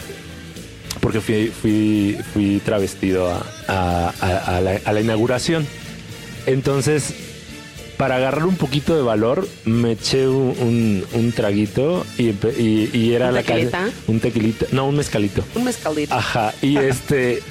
Porque 1.00 1.20
fui, 1.20 1.46
fui, 1.48 2.18
fui 2.34 2.60
travestido 2.64 3.30
a, 3.30 3.42
a- 3.66 4.12
a- 4.20 4.56
a 4.56 4.60
la, 4.60 4.78
a 4.84 4.92
la 4.92 5.00
inauguración. 5.00 5.66
Entonces, 6.46 7.14
para 7.96 8.16
agarrar 8.16 8.46
un 8.46 8.56
poquito 8.56 8.96
de 8.96 9.02
valor, 9.02 9.46
me 9.64 9.92
eché 9.92 10.26
un, 10.28 10.54
un- 10.60 11.04
un 11.12 11.32
traguito 11.32 12.04
y, 12.18 12.30
y- 12.30 12.90
y 12.92 13.12
era 13.14 13.28
¿Un 13.28 13.34
la 13.34 13.42
calle- 13.42 13.66
tequilita? 13.66 13.90
Un 14.08 14.20
tequilito. 14.20 14.66
No, 14.72 14.86
un 14.88 14.96
mezcalito. 14.96 15.44
Un 15.54 15.64
mezcaldito. 15.64 16.14
Ajá, 16.14 16.52
y 16.62 16.76
este. 16.90 17.42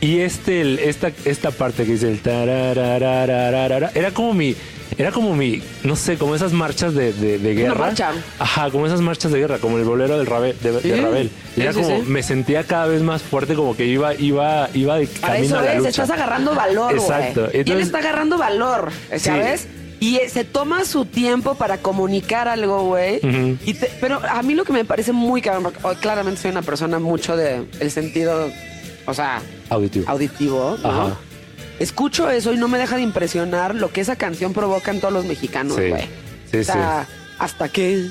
Y 0.00 0.18
este, 0.18 0.60
el- 0.60 0.78
esta, 0.78 1.10
esta 1.24 1.50
parte 1.50 1.84
que 1.84 1.92
dice 1.92 2.08
el 2.10 2.20
tarararararara, 2.20 3.90
era 3.94 4.10
como 4.12 4.34
mi, 4.34 4.54
era 4.98 5.12
como 5.12 5.34
mi, 5.36 5.62
no 5.84 5.94
sé, 5.96 6.16
como 6.16 6.34
esas 6.34 6.52
marchas 6.52 6.94
de, 6.94 7.12
de, 7.12 7.38
de 7.38 7.54
guerra. 7.54 7.74
marcha. 7.74 8.12
Ajá, 8.38 8.70
como 8.70 8.86
esas 8.86 9.00
marchas 9.00 9.30
de 9.32 9.38
guerra, 9.40 9.58
como 9.58 9.76
el 9.78 9.84
bolero 9.84 10.16
del 10.18 10.26
Ravel, 10.26 10.56
de, 10.62 10.72
de 10.72 10.80
Sí, 10.80 10.92
Ravel. 11.00 11.26
Y 11.26 11.54
sí, 11.56 11.60
era 11.62 11.72
sí, 11.72 11.80
como, 11.82 11.96
sí. 11.98 12.02
me 12.06 12.22
sentía 12.22 12.64
cada 12.64 12.86
vez 12.86 13.02
más 13.02 13.22
fuerte, 13.22 13.54
como 13.54 13.76
que 13.76 13.84
iba, 13.86 14.14
iba, 14.14 14.68
iba 14.74 14.96
de 14.96 15.06
Para 15.06 15.34
camino 15.34 15.46
eso 15.56 15.58
a 15.58 15.62
la 15.62 15.72
es, 15.72 15.78
lucha. 15.78 15.88
estás 15.90 16.10
agarrando 16.10 16.54
valor, 16.54 16.94
güey. 16.94 17.02
Exacto. 17.06 17.48
Y 17.52 17.70
él 17.70 17.80
está 17.80 17.98
agarrando 17.98 18.38
valor, 18.38 18.90
¿sabes? 19.18 19.66
Y 19.98 20.16
eh, 20.16 20.28
se 20.28 20.44
toma 20.44 20.84
su 20.84 21.06
tiempo 21.06 21.54
para 21.54 21.78
comunicar 21.78 22.48
algo, 22.48 22.84
güey. 22.84 23.16
Ujú. 23.16 23.56
Y 23.64 23.72
te- 23.74 23.90
Pero 24.00 24.20
a 24.28 24.42
mí 24.42 24.54
lo 24.54 24.64
que 24.64 24.72
me 24.74 24.84
parece 24.84 25.12
muy 25.12 25.40
cabrón, 25.40 25.62
porque 25.62 25.78
oh, 25.82 25.94
claramente 25.94 26.42
soy 26.42 26.50
una 26.50 26.60
persona 26.62 26.98
mucho 26.98 27.34
de 27.34 27.64
el 27.80 27.90
sentido, 27.90 28.50
o 29.06 29.14
sea, 29.14 29.40
Auditivo. 29.70 30.04
auditivo, 30.08 30.76
¿no? 30.82 30.88
Ajá. 30.88 31.16
Escucho 31.78 32.30
eso 32.30 32.52
y 32.52 32.56
no 32.56 32.68
me 32.68 32.78
deja 32.78 32.96
de 32.96 33.02
impresionar 33.02 33.74
lo 33.74 33.92
que 33.92 34.00
esa 34.00 34.16
canción 34.16 34.52
provoca 34.52 34.90
en 34.90 35.00
todos 35.00 35.12
los 35.12 35.24
mexicanos, 35.24 35.76
Sí. 35.76 35.88
güey. 35.90 36.04
Sí, 36.50 36.58
o 36.58 36.64
sea, 36.64 37.06
hasta 37.38 37.68
que 37.68 38.06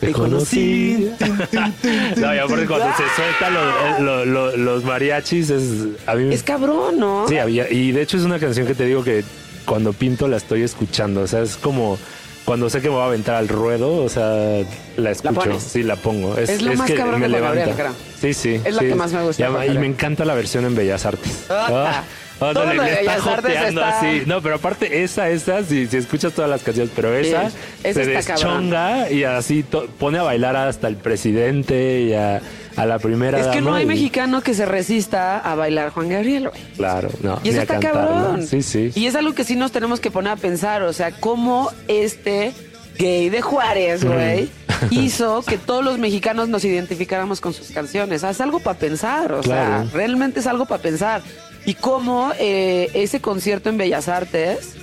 Te 0.00 0.12
conocí. 0.12 1.10
no, 2.16 2.34
y 2.34 2.38
aparte 2.38 2.66
cuando 2.66 2.86
se 2.96 3.02
sueltan 3.16 3.54
los, 3.54 4.00
lo- 4.00 4.24
lo- 4.26 4.56
los 4.56 4.84
mariachis, 4.84 5.50
es, 5.50 5.62
a 6.06 6.14
mí 6.14 6.24
me- 6.24 6.34
Es 6.34 6.42
cabrón, 6.42 6.98
¿no? 6.98 7.26
Sí, 7.28 7.38
había, 7.38 7.70
y 7.70 7.92
de 7.92 8.02
hecho 8.02 8.16
es 8.16 8.22
una 8.24 8.38
canción 8.38 8.66
que 8.66 8.74
te 8.74 8.84
digo 8.84 9.02
que 9.04 9.24
cuando 9.64 9.92
pinto 9.92 10.28
la 10.28 10.36
estoy 10.36 10.62
escuchando. 10.62 11.22
O 11.22 11.26
sea, 11.26 11.42
es 11.42 11.56
como 11.56 11.98
cuando 12.44 12.70
sé 12.70 12.80
que 12.80 12.88
me 12.88 12.94
voy 12.94 13.02
a 13.02 13.06
aventar 13.06 13.34
al 13.34 13.48
ruedo, 13.48 13.96
o 14.04 14.08
sea, 14.08 14.62
la 14.96 15.10
escucho. 15.10 15.58
sí, 15.58 15.82
la 15.82 15.96
pongo. 15.96 16.36
Es, 16.38 16.48
Es 16.50 16.62
lo 16.62 16.74
más 16.74 16.86
que 16.88 16.94
cabrón 16.94 17.20
me 17.20 17.28
levanta. 17.28 17.64
Gabriel, 17.66 17.92
sí, 18.20 18.32
sí. 18.34 18.60
Es 18.64 18.74
la 18.74 18.82
sí. 18.82 18.88
que 18.88 18.94
más 18.94 19.12
me 19.12 19.22
gusta 19.24 19.66
Y, 19.66 19.78
me 19.78 19.86
encanta 19.86 20.24
la 20.24 20.34
versión 20.34 20.64
en 20.66 20.74
Bellas 20.76 21.04
Artes. 21.06 21.46
Ah, 21.50 22.04
Todo 22.38 22.52
no, 22.66 22.74
le, 22.74 22.92
está 23.00 23.18
joteando 23.20 23.82
así. 23.84 24.22
No, 24.26 24.42
pero 24.42 24.56
aparte 24.56 25.02
esa, 25.02 25.30
esa, 25.30 25.62
si, 25.64 25.86
si 25.86 25.96
escuchas 25.96 26.32
todas 26.34 26.50
las 26.50 26.62
canciones, 26.62 26.92
pero 26.94 27.14
esa 27.16 27.48
Sí, 27.50 27.56
esa 27.84 28.04
se 28.04 28.22
cabrón. 28.24 28.70
deschonga 28.70 29.10
y 29.10 29.24
así 29.24 29.62
to- 29.62 29.86
pone 29.98 30.18
a 30.18 30.22
bailar 30.22 30.54
hasta 30.56 30.86
el 30.88 30.96
presidente 30.96 32.02
y 32.02 32.12
a, 32.12 32.42
a 32.76 32.84
la 32.86 32.98
primera 32.98 33.40
Es 33.40 33.46
que 33.46 33.60
no 33.62 33.74
hay 33.74 33.84
y- 33.84 33.86
mexicano 33.86 34.42
que 34.42 34.52
se 34.52 34.66
resista 34.66 35.38
a 35.38 35.54
bailar 35.54 35.90
Juan 35.90 36.10
Gabriel, 36.10 36.50
güey. 36.50 36.62
Claro, 36.76 37.08
no. 37.22 37.40
Y 37.42 37.48
eso 37.50 37.62
está 37.62 37.74
cantarla. 37.80 38.06
cabrón. 38.06 38.46
Sí, 38.46 38.62
sí. 38.62 38.92
Y 38.94 39.06
es 39.06 39.14
algo 39.16 39.34
que 39.34 39.44
sí 39.44 39.56
nos 39.56 39.72
tenemos 39.72 40.00
que 40.00 40.10
poner 40.10 40.32
a 40.32 40.36
pensar, 40.36 40.82
o 40.82 40.92
sea, 40.92 41.12
cómo 41.12 41.70
este 41.88 42.52
gay 42.98 43.28
de 43.30 43.40
Juárez, 43.42 44.04
güey, 44.04 44.48
hizo 44.90 45.42
que 45.42 45.58
todos 45.58 45.84
los 45.84 45.98
mexicanos 45.98 46.48
nos 46.48 46.64
identificáramos 46.64 47.40
con 47.40 47.52
sus 47.54 47.68
canciones. 47.68 48.22
Es 48.22 48.40
algo 48.40 48.60
para 48.60 48.78
pensar, 48.78 49.32
o 49.32 49.40
Claro. 49.40 49.82
sea, 49.84 49.90
realmente 49.92 50.40
es 50.40 50.46
algo 50.46 50.66
para 50.66 50.82
pensar. 50.82 51.22
Y 51.64 51.74
cómo 51.74 52.32
eh, 52.38 52.90
ese 52.94 53.20
concierto 53.20 53.68
en 53.68 53.78
Bellas 53.78 54.08
Artes 54.08 54.74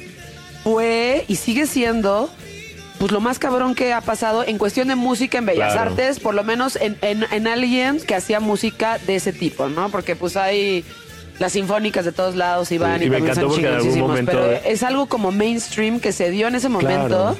fue 0.63 1.25
y 1.27 1.35
sigue 1.35 1.67
siendo 1.67 2.29
pues 2.99 3.11
lo 3.11 3.19
más 3.19 3.37
cabrón 3.39 3.75
que 3.75 3.91
ha 3.91 3.99
pasado 4.01 4.43
en 4.45 4.57
cuestión 4.57 4.87
de 4.87 4.95
música 4.95 5.37
en 5.37 5.45
Bellas 5.45 5.73
Claro. 5.73 5.91
Artes, 5.91 6.19
por 6.19 6.33
lo 6.35 6.43
menos 6.43 6.77
en, 6.77 6.97
en- 7.01 7.25
en 7.31 7.47
alguien 7.47 7.99
que 7.99 8.15
hacía 8.15 8.39
música 8.39 8.97
de 9.07 9.15
ese 9.15 9.33
tipo, 9.33 9.67
¿no? 9.67 9.89
Porque 9.89 10.15
pues 10.15 10.37
hay 10.37 10.85
las 11.39 11.51
sinfónicas 11.53 12.05
de 12.05 12.11
todos 12.13 12.35
lados 12.35 12.71
y 12.71 12.77
van 12.77 12.99
Sí, 12.99 13.05
y, 13.05 13.07
y 13.07 13.09
me 13.09 13.17
también 13.17 13.35
son 13.35 13.43
encantó 13.45 13.55
porque 13.55 13.67
en 13.67 13.73
algún 13.75 13.99
momento- 13.99 14.31
pero 14.31 14.51
es 14.65 14.83
algo 14.83 15.07
como 15.07 15.31
mainstream 15.31 15.99
que 15.99 16.11
se 16.13 16.29
dio 16.29 16.47
en 16.47 16.55
ese 16.55 16.69
momento. 16.69 17.07
Claro. 17.07 17.37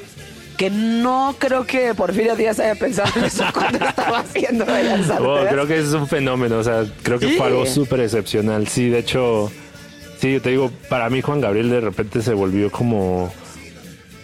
Que 0.56 0.70
no 0.70 1.34
creo 1.38 1.66
que 1.66 1.94
Porfirio 1.94 2.36
Díaz 2.36 2.60
haya 2.60 2.74
pensado 2.76 3.10
en 3.16 3.24
eso 3.24 3.44
cuando 3.52 3.84
estaba 3.84 4.18
haciendo 4.20 4.64
Bellas 4.64 5.10
Artes. 5.10 5.26
Oh, 5.26 5.44
creo 5.48 5.66
que 5.66 5.78
es 5.78 5.92
un 5.92 6.06
fenómeno, 6.06 6.58
o 6.58 6.64
sea, 6.64 6.84
creo 7.02 7.18
que 7.18 7.28
Sí. 7.30 7.34
fue 7.36 7.46
algo 7.48 7.66
súper 7.66 8.00
excepcional. 8.00 8.68
Sí, 8.68 8.88
de 8.88 9.00
hecho, 9.00 9.50
sí, 10.20 10.32
yo 10.34 10.40
te 10.42 10.50
digo, 10.50 10.70
para 10.88 11.10
mí 11.10 11.20
Juan 11.22 11.40
Gabriel 11.40 11.70
de 11.70 11.80
repente 11.80 12.22
se 12.22 12.34
volvió 12.34 12.70
como, 12.70 13.32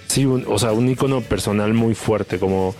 sí, 0.07 0.25
un- 0.25 0.45
o 0.49 0.59
sea, 0.59 0.73
un 0.73 0.89
ícono 0.89 1.21
personal 1.21 1.75
muy 1.75 1.95
fuerte, 1.95 2.39
como, 2.39 2.75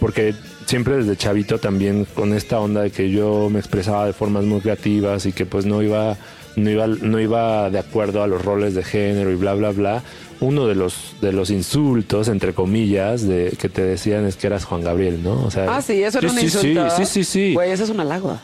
porque 0.00 0.34
siempre 0.66 0.96
desde 0.96 1.16
chavito 1.16 1.58
también 1.58 2.04
con 2.04 2.32
esta 2.34 2.58
onda 2.58 2.82
de 2.82 2.90
que 2.90 3.10
yo 3.10 3.48
me 3.50 3.58
expresaba 3.60 4.06
de 4.06 4.12
formas 4.12 4.42
muy 4.44 4.60
creativas 4.60 5.24
y 5.26 5.32
que 5.32 5.46
pues 5.46 5.66
no 5.66 5.82
iba, 5.82 6.16
no 6.56 6.70
iba, 6.70 6.86
no 6.86 7.20
iba 7.20 7.70
de 7.70 7.78
acuerdo 7.78 8.22
a 8.22 8.26
los 8.26 8.44
roles 8.44 8.74
de 8.74 8.82
género 8.84 9.30
y 9.30 9.34
bla, 9.36 9.54
bla, 9.54 9.70
bla. 9.70 10.02
Uno 10.40 10.66
de 10.66 10.74
los, 10.74 11.14
de 11.20 11.32
los 11.32 11.50
insultos, 11.50 12.26
entre 12.28 12.52
comillas, 12.52 13.26
de 13.28 13.56
que 13.60 13.68
te 13.68 13.82
decían 13.82 14.26
es 14.26 14.36
que 14.36 14.48
eras 14.48 14.64
Juan 14.64 14.82
Gabriel, 14.82 15.22
¿no? 15.22 15.44
O 15.44 15.50
sea, 15.50 15.76
Ah, 15.76 15.80
sí, 15.82 16.02
eso 16.02 16.18
era 16.18 16.28
un 16.30 16.36
sí, 16.36 16.44
insulto. 16.46 16.90
Sí, 16.90 17.04
sí, 17.04 17.06
sí, 17.06 17.24
sí. 17.24 17.54
Güey, 17.54 17.70
eso 17.70 17.84
es 17.84 17.90
un 17.90 18.00
halago. 18.00 18.38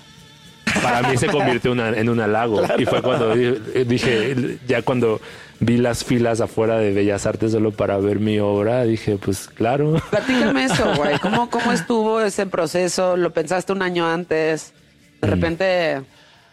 Para 0.83 1.09
mí 1.09 1.17
se 1.17 1.27
convirtió 1.27 1.73
una- 1.73 1.89
en 1.91 2.09
un 2.09 2.21
halago. 2.21 2.63
Y 2.79 2.85
fue 2.85 3.03
cuando 3.03 3.35
di- 3.35 3.85
dije, 3.85 4.59
ya 4.69 4.83
cuando 4.83 5.21
vi 5.61 5.77
las 5.79 6.05
filas 6.05 6.41
afuera 6.41 6.79
de 6.79 6.93
Bellas 6.93 7.27
Artes 7.27 7.51
solo 7.53 7.73
para 7.73 7.99
ver 7.99 8.21
mi 8.21 8.39
obra, 8.39 8.85
dije, 8.85 9.17
pues 9.17 9.49
claro. 9.49 10.01
Platícame 10.11 10.65
eso, 10.67 10.95
güey. 10.97 11.19
¿Cómo, 11.19 11.51
¿Cómo 11.51 11.73
estuvo 11.73 12.21
ese 12.21 12.47
proceso? 12.47 13.17
¿Lo 13.17 13.33
pensaste 13.33 13.73
un 13.73 13.83
año 13.83 14.07
antes? 14.07 14.73
De 15.21 15.27
Mm. 15.27 15.31
repente 15.33 16.01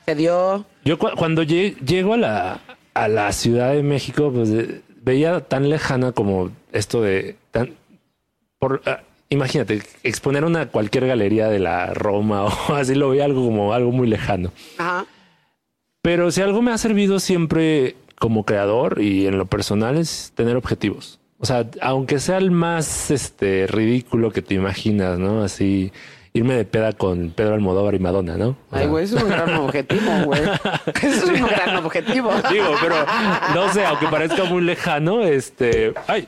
se 0.06 0.16
dio. 0.16 0.66
Yo 0.86 0.98
cu- 1.00 1.12
cuando 1.18 1.44
lle- 1.44 1.76
llego 1.86 2.14
a 2.14 2.18
la, 2.18 2.62
a 2.94 3.08
la 3.08 3.32
Ciudad 3.32 3.74
de 3.74 3.84
México, 3.84 4.32
pues 4.34 4.50
eh, 4.52 4.82
veía 5.02 5.42
tan 5.42 5.68
lejana 5.70 6.12
como 6.12 6.52
esto 6.72 7.02
de... 7.02 7.36
Tan, 7.52 7.72
por, 8.60 8.82
ah, 8.86 9.02
imagínate, 9.30 9.82
exponer 10.04 10.46
una 10.46 10.68
cualquier 10.68 11.08
galería 11.08 11.48
de 11.50 11.60
la 11.60 11.94
Roma 11.94 12.46
o 12.70 12.74
así, 12.76 12.96
lo 12.96 13.10
veía 13.10 13.26
algo 13.26 13.44
como 13.44 13.74
algo 13.74 13.92
muy 13.92 14.08
lejano. 14.08 14.52
Ajá. 14.78 15.06
Pero 16.02 16.30
si 16.32 16.42
algo 16.42 16.62
me 16.62 16.72
ha 16.72 16.78
servido 16.78 17.20
siempre 17.20 17.96
como 18.20 18.46
creador 18.46 19.02
y 19.02 19.26
en 19.26 19.38
lo 19.40 19.48
personal 19.48 19.98
es 19.98 20.32
tener 20.36 20.56
objetivos. 20.56 21.20
O 21.40 21.46
sea, 21.48 21.68
aunque 21.82 22.20
sea 22.20 22.38
el 22.38 22.52
más 22.52 23.12
este 23.12 23.68
ridículo 23.68 24.32
que 24.32 24.42
te 24.44 24.54
imaginas, 24.54 25.18
¿no? 25.20 25.44
Así 25.44 25.92
irme 26.36 26.54
de 26.56 26.66
peda 26.66 26.94
con 26.94 27.32
Pedro 27.32 27.56
Almodóvar 27.56 27.96
y 27.96 28.00
Madonna, 28.00 28.38
¿no? 28.38 28.50
O 28.50 28.56
Ay, 28.76 28.86
güey, 28.88 29.06
eso 29.06 29.18
es 29.18 29.24
un 29.24 29.30
gran 29.30 29.54
objetivo, 29.56 30.12
güey. 30.26 30.42
Eso 31.02 31.32
es 31.34 31.42
un 31.42 31.48
gran 31.48 31.76
objetivo. 31.78 32.32
Digo, 32.52 32.68
pero 32.82 32.96
no 33.56 33.74
sé, 33.74 33.84
aunque 33.86 34.08
parezca 34.08 34.44
muy 34.44 34.62
lejano, 34.62 35.22
este, 35.22 35.94
ay, 36.08 36.28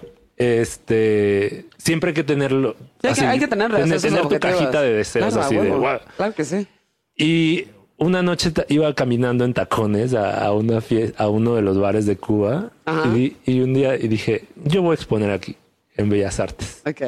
este, 0.68 1.66
siempre 1.78 2.10
hay 2.10 2.14
que 2.14 2.24
tenerlo. 2.24 2.76
Sí, 2.80 2.86
hay, 2.86 3.01
que, 3.01 3.08
así, 3.10 3.26
hay 3.26 3.39
que 3.39 3.47
tener, 3.47 3.72
tener, 3.72 4.22
tu 4.28 4.39
cajita 4.39 4.82
de 4.82 4.93
deseos 4.93 5.34
Claro, 5.34 5.45
así 5.45 5.55
de. 5.55 5.70
"Guau". 5.70 5.99
Claro 6.16 6.34
que 6.34 6.45
sí. 6.45 6.68
Y 7.16 7.68
una 7.97 8.22
noche 8.22 8.51
iba 8.70 8.93
caminando 8.93 9.43
en 9.43 9.53
tacones 9.53 10.14
a, 10.14 10.45
a 10.45 10.53
una 10.53 10.78
fie- 10.82 11.14
a 11.18 11.28
uno 11.30 11.55
de 11.55 11.62
los 11.64 11.80
bares 11.80 12.05
de 12.05 12.16
Cuba 12.18 12.72
y, 13.16 13.60
un 13.60 13.74
día 13.74 13.95
y 13.95 14.08
dije, 14.08 14.45
yo 14.66 14.82
voy 14.82 14.91
a 14.91 14.95
exponer 14.95 15.32
aquí, 15.32 15.55
en 15.95 16.10
Bellas 16.10 16.39
Artes. 16.39 16.82
Ok. 16.86 17.01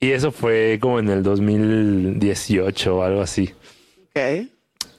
Y 0.00 0.12
eso 0.12 0.32
fue 0.32 0.78
como 0.80 0.98
en 0.98 1.10
el 1.10 1.22
2018 1.22 2.96
o 2.96 3.02
algo 3.02 3.20
así. 3.20 3.50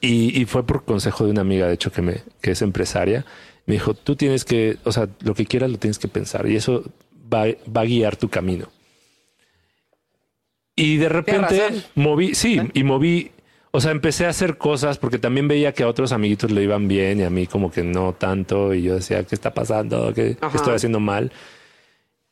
Y, 0.00 0.40
y 0.40 0.44
fue 0.46 0.64
por 0.64 0.84
consejo 0.84 1.24
de 1.24 1.32
una 1.32 1.40
amiga, 1.40 1.66
de 1.66 1.74
hecho, 1.74 1.90
que, 1.90 2.02
me, 2.02 2.22
que 2.40 2.52
es 2.52 2.62
empresaria. 2.62 3.26
Me 3.66 3.74
dijo, 3.74 3.94
tú 3.94 4.14
tienes 4.14 4.44
que, 4.44 4.78
o 4.84 4.92
sea, 4.92 5.08
lo 5.20 5.34
que 5.34 5.46
quieras 5.46 5.70
lo 5.70 5.78
tienes 5.78 5.98
que 5.98 6.08
pensar 6.08 6.48
y 6.48 6.56
eso 6.56 6.84
va, 7.32 7.46
va 7.74 7.82
a 7.82 7.84
guiar 7.84 8.16
tu 8.16 8.28
camino. 8.28 8.68
Y 10.74 10.96
de 10.96 11.08
repente 11.08 11.84
moví, 11.94 12.34
sí, 12.34 12.60
y 12.72 12.82
moví, 12.82 13.30
o 13.72 13.80
sea, 13.80 13.90
empecé 13.90 14.26
a 14.26 14.30
hacer 14.30 14.56
cosas 14.56 14.98
porque 14.98 15.18
también 15.18 15.46
veía 15.46 15.72
que 15.72 15.82
a 15.82 15.88
otros 15.88 16.12
amiguitos 16.12 16.50
le 16.50 16.62
iban 16.62 16.88
bien 16.88 17.20
y 17.20 17.24
a 17.24 17.30
mí 17.30 17.46
como 17.46 17.70
que 17.70 17.82
no 17.82 18.14
tanto. 18.14 18.72
Y 18.72 18.82
yo 18.82 18.94
decía, 18.94 19.22
¿qué 19.24 19.34
está 19.34 19.52
pasando? 19.52 20.12
¿Qué, 20.14 20.36
qué 20.36 20.56
estoy 20.56 20.74
haciendo 20.74 20.98
mal? 20.98 21.30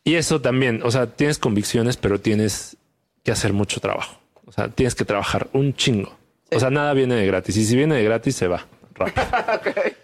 Y 0.04 0.14
eso 0.14 0.40
también, 0.40 0.80
o 0.82 0.90
sea, 0.90 1.06
tienes 1.06 1.38
convicciones, 1.38 1.96
pero 1.96 2.20
tienes 2.20 2.76
que 3.22 3.32
hacer 3.32 3.52
mucho 3.52 3.80
trabajo. 3.80 4.18
O 4.46 4.52
sea, 4.52 4.68
tienes 4.68 4.94
que 4.94 5.04
trabajar 5.04 5.48
un 5.52 5.74
chingo. 5.74 6.16
O 6.50 6.58
sea, 6.58 6.70
nada 6.70 6.92
viene 6.94 7.14
de 7.14 7.26
gratis. 7.26 7.56
Y 7.56 7.64
si 7.64 7.76
viene 7.76 7.94
de 7.94 8.04
gratis, 8.04 8.34
se 8.36 8.48
va 8.48 8.66
rápido. 8.94 9.24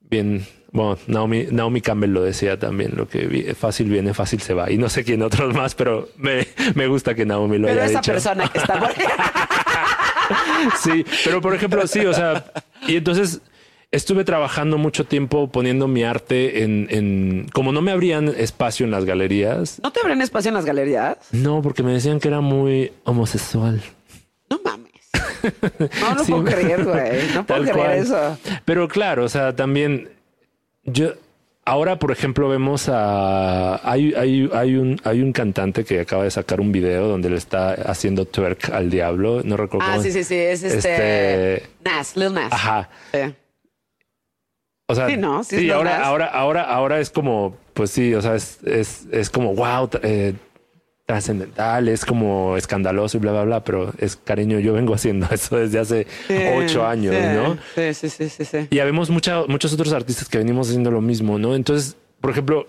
Bien, 0.00 0.44
bueno, 0.72 0.98
Naomi, 1.06 1.46
Naomi 1.50 1.80
Campbell 1.80 2.10
lo 2.10 2.22
decía 2.22 2.58
también, 2.58 2.96
lo 2.96 3.06
que 3.08 3.54
fácil 3.54 3.88
viene, 3.88 4.12
fácil 4.14 4.40
se 4.40 4.54
va. 4.54 4.70
Y 4.70 4.78
no 4.78 4.88
sé 4.88 5.04
quién 5.04 5.22
otros 5.22 5.54
más, 5.54 5.74
pero 5.76 6.08
me, 6.16 6.48
me 6.74 6.88
gusta 6.88 7.14
que 7.14 7.24
Naomi 7.24 7.58
lo 7.58 7.68
Pero 7.68 7.80
haya 7.82 7.90
esa 7.90 8.00
dicho. 8.00 8.12
persona 8.12 8.48
que 8.48 8.58
está 8.58 8.80
por 8.80 8.90
Sí, 10.82 11.04
pero 11.24 11.40
por 11.40 11.54
ejemplo, 11.54 11.86
sí, 11.86 12.04
o 12.06 12.12
sea, 12.12 12.44
y 12.86 12.96
entonces 12.96 13.40
estuve 13.92 14.24
trabajando 14.24 14.78
mucho 14.78 15.04
tiempo 15.04 15.48
poniendo 15.50 15.88
mi 15.88 16.04
arte 16.04 16.62
en, 16.62 16.86
en 16.90 17.46
como 17.52 17.72
no 17.72 17.82
me 17.82 17.90
abrían 17.90 18.28
espacio 18.28 18.84
en 18.84 18.90
las 18.92 19.04
galerías. 19.04 19.80
¿No 19.82 19.90
te 19.92 20.00
abren 20.00 20.22
espacio 20.22 20.48
en 20.50 20.54
las 20.54 20.64
galerías? 20.64 21.16
No, 21.32 21.60
porque 21.62 21.82
me 21.82 21.92
decían 21.92 22.20
que 22.20 22.28
era 22.28 22.40
muy 22.40 22.92
homosexual. 23.04 23.80
No 24.48 24.60
mames. 24.64 24.90
No 26.00 26.14
lo 26.14 26.24
Sí. 26.24 26.32
puedo 26.32 26.44
creer, 26.44 26.84
güey. 26.84 27.28
No 27.34 27.46
puedo 27.46 27.62
Tal 27.64 27.70
creer 27.70 27.76
cual. 27.76 27.98
eso. 27.98 28.38
Pero 28.64 28.88
claro, 28.88 29.24
o 29.24 29.28
sea, 29.28 29.56
también 29.56 30.10
yo 30.84 31.12
ahora, 31.64 31.98
por 31.98 32.10
ejemplo, 32.12 32.48
vemos 32.48 32.88
a 32.90 33.80
hay, 33.90 34.12
hay, 34.14 34.50
hay 34.52 34.76
un 34.76 35.00
hay 35.04 35.20
un 35.22 35.32
cantante 35.32 35.84
que 35.84 36.00
acaba 36.00 36.24
de 36.24 36.30
sacar 36.30 36.60
un 36.60 36.72
video 36.72 37.08
donde 37.08 37.30
le 37.30 37.36
está 37.36 37.72
haciendo 37.72 38.24
twerk 38.26 38.70
al 38.70 38.90
diablo. 38.90 39.40
No 39.44 39.56
recuerdo 39.56 39.86
Ah, 39.88 39.92
cómo 39.92 40.02
sí, 40.02 40.12
sí, 40.12 40.24
sí. 40.24 40.34
Es 40.36 40.62
este. 40.62 40.78
Este- 41.56 41.66
Nas, 41.84 42.16
Lil 42.16 42.34
Nas. 42.34 42.52
Ajá. 42.52 42.88
Sí. 43.12 43.18
O 44.90 44.94
sea, 44.94 45.08
Sí, 45.08 45.16
¿no? 45.16 45.42
Sí 45.44 45.58
sí, 45.58 45.70
ahora, 45.70 46.02
ahora, 46.04 46.26
ahora, 46.26 46.62
ahora 46.64 47.00
es 47.00 47.10
como, 47.10 47.56
pues 47.74 47.90
sí, 47.90 48.12
o 48.14 48.20
sea, 48.22 48.34
es, 48.34 48.58
es, 48.64 49.06
es 49.12 49.30
como 49.30 49.54
wow, 49.54 49.88
eh, 50.02 50.34
trascendental, 51.06 51.88
es 51.88 52.04
como 52.04 52.56
escandaloso 52.56 53.16
y 53.16 53.20
bla, 53.20 53.32
bla, 53.32 53.42
bla, 53.44 53.64
pero 53.64 53.92
es 53.98 54.16
cariño, 54.16 54.58
yo 54.60 54.72
vengo 54.74 54.94
haciendo 54.94 55.26
eso 55.30 55.56
desde 55.56 55.78
hace 55.80 56.06
Sí, 56.28 56.34
ocho 56.56 56.86
años, 56.86 57.14
¿no? 57.34 57.58
Sí, 57.74 57.94
sí, 57.94 58.08
sí, 58.08 58.28
sí, 58.28 58.44
sí. 58.44 58.68
Y 58.70 58.78
habemos 58.78 59.10
mucha- 59.10 59.44
muchos 59.48 59.72
otros 59.72 59.92
artistas 59.92 60.28
que 60.28 60.38
venimos 60.38 60.68
haciendo 60.68 60.90
lo 60.90 61.00
mismo, 61.00 61.38
¿no? 61.38 61.54
Entonces, 61.54 61.96
por 62.20 62.30
ejemplo, 62.30 62.66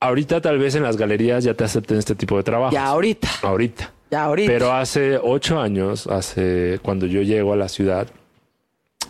ahorita 0.00 0.40
tal 0.40 0.58
vez 0.58 0.74
en 0.74 0.82
las 0.82 0.96
galerías 0.96 1.44
ya 1.44 1.54
te 1.54 1.64
acepten 1.64 1.98
este 1.98 2.14
tipo 2.14 2.36
de 2.36 2.42
trabajo. 2.42 2.72
Ya 2.72 2.86
ahorita. 2.86 3.28
Ahorita. 3.42 3.92
Ya 4.10 4.24
ahorita. 4.24 4.52
Pero 4.52 4.72
hace 4.72 5.18
ocho 5.20 5.58
años, 5.60 6.06
hace 6.06 6.78
cuando 6.82 7.06
yo 7.06 7.22
llego 7.22 7.52
a 7.52 7.56
la 7.56 7.68
ciudad 7.68 8.06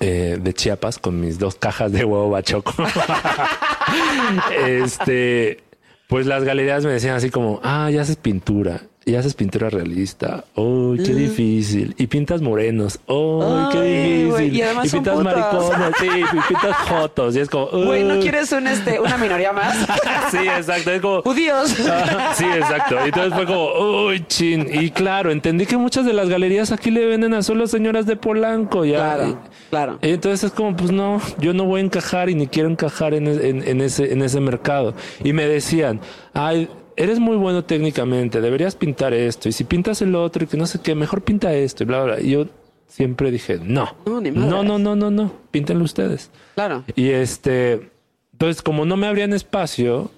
eh, 0.03 0.39
de 0.41 0.53
Chiapas 0.53 0.99
con 0.99 1.21
mis 1.21 1.39
dos 1.39 1.55
cajas 1.55 1.93
de 1.93 2.05
huevo 2.05 2.29
bachoco, 2.29 2.75
este, 4.67 5.63
pues 6.09 6.27
las 6.27 6.45
galerías 6.45 6.85
me 6.85 6.91
decían 6.91 7.15
así 7.15 7.31
como, 7.31 7.61
ah, 7.63 7.89
ya 7.91 8.03
haces 8.03 8.17
pintura. 8.17 8.83
Y 9.05 9.17
haces 9.17 9.35
pintura 9.35 9.69
realista. 9.69 10.45
¡Uy, 10.55 10.99
qué 11.03 11.13
difícil! 11.13 11.93
Y 11.99 12.07
pintas 12.07 12.41
morenos. 12.41 13.01
¡Uy, 13.09 13.45
qué 13.73 13.81
difícil! 13.83 14.55
y 14.57 14.63
además 14.63 14.89
son 14.91 15.01
pintas 15.03 15.15
putos. 15.19 15.25
maricones. 15.25 15.95
Sí, 15.99 16.07
y 16.07 16.41
pintas 16.49 16.77
jotos. 16.89 17.37
Y 17.37 17.41
es 17.41 17.49
como... 17.51 17.67
Güey, 17.67 18.05
¿no 18.05 18.21
quieres 18.21 18.53
un, 18.53 18.67
este, 18.69 19.01
una 19.01 19.17
minoría 19.17 19.53
más? 19.53 19.77
Sí, 20.31 20.39
exacto. 20.39 20.91
Es 20.93 21.01
como... 21.01 21.23
Judíos. 21.23 21.75
Ah, 21.91 22.33
Sí, 22.37 22.45
exacto. 22.45 22.97
Y 23.05 23.09
entonces 23.09 23.35
fue 23.35 23.45
como, 23.47 24.05
uy, 24.07 24.25
chin. 24.29 24.69
Y 24.73 24.91
claro, 24.91 25.31
entendí 25.33 25.67
que 25.67 25.77
muchas 25.77 26.07
de 26.07 26.13
las 26.13 26.29
galerías 26.29 26.71
aquí 26.71 26.91
le 26.93 27.05
venden 27.07 27.35
a 27.35 27.43
solo 27.43 27.67
señoras 27.67 28.07
de 28.07 28.15
Polanco. 28.17 28.85
Ya. 28.85 28.99
Claro, 29.17 29.39
claro. 29.71 29.99
Y 30.01 30.11
entonces 30.11 30.45
es 30.45 30.53
como, 30.53 30.77
pues 30.77 30.93
no, 30.93 31.21
yo 31.41 31.53
no 31.55 31.65
voy 31.65 31.81
a 31.81 31.85
encajar 31.85 32.31
y 32.31 32.35
ni 32.37 32.47
quiero 32.47 32.69
encajar 32.69 33.15
en, 33.15 33.27
en- 33.27 33.67
en 33.67 33.81
ese, 33.81 34.13
en 34.13 34.23
ese 34.23 34.39
mercado. 34.41 34.95
Y 35.25 35.33
me 35.33 35.47
decían, 35.47 36.01
ay, 36.35 36.69
eres 36.97 37.18
muy 37.18 37.36
bueno 37.36 37.64
técnicamente, 37.64 38.40
deberías 38.40 38.74
pintar 38.76 39.12
esto. 39.14 39.49
Y 39.49 39.53
si 39.53 39.64
pintas 39.64 40.03
el 40.03 40.14
otro 40.14 40.45
y 40.45 40.47
que 40.47 40.57
no 40.57 40.66
sé 40.66 40.80
qué, 40.82 40.95
mejor 40.95 41.22
pinta 41.22 41.53
esto 41.55 41.82
y 41.82 41.86
bla, 41.86 42.03
bla. 42.05 42.14
bla. 42.16 42.22
Y 42.24 42.30
yo 42.30 42.47
siempre 42.88 43.30
dije, 43.30 43.59
no, 43.62 43.95
No, 44.07 44.20
ni 44.20 44.30
no, 44.30 44.62
no, 44.62 44.78
no, 44.78 44.95
no, 44.97 45.11
no, 45.11 45.32
píntenlo 45.51 45.84
ustedes. 45.84 46.30
Claro. 46.55 46.84
Y 46.95 47.09
este, 47.11 47.90
entonces 48.32 48.62
como 48.62 48.84
no 48.84 48.97
me 48.97 49.07
abrían 49.07 49.32
espacio, 49.32 50.11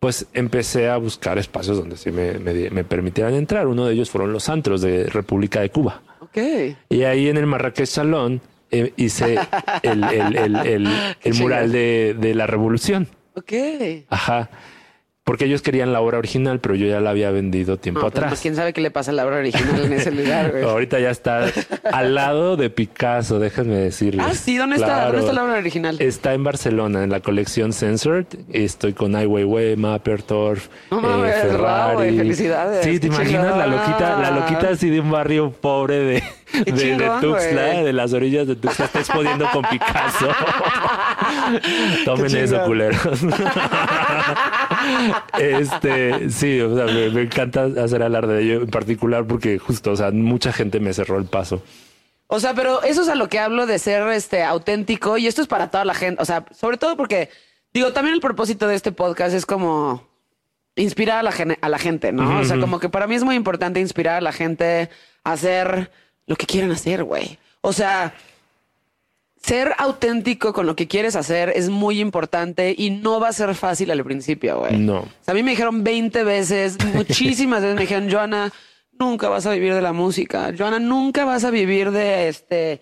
pues 0.00 0.26
empecé 0.34 0.88
a 0.88 0.96
buscar 0.96 1.38
espacios 1.38 1.76
donde 1.78 1.96
sí 1.96 2.10
me, 2.10 2.32
me, 2.38 2.70
me 2.70 2.84
permitieran 2.84 3.34
entrar. 3.34 3.66
Uno 3.66 3.86
de 3.86 3.94
ellos 3.94 4.10
fueron 4.10 4.32
los 4.32 4.48
antros 4.48 4.80
de 4.82 5.04
República 5.06 5.60
de 5.60 5.70
Cuba. 5.70 6.02
Ok. 6.20 6.38
Y 6.88 7.02
ahí 7.04 7.28
en 7.28 7.36
el 7.36 7.46
Marrakech 7.46 7.86
Salón 7.86 8.40
eh, 8.70 8.92
hice 8.96 9.38
el, 9.82 10.02
el, 10.04 10.36
el, 10.36 10.56
el- 10.66 10.88
el 11.22 11.34
mural 11.34 11.70
de, 11.70 12.16
de 12.18 12.34
la 12.34 12.46
revolución. 12.46 13.06
Ok. 13.34 13.52
Ajá. 14.08 14.50
Porque 15.24 15.44
ellos 15.44 15.62
querían 15.62 15.92
la 15.92 16.00
obra 16.00 16.18
original, 16.18 16.58
pero 16.58 16.74
yo 16.74 16.86
ya 16.88 16.98
la 16.98 17.10
había 17.10 17.30
vendido 17.30 17.76
tiempo 17.76 18.00
No, 18.00 18.06
pues, 18.06 18.14
atrás. 18.16 18.30
pues, 18.30 18.40
quién 18.40 18.56
sabe 18.56 18.72
qué 18.72 18.80
le 18.80 18.90
pasa 18.90 19.12
a 19.12 19.14
la 19.14 19.24
obra 19.24 19.36
original 19.36 19.84
en 19.84 19.92
ese 19.92 20.10
lugar, 20.10 20.50
güey. 20.50 20.64
Ahorita 20.68 20.98
ya 20.98 21.10
está 21.10 21.46
al 21.92 22.14
lado 22.16 22.56
de 22.56 22.70
Picasso, 22.70 23.38
déjenme 23.38 23.76
decirles. 23.76 24.26
Ah, 24.28 24.34
sí, 24.34 24.56
¿dónde 24.56 24.76
está? 24.76 25.04
¿Dónde 25.06 25.20
está 25.20 25.32
la 25.32 25.44
obra 25.44 25.58
original? 25.58 25.96
Está 26.00 26.34
en 26.34 26.42
Barcelona, 26.42 27.04
en 27.04 27.10
la 27.10 27.20
colección 27.20 27.72
Censored. 27.72 28.26
Estoy 28.52 28.94
con 28.94 29.14
Ai 29.14 29.26
Weiwei, 29.26 29.76
Mappertorf, 29.76 30.66
No 30.90 31.24
eh, 31.24 31.32
Ferrari. 31.32 32.16
felicidades. 32.18 32.84
Sí, 32.84 32.98
te 32.98 33.06
imaginas 33.06 33.56
la 33.56 33.68
loquita, 33.68 34.18
la 34.18 34.30
loquita 34.32 34.70
así 34.70 34.90
de 34.90 34.98
un 34.98 35.10
barrio 35.12 35.52
pobre 35.52 35.98
de, 36.00 36.22
de, 36.66 36.72
de 36.96 37.10
Tuxtla, 37.20 37.66
güey. 37.74 37.84
de 37.84 37.92
las 37.92 38.12
orillas 38.12 38.48
de 38.48 38.56
Tuxtla, 38.56 38.86
está 38.86 38.98
exponiendo 38.98 39.48
con 39.52 39.62
Picasso. 39.70 40.28
Tomen 42.04 42.36
eso, 42.36 42.60
culeros. 42.64 43.00
este, 45.38 46.30
sí, 46.30 46.60
o 46.60 46.76
sea, 46.76 46.86
me, 46.86 47.10
me 47.10 47.22
encanta 47.22 47.68
hacer 47.82 48.02
alarde 48.02 48.34
de 48.34 48.42
ello 48.42 48.62
en 48.62 48.70
particular 48.70 49.26
porque 49.26 49.58
justo, 49.58 49.92
o 49.92 49.96
sea, 49.96 50.10
mucha 50.10 50.52
gente 50.52 50.80
me 50.80 50.92
cerró 50.92 51.18
el 51.18 51.24
paso. 51.26 51.62
O 52.26 52.40
sea, 52.40 52.54
pero 52.54 52.82
eso 52.82 53.02
es 53.02 53.08
a 53.08 53.14
lo 53.14 53.28
que 53.28 53.38
hablo 53.38 53.66
de 53.66 53.78
ser 53.78 54.08
este 54.08 54.42
auténtico 54.42 55.18
y 55.18 55.26
esto 55.26 55.42
es 55.42 55.48
para 55.48 55.70
toda 55.70 55.84
la 55.84 55.92
gente. 55.94 56.22
O 56.22 56.24
sea, 56.24 56.46
sobre 56.58 56.78
todo 56.78 56.96
porque 56.96 57.28
digo, 57.74 57.92
también 57.92 58.14
el 58.14 58.20
propósito 58.20 58.66
de 58.68 58.74
este 58.74 58.92
podcast 58.92 59.34
es 59.34 59.44
como 59.44 60.08
inspirar 60.74 61.18
a 61.18 61.22
la, 61.22 61.56
a 61.60 61.68
la 61.68 61.78
gente, 61.78 62.12
¿no? 62.12 62.40
O 62.40 62.44
sea, 62.44 62.58
como 62.58 62.80
que 62.80 62.88
para 62.88 63.06
mí 63.06 63.14
es 63.14 63.24
muy 63.24 63.36
importante 63.36 63.80
inspirar 63.80 64.16
a 64.16 64.20
la 64.22 64.32
gente 64.32 64.88
a 65.24 65.32
hacer 65.32 65.90
lo 66.26 66.36
que 66.36 66.46
quieran 66.46 66.72
hacer, 66.72 67.04
güey. 67.04 67.38
O 67.60 67.72
sea, 67.72 68.14
ser 69.42 69.74
auténtico 69.78 70.52
con 70.52 70.66
lo 70.66 70.76
que 70.76 70.86
quieres 70.86 71.16
hacer 71.16 71.52
es 71.54 71.68
muy 71.68 72.00
importante 72.00 72.74
y 72.76 72.90
no 72.90 73.18
va 73.20 73.28
a 73.28 73.32
ser 73.32 73.54
fácil 73.54 73.90
al 73.90 74.04
principio, 74.04 74.60
güey. 74.60 74.78
No. 74.78 75.00
O 75.00 75.08
sea, 75.20 75.32
a 75.32 75.34
mí 75.34 75.42
me 75.42 75.50
dijeron 75.50 75.82
20 75.82 76.24
veces, 76.24 76.78
muchísimas 76.94 77.62
veces 77.62 77.74
me 77.74 77.82
dijeron, 77.82 78.10
Joana, 78.10 78.52
nunca 78.98 79.28
vas 79.28 79.46
a 79.46 79.52
vivir 79.52 79.74
de 79.74 79.82
la 79.82 79.92
música. 79.92 80.52
Joana, 80.56 80.78
nunca 80.78 81.24
vas 81.24 81.44
a 81.44 81.50
vivir 81.50 81.90
de 81.90 82.28
este 82.28 82.80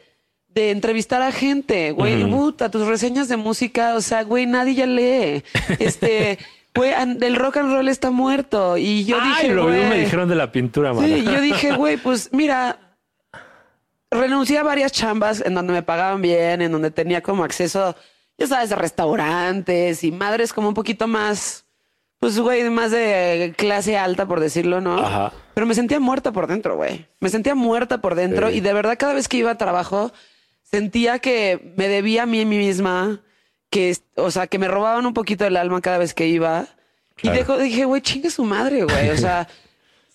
de 0.55 0.73
entrevistar 0.73 1.23
a 1.23 1.31
gente, 1.31 1.93
güey, 1.93 2.29
puta, 2.29 2.71
tus 2.71 2.87
reseñas 2.87 3.29
de 3.29 3.37
música, 3.37 3.95
o 3.95 4.01
sea, 4.01 4.25
güey, 4.25 4.47
nadie 4.47 4.75
ya 4.75 4.87
lee. 4.87 5.45
Este, 5.79 6.39
güey, 6.75 6.93
el 7.21 7.37
rock 7.37 7.59
and 7.59 7.73
roll 7.73 7.89
está 7.89 8.11
muerto 8.11 8.77
y 8.77 9.05
yo 9.05 9.17
Ay, 9.21 9.29
dije, 9.29 9.55
lo 9.55 9.69
mismo 9.69 9.89
me 9.89 10.01
dijeron 10.01 10.29
de 10.29 10.35
la 10.35 10.51
pintura, 10.51 10.93
mano. 10.93 11.07
Sí, 11.07 11.23
yo 11.23 11.41
dije, 11.41 11.73
güey, 11.77 11.97
pues 11.97 12.31
mira, 12.33 12.79
renuncié 14.11 14.59
a 14.59 14.63
varias 14.63 14.93
chambas 14.93 15.43
en 15.45 15.55
donde 15.55 15.73
me 15.73 15.83
pagaban 15.83 16.21
bien, 16.23 16.63
en 16.63 16.73
donde 16.73 16.91
tenía 16.91 17.23
como 17.23 17.45
acceso, 17.45 17.95
ya 18.39 18.47
sabes, 18.47 18.73
a 18.73 18.77
restaurantes 18.77 20.03
y 20.05 20.13
madres 20.13 20.53
como 20.53 20.69
un 20.69 20.75
poquito 20.75 21.07
más, 21.07 21.65
pues, 22.19 22.39
güey, 22.39 22.69
más 22.71 22.91
de 22.91 23.55
clase 23.57 23.97
alta, 23.97 24.27
por 24.27 24.41
decirlo, 24.41 24.81
¿no? 24.81 24.99
Ajá. 24.99 25.33
Pero 25.55 25.67
me 25.67 25.75
sentía 25.75 26.01
muerta 26.01 26.33
por 26.33 26.47
dentro, 26.47 26.77
güey. 26.77 27.07
Me 27.21 27.29
sentía 27.29 27.55
muerta 27.55 28.01
por 28.01 28.15
dentro 28.15 28.49
Sí. 28.51 28.57
y 28.57 28.61
de 28.61 28.73
verdad 28.73 28.97
cada 28.99 29.15
vez 29.15 29.29
que 29.29 29.37
iba 29.39 29.51
a 29.51 29.59
trabajo 29.59 30.13
sentía 30.63 31.19
que 31.19 31.73
me 31.77 31.89
debía 31.89 32.23
a 32.23 32.27
mí, 32.27 32.43
a 32.43 32.47
mí 32.47 32.57
misma, 32.59 33.21
que, 33.71 33.97
o 34.17 34.31
sea, 34.31 34.47
que 34.47 34.59
me 34.59 34.69
robaban 34.69 35.07
un 35.07 35.15
poquito 35.15 35.45
el 35.47 35.57
alma 35.57 35.81
cada 35.81 35.99
vez 35.99 36.15
que 36.15 36.27
iba. 36.29 36.67
Claro. 37.17 37.37
Y 37.37 37.41
dejo- 37.43 37.59
dije, 37.59 37.85
güey, 37.85 38.01
chingue 38.03 38.31
su 38.31 38.45
madre, 38.45 38.85
güey. 38.85 39.11
O 39.11 39.17
sea, 39.17 39.47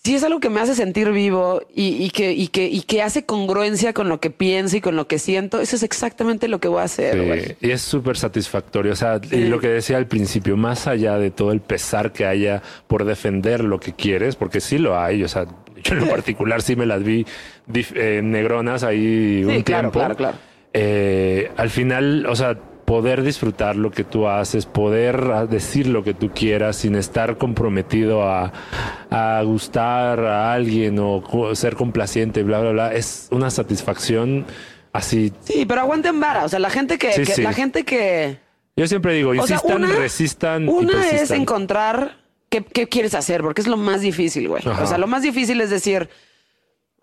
si 0.05 0.15
es 0.15 0.23
algo 0.23 0.39
que 0.39 0.49
me 0.49 0.59
hace 0.61 0.75
sentir 0.75 1.11
vivo 1.11 1.61
y, 1.73 2.03
y 2.03 2.09
que, 2.11 2.31
y, 2.31 2.47
que, 2.47 2.67
y 2.67 2.81
que 2.83 3.01
hace 3.01 3.25
congruencia 3.25 3.91
con 3.93 4.07
lo 4.07 4.19
que 4.19 4.29
pienso 4.29 4.77
y 4.77 4.81
con 4.81 4.95
lo 4.95 5.07
que 5.07 5.19
siento, 5.19 5.59
eso 5.59 5.75
es 5.75 5.83
exactamente 5.83 6.47
lo 6.47 6.59
que 6.59 6.67
voy 6.67 6.79
a 6.81 6.83
hacer, 6.83 7.15
Sí, 7.59 7.67
y 7.67 7.71
es 7.71 7.81
súper 7.81 8.15
satisfactorio. 8.17 8.93
O 8.93 8.95
sea, 8.95 9.19
Sí. 9.21 9.35
y 9.35 9.45
lo 9.47 9.59
que 9.59 9.67
decía 9.69 9.97
al 9.97 10.07
principio, 10.07 10.55
más 10.57 10.87
allá 10.87 11.17
de 11.17 11.31
todo 11.31 11.51
el 11.51 11.59
pesar 11.59 12.11
que 12.13 12.25
haya 12.25 12.61
por 12.87 13.03
defender 13.03 13.63
lo 13.63 13.79
que 13.79 13.93
quieres, 13.93 14.35
porque 14.35 14.61
sí 14.61 14.77
lo 14.77 14.97
hay. 14.99 15.23
O 15.23 15.27
sea, 15.27 15.45
yo 15.83 15.93
en 15.93 15.99
lo 16.01 16.07
particular 16.09 16.61
sí 16.61 16.75
me 16.75 16.85
las 16.85 17.03
vi 17.03 17.25
eh, 17.95 18.21
negronas 18.23 18.83
ahí 18.83 19.43
un 19.43 19.55
Sí, 19.55 19.63
claro, 19.63 19.91
tiempo. 19.91 19.99
claro, 19.99 20.15
claro. 20.15 20.37
Eh, 20.73 21.51
al 21.57 21.69
final, 21.69 22.25
o 22.27 22.35
sea, 22.35 22.57
poder 22.85 23.23
disfrutar 23.23 23.75
lo 23.75 23.89
que 23.91 24.03
tú 24.03 24.27
haces, 24.27 24.65
poder 24.67 25.47
decir 25.49 25.87
lo 25.87 26.03
que 26.03 26.13
tú 26.13 26.29
quieras 26.33 26.75
sin 26.77 26.95
estar 26.95 27.37
comprometido 27.37 28.23
a, 28.23 28.53
a 29.09 29.41
gustar 29.43 30.19
a 30.19 30.53
alguien 30.53 30.97
o 30.99 31.23
ser 31.55 31.75
complaciente, 31.75 32.43
bla, 32.43 32.59
bla, 32.61 32.71
bla, 32.71 32.93
es 32.93 33.27
una 33.31 33.49
satisfacción 33.49 34.45
así. 34.93 35.33
Sí, 35.41 35.65
pero 35.65 35.81
aguanten 35.81 36.19
vara. 36.19 36.45
O 36.45 36.49
sea, 36.49 36.59
la 36.59 36.69
gente 36.69 36.97
que, 36.97 37.11
Sí, 37.13 37.23
que- 37.23 37.33
sí. 37.33 37.41
la 37.41 37.53
gente 37.53 37.83
que. 37.83 38.37
Yo 38.77 38.87
siempre 38.87 39.13
digo, 39.13 39.31
O 39.31 39.33
sea, 39.47 39.55
insistan, 39.55 39.83
una- 39.83 39.95
resistan. 39.95 40.65
y 40.65 40.67
Una 40.69 41.01
es 41.05 41.09
persistan. 41.11 41.41
encontrar 41.41 42.17
qué, 42.49 42.63
qué 42.63 42.87
quieres 42.87 43.15
hacer, 43.15 43.41
porque 43.41 43.61
es 43.61 43.67
lo 43.67 43.77
más 43.77 44.01
difícil, 44.01 44.47
güey. 44.49 44.61
Ajá. 44.67 44.83
O 44.83 44.85
sea, 44.87 44.97
lo 44.97 45.07
más 45.07 45.23
difícil 45.23 45.59
es 45.61 45.69
decir. 45.69 46.09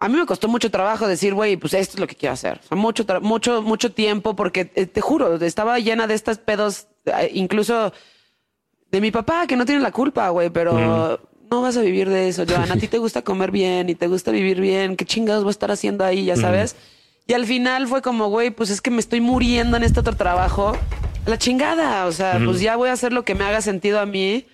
A 0.03 0.09
mí 0.09 0.17
me 0.17 0.27
costó 0.27 0.49
mucho 0.49 0.69
trabajo 0.69 1.07
decir, 1.07 1.33
güey, 1.33 1.57
pues 1.57 1.75
esto 1.75 1.95
es 1.95 2.01
lo 2.01 2.09
que 2.09 2.17
quiero 2.17 2.33
hacer. 2.33 2.59
O 2.65 2.67
sea, 2.67 2.77
mucho, 2.77 3.07
mucho, 3.21 3.63
mucho 3.63 3.93
tiempo, 3.93 4.35
porque 4.35 4.73
eh, 4.75 4.87
te 4.87 5.01
juro, 5.01 5.37
estaba 5.37 5.79
llena 5.79 6.09
de 6.09 6.15
estas 6.15 6.39
pedos, 6.39 6.89
eh, 7.05 7.31
incluso 7.35 7.93
de 8.91 9.01
mi 9.01 9.13
papá, 9.13 9.47
que 9.47 9.55
no 9.57 9.65
tiene 9.65 9.81
la 9.81 9.93
culpa, 9.93 10.29
güey, 10.31 10.51
pero 10.51 11.21
no 11.49 11.63
vas 11.63 11.77
a 11.77 11.83
vivir 11.83 12.09
de 12.09 12.29
eso, 12.29 12.45
Joan. 12.49 12.73
A 12.73 12.77
ti 12.77 12.89
te 12.89 12.99
gusta 12.99 13.23
comer 13.23 13.53
bien 13.53 13.91
y 13.91 13.95
te 13.95 14.09
gusta 14.09 14.33
vivir 14.33 14.61
bien. 14.61 14.97
¿Qué 14.97 15.05
chingados 15.05 15.45
voy 15.45 15.51
a 15.51 15.53
estar 15.53 15.71
haciendo 15.71 16.05
ahí, 16.05 16.25
ya 16.25 16.35
sabes? 16.35 16.75
Y 17.29 17.35
al 17.35 17.47
final 17.47 17.87
fue 17.87 18.03
como, 18.03 18.27
güey, 18.27 18.51
pues 18.51 18.71
es 18.71 18.81
que 18.81 18.91
me 18.91 18.99
estoy 18.99 19.21
muriendo 19.21 19.77
en 19.77 19.85
este 19.85 20.01
otro 20.01 20.17
trabajo. 20.17 20.77
La 21.27 21.39
chingada, 21.39 22.07
o 22.07 22.13
sea, 22.13 22.41
pues 22.45 22.61
ya 22.61 22.75
voy 22.75 22.89
a 22.89 22.93
hacer 22.93 23.13
lo 23.13 23.25
que 23.25 23.37
me 23.37 23.45
haga 23.45 23.61
sentido 23.61 24.01
a 24.01 24.07
mí. 24.07 24.47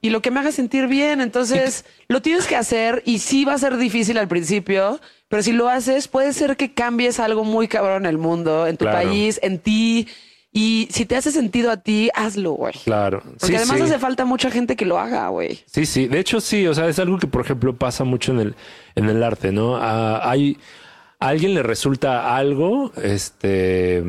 Y 0.00 0.10
lo 0.10 0.22
que 0.22 0.30
me 0.30 0.40
haga 0.40 0.52
sentir 0.52 0.86
bien. 0.86 1.20
Entonces, 1.20 1.84
lo 2.08 2.22
tienes 2.22 2.46
que 2.46 2.56
hacer 2.56 3.02
y 3.06 3.18
sí 3.18 3.44
va 3.44 3.54
a 3.54 3.58
ser 3.58 3.76
difícil 3.76 4.18
al 4.18 4.28
principio, 4.28 5.00
pero 5.28 5.42
si 5.42 5.52
lo 5.52 5.68
haces, 5.68 6.08
puede 6.08 6.32
ser 6.32 6.56
que 6.56 6.72
cambies 6.74 7.18
algo 7.20 7.44
muy 7.44 7.66
cabrón 7.68 8.04
en 8.04 8.10
el 8.10 8.18
mundo, 8.18 8.66
en 8.66 8.76
tu 8.76 8.84
Claro. 8.84 9.08
país, 9.08 9.40
en 9.42 9.58
ti. 9.58 10.06
Y 10.52 10.88
si 10.90 11.04
te 11.04 11.16
hace 11.16 11.32
sentido 11.32 11.70
a 11.70 11.76
ti, 11.78 12.08
hazlo, 12.14 12.52
güey. 12.52 12.72
Claro. 12.84 13.20
Porque 13.22 13.46
Sí, 13.46 13.54
además 13.56 13.76
sí. 13.78 13.82
hace 13.82 13.98
falta 13.98 14.24
mucha 14.24 14.50
gente 14.50 14.74
que 14.74 14.86
lo 14.86 14.98
haga, 14.98 15.28
güey. 15.28 15.60
Sí, 15.66 15.84
sí. 15.84 16.06
De 16.08 16.18
hecho, 16.18 16.40
sí. 16.40 16.66
O 16.66 16.72
sea, 16.72 16.88
es 16.88 16.98
algo 16.98 17.18
que, 17.18 17.26
por 17.26 17.42
ejemplo, 17.44 17.76
pasa 17.76 18.04
mucho 18.04 18.32
en 18.32 18.40
el, 18.40 18.54
en 18.94 19.08
el 19.10 19.22
arte, 19.22 19.52
¿no? 19.52 19.76
Ah, 19.76 20.20
hay, 20.30 20.56
a 21.20 21.28
alguien 21.28 21.52
le 21.52 21.62
resulta 21.62 22.36
algo, 22.36 22.90
este, 23.02 24.02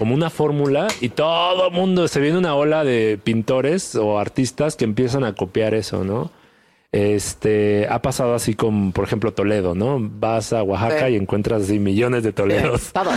como 0.00 0.14
una 0.14 0.30
fórmula 0.30 0.88
y 1.02 1.10
todo 1.10 1.70
mundo, 1.70 2.08
se 2.08 2.20
viene 2.20 2.38
una 2.38 2.54
ola 2.54 2.84
de 2.84 3.20
pintores 3.22 3.94
o 3.96 4.18
artistas 4.18 4.74
que 4.74 4.86
empiezan 4.86 5.24
a 5.24 5.34
copiar 5.34 5.74
eso, 5.74 6.04
¿no? 6.04 6.30
Este, 6.90 7.86
ha 7.88 8.00
pasado 8.02 8.34
así 8.34 8.54
con, 8.54 8.92
por 8.92 9.04
ejemplo, 9.04 9.32
Toledo, 9.34 9.74
¿no? 9.74 9.98
Vas 10.00 10.52
a 10.54 10.62
Oaxaca 10.62 11.06
Sí. 11.08 11.12
y 11.12 11.16
encuentras 11.16 11.62
así 11.64 11.78
millones 11.78 12.22
de 12.24 12.32
Toledos. 12.32 12.92
Todos. 12.94 13.14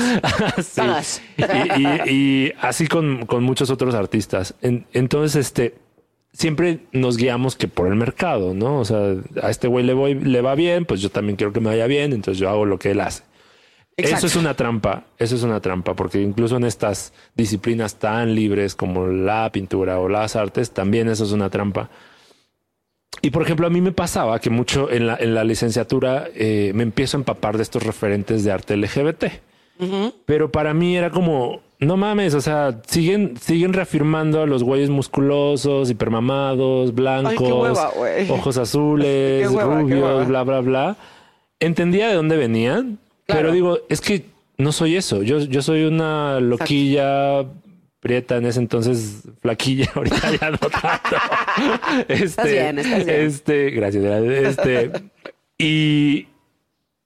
Sí. 0.62 1.22
Y, 1.38 1.82
y- 1.82 2.12
y 2.48 2.54
así 2.62 2.86
con, 2.88 3.26
con 3.26 3.44
muchos 3.44 3.70
otros 3.70 3.96
artistas. 3.96 4.54
En- 4.62 4.86
entonces, 4.92 5.38
este, 5.48 5.76
siempre 6.34 6.80
nos 6.92 7.16
guiamos 7.18 7.56
que 7.56 7.68
por 7.70 7.88
el 7.88 7.96
mercado, 7.96 8.54
¿no? 8.54 8.80
O 8.80 8.86
sea, 8.86 9.16
a 9.42 9.50
este 9.50 9.68
güey 9.70 9.86
le 9.86 9.94
voy, 9.94 10.16
le 10.16 10.42
va 10.42 10.54
bien, 10.54 10.84
pues 10.86 11.00
yo 11.02 11.10
también 11.10 11.38
quiero 11.38 11.54
que 11.54 11.62
me 11.62 11.70
vaya 11.70 11.88
bien, 11.88 12.12
entonces 12.12 12.38
yo 12.40 12.50
hago 12.50 12.66
lo 12.66 12.78
que 12.78 12.92
él 12.92 13.00
hace. 13.00 13.24
Exacto. 13.96 14.26
Eso 14.26 14.28
es 14.28 14.36
una 14.36 14.56
trampa, 14.56 15.04
eso 15.20 15.36
es 15.36 15.44
una 15.44 15.60
trampa, 15.60 15.96
porque 15.96 16.20
incluso 16.22 16.58
en 16.58 16.64
estas 16.64 17.14
disciplinas 17.36 17.96
tan 17.96 18.34
libres 18.34 18.76
como 18.76 19.08
la 19.08 19.52
pintura 19.52 20.00
o 20.00 20.10
las 20.10 20.36
artes, 20.36 20.72
también 20.72 21.10
eso 21.10 21.24
es 21.24 21.32
una 21.32 21.50
trampa. 21.50 21.90
Y 23.22 23.30
por 23.30 23.44
ejemplo, 23.44 23.68
a 23.68 23.70
mí 23.70 23.82
me 23.82 23.92
pasaba 23.92 24.40
que 24.40 24.50
mucho 24.50 24.92
en 24.92 25.08
la, 25.08 25.16
en 25.18 25.36
la 25.36 25.44
licenciatura 25.44 26.28
eh, 26.36 26.72
me 26.74 26.84
empiezo 26.84 27.18
a 27.18 27.20
empapar 27.20 27.58
de 27.58 27.64
estos 27.64 27.84
referentes 27.84 28.44
de 28.44 28.52
arte 28.52 28.76
LGBT. 28.76 29.26
Pero 30.26 30.52
para 30.52 30.74
mí 30.74 30.96
era 30.96 31.10
como, 31.10 31.62
no 31.80 31.98
mames, 31.98 32.34
o 32.36 32.42
sea, 32.42 32.82
siguen, 32.88 33.36
siguen 33.38 33.74
reafirmando 33.74 34.42
a 34.42 34.46
los 34.46 34.64
güeyes 34.64 34.90
musculosos, 34.90 35.90
hipermamados, 35.90 36.94
blancos, 36.94 37.42
Ay, 37.42 37.52
hueva, 37.52 37.92
ojos 38.30 38.58
azules, 38.58 39.50
hueva, 39.50 39.82
rubios, 39.82 40.28
bla, 40.28 40.44
bla, 40.44 40.62
bla. 40.62 40.98
Entendía 41.60 42.08
de 42.08 42.16
dónde 42.16 42.38
venían, 42.38 43.00
Claro. 43.26 43.42
pero 43.42 43.52
digo, 43.54 43.80
es 43.90 44.02
que 44.02 44.26
no 44.58 44.72
soy 44.72 44.96
eso. 44.96 45.24
Yo, 45.24 45.40
yo 45.40 45.62
soy 45.62 45.84
una 45.84 46.40
loquilla 46.40 47.46
prieta 48.00 48.36
en 48.38 48.46
ese 48.46 48.60
entonces, 48.60 49.24
flaquilla, 49.42 49.90
ahorita 49.96 50.32
ya 50.40 50.52
no 50.52 50.58
tanto. 50.58 51.16
Este, 52.10 52.52
bien, 52.52 52.80
estás 52.80 53.06
bien. 53.06 53.22
Este, 53.22 53.70
gracias. 53.72 54.04
Este, 54.24 54.92
y, 55.58 56.28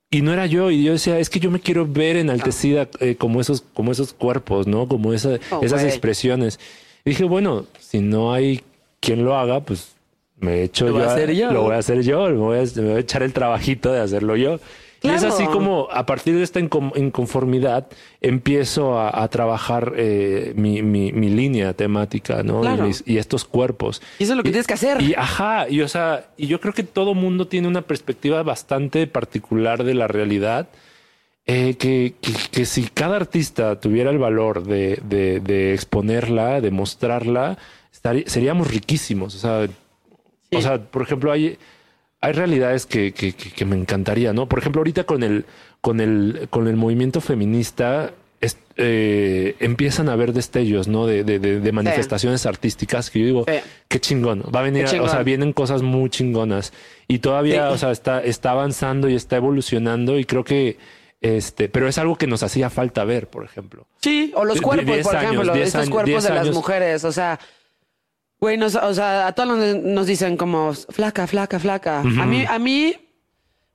y 0.10 0.22
no 0.22 0.34
era 0.34 0.46
yo, 0.46 0.72
y 0.72 0.84
yo 0.84 0.94
decía, 0.94 1.20
es 1.20 1.30
que 1.30 1.40
yo 1.40 1.52
me 1.52 1.60
quiero 1.60 1.86
ver 1.86 2.16
enaltecida 2.18 2.88
eh, 3.00 3.16
como 3.16 3.42
esos, 3.42 3.62
como 3.74 3.92
esos 3.92 4.14
cuerpos, 4.14 4.66
¿no? 4.68 4.88
Como 4.88 5.14
esa- 5.14 5.38
Oh, 5.52 5.62
esas 5.64 5.84
expresiones. 5.84 6.60
Y 7.06 7.12
dije, 7.12 7.24
bueno, 7.26 7.66
si 7.80 8.00
no 8.00 8.34
hay 8.34 8.62
quien 9.00 9.24
lo 9.24 9.38
haga, 9.38 9.60
pues 9.62 9.96
me 10.40 10.64
echo 10.64 10.86
Lo 10.88 10.94
voy 10.94 11.02
a 11.04 11.14
hacer 11.14 11.34
yo. 11.36 11.52
Lo 11.52 11.64
voy 11.64 11.76
a 11.76 11.78
hacer 11.78 12.02
yo, 12.04 12.26
me 12.30 12.36
voy 12.38 12.58
a, 12.60 12.64
me 12.82 12.88
voy 12.90 12.98
a 12.98 13.00
echar 13.00 13.24
el 13.24 13.34
trabajito 13.34 13.92
de 13.92 14.00
hacerlo 14.02 14.36
yo. 14.36 14.60
Y 15.04 15.10
es 15.10 15.22
Claro. 15.22 15.36
así 15.36 15.46
como 15.46 15.88
a 15.92 16.06
partir 16.06 16.36
de 16.36 16.44
esta 16.44 16.60
inconformidad 16.60 17.88
empiezo 18.20 18.98
a, 19.00 19.24
a 19.24 19.28
trabajar 19.28 19.94
eh, 19.96 20.54
mi, 20.56 20.82
mi- 20.82 21.12
mi 21.12 21.30
línea 21.30 21.74
temática, 21.74 22.42
¿no? 22.44 22.62
Claro. 22.62 22.86
Y, 22.86 22.88
mis- 22.88 23.04
y 23.06 23.18
estos 23.18 23.46
cuerpos. 23.46 24.02
Y 24.20 24.24
eso 24.24 24.34
es 24.34 24.38
lo 24.38 24.44
que 24.44 24.50
tienes 24.50 24.68
que 24.68 24.74
hacer. 24.74 25.02
Y 25.02 25.14
ajá, 25.16 25.70
y 25.70 25.82
o 25.82 25.88
sea, 25.88 26.28
y 26.36 26.48
yo 26.48 26.60
creo 26.60 26.74
que 26.74 26.84
todo 26.84 27.14
mundo 27.14 27.48
tiene 27.48 27.68
una 27.68 27.84
perspectiva 27.84 28.42
bastante 28.44 29.06
particular 29.08 29.84
de 29.84 29.94
la 29.94 30.08
realidad. 30.08 30.68
eh, 31.50 31.76
que, 31.78 32.16
que, 32.20 32.34
que 32.52 32.66
si 32.66 32.84
cada 32.90 33.16
artista 33.16 33.80
tuviera 33.80 34.10
el 34.10 34.18
valor 34.18 34.64
de, 34.66 35.00
de, 35.06 35.40
de 35.40 35.74
exponerla, 35.74 36.60
de 36.60 36.72
mostrarla, 36.72 37.58
estarí- 37.94 38.26
seríamos 38.28 38.68
riquísimos. 38.68 39.34
O 39.36 39.38
sea, 39.40 39.68
o 40.52 40.62
sea, 40.62 40.82
por 40.82 41.04
ejemplo, 41.04 41.32
hay, 41.32 41.58
hay 42.22 42.34
realidades 42.34 42.86
que, 42.86 43.14
que, 43.14 43.34
que- 43.34 43.52
que 43.52 43.66
me 43.66 43.76
encantaría, 43.76 44.34
¿no? 44.34 44.48
Por 44.48 44.60
ejemplo, 44.60 44.80
ahorita 44.80 45.04
con 45.06 45.24
el, 45.24 45.46
con 45.82 46.00
el, 46.02 46.48
con 46.50 46.68
el 46.68 46.76
movimiento 46.76 47.22
feminista 47.22 48.12
es- 48.42 48.58
eh, 48.78 49.56
empiezan 49.60 50.10
a 50.10 50.14
haber 50.14 50.34
destellos, 50.34 50.88
¿no? 50.88 51.06
De, 51.08 51.24
de, 51.24 51.40
de- 51.40 51.60
de 51.60 51.72
manifestaciones 51.72 52.46
artísticas 52.46 53.10
que 53.10 53.20
yo 53.20 53.26
digo, 53.26 53.46
Sí. 53.48 53.54
qué 53.88 54.00
chingón. 54.00 54.44
Va 54.56 54.60
a 54.60 54.64
venir, 54.64 54.86
o 54.86 55.10
sea, 55.10 55.24
vienen 55.24 55.54
cosas 55.54 55.82
muy 55.82 56.10
chingonas 56.10 56.74
y 57.08 57.20
todavía, 57.20 57.68
Sí. 57.70 57.74
o 57.74 57.78
sea, 57.78 57.92
está, 57.92 58.22
está 58.24 58.52
avanzando 58.52 59.10
y 59.10 59.16
está 59.16 59.38
evolucionando 59.38 60.18
y 60.20 60.26
creo 60.26 60.44
que, 60.44 60.78
este, 61.22 61.68
pero 61.70 61.88
es 61.88 61.98
algo 61.98 62.16
que 62.16 62.28
nos 62.28 62.44
hacía 62.44 62.70
falta 62.70 63.04
ver, 63.04 63.28
por 63.28 63.44
ejemplo. 63.44 63.88
Sí, 64.02 64.32
o 64.36 64.46
los 64.46 64.62
cuerpos, 64.62 64.98
por 65.00 65.16
años, 65.16 65.32
ejemplo, 65.34 65.56
estos 65.56 65.90
cuerpos 65.90 66.24
de 66.24 66.30
las 66.30 66.42
años. 66.44 66.56
mujeres, 66.56 67.04
o 67.04 67.12
sea, 67.12 67.40
güey, 68.40 68.58
nos- 68.58 68.76
o 68.76 68.94
sea, 68.94 69.28
a 69.28 69.32
todos 69.34 69.58
nos, 69.58 69.76
nos 69.84 70.06
dicen 70.08 70.38
como 70.38 70.74
flaca, 70.74 71.28
flaca, 71.28 71.60
flaca. 71.60 72.00
A 72.00 72.04
mí, 72.04 72.46
a 72.48 72.60
mí 72.60 72.96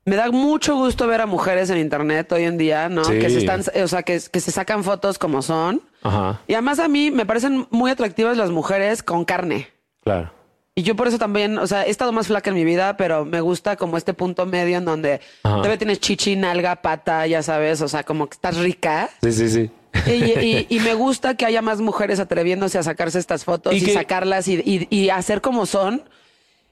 me 0.05 0.16
da 0.16 0.30
mucho 0.30 0.74
gusto 0.76 1.06
ver 1.06 1.20
a 1.20 1.26
mujeres 1.26 1.70
en 1.70 1.78
internet 1.78 2.30
hoy 2.32 2.44
en 2.44 2.59
día, 2.59 2.89
¿no? 2.89 3.05
Sí. 3.05 3.18
Que 3.18 3.30
se 3.30 3.39
están, 3.39 3.62
o 3.82 3.89
sea, 3.89 4.02
que, 4.02 4.20
que 4.32 4.40
se 4.40 4.51
sacan 4.51 4.82
fotos 4.84 5.18
como 5.18 5.43
son. 5.43 5.80
Ajá, 6.02 6.40
Y 6.48 6.55
además 6.55 6.78
a 6.80 6.89
mí 6.89 7.10
me 7.12 7.24
parecen 7.26 7.66
muy 7.70 7.90
atractivas 7.90 8.36
las 8.36 8.51
mujeres 8.51 9.02
con 9.02 9.24
carne. 9.24 9.68
claro. 10.05 10.32
Y 10.74 10.84
yo 10.84 10.97
por 10.97 11.06
eso 11.06 11.18
también, 11.18 11.59
o 11.59 11.66
sea, 11.66 11.84
he 11.84 11.90
estado 11.90 12.12
más 12.12 12.28
flaca 12.28 12.48
en 12.48 12.56
mi 12.56 12.64
vida, 12.64 12.97
pero 12.97 13.26
me 13.26 13.43
gusta 13.43 13.76
como 13.76 13.98
este 13.98 14.14
punto 14.14 14.47
medio 14.47 14.78
en 14.78 14.86
donde 14.86 15.20
Ajá. 15.43 15.56
todavía 15.56 15.76
tienes 15.76 16.01
chichi, 16.01 16.34
nalga, 16.34 16.76
pata, 16.76 17.26
ya 17.26 17.43
sabes, 17.43 17.82
o 17.82 17.89
sea, 17.89 18.05
como 18.05 18.26
que 18.26 18.36
estás 18.36 18.56
rica. 18.56 19.10
Sí, 19.22 19.32
sí, 19.32 19.51
sí. 19.51 19.70
Y, 20.06 20.10
y- 20.10 20.66
y 20.69 20.81
me 20.81 20.94
gusta 20.94 21.35
que 21.36 21.44
haya 21.47 21.62
más 21.62 21.81
mujeres 21.81 22.19
atreviéndose 22.20 22.78
a 22.78 22.82
sacarse 22.82 23.19
estas 23.19 23.44
fotos 23.44 23.74
Y 23.74 23.78
y, 23.78 23.85
que- 23.85 23.93
sacarlas 23.93 24.48
y, 24.48 25.10
hacer 25.10 25.40
como 25.40 25.66
son. 25.66 26.02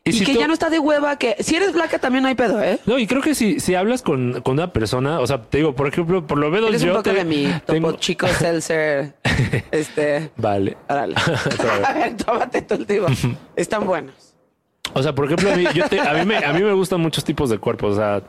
Y, 0.02 0.12
si 0.14 0.24
que 0.24 0.32
tú- 0.32 0.40
ya 0.40 0.46
no 0.46 0.54
está 0.54 0.70
de 0.70 0.78
hueva, 0.78 1.16
que 1.18 1.36
si 1.40 1.56
eres 1.56 1.72
flaca 1.72 1.98
también 1.98 2.22
no 2.22 2.28
hay 2.30 2.34
pedo, 2.34 2.62
¿eh? 2.62 2.78
No, 2.86 2.98
y 2.98 3.06
creo 3.06 3.20
que 3.20 3.34
si, 3.34 3.60
si 3.60 3.74
hablas 3.74 4.00
con, 4.00 4.40
con 4.40 4.54
una 4.54 4.72
persona, 4.72 5.20
o 5.20 5.26
sea, 5.26 5.42
te 5.42 5.58
digo, 5.58 5.74
por 5.74 5.86
ejemplo, 5.88 6.26
por 6.26 6.38
lo 6.38 6.48
menos 6.50 6.70
Eres 6.70 6.80
un 6.82 6.88
yo 6.88 6.92
poco 6.94 7.02
te- 7.02 7.12
de 7.12 7.24
mi 7.26 7.44
topo 7.44 7.72
tengo- 7.74 7.92
chico 7.98 8.26
seltzer. 8.26 9.12
este. 9.70 10.30
Vale. 10.36 10.78
Órale. 10.88 11.14
A 11.86 11.92
ver, 11.92 12.16
tómate 12.16 12.62
tu 12.62 12.76
último. 12.76 13.06
Están 13.54 13.86
buenos. 13.86 14.14
O 14.94 15.02
sea, 15.02 15.14
por 15.14 15.26
ejemplo, 15.26 15.52
a 15.52 15.56
mí, 15.56 15.64
yo 15.74 15.86
te- 15.88 16.00
a, 16.00 16.14
mí 16.14 16.24
me, 16.24 16.38
a 16.38 16.52
mí 16.54 16.62
me 16.62 16.72
gustan 16.72 17.00
muchos 17.00 17.22
tipos 17.22 17.50
de 17.50 17.58
cuerpos, 17.58 17.92
o 17.92 17.96
sea, 17.96 18.22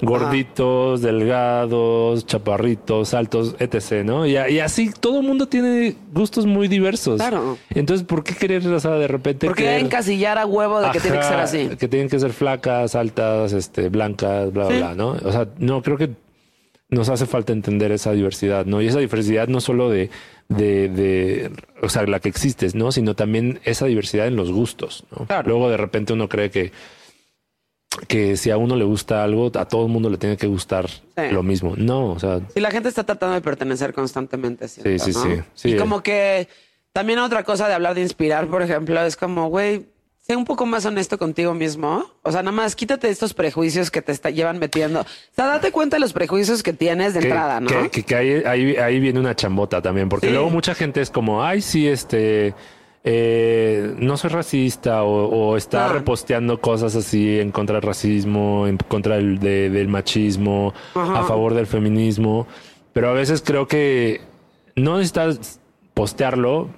gorditos, 0.00 1.02
delgados, 1.02 2.26
chaparritos, 2.26 3.14
altos, 3.14 3.56
etc., 3.58 4.04
¿no? 4.04 4.26
Y, 4.26 4.36
así 4.36 4.90
todo 4.98 5.20
el 5.20 5.26
mundo 5.26 5.46
tiene 5.48 5.94
gustos 6.12 6.46
muy 6.46 6.68
diversos. 6.68 7.16
Claro. 7.20 7.58
Entonces, 7.70 8.06
¿por 8.06 8.24
qué 8.24 8.34
querer, 8.34 8.66
o 8.66 8.80
sea, 8.80 8.92
de 8.92 9.08
repente... 9.08 9.46
Porque 9.46 9.64
querer- 9.64 9.84
encasillar 9.84 10.38
a 10.38 10.46
huevo 10.46 10.80
de 10.80 10.90
que 10.92 11.00
tiene 11.00 11.18
que 11.18 11.24
ser 11.24 11.40
así. 11.40 11.68
Que 11.78 11.88
tienen 11.88 12.08
que 12.08 12.18
ser 12.18 12.32
flacas, 12.32 12.94
altas, 12.94 13.52
este, 13.52 13.88
blancas, 13.88 14.52
bla, 14.52 14.64
bla, 14.66 14.72
Sí. 14.74 14.78
bla, 14.78 14.94
¿no? 14.94 15.08
O 15.24 15.32
sea, 15.32 15.48
no, 15.58 15.82
creo 15.82 15.96
que 15.98 16.10
nos 16.88 17.08
hace 17.08 17.26
falta 17.26 17.52
entender 17.52 17.90
esa 17.92 18.12
diversidad, 18.12 18.66
¿no? 18.66 18.80
Y 18.82 18.86
esa 18.88 18.98
diversidad 18.98 19.48
no 19.48 19.60
solo 19.60 19.88
de, 19.88 20.10
de, 20.48 20.88
de 20.88 21.50
o 21.82 21.88
sea, 21.88 22.04
la 22.06 22.20
que 22.20 22.28
existe, 22.28 22.68
¿no? 22.74 22.92
Sino 22.92 23.14
también 23.14 23.60
esa 23.64 23.86
diversidad 23.86 24.26
en 24.26 24.36
los 24.36 24.52
gustos, 24.52 25.04
¿no? 25.18 25.26
Claro. 25.26 25.48
Luego 25.48 25.70
de 25.70 25.78
repente 25.78 26.12
uno 26.12 26.28
cree 26.28 26.50
que 26.50 26.70
que 28.08 28.36
si 28.36 28.50
a 28.50 28.56
uno 28.56 28.76
le 28.76 28.84
gusta 28.84 29.22
algo, 29.22 29.50
a 29.54 29.66
todo 29.66 29.86
el 29.86 29.92
mundo 29.92 30.10
le 30.10 30.16
tiene 30.16 30.36
que 30.36 30.46
gustar 30.46 30.88
lo 31.16 31.42
mismo. 31.42 31.74
No, 31.76 32.12
o 32.12 32.18
sea. 32.18 32.40
Y 32.54 32.60
la 32.60 32.70
gente 32.70 32.88
está 32.88 33.04
tratando 33.04 33.34
de 33.34 33.40
pertenecer 33.40 33.92
constantemente. 33.92 34.68
Siento, 34.68 35.04
sí, 35.04 35.12
sí, 35.12 35.20
sí, 35.20 35.42
sí, 35.54 35.68
Y 35.70 35.76
como 35.76 36.02
que 36.02 36.48
también 36.92 37.18
otra 37.18 37.44
cosa 37.44 37.68
de 37.68 37.74
hablar 37.74 37.94
de 37.94 38.02
inspirar, 38.02 38.46
por 38.48 38.62
ejemplo, 38.62 39.00
es 39.02 39.16
como, 39.16 39.48
güey, 39.48 39.86
sé 40.20 40.36
un 40.36 40.44
poco 40.44 40.66
más 40.66 40.86
honesto 40.86 41.18
contigo 41.18 41.54
mismo. 41.54 42.06
O 42.22 42.32
sea, 42.32 42.42
nada 42.42 42.56
más 42.56 42.76
quítate 42.76 43.08
estos 43.08 43.34
prejuicios 43.34 43.90
que 43.90 44.02
te 44.02 44.12
está, 44.12 44.30
llevan 44.30 44.58
metiendo. 44.58 45.00
O 45.00 45.34
sea, 45.34 45.46
date 45.46 45.72
cuenta 45.72 45.96
de 45.96 46.00
los 46.00 46.12
prejuicios 46.12 46.62
que 46.62 46.72
tienes 46.72 47.14
de 47.14 47.20
entrada, 47.20 47.60
¿no? 47.60 47.90
Que, 47.90 48.02
que, 48.04 48.14
ahí, 48.14 48.42
ahí, 48.44 48.76
ahí, 48.76 49.00
viene 49.00 49.18
una 49.18 49.34
chambota 49.34 49.82
también, 49.82 50.08
porque 50.08 50.30
luego 50.30 50.50
mucha 50.50 50.74
gente 50.74 51.00
es 51.00 51.10
como, 51.10 51.44
ay, 51.44 51.60
sí, 51.60 51.88
este 51.88 52.54
eh, 53.04 53.94
no 53.98 54.16
soy 54.16 54.30
racista 54.30 55.02
o, 55.02 55.56
está 55.56 55.86
ah. 55.86 55.92
reposteando 55.92 56.60
cosas 56.60 56.94
así 56.94 57.40
en 57.40 57.50
contra 57.50 57.76
del 57.76 57.82
racismo, 57.82 58.66
en 58.66 58.76
contra 58.76 59.16
del, 59.16 59.38
del 59.38 59.88
machismo, 59.88 60.72
a 60.94 61.24
favor 61.24 61.54
del 61.54 61.66
feminismo. 61.66 62.46
Pero 62.92 63.08
a 63.08 63.12
veces 63.12 63.42
creo 63.44 63.66
que 63.66 64.20
no 64.76 64.98
necesitas 64.98 65.60
postearlo, 65.94 66.68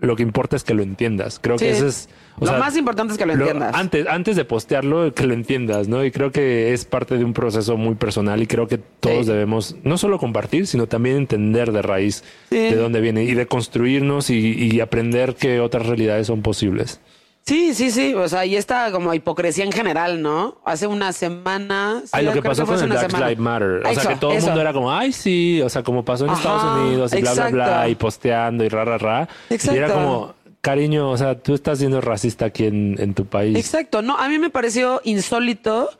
lo 0.00 0.16
que 0.16 0.22
importa 0.22 0.56
es 0.56 0.64
que 0.64 0.74
lo 0.74 0.82
entiendas. 0.82 1.38
Creo 1.40 1.56
que 1.56 1.70
eso 1.70 1.86
es 1.86 2.08
lo 2.40 2.58
más 2.58 2.76
importante 2.76 3.12
es 3.12 3.18
que 3.18 3.26
lo 3.26 3.34
entiendas. 3.34 3.74
Antes, 3.74 4.06
antes 4.06 4.36
de 4.36 4.44
postearlo, 4.44 5.12
que 5.14 5.26
lo 5.26 5.34
entiendas, 5.34 5.88
¿no? 5.88 6.04
Y 6.04 6.10
creo 6.10 6.32
que 6.32 6.72
es 6.72 6.84
parte 6.84 7.16
de 7.16 7.24
un 7.24 7.32
proceso 7.32 7.76
muy 7.76 7.94
personal 7.94 8.42
y 8.42 8.46
creo 8.46 8.66
que 8.66 8.78
todos 8.78 9.26
debemos 9.26 9.76
no 9.84 9.98
solo 9.98 10.18
compartir, 10.18 10.66
sino 10.66 10.86
también 10.86 11.16
entender 11.16 11.72
de 11.72 11.82
raíz 11.82 12.24
de 12.50 12.74
dónde 12.76 13.00
viene 13.00 13.24
y 13.24 13.34
de 13.34 13.46
construirnos 13.46 14.30
y, 14.30 14.80
aprender 14.82 15.36
que 15.36 15.60
otras 15.60 15.86
realidades 15.86 16.26
son 16.26 16.42
posibles. 16.42 17.00
Sí, 17.44 17.74
sí, 17.74 17.90
sí. 17.90 18.14
O 18.14 18.28
sea, 18.28 18.46
y 18.46 18.56
esta 18.56 18.90
como 18.90 19.14
hipocresía 19.14 19.64
en 19.64 19.72
general, 19.72 20.22
¿no? 20.22 20.60
Hace 20.64 20.86
una 20.86 21.12
semana. 21.12 22.02
ay, 22.12 22.24
lo 22.24 22.32
que 22.32 22.42
pasó 22.42 22.66
con 22.66 22.78
el 22.78 22.88
Black 22.88 23.12
Lives 23.12 23.38
Matter. 23.38 23.82
O 23.84 23.94
sea, 23.94 24.12
que 24.12 24.16
todo 24.16 24.32
el 24.32 24.42
mundo 24.42 24.60
era 24.60 24.72
como, 24.72 24.92
ay, 24.92 25.12
sí. 25.12 25.60
O 25.62 25.68
sea, 25.68 25.82
como 25.82 26.04
pasó 26.04 26.26
en 26.26 26.32
Estados 26.32 26.64
Unidos 26.64 27.12
y 27.12 27.20
bla, 27.20 27.34
bla, 27.34 27.48
bla, 27.48 27.88
y 27.88 27.94
posteando 27.94 28.64
y 28.64 28.68
ra, 28.68 28.84
ra, 28.84 28.98
ra. 28.98 29.28
Exacto. 29.50 29.74
Y 29.74 29.78
era 29.78 29.92
como, 29.92 30.34
cariño, 30.62 31.10
o 31.10 31.18
sea, 31.18 31.38
tú 31.38 31.54
estás 31.54 31.80
siendo 31.80 32.00
racista 32.00 32.46
aquí 32.46 32.64
en, 32.64 33.14
tu 33.14 33.26
país. 33.26 33.58
Exacto. 33.58 34.00
No, 34.00 34.16
a 34.16 34.28
mí 34.28 34.38
me 34.38 34.48
pareció 34.48 35.02
insólito 35.04 35.90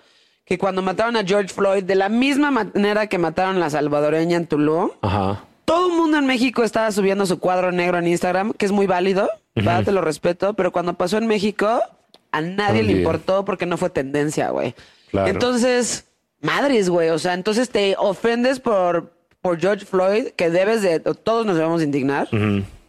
que 0.46 0.56
cuando 0.56 0.80
mataron 0.80 1.16
a 1.16 1.24
George 1.24 1.48
Floyd, 1.48 1.84
de 1.84 1.96
la 1.96 2.08
misma 2.08 2.50
manera 2.50 3.08
que 3.08 3.18
mataron 3.18 3.56
a 3.56 3.58
la 3.58 3.70
salvadoreña 3.70 4.36
en 4.36 4.46
Tulum, 4.46 4.90
todo 5.64 5.88
el 5.88 5.96
mundo 5.96 6.18
en 6.18 6.26
México 6.26 6.62
estaba 6.62 6.90
subiendo 6.92 7.26
su 7.26 7.38
cuadro 7.38 7.72
negro 7.72 7.98
en 7.98 8.06
Instagram, 8.06 8.52
que 8.52 8.64
es 8.64 8.72
muy 8.72 8.86
válido, 8.86 9.28
te 9.54 9.92
lo 9.92 10.00
respeto, 10.00 10.54
pero 10.54 10.72
cuando 10.72 10.94
pasó 10.94 11.18
en 11.18 11.26
México, 11.26 11.80
a 12.30 12.40
nadie 12.40 12.82
le 12.82 12.92
importó 12.92 13.44
porque 13.44 13.66
no 13.66 13.76
fue 13.76 13.90
tendencia, 13.90 14.50
güey. 14.50 14.74
Entonces, 15.12 16.06
madres, 16.40 16.88
güey, 16.88 17.10
o 17.10 17.18
sea, 17.18 17.34
entonces 17.34 17.68
te 17.68 17.96
ofendes 17.98 18.60
por, 18.60 19.12
por 19.40 19.60
George 19.60 19.84
Floyd, 19.84 20.28
que 20.36 20.50
debes 20.50 20.82
de, 20.82 21.00
todos 21.00 21.44
nos 21.44 21.56
debemos 21.56 21.82
indignar. 21.82 22.28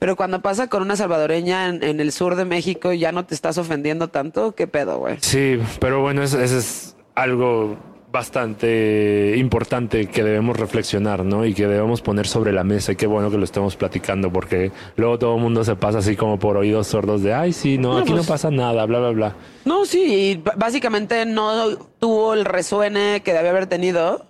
Pero 0.04 0.18
cuando 0.18 0.42
pasa 0.42 0.68
con 0.68 0.82
una 0.82 0.98
salvadoreña 0.98 1.70
en, 1.70 2.02
el 2.02 2.12
sur 2.12 2.36
de 2.36 2.44
México 2.44 2.92
y 2.92 3.00
ya 3.00 3.14
no 3.14 3.24
te 3.24 3.34
estás 3.34 3.58
ofendiendo 3.58 4.10
tanto, 4.10 4.54
¿qué 4.54 4.68
pedo, 4.68 4.98
güey? 4.98 5.16
Sí, 5.22 5.58
pero 5.80 6.02
bueno, 6.02 6.22
eso, 6.24 6.42
es 6.42 6.98
algo 7.16 7.78
bastante 8.12 9.36
importante 9.38 10.08
que 10.08 10.22
debemos 10.22 10.60
reflexionar, 10.60 11.24
¿no? 11.24 11.46
Y 11.46 11.54
que 11.54 11.68
debemos 11.68 12.02
poner 12.02 12.28
sobre 12.28 12.52
la 12.52 12.66
mesa. 12.66 12.92
Y 12.92 12.96
qué 12.98 13.08
bueno 13.08 13.32
que 13.32 13.38
lo 13.38 13.46
estemos 13.46 13.78
platicando, 13.78 14.30
porque 14.30 14.74
luego 14.98 15.18
todo 15.18 15.38
el 15.38 15.42
mundo 15.42 15.64
se 15.64 15.78
pasa 15.78 16.00
así 16.00 16.18
como 16.18 16.38
por 16.38 16.58
oídos 16.58 16.88
sordos 16.88 17.24
de, 17.24 17.34
ay, 17.34 17.54
sí, 17.54 17.78
no, 17.78 17.98
aquí 17.98 18.10
no 18.10 18.18
pues 18.18 18.28
pasa 18.28 18.52
nada, 18.52 18.86
bla, 18.86 19.00
bla, 19.00 19.12
bla. 19.12 19.36
No, 19.64 19.86
sí, 19.86 20.44
básicamente 20.58 21.26
no 21.26 21.78
tuvo 22.00 22.34
el 22.34 22.44
resuene 22.44 23.22
que 23.24 23.32
debe 23.32 23.48
haber 23.48 23.68
tenido. 23.68 24.26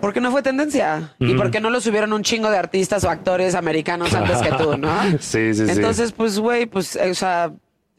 Porque 0.00 0.20
no 0.20 0.30
fue 0.30 0.42
tendencia. 0.42 1.14
Y 1.18 1.34
porque 1.34 1.60
no 1.60 1.70
lo 1.70 1.80
subieron 1.80 2.12
un 2.12 2.22
chingo 2.22 2.50
de 2.50 2.58
artistas 2.58 3.04
o 3.04 3.10
actores 3.10 3.54
americanos 3.54 4.14
antes 4.14 4.38
que 4.38 4.52
tú, 4.52 4.76
¿no? 4.76 4.90
sí, 5.18 5.54
sí, 5.54 5.64
Entonces, 5.68 6.12
pues, 6.12 6.38
güey, 6.38 6.66
pues, 6.66 6.96
o 6.96 7.14
sea, 7.14 7.52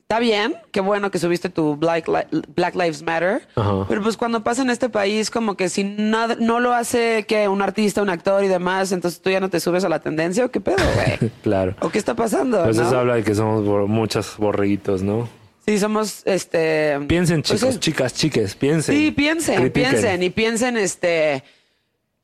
está 0.09 0.19
bien. 0.19 0.55
Qué 0.71 0.81
bueno 0.81 1.11
que 1.11 1.19
subiste 1.19 1.49
tu 1.49 1.75
Black, 1.75 2.09
Black 2.55 2.73
Lives 2.73 3.03
Matter. 3.03 3.47
Pero 3.87 4.01
pues 4.01 4.17
cuando 4.17 4.43
pasa 4.43 4.63
en 4.63 4.71
este 4.71 4.89
país, 4.89 5.29
como 5.29 5.55
que 5.55 5.69
si 5.69 5.83
nada, 5.83 6.35
no 6.39 6.59
lo 6.59 6.73
hace 6.73 7.25
que 7.27 7.47
un 7.47 7.61
artista, 7.61 8.01
un 8.01 8.09
actor 8.09 8.43
y 8.43 8.47
demás, 8.47 8.91
entonces 8.91 9.21
tú 9.21 9.29
ya 9.29 9.39
no 9.39 9.49
te 9.49 9.59
subes 9.59 9.83
a 9.83 9.89
la 9.89 9.99
tendencia 9.99 10.45
o 10.45 10.49
qué 10.49 10.61
pedo, 10.61 10.83
güey. 10.95 11.31
claro. 11.43 11.75
¿O 11.81 11.89
qué 11.89 11.99
está 11.99 12.15
pasando? 12.15 12.63
Pues 12.63 12.79
eso 12.79 12.97
habla 12.97 13.15
de 13.15 13.23
que 13.23 13.35
somos 13.35 13.87
muchos 13.87 14.35
borreguitos, 14.37 15.03
¿no? 15.03 15.29
Sí, 15.69 15.77
somos 15.77 16.23
este. 16.25 16.99
Piensen, 17.07 17.43
pues 17.43 17.59
chicos, 17.59 17.79
chicas, 17.79 18.13
chiques, 18.15 18.55
piensen. 18.55 18.95
Sí, 18.95 19.11
piensen, 19.11 19.71
piensen 19.71 20.23
y 20.23 20.31
piensen, 20.31 20.77
este. 20.77 21.43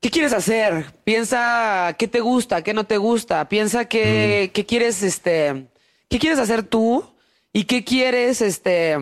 ¿Qué 0.02 0.10
quieres 0.10 0.34
hacer? 0.34 0.88
Piensa 1.04 1.96
qué 2.00 2.08
te 2.08 2.22
gusta, 2.22 2.64
qué 2.64 2.74
no 2.74 2.86
te 2.86 2.98
gusta. 2.98 3.48
Piensa 3.48 3.86
qué, 3.86 4.50
qué 4.52 4.66
quieres, 4.66 5.04
este. 5.04 5.68
¿Qué 6.10 6.18
quieres 6.18 6.40
hacer 6.40 6.64
tú? 6.64 7.06
Y 7.54 7.66
qué 7.66 7.84
quieres, 7.84 8.42
este. 8.42 8.98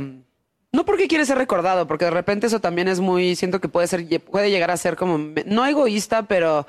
No 0.73 0.83
porque 0.83 1.07
quieres 1.07 1.29
ser 1.29 1.37
recordado, 1.37 1.87
porque 1.87 2.03
de 2.03 2.11
repente 2.11 2.47
eso 2.47 2.59
también 2.59 2.89
es 2.89 2.99
muy. 2.99 3.37
Siento 3.37 3.61
que 3.61 3.69
puede 3.69 3.87
ser, 3.87 4.05
puede 4.23 4.51
llegar 4.51 4.71
a 4.71 4.75
ser 4.75 4.97
como. 4.97 5.19
No 5.45 5.65
egoísta, 5.65 6.23
pero. 6.23 6.67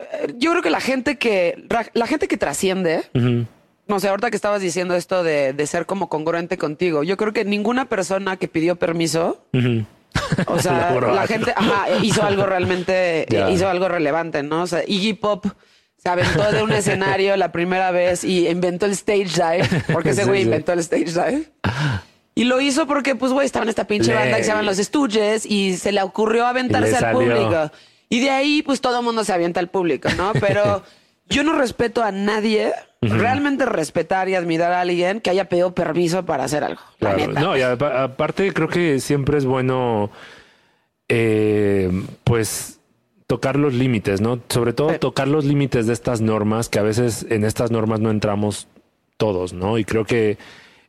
Eh, 0.00 0.34
yo 0.36 0.50
creo 0.50 0.62
que 0.62 0.68
la 0.68 0.80
gente 0.82 1.16
que. 1.16 1.64
La 1.94 2.06
gente 2.06 2.28
que 2.28 2.36
trasciende 2.36 3.04
no 3.86 4.00
sé, 4.00 4.08
ahorita 4.08 4.30
que 4.30 4.36
estabas 4.36 4.60
diciendo 4.60 4.94
esto 4.94 5.22
de, 5.22 5.66
ser 5.66 5.86
como 5.86 6.08
congruente 6.08 6.58
contigo, 6.58 7.02
yo 7.02 7.16
creo 7.16 7.32
que 7.32 7.44
ninguna 7.44 7.88
persona 7.88 8.36
que 8.36 8.48
pidió 8.48 8.76
permiso, 8.76 9.44
o 10.46 10.58
sea, 10.58 10.92
la 11.14 11.26
gente 11.26 11.54
hizo 12.02 12.22
algo 12.24 12.46
realmente, 12.46 13.26
hizo 13.50 13.68
algo 13.68 13.88
relevante, 13.88 14.42
¿no? 14.42 14.62
O 14.62 14.66
sea, 14.66 14.82
Iggy 14.86 15.14
Pop 15.14 15.46
se 15.96 16.08
aventó 16.08 16.50
de 16.52 16.62
un 16.62 16.72
escenario 16.72 17.36
la 17.36 17.52
primera 17.52 17.90
vez 17.90 18.24
y 18.24 18.48
inventó 18.48 18.86
el 18.86 18.92
stage 18.92 19.24
dive, 19.24 19.84
porque 19.92 20.10
ese 20.10 20.24
güey 20.24 20.42
inventó 20.42 20.72
el 20.72 20.80
stage 20.80 21.06
dive. 21.06 21.50
Y 22.34 22.44
lo 22.44 22.60
hizo 22.60 22.86
porque, 22.86 23.14
pues, 23.14 23.32
güey, 23.32 23.46
estaba 23.46 23.62
en 23.62 23.70
esta 23.70 23.86
pinche 23.86 24.12
banda 24.12 24.36
que 24.36 24.44
se 24.44 24.50
llaman 24.50 24.66
Los 24.66 24.76
Stooges 24.76 25.46
y 25.46 25.78
se 25.78 25.90
le 25.90 26.02
ocurrió 26.02 26.46
aventarse 26.46 26.94
al 26.94 27.12
público. 27.12 27.72
Y 28.10 28.20
de 28.20 28.30
ahí, 28.30 28.62
pues, 28.62 28.82
todo 28.82 28.98
el 28.98 29.04
mundo 29.04 29.24
se 29.24 29.32
avienta 29.32 29.58
al 29.58 29.70
público, 29.70 30.10
¿no? 30.18 30.32
Pero 30.34 30.82
yo 31.28 31.42
no 31.42 31.58
respeto 31.58 32.02
a 32.02 32.12
nadie 32.12 32.72
realmente 33.00 33.66
respetar 33.66 34.28
y 34.28 34.34
admirar 34.34 34.72
a 34.72 34.80
alguien 34.80 35.20
que 35.20 35.30
haya 35.30 35.48
pedido 35.48 35.74
permiso 35.74 36.24
para 36.24 36.44
hacer 36.44 36.64
algo. 36.64 36.80
No, 37.34 37.56
y 37.56 37.62
aparte 37.62 38.52
creo 38.52 38.68
que 38.68 39.00
siempre 39.00 39.38
es 39.38 39.44
bueno, 39.44 40.10
eh, 41.08 41.90
pues 42.24 42.80
tocar 43.26 43.56
los 43.56 43.74
límites, 43.74 44.20
¿no? 44.20 44.40
Sobre 44.48 44.72
todo 44.72 44.98
tocar 44.98 45.28
los 45.28 45.44
límites 45.44 45.86
de 45.86 45.92
estas 45.92 46.20
normas, 46.20 46.68
que 46.68 46.78
a 46.78 46.82
veces 46.82 47.26
en 47.28 47.44
estas 47.44 47.70
normas 47.70 48.00
no 48.00 48.10
entramos 48.10 48.68
todos, 49.16 49.52
¿no? 49.52 49.78
Y 49.78 49.84
creo 49.84 50.04
que 50.04 50.38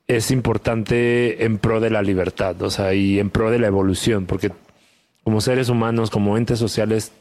es 0.08 0.32
importante 0.32 1.44
en 1.44 1.58
pro 1.58 1.80
de 1.80 1.90
la 1.90 2.02
libertad, 2.02 2.62
o 2.62 2.70
sea, 2.70 2.94
y 2.94 3.20
en 3.20 3.30
pro 3.30 3.52
de 3.52 3.60
la 3.60 3.68
evolución, 3.68 4.26
porque 4.26 4.52
como 5.24 5.42
seres 5.42 5.70
humanos, 5.70 6.10
como 6.10 6.38
entes 6.38 6.60
sociales, 6.60 7.12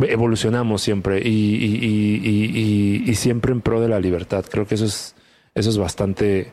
evolucionamos 0.00 0.82
siempre 0.82 1.20
y, 1.20 3.12
siempre 3.14 3.52
en 3.52 3.60
pro 3.60 3.80
de 3.80 3.88
la 3.88 4.00
libertad. 4.00 4.44
Creo 4.50 4.66
que 4.66 4.74
eso 4.76 4.84
es, 4.84 5.14
eso 5.54 5.70
es 5.70 5.78
bastante... 5.78 6.52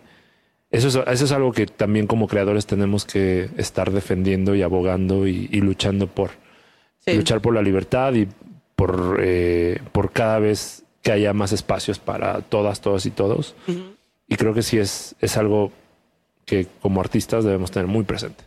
Eso 0.71 0.87
es, 0.87 0.95
eso 0.95 1.25
es 1.25 1.31
algo 1.31 1.53
que 1.53 1.67
también 1.67 2.07
como 2.07 2.27
creadores 2.27 2.65
tenemos 2.65 3.05
que 3.05 3.49
estar 3.55 3.91
defendiendo 3.91 4.55
y 4.55 4.61
abogando 4.61 5.27
y, 5.27 5.47
luchando 5.61 6.07
por. 6.07 6.31
Luchar 7.05 7.39
por 7.39 7.53
la 7.53 7.61
libertad 7.61 8.13
y 8.15 8.27
por, 8.75 9.19
eh, 9.21 9.79
por 9.91 10.11
cada 10.11 10.39
vez 10.39 10.83
que 11.03 11.11
haya 11.11 11.33
más 11.33 11.51
espacios 11.51 11.99
para 11.99 12.41
todas, 12.41 12.81
todas 12.81 13.05
y 13.05 13.11
todos. 13.11 13.55
Y 14.27 14.35
creo 14.35 14.55
que 14.55 14.63
sí 14.63 14.79
es, 14.79 15.15
es 15.21 15.37
algo 15.37 15.71
que 16.45 16.67
como 16.81 16.99
artistas 16.99 17.43
debemos 17.43 17.71
tener 17.71 17.87
muy 17.87 18.03
presente. 18.03 18.43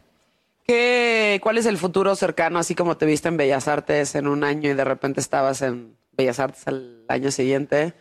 ¿Qué, 0.67 1.08
¿Cuál 1.41 1.59
es 1.59 1.67
el 1.67 1.79
futuro 1.79 2.15
cercano, 2.17 2.59
así 2.59 2.75
como 2.75 2.97
te 2.97 3.07
viste 3.07 3.29
en 3.29 3.37
Bellas 3.37 3.69
Artes 3.69 4.15
en 4.15 4.27
un 4.27 4.45
año 4.45 4.71
y 4.71 4.75
de 4.75 4.85
repente 4.85 5.21
estabas 5.21 5.63
en 5.63 5.97
Bellas 6.13 6.39
Artes 6.39 6.67
al 6.67 7.05
año 7.09 7.31
siguiente? 7.31 7.95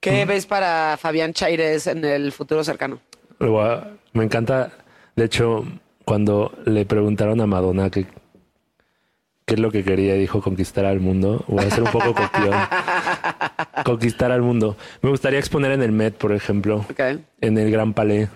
¿Qué 0.00 0.24
ves 0.24 0.46
para 0.46 0.96
Fabián 0.96 1.32
Chaires 1.32 1.86
en 1.86 2.04
el 2.04 2.32
futuro 2.32 2.62
cercano? 2.62 3.00
Me 4.12 4.24
encanta, 4.24 4.72
de 5.16 5.24
hecho, 5.24 5.64
cuando 6.04 6.52
le 6.64 6.86
preguntaron 6.86 7.40
a 7.40 7.46
Madonna 7.46 7.90
qué, 7.90 8.06
qué 9.44 9.54
es 9.54 9.60
lo 9.60 9.70
que 9.70 9.84
quería, 9.84 10.14
dijo 10.14 10.40
conquistar 10.40 10.84
al 10.84 11.00
mundo. 11.00 11.44
Voy 11.48 11.64
a 11.64 11.70
ser 11.70 11.82
un 11.82 11.90
poco 11.90 12.14
copión. 12.14 12.54
conquistar 13.84 14.32
al 14.32 14.42
mundo. 14.42 14.76
Me 15.02 15.10
gustaría 15.10 15.38
exponer 15.38 15.72
en 15.72 15.82
el 15.82 15.92
Met, 15.92 16.14
por 16.14 16.32
ejemplo. 16.32 16.84
En 17.40 17.58
el 17.58 17.70
Gran 17.70 17.92
Palais. 17.92 18.28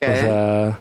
O 0.00 0.06
sea, 0.06 0.80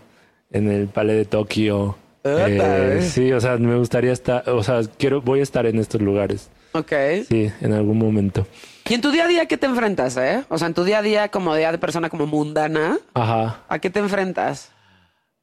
en 0.52 0.72
el 0.72 0.88
Palais 0.88 1.18
de 1.18 1.26
Tokio. 1.26 1.98
Eh, 2.24 3.00
sí, 3.02 3.32
o 3.32 3.40
sea, 3.40 3.58
me 3.58 3.76
gustaría 3.76 4.12
estar, 4.12 4.48
o 4.50 4.64
sea, 4.64 4.82
quiero, 4.98 5.22
voy 5.22 5.40
a 5.40 5.44
estar 5.44 5.66
en 5.66 5.80
estos 5.80 6.02
lugares. 6.02 6.50
Ok. 6.74 6.92
Sí, 7.28 7.52
en 7.62 7.74
algún 7.74 7.98
momento. 7.98 8.46
¿Y 8.88 8.94
en 8.94 9.02
tu 9.02 9.12
día 9.12 9.26
a 9.26 9.28
día 9.28 9.46
qué 9.46 9.58
te 9.58 9.66
enfrentas, 9.66 10.18
eh? 10.18 10.44
O 10.50 10.58
sea, 10.58 10.68
en 10.68 10.74
tu 10.74 10.84
día 10.84 11.00
a 11.00 11.02
día 11.02 11.30
como 11.30 11.56
día 11.56 11.72
de 11.72 11.78
persona 11.78 12.10
como 12.10 12.28
mundana. 12.28 12.98
Ajá. 13.14 13.62
¿A 13.68 13.80
qué 13.80 13.90
te 13.90 14.00
enfrentas? 14.00 14.72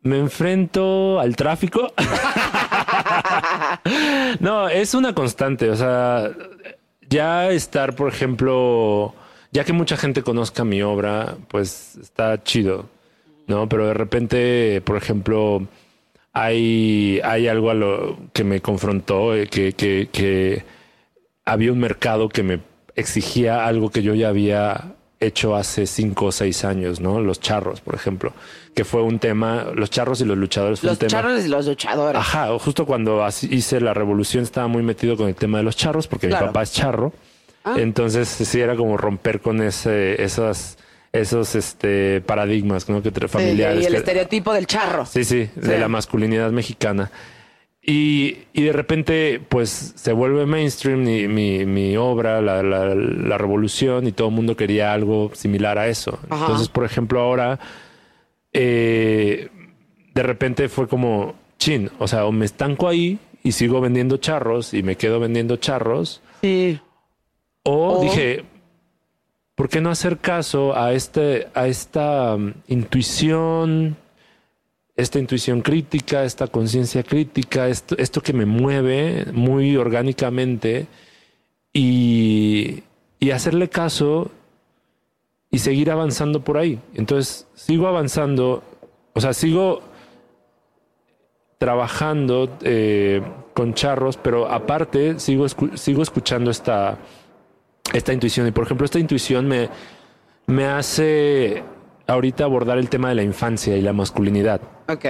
me 0.03 0.19
enfrento 0.19 1.21
al 1.21 1.37
tráfico. 1.37 1.93
no, 4.41 4.69
es 4.69 4.95
una 4.95 5.15
constante. 5.15 5.71
O 5.71 5.77
sea, 5.77 6.31
ya 7.09 7.51
estar, 7.51 7.95
por 7.95 8.09
ejemplo, 8.09 9.15
ya 9.51 9.65
que 9.65 9.73
mucha 9.73 9.97
gente 9.97 10.23
conozca 10.23 10.65
mi 10.65 10.83
obra, 10.83 11.37
pues 11.49 11.97
está 11.97 12.43
chido, 12.43 12.89
¿no? 13.47 13.69
Pero 13.69 13.87
de 13.87 13.95
repente, 13.95 14.81
por 14.83 14.97
ejemplo, 14.97 15.67
hay, 16.33 17.21
hay 17.25 17.49
algo 17.49 17.71
a 17.71 17.75
lo 17.75 18.19
que 18.33 18.45
me 18.45 18.61
confrontó, 18.61 19.35
eh, 19.35 19.47
que, 19.47 19.73
que, 19.73 20.09
que 20.13 20.63
había 21.45 21.73
un 21.73 21.79
mercado 21.81 22.29
que 22.29 22.43
me 22.43 22.61
exigía 22.95 23.67
algo 23.67 23.91
que 23.91 24.03
yo 24.03 24.15
ya 24.15 24.29
había 24.29 24.95
hecho 25.21 25.57
hace 25.57 25.87
cinco 25.87 26.27
o 26.27 26.33
seis 26.33 26.65
años, 26.65 27.01
¿no? 27.01 27.21
Los 27.21 27.41
charros, 27.41 27.81
por 27.81 27.95
ejemplo, 27.97 28.33
que 28.75 28.85
fue 28.85 29.03
un 29.03 29.19
tema, 29.19 29.67
los 29.75 29.91
charros 29.91 30.21
y 30.21 30.25
los 30.25 30.37
luchadores 30.39 30.79
fue 30.81 30.89
Los 30.91 30.95
un 30.97 31.09
tema. 31.09 31.11
charros 31.11 31.45
y 31.45 31.49
los 31.49 31.67
luchadores. 31.67 32.21
Ajá, 32.21 32.57
justo 32.59 32.87
cuando 32.87 33.27
hice 33.51 33.81
la 33.81 33.95
revolución 33.95 34.45
estaba 34.45 34.69
muy 34.69 34.83
metido 34.85 35.17
con 35.17 35.27
el 35.29 35.35
tema 35.35 35.59
de 35.59 35.65
los 35.65 35.77
charros 35.77 36.07
porque 36.07 36.29
Claro. 36.29 36.47
mi 36.47 36.49
papá 36.51 36.63
es 36.63 36.73
charro. 36.73 37.13
Ah. 37.65 37.75
Entonces 37.79 38.29
sí 38.29 38.61
era 38.61 38.77
como 38.77 38.97
romper 38.97 39.41
con 39.41 39.61
ese, 39.61 40.23
esas, 40.23 40.79
esos 41.13 41.55
este, 41.55 42.21
paradigmas 42.21 42.89
¿no? 42.89 43.03
que 43.03 43.11
te- 43.11 43.21
Sí, 43.23 43.29
familiares. 43.29 43.83
y 43.83 43.87
el 43.87 43.93
que- 43.93 43.99
estereotipo 43.99 44.53
del 44.53 44.67
charro. 44.67 45.07
Sí, 45.07 45.25
sí, 45.25 45.49
de 45.57 45.79
la 45.79 45.89
masculinidad 45.89 46.51
mexicana. 46.51 47.11
Y, 47.81 48.37
y 48.53 48.63
de 48.65 48.73
repente, 48.73 49.41
pues 49.49 49.95
se 49.97 50.13
vuelve 50.13 50.45
mainstream 50.45 51.03
mi, 51.05 51.27
mi, 51.27 51.65
mi 51.65 51.97
obra, 51.97 52.43
la, 52.43 52.63
la, 52.63 52.95
la 52.95 53.39
revolución, 53.39 54.07
y 54.07 54.13
todo 54.13 54.29
el 54.29 54.35
mundo 54.35 54.57
quería 54.57 54.93
algo 54.93 55.31
similar 55.35 55.79
a 55.79 55.89
eso. 55.89 56.19
Ajá. 56.29 56.43
Entonces, 56.45 56.69
por 56.69 56.85
ejemplo, 56.85 57.21
ahora, 57.21 57.59
eh, 58.53 59.49
de 60.15 60.23
repente 60.23 60.69
fue 60.69 60.89
como, 60.89 61.35
chin, 61.59 61.91
o 61.99 62.09
sea, 62.09 62.27
o 62.27 62.33
me 62.33 62.45
estanco 62.45 62.89
ahí 62.89 63.19
y 63.43 63.53
sigo 63.53 63.81
vendiendo 63.81 64.17
charros 64.19 64.75
y 64.75 64.83
me 64.83 64.97
quedo 64.97 65.21
vendiendo 65.21 65.57
charros, 65.57 66.21
Sí. 66.43 66.79
o 67.65 67.99
O- 67.99 68.03
dije, 68.03 68.45
¿por 69.59 69.69
qué 69.69 69.81
no 69.81 69.91
hacer 69.91 70.19
caso 70.19 70.79
a 70.79 70.93
este, 70.93 71.49
a 71.53 71.67
esta 71.67 72.37
um, 72.37 72.53
intuición, 72.69 73.97
esta 74.95 75.19
intuición 75.19 75.63
crítica, 75.63 76.23
esta 76.23 76.47
conciencia 76.47 77.03
crítica, 77.03 77.67
esto, 77.67 78.23
que 78.23 78.33
me 78.33 78.47
mueve 78.47 79.27
muy 79.33 79.77
orgánicamente 79.77 80.87
y, 81.73 82.85
hacerle 83.35 83.69
caso 83.69 84.31
y 85.51 85.59
seguir 85.59 85.91
avanzando 85.91 86.45
por 86.45 86.57
ahí? 86.57 86.79
Entonces, 86.95 87.49
sigo 87.57 87.89
avanzando, 87.89 88.63
o 89.13 89.21
sea, 89.21 89.33
sigo 89.33 89.83
trabajando 91.59 92.57
eh, 92.63 93.23
con 93.55 93.75
charros, 93.75 94.17
pero 94.17 94.49
aparte 94.49 95.19
sigo, 95.19 95.47
sigo 95.49 96.03
escuchando 96.03 96.53
esta, 96.53 96.97
esta 97.93 98.13
intuición. 98.13 98.47
Y 98.47 98.51
por 98.53 98.65
ejemplo, 98.65 98.85
esta 98.85 98.99
intuición 98.99 99.47
me, 99.49 99.69
me 100.47 100.67
hace 100.67 101.63
ahorita 102.07 102.45
abordar 102.45 102.79
el 102.79 102.89
tema 102.89 103.09
de 103.11 103.15
la 103.17 103.23
infancia 103.23 103.77
y 103.77 103.83
la 103.83 103.93
masculinidad, 103.93 104.61
Ok. 104.89 105.05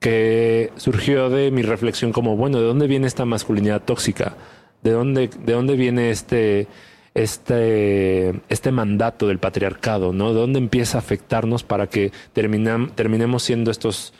que 0.00 0.72
surgió 0.76 1.30
de 1.30 1.50
mi 1.50 1.62
reflexión 1.62 2.12
como, 2.12 2.36
bueno, 2.36 2.58
¿de 2.60 2.66
dónde 2.66 2.86
viene 2.86 3.06
esta 3.06 3.24
masculinidad 3.24 3.82
tóxica? 3.82 4.34
¿De 4.82 4.90
dónde, 4.90 5.28
de 5.28 5.52
dónde 5.52 5.76
viene 5.76 6.10
este, 6.10 6.66
este, 7.14 8.40
este 8.48 8.70
mandato 8.72 9.26
del 9.28 9.38
patriarcado? 9.38 10.12
¿no? 10.12 10.34
¿De 10.34 10.40
dónde 10.40 10.58
empieza 10.58 10.98
a 10.98 11.00
afectarnos 11.00 11.62
para 11.62 11.86
que 11.86 12.12
terminam- 12.34 12.90
terminemos 12.94 13.42
siendo 13.42 13.70
estos 13.70 14.12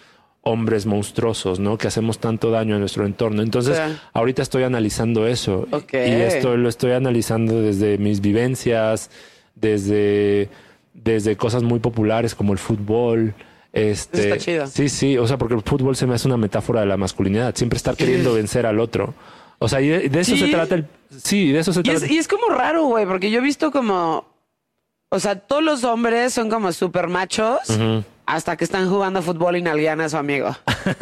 hombres 0.45 0.85
monstruosos, 0.87 1.59
¿no? 1.59 1.79
Que 1.79 1.89
hacemos 1.89 2.19
tanto 2.19 2.51
daño 2.51 2.77
a 2.77 2.79
nuestro 2.79 3.07
entorno. 3.07 3.43
Entonces, 3.43 3.81
ahorita 4.12 4.43
estoy 4.43 4.62
analizando 4.62 5.27
eso. 5.27 5.66
Y 5.93 5.97
esto 5.97 6.57
lo 6.57 6.69
estoy 6.69 6.93
analizando 6.93 7.61
desde 7.62 7.99
mis 7.99 8.21
vivencias, 8.21 9.11
desde, 9.55 10.49
desde 10.93 11.37
cosas 11.37 11.62
muy 11.62 11.79
populares 11.79 12.35
como 12.35 12.53
el 12.53 12.59
fútbol. 12.59 13.35
Este, 13.73 14.23
está 14.25 14.37
chido. 14.39 14.66
Sí, 14.66 14.89
sí, 14.89 15.19
o 15.19 15.27
sea, 15.27 15.37
porque 15.39 15.55
el 15.55 15.62
fútbol 15.62 15.97
se 15.97 16.07
me 16.07 16.15
hace 16.15 16.29
una 16.29 16.37
metáfora 16.37 16.81
de 16.81 16.87
la 16.87 16.97
masculinidad, 16.97 17.55
siempre 17.57 17.77
estar 17.77 17.97
queriendo 17.97 18.33
vencer 18.35 18.66
al 18.66 18.79
otro. 18.79 19.15
O 19.59 19.69
sea, 19.69 19.81
y 19.81 19.89
de, 19.89 20.09
de 20.09 20.21
eso 20.21 20.33
Sí. 20.37 20.41
se 20.41 20.49
trata 20.49 20.75
el... 20.77 20.87
Sí, 21.23 21.51
de 21.53 21.61
eso 21.61 21.73
se 21.73 21.81
Y 21.81 21.85
trata. 21.85 22.05
es, 22.05 22.11
y 22.11 22.19
es 22.19 22.29
como 22.29 22.49
raro, 22.51 22.85
güey, 22.85 23.07
porque 23.07 23.31
yo 23.31 23.39
he 23.39 23.43
visto 23.43 23.71
como. 23.73 24.27
O 25.11 25.19
sea, 25.21 25.39
todos 25.39 25.62
los 25.62 25.85
hombres 25.85 26.35
son 26.35 26.51
como 26.51 26.73
súper 26.73 27.07
machos 27.09 27.61
hasta 28.27 28.57
que 28.57 28.65
están 28.65 28.89
jugando 28.89 29.21
fútbol 29.23 29.57
y 29.57 29.63
nalguean 29.63 30.01
a 30.01 30.09
su 30.09 30.17
amigo. 30.17 30.57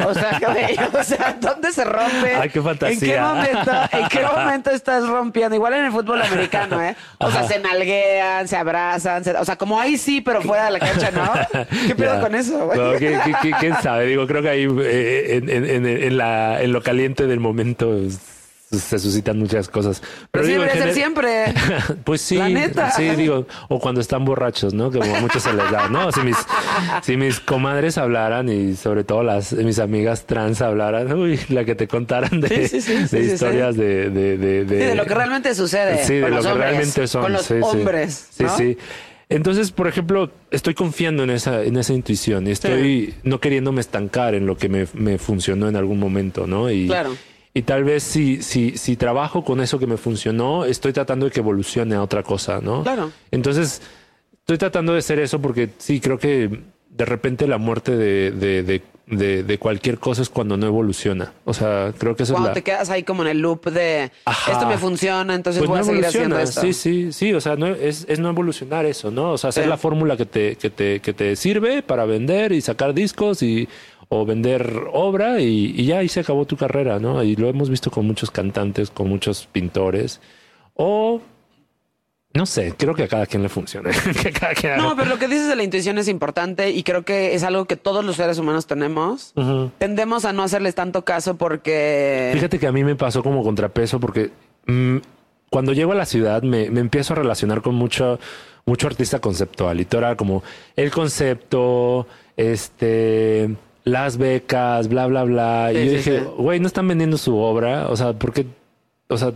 O 0.05 0.13
sea, 0.13 0.39
o 0.99 1.03
sea, 1.03 1.37
¿dónde 1.39 1.71
se 1.71 1.83
rompe? 1.85 2.35
Ay, 2.35 2.49
qué 2.49 2.61
fantasía. 2.61 2.93
¿En 2.93 2.99
qué 2.99 3.19
momento, 3.21 3.71
en 3.91 4.07
qué 4.09 4.19
momento 4.25 4.69
estás 4.71 5.07
rompiendo? 5.07 5.55
Igual 5.55 5.73
en 5.73 5.85
el 5.85 5.91
fútbol 5.91 6.21
americano, 6.21 6.81
¿eh? 6.83 6.95
O 7.19 7.31
sea, 7.31 7.43
se 7.47 7.59
nalguean, 7.59 8.47
se 8.47 8.57
abrazan, 8.57 9.23
se- 9.23 9.37
o 9.37 9.45
sea, 9.45 9.55
como 9.55 9.79
ahí 9.79 9.97
sí, 9.97 10.21
pero 10.21 10.41
fuera 10.41 10.65
de 10.65 10.71
la 10.71 10.79
cancha, 10.79 11.11
¿no? 11.11 11.31
¿Qué 11.87 11.95
pedo 11.95 12.19
con 12.21 12.35
eso, 12.35 12.65
güey? 12.65 12.77
No, 12.79 12.91
¿qué- 12.93 13.19
qué- 13.23 13.33
qué- 13.41 13.51
¿Quién 13.59 13.75
sabe? 13.81 14.05
Digo, 14.05 14.27
creo 14.27 14.41
que 14.41 14.49
ahí 14.49 14.67
eh, 14.81 15.37
en, 15.37 15.49
en- 15.49 15.65
en- 15.65 15.85
en 15.85 16.17
la, 16.17 16.61
en 16.61 16.71
lo 16.73 16.81
caliente 16.81 17.27
del 17.27 17.39
momento 17.39 17.93
se 18.79 18.99
suscitan 18.99 19.37
muchas 19.39 19.69
cosas. 19.69 20.01
Pero 20.31 20.45
digo, 20.45 20.63
ser 20.63 20.71
gener- 20.73 20.93
siempre. 20.93 21.45
Pues 22.03 22.21
sí, 22.21 22.35
La 22.37 22.49
neta. 22.49 22.91
sí, 22.91 23.09
digo, 23.11 23.45
o 23.69 23.79
cuando 23.79 24.01
están 24.01 24.25
borrachos, 24.25 24.73
¿no? 24.73 24.91
Como 24.91 25.15
a 25.15 25.19
muchos 25.21 25.43
se 25.43 25.53
les 25.53 25.69
da, 25.71 25.87
¿no? 25.89 26.11
Si 26.11 26.21
mis, 26.21 26.37
si 27.01 27.17
mis 27.17 27.39
comadres 27.39 27.97
hablaran 27.97 28.49
y 28.49 28.75
sobre 28.75 29.03
todo 29.03 29.23
las 29.23 29.53
mis 29.53 29.79
amigas 29.79 30.25
trans 30.25 30.61
hablaran, 30.61 31.11
uy, 31.13 31.39
la 31.49 31.65
que 31.65 31.75
te 31.75 31.87
contaran 31.87 32.41
de, 32.41 32.67
Sí, 32.67 32.81
sí, 32.81 32.81
sí, 32.81 32.81
sí, 32.81 32.93
de 32.95 33.07
sí, 33.07 33.27
sí. 33.27 33.33
historias 33.33 33.75
de, 33.77 34.09
de, 34.09 34.37
de, 34.37 34.65
Sí, 34.67 34.75
de 34.75 34.95
lo 34.95 35.05
que 35.05 35.13
realmente 35.13 35.53
sucede. 35.55 36.03
Sí, 36.05 36.15
de 36.15 36.29
lo 36.29 36.41
que 36.41 36.47
hombres, 36.47 36.55
realmente 36.57 37.07
son. 37.07 37.21
Con 37.23 37.33
los 37.33 37.49
hombres. 37.51 38.27
Sí, 38.31 38.43
¿no? 38.43 38.57
sí. 38.57 38.77
Entonces, 39.29 39.71
por 39.71 39.87
ejemplo, 39.87 40.29
estoy 40.51 40.75
confiando 40.75 41.23
en 41.23 41.31
esa, 41.31 41.63
en 41.63 41.75
esa 41.77 41.93
intuición 41.93 42.45
y 42.47 42.51
estoy 42.51 43.15
no 43.23 43.39
queriéndome 43.39 43.81
estancar 43.81 44.35
en 44.35 44.45
lo 44.45 44.57
que 44.57 44.69
me, 44.69 44.85
me 44.93 45.17
funcionó 45.17 45.67
en 45.67 45.75
algún 45.75 45.97
momento, 45.97 46.45
¿no? 46.45 46.69
Y, 46.69 46.85
Claro. 46.87 47.15
Y 47.53 47.61
tal 47.63 47.83
vez 47.83 48.03
si, 48.03 48.41
si, 48.41 48.77
si 48.77 48.95
trabajo 48.95 49.43
con 49.43 49.61
eso 49.61 49.77
que 49.79 49.87
me 49.87 49.97
funcionó, 49.97 50.65
estoy 50.65 50.93
tratando 50.93 51.25
de 51.25 51.31
que 51.31 51.39
evolucione 51.39 51.95
a 51.95 52.01
otra 52.01 52.23
cosa, 52.23 52.59
¿no? 52.61 52.83
Claro. 52.83 53.11
Entonces, 53.31 53.81
estoy 54.39 54.57
tratando 54.57 54.93
de 54.93 55.01
ser 55.01 55.19
eso 55.19 55.39
porque 55.39 55.69
sí, 55.77 55.99
creo 55.99 56.17
que 56.17 56.61
de 56.89 57.05
repente 57.05 57.47
la 57.47 57.57
muerte 57.57 57.95
de, 57.95 58.31
de, 58.31 58.63
de, 58.63 58.81
de- 59.07 59.43
de 59.43 59.57
cualquier 59.57 59.97
cosa 59.99 60.21
es 60.21 60.29
cuando 60.29 60.55
no 60.57 60.65
evoluciona. 60.65 61.33
O 61.43 61.53
sea, 61.53 61.93
creo 61.97 62.15
que 62.15 62.23
eso 62.23 62.33
Cuando 62.33 62.49
es 62.49 62.51
la... 62.51 62.53
te 62.55 62.61
quedas 62.63 62.89
ahí 62.89 63.03
como 63.03 63.21
en 63.23 63.29
el 63.29 63.39
loop 63.39 63.65
de 63.69 64.11
Ajá. 64.25 64.51
esto 64.53 64.67
me 64.67 64.77
funciona, 64.77 65.35
entonces 65.35 65.59
Pues 65.59 65.69
voy 65.69 65.77
no 65.79 65.81
a 65.83 65.85
seguir 65.85 66.05
haciendo 66.05 66.39
esto. 66.39 66.61
Sí, 66.61 66.73
sí, 66.73 67.11
sí. 67.11 67.33
O 67.33 67.41
sea, 67.41 67.55
no, 67.55 67.67
es, 67.67 68.05
es 68.07 68.19
no 68.19 68.29
evolucionar 68.29 68.85
eso, 68.85 69.11
¿no? 69.11 69.31
O 69.33 69.37
sea, 69.37 69.49
hacer 69.49 69.63
Sí. 69.65 69.69
la 69.69 69.77
fórmula 69.77 70.15
que 70.17 70.25
te, 70.25 70.55
que, 70.55 70.69
te, 70.69 70.99
que 71.01 71.13
te 71.13 71.35
sirve 71.35 71.81
para 71.83 72.05
vender 72.05 72.51
y 72.53 72.61
sacar 72.61 72.93
discos 72.93 73.43
y 73.43 73.67
o 74.09 74.25
vender 74.25 74.87
obra 74.91 75.39
y, 75.39 75.73
y 75.75 75.85
ya 75.85 75.99
ahí 75.99 76.09
se 76.09 76.21
acabó 76.21 76.45
tu 76.45 76.57
carrera, 76.57 76.99
¿no? 76.99 77.23
Y 77.23 77.35
lo 77.35 77.47
hemos 77.49 77.69
visto 77.69 77.91
con 77.91 78.05
muchos 78.05 78.31
cantantes, 78.31 78.91
con 78.91 79.09
muchos 79.09 79.47
pintores. 79.51 80.21
O 80.75 81.21
no 82.35 82.47
sé, 82.47 82.73
creo 82.75 82.95
que 82.95 83.03
a 83.03 83.07
cada 83.07 83.27
quien 83.27 83.43
le 83.43 83.49
funciona. 83.49 83.91
quien 84.59 84.77
No, 84.77 84.95
pero 84.95 85.07
lo 85.07 85.19
que 85.19 85.27
dices 85.27 85.47
de 85.47 85.55
la 85.55 85.63
intuición 85.63 85.99
es 85.99 86.07
importante 86.07 86.71
y 86.71 86.81
creo 86.81 87.03
que 87.03 87.35
es 87.35 87.43
algo 87.43 87.65
que 87.65 87.75
todos 87.75 88.03
los 88.03 88.15
seres 88.15 88.39
humanos 88.39 88.65
tenemos. 88.65 89.33
Tendemos 89.77 90.25
a 90.25 90.33
no 90.33 90.41
hacerles 90.41 90.73
tanto 90.73 91.05
caso 91.05 91.35
porque... 91.35 92.31
Fíjate 92.33 92.57
que 92.57 92.65
a 92.65 92.71
mí 92.71 92.83
me 92.83 92.95
pasó 92.95 93.21
como 93.21 93.43
contrapeso 93.43 93.99
porque 93.99 94.31
mm, 94.65 94.97
cuando 95.51 95.73
llego 95.73 95.91
a 95.91 95.95
la 95.95 96.07
ciudad 96.07 96.41
me, 96.41 96.71
me 96.71 96.79
empiezo 96.79 97.13
a 97.13 97.17
relacionar 97.17 97.61
con 97.61 97.75
mucho, 97.75 98.19
mucho 98.65 98.87
artista 98.87 99.19
conceptual 99.19 99.79
y 99.79 99.85
todo 99.85 100.01
era 100.01 100.17
como 100.17 100.41
el 100.75 100.89
concepto, 100.89 102.07
este, 102.35 103.55
las 103.83 104.17
becas, 104.17 104.87
bla, 104.87 105.07
bla, 105.07 105.23
bla. 105.23 105.69
Sí, 105.71 105.77
y 105.77 105.85
yo 105.85 105.89
sí, 105.91 105.97
dije, 105.97 106.19
sí. 106.19 106.25
güey, 106.37 106.59
no 106.59 106.67
están 106.67 106.87
vendiendo 106.87 107.17
su 107.17 107.37
obra. 107.37 107.87
O 107.89 107.95
sea, 107.95 108.13
¿por 108.13 108.33
qué? 108.33 108.45
O 109.09 109.17
sea, 109.17 109.33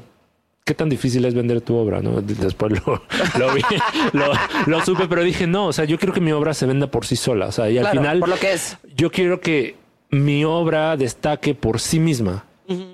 ¿qué 0.64 0.74
tan 0.74 0.90
difícil 0.90 1.26
es 1.26 1.34
vender 1.34 1.61
tu 1.61 1.76
obra? 1.76 2.02
¿no? 2.02 2.22
Después 2.22 2.74
lo, 2.86 3.02
lo 3.40 3.53
vi, 3.53 3.61
lo, 4.14 4.32
lo 4.65 4.86
supe, 4.86 5.07
pero 5.07 5.24
dije, 5.24 5.48
no, 5.48 5.68
o 5.68 5.74
sea, 5.74 5.86
yo 5.86 5.98
quiero 5.98 6.14
que 6.14 6.22
mi 6.22 6.32
obra 6.32 6.53
se 6.53 6.65
venda 6.65 6.88
por 6.88 7.06
sí 7.06 7.15
sola. 7.15 7.48
O 7.48 7.52
sea, 7.52 7.69
y 7.69 7.78
al 7.78 7.88
final 7.88 8.19
por 8.19 8.30
lo 8.30 8.38
que 8.38 8.53
es. 8.53 8.78
yo 8.95 9.11
quiero 9.11 9.41
que 9.41 9.76
mi 10.10 10.45
obra 10.45 10.95
destaque 10.98 11.56
por 11.56 11.80
sí 11.80 11.99
misma. 11.99 12.44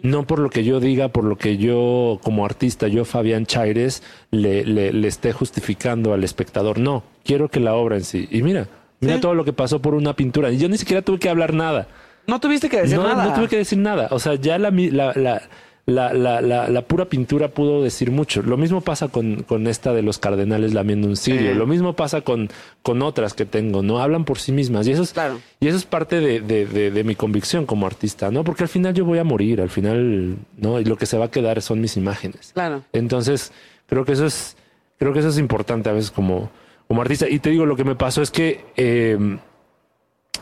No 0.03 0.27
por 0.27 0.37
lo 0.37 0.51
que 0.51 0.63
yo 0.63 0.79
diga, 0.79 1.07
por 1.07 1.23
lo 1.23 1.35
que 1.35 1.57
yo 1.57 2.19
como 2.21 2.45
artista, 2.45 2.87
yo 2.87 3.05
Fabián 3.05 3.47
Chaires, 3.47 4.03
le, 4.29 4.63
le, 4.65 4.93
le 4.93 5.07
esté 5.07 5.33
justificando 5.33 6.13
al 6.13 6.23
espectador. 6.23 6.77
No, 6.77 7.01
quiero 7.23 7.49
que 7.49 7.59
la 7.59 7.73
obra 7.73 7.95
en 7.95 8.03
sí. 8.03 8.27
Y 8.29 8.43
mira, 8.43 8.67
mira 9.03 9.15
Sí. 9.15 9.21
todo 9.21 9.33
lo 9.35 9.45
que 9.45 9.53
pasó 9.53 9.81
por 9.81 9.93
una 9.95 10.15
pintura. 10.15 10.51
Y 10.51 10.57
yo 10.57 10.67
ni 10.69 10.77
siquiera 10.77 11.01
tuve 11.01 11.19
que 11.19 11.29
hablar 11.29 11.53
nada. 11.53 11.87
No 12.27 12.39
tuviste 12.39 12.69
que 12.69 12.81
decir 12.81 12.97
no, 12.97 13.03
nada. 13.07 13.25
no 13.25 13.33
tuve 13.33 13.47
que 13.49 13.57
decir 13.57 13.77
nada. 13.77 14.07
O 14.11 14.19
sea, 14.19 14.35
ya 14.35 14.57
la, 14.57 14.71
la, 14.71 15.13
la- 15.15 15.41
la, 15.85 16.13
la, 16.13 16.39
la, 16.39 16.69
la 16.69 16.81
pura 16.83 17.03
pintura 17.09 17.49
pudo 17.49 17.83
decir 17.83 18.09
mucho. 18.09 18.41
Lo 18.41 18.55
mismo 18.55 18.79
pasa 18.79 19.09
con, 19.09 19.43
con 19.43 19.67
esta 19.67 19.91
de 19.91 20.01
los 20.01 20.17
cardenales 20.17 20.73
lamiendo 20.73 21.09
un 21.09 21.17
cirio. 21.17 21.51
Sí. 21.51 21.57
Lo 21.57 21.67
mismo 21.67 21.91
pasa 21.93 22.21
con, 22.21 22.49
con 22.83 23.01
otras 23.01 23.33
que 23.33 23.43
tengo, 23.45 23.83
¿no? 23.83 23.99
Hablan 23.99 24.23
por 24.23 24.39
sí 24.39 24.53
mismas. 24.53 24.87
Y 24.87 24.91
eso 24.93 25.03
es, 25.03 25.11
Claro. 25.11 25.41
y 25.59 25.67
eso 25.67 25.75
es 25.75 25.83
parte 25.83 26.21
de, 26.21 26.39
de, 26.39 26.65
de, 26.65 26.89
de 26.89 27.03
mi 27.03 27.15
convicción 27.15 27.65
como 27.65 27.85
artista, 27.85 28.31
¿no? 28.31 28.45
Porque 28.45 28.63
al 28.63 28.69
final 28.69 28.93
yo 28.93 29.03
voy 29.03 29.19
a 29.19 29.25
morir, 29.25 29.59
al 29.59 29.69
final, 29.69 30.37
¿no? 30.57 30.79
Y 30.79 30.85
lo 30.85 30.95
que 30.95 31.05
se 31.05 31.17
va 31.17 31.25
a 31.25 31.31
quedar 31.31 31.61
son 31.61 31.81
mis 31.81 31.97
imágenes. 31.97 32.51
Claro. 32.53 32.83
Entonces, 32.93 33.51
creo 33.87 34.05
que 34.05 34.13
eso 34.13 34.25
es, 34.25 34.55
creo 34.97 35.11
que 35.11 35.19
eso 35.19 35.27
es 35.27 35.37
importante 35.37 35.89
a 35.89 35.91
veces 35.91 36.11
como, 36.11 36.49
como 36.93 37.01
artista. 37.01 37.27
Y 37.27 37.39
te 37.39 37.49
digo, 37.49 37.65
lo 37.65 37.75
que 37.75 37.83
me 37.83 37.95
pasó 37.95 38.21
es 38.21 38.29
que 38.29 38.65
eh, 38.77 39.17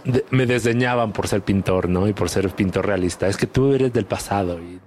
de- 0.03 0.25
me 0.31 0.45
desdeñaban 0.45 1.13
por 1.13 1.27
ser 1.27 1.41
pintor, 1.43 1.87
¿no? 1.87 2.07
Y 2.07 2.13
por 2.13 2.27
ser 2.29 2.49
pintor 2.49 2.87
realista. 2.87 3.27
Es 3.27 3.37
que 3.37 3.47
tú 3.47 3.73
eres 3.73 3.93
del 3.93 4.05
pasado 4.05 4.59
y, 4.59 4.79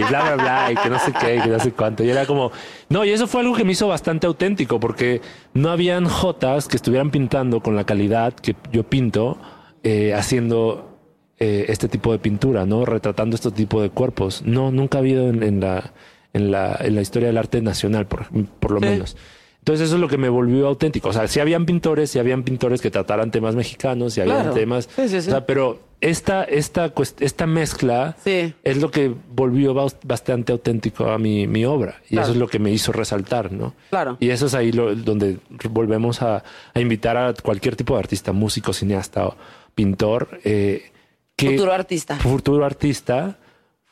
y 0.00 0.02
bla, 0.04 0.22
bla, 0.22 0.34
bla, 0.36 0.72
y 0.72 0.76
que 0.76 0.88
no 0.88 0.98
sé 0.98 1.12
qué, 1.20 1.36
y 1.36 1.40
que 1.42 1.48
no 1.48 1.58
sé 1.58 1.72
cuánto. 1.72 2.04
Y 2.04 2.10
era 2.10 2.24
como, 2.24 2.52
no, 2.88 3.04
y 3.04 3.10
eso 3.10 3.26
fue 3.26 3.40
algo 3.42 3.54
que 3.54 3.64
me 3.64 3.72
hizo 3.72 3.88
bastante 3.88 4.26
auténtico 4.26 4.78
porque 4.80 5.20
no 5.54 5.70
habían 5.70 6.06
jotas 6.06 6.68
que 6.68 6.76
estuvieran 6.76 7.10
pintando 7.10 7.60
con 7.60 7.76
la 7.76 7.84
calidad 7.84 8.32
que 8.32 8.54
yo 8.72 8.84
pinto, 8.84 9.38
eh, 9.82 10.14
haciendo 10.14 10.98
eh, 11.38 11.66
este 11.68 11.88
tipo 11.88 12.12
de 12.12 12.18
pintura, 12.18 12.64
¿no? 12.64 12.84
Retratando 12.84 13.34
este 13.34 13.50
tipo 13.50 13.82
de 13.82 13.90
cuerpos. 13.90 14.42
No, 14.44 14.70
nunca 14.70 14.98
ha 14.98 15.00
habido 15.00 15.28
en, 15.28 15.42
en 15.42 15.60
la, 15.60 15.92
en, 16.32 16.50
la, 16.52 16.76
en 16.80 16.94
la 16.94 17.00
historia 17.00 17.28
del 17.28 17.38
arte 17.38 17.60
nacional, 17.60 18.06
por, 18.06 18.26
por 18.60 18.70
lo 18.70 18.78
Sí. 18.80 18.86
menos. 18.86 19.16
Entonces 19.60 19.86
eso 19.86 19.96
es 19.96 20.00
lo 20.00 20.08
que 20.08 20.16
me 20.18 20.28
volvió 20.28 20.66
auténtico. 20.68 21.08
O 21.10 21.12
sea, 21.12 21.28
si 21.28 21.38
habían 21.38 21.66
pintores, 21.66 22.10
si 22.10 22.18
habían 22.18 22.42
pintores 22.42 22.80
que 22.80 22.90
trataran 22.90 23.30
temas 23.30 23.54
mexicanos, 23.54 24.14
si 24.14 24.20
habían 24.22 24.38
Claro. 24.38 24.52
temas... 24.54 24.88
Sí, 24.96 25.08
sí, 25.08 25.20
sí. 25.20 25.28
O 25.28 25.32
sea, 25.32 25.44
pero 25.46 25.80
esta, 26.00 26.44
esta, 26.44 26.92
esta 27.20 27.46
mezcla 27.46 28.16
es 28.24 28.76
lo 28.78 28.90
que 28.90 29.14
volvió 29.34 29.74
bas- 29.74 29.98
bastante 30.02 30.52
auténtico 30.52 31.08
a 31.10 31.18
mi, 31.18 31.46
mi 31.46 31.66
obra. 31.66 32.00
Y 32.06 32.14
Claro. 32.14 32.22
eso 32.22 32.32
es 32.32 32.38
lo 32.38 32.48
que 32.48 32.58
me 32.58 32.70
hizo 32.70 32.90
resaltar, 32.92 33.52
¿no? 33.52 33.74
Claro. 33.90 34.16
Y 34.18 34.30
eso 34.30 34.46
es 34.46 34.54
ahí 34.54 34.72
lo- 34.72 34.94
donde 34.94 35.36
volvemos 35.68 36.22
a, 36.22 36.42
a 36.72 36.80
invitar 36.80 37.18
a 37.18 37.34
cualquier 37.34 37.76
tipo 37.76 37.92
de 37.94 38.00
artista, 38.00 38.32
músico, 38.32 38.72
cineasta 38.72 39.26
o 39.26 39.36
pintor, 39.74 40.40
eh, 40.42 40.90
que 41.36 41.50
Futuro 41.50 41.72
artista. 41.74 42.16
futuro 42.16 42.64
artista, 42.64 43.36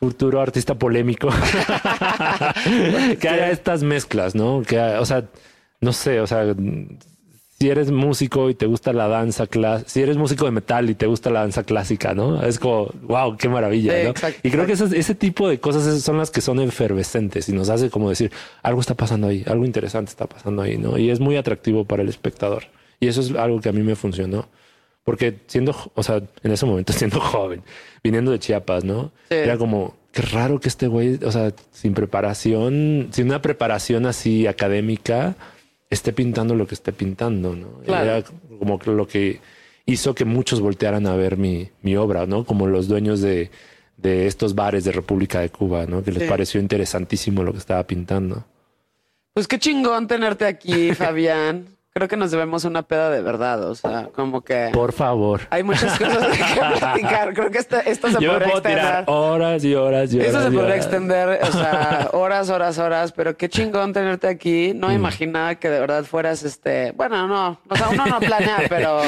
futuro 0.00 0.40
artista 0.40 0.76
polémico, 0.76 1.28
que 3.20 3.28
haya 3.28 3.50
estas 3.50 3.82
mezclas, 3.82 4.34
¿no? 4.34 4.62
Que, 4.66 4.78
o 4.80 5.04
sea, 5.04 5.24
no 5.80 5.92
sé, 5.92 6.20
o 6.20 6.26
sea, 6.26 6.54
si 7.60 7.68
eres 7.70 7.90
músico 7.90 8.50
y 8.50 8.54
te 8.54 8.66
gusta 8.66 8.92
la 8.92 9.08
danza 9.08 9.46
clásica, 9.48 9.88
si 9.88 10.00
eres 10.00 10.16
músico 10.16 10.44
de 10.44 10.52
metal 10.52 10.88
y 10.90 10.94
te 10.94 11.06
gusta 11.06 11.28
la 11.30 11.40
danza 11.40 11.64
clásica, 11.64 12.14
¿no? 12.14 12.40
Es 12.42 12.58
como, 12.60 12.86
wow, 13.02 13.36
qué 13.36 13.48
maravilla, 13.48 13.98
Sí, 13.98 14.04
¿no? 14.04 14.10
exacto, 14.10 14.40
y 14.44 14.50
creo 14.50 14.64
que 14.66 14.72
esas- 14.72 14.92
ese 14.92 15.14
tipo 15.16 15.48
de 15.48 15.58
cosas 15.58 16.00
son 16.02 16.18
las 16.18 16.30
que 16.30 16.40
son 16.40 16.60
efervescentes 16.60 17.48
y 17.48 17.52
nos 17.52 17.68
hace 17.68 17.90
como 17.90 18.10
decir, 18.10 18.30
algo 18.62 18.80
está 18.80 18.94
pasando 18.94 19.26
ahí, 19.26 19.42
algo 19.46 19.64
interesante 19.64 20.10
está 20.10 20.26
pasando 20.26 20.62
ahí, 20.62 20.78
¿no? 20.78 20.98
Y 20.98 21.10
es 21.10 21.18
muy 21.18 21.36
atractivo 21.36 21.84
para 21.84 22.02
el 22.02 22.08
espectador. 22.08 22.64
Y 23.00 23.08
eso 23.08 23.20
es 23.20 23.32
algo 23.34 23.60
que 23.60 23.68
a 23.68 23.72
mí 23.72 23.82
me 23.82 23.96
funcionó. 23.96 24.48
Porque 25.04 25.38
siendo, 25.46 25.74
o 25.94 26.02
sea, 26.02 26.20
en 26.42 26.52
ese 26.52 26.66
momento 26.66 26.92
siendo 27.16 27.18
joven, 27.18 27.62
viniendo 28.04 28.30
de 28.30 28.38
Chiapas, 28.38 28.84
¿no? 28.84 29.10
Sí. 29.30 29.36
Era 29.36 29.56
como, 29.58 29.96
qué 30.12 30.22
raro 30.22 30.60
que 30.60 30.68
este 30.68 30.86
güey, 30.86 31.18
o 31.24 31.32
sea, 31.32 31.52
sin 31.72 31.94
preparación, 31.94 33.08
sin 33.10 33.26
una 33.26 33.40
preparación 33.42 34.06
así 34.06 34.46
académica, 34.46 35.34
esté 35.90 36.12
pintando 36.12 36.54
lo 36.54 36.66
que 36.66 36.74
esté 36.74 36.92
pintando, 36.92 37.54
¿no? 37.56 37.80
Claro. 37.84 38.04
Era 38.10 38.24
como 38.58 38.78
lo 38.86 39.06
que 39.06 39.40
hizo 39.86 40.14
que 40.14 40.24
muchos 40.24 40.60
voltearan 40.60 41.06
a 41.06 41.16
ver 41.16 41.36
mi, 41.36 41.70
mi 41.82 41.96
obra, 41.96 42.26
¿no? 42.26 42.44
Como 42.44 42.66
los 42.66 42.88
dueños 42.88 43.20
de, 43.20 43.50
de 43.96 44.26
estos 44.26 44.54
bares 44.54 44.84
de 44.84 44.92
República 44.92 45.40
de 45.40 45.48
Cuba, 45.50 45.86
¿no? 45.86 46.02
Que 46.02 46.12
les 46.12 46.24
Sí. 46.24 46.28
pareció 46.28 46.60
interesantísimo 46.60 47.42
lo 47.42 47.52
que 47.52 47.58
estaba 47.58 47.86
pintando. 47.86 48.44
Pues 49.32 49.48
qué 49.48 49.58
chingón 49.58 50.06
tenerte 50.08 50.44
aquí, 50.44 50.92
Fabián. 50.94 51.66
Creo 51.98 52.06
que 52.06 52.16
nos 52.16 52.30
debemos 52.30 52.64
una 52.64 52.82
peda 52.84 53.10
de 53.10 53.20
verdad. 53.22 53.64
O 53.68 53.74
sea, 53.74 54.08
como 54.14 54.42
que 54.42 54.70
Por 54.72 54.92
favor. 54.92 55.40
hay 55.50 55.64
muchas 55.64 55.98
cosas 55.98 56.28
que 56.28 56.60
platicar. 56.78 57.34
Creo 57.34 57.50
que 57.50 57.58
esto, 57.58 57.76
esto 57.84 58.06
se 58.12 58.20
Yo 58.22 58.30
podría 58.34 58.48
puedo 58.50 58.62
tirar 58.62 59.00
extender. 59.00 59.04
horas 59.08 59.64
y 59.64 59.74
horas 59.74 60.14
y 60.14 60.18
horas. 60.20 60.28
Eso 60.28 60.42
se 60.44 60.50
podría 60.52 60.76
extender, 60.76 61.40
o 61.42 61.52
sea, 61.52 62.10
horas, 62.12 62.50
horas, 62.50 62.78
horas, 62.78 63.10
pero 63.10 63.36
qué 63.36 63.48
chingón 63.48 63.92
tenerte 63.92 64.28
aquí. 64.28 64.72
No 64.76 64.90
Mm. 64.90 64.92
imaginaba 64.92 65.54
que 65.56 65.68
de 65.70 65.80
verdad 65.80 66.04
fueras 66.04 66.44
este, 66.44 66.92
bueno, 66.92 67.26
no, 67.26 67.58
o 67.68 67.76
sea, 67.76 67.88
uno 67.88 68.06
no 68.06 68.20
planea, 68.20 68.58
pero 68.68 69.00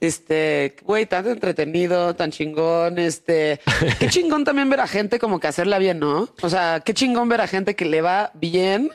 este, 0.00 0.74
güey, 0.84 1.06
tan 1.06 1.26
entretenido, 1.28 2.14
tan 2.16 2.30
chingón, 2.30 2.98
este, 2.98 3.60
qué 3.98 4.08
chingón 4.08 4.44
también 4.44 4.68
ver 4.70 4.80
a 4.80 4.86
gente 4.88 5.18
como 5.18 5.38
que 5.38 5.48
hacerla 5.48 5.78
bien, 5.78 5.98
¿no? 6.00 6.28
O 6.42 6.48
sea, 6.48 6.80
qué 6.84 6.94
chingón 6.94 7.28
ver 7.28 7.40
a 7.42 7.46
gente 7.46 7.76
que 7.76 7.84
le 7.84 8.00
va 8.00 8.30
bien 8.34 8.90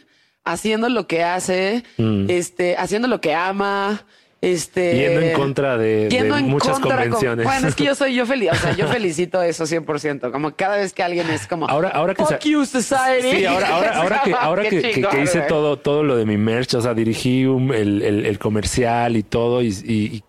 haciendo 0.51 0.89
lo 0.89 1.07
que 1.07 1.23
hace, 1.23 1.83
este, 2.27 2.75
haciendo 2.77 3.07
lo 3.07 3.21
que 3.21 3.33
ama, 3.35 4.03
este, 4.39 4.93
Mm. 4.93 4.97
Yendo 4.99 5.21
en 5.21 5.33
contra 5.33 5.77
de, 5.79 5.95
de 6.05 6.09
yendo 6.09 6.37
en 6.37 6.45
muchas 6.45 6.79
contra, 6.79 6.97
convenciones. 7.03 7.43
bueno, 7.43 7.67
es 7.69 7.75
que 7.75 7.85
yo 7.85 7.95
soy 7.95 8.13
yo 8.13 8.25
feliz, 8.27 8.51
o 8.51 8.55
sea, 8.55 8.75
yo 8.75 8.87
felicito 8.99 9.41
eso 9.41 9.65
100%, 9.65 10.31
como 10.31 10.55
cada 10.55 10.77
vez 10.77 10.93
que 10.93 11.01
alguien 11.01 11.27
es 11.31 11.47
como 11.47 11.67
Ahora, 11.67 11.89
ahora 11.89 12.13
que 12.13 12.23
Fuck 12.23 12.41
you, 12.41 12.63
society. 12.65 13.31
Sí, 13.37 13.45
ahora, 13.45 13.67
ahora, 13.69 13.91
ahora 14.01 14.21
que, 14.23 14.33
ahora 14.33 14.63
que, 14.69 14.81
que- 14.81 15.21
hice 15.23 15.41
todo, 15.41 15.77
todo 15.79 16.03
lo 16.03 16.15
de 16.15 16.25
mi 16.27 16.37
merch, 16.37 16.75
o 16.75 16.81
sea, 16.81 16.93
dirigí 16.93 17.45
un- 17.45 17.73
el, 17.73 18.01
el- 18.03 18.25
el 18.27 18.37
comercial 18.37 19.17
y 19.17 19.23
todo, 19.23 19.63
y, 19.63 19.69
y- 19.83 20.23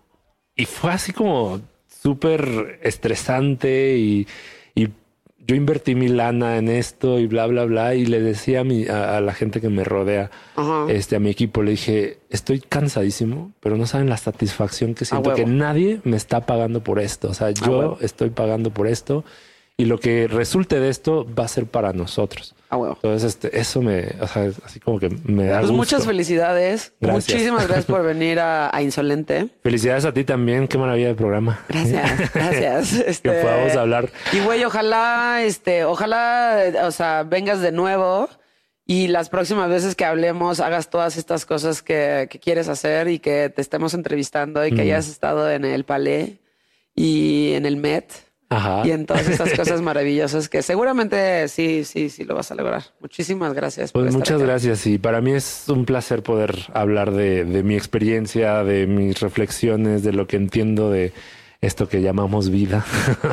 y 0.55 0.65
fue 0.65 0.91
así 0.91 1.13
como 1.13 1.61
súper 2.01 2.79
estresante 2.81 3.95
y, 3.97 4.27
y 4.73 4.87
yo 5.49 5.55
invertí 5.55 5.95
mi 5.95 6.09
lana 6.09 6.57
en 6.57 6.69
esto 6.69 7.17
y 7.17 7.25
bla, 7.25 7.47
bla, 7.47 7.65
bla, 7.65 7.95
y 7.95 8.05
le 8.05 8.21
decía 8.21 8.59
a, 8.59 8.63
mi, 8.63 8.85
a, 8.85 9.17
a 9.17 9.19
la 9.19 9.33
gente 9.33 9.59
que 9.59 9.69
me 9.69 9.83
rodea, 9.83 10.29
Ajá. 10.55 10.85
este, 10.89 11.15
a 11.15 11.19
mi 11.19 11.31
equipo, 11.31 11.63
le 11.63 11.71
dije, 11.71 12.19
estoy 12.29 12.59
cansadísimo, 12.59 13.51
pero 13.59 13.75
no 13.75 13.87
saben 13.87 14.09
la 14.09 14.17
satisfacción 14.17 14.93
que 14.93 15.05
siento 15.05 15.33
que 15.33 15.47
nadie 15.47 16.01
me 16.03 16.17
está 16.17 16.45
pagando 16.45 16.83
por 16.83 16.99
esto, 16.99 17.29
o 17.29 17.33
sea, 17.33 17.49
yo 17.49 17.97
estoy 17.99 18.29
pagando 18.29 18.69
por 18.69 18.85
esto. 18.85 19.25
Y 19.79 19.85
lo 19.85 19.97
que 19.97 20.27
resulte 20.27 20.77
de 20.81 20.89
esto 20.89 21.25
va 21.33 21.45
a 21.45 21.47
ser 21.47 21.65
para 21.65 21.93
nosotros. 21.93 22.53
Ah, 22.69 22.75
huevo. 22.75 22.95
Entonces, 22.95 23.29
este, 23.29 23.57
eso 23.57 23.81
me, 23.81 24.07
o 24.19 24.27
sea, 24.27 24.51
así 24.65 24.81
como 24.81 24.99
que 24.99 25.07
me 25.23 25.45
da 25.45 25.59
Pues 25.59 25.71
gusto. 25.71 25.77
muchas 25.77 26.05
felicidades. 26.05 26.91
Gracias. 26.99 27.29
Muchísimas 27.29 27.65
gracias 27.65 27.85
por 27.85 28.03
venir 28.05 28.41
a, 28.41 28.75
a 28.75 28.81
Insolente. 28.81 29.47
Felicidades 29.63 30.03
a 30.03 30.13
ti 30.13 30.25
también. 30.25 30.67
Qué 30.67 30.77
maravilla 30.77 31.07
de 31.07 31.15
programa. 31.15 31.61
Gracias, 31.69 32.31
gracias. 32.33 32.93
Este, 32.93 33.29
que 33.31 33.35
podamos 33.37 33.73
hablar. 33.77 34.09
Y 34.33 34.41
güey, 34.41 34.65
ojalá, 34.65 35.43
este, 35.43 35.85
ojalá, 35.85 36.61
o 36.83 36.91
sea, 36.91 37.23
vengas 37.23 37.61
de 37.61 37.71
nuevo 37.71 38.27
y 38.85 39.07
las 39.07 39.29
próximas 39.29 39.69
veces 39.69 39.95
que 39.95 40.03
hablemos 40.03 40.59
hagas 40.59 40.89
todas 40.89 41.15
estas 41.15 41.45
cosas 41.45 41.81
que, 41.81 42.27
que 42.29 42.37
quieres 42.39 42.67
hacer 42.67 43.07
y 43.07 43.19
que 43.19 43.49
te 43.49 43.61
estemos 43.61 43.93
entrevistando 43.93 44.65
y 44.65 44.73
que 44.73 44.81
hayas 44.81 45.07
estado 45.07 45.49
en 45.49 45.63
el 45.63 45.85
Palais 45.85 46.33
y 46.93 47.53
en 47.53 47.65
el 47.65 47.77
Met 47.77 48.11
Ajá. 48.51 48.81
y 48.83 48.91
en 48.91 49.05
todas 49.05 49.27
estas 49.27 49.53
cosas 49.55 49.81
maravillosas 49.81 50.49
que 50.49 50.63
seguramente 50.63 51.47
sí, 51.47 51.83
sí, 51.85 52.09
sí 52.09 52.23
lo 52.23 52.35
vas 52.35 52.51
a 52.51 52.55
lograr. 52.55 52.83
Muchísimas 52.99 53.53
gracias. 53.53 53.91
Pues 53.91 54.13
muchas 54.13 54.41
gracias. 54.41 54.87
Y 54.87 54.97
para 54.97 55.21
mí 55.21 55.31
es 55.31 55.65
un 55.67 55.85
placer 55.85 56.23
poder 56.23 56.55
hablar 56.73 57.11
de, 57.11 57.45
de 57.45 57.63
mi 57.63 57.75
experiencia, 57.75 58.63
de 58.63 58.87
mis 58.87 59.19
reflexiones, 59.19 60.03
de 60.03 60.13
lo 60.13 60.27
que 60.27 60.37
entiendo 60.37 60.89
de 60.89 61.13
esto 61.61 61.87
que 61.89 62.01
llamamos 62.01 62.49
vida. 62.49 62.85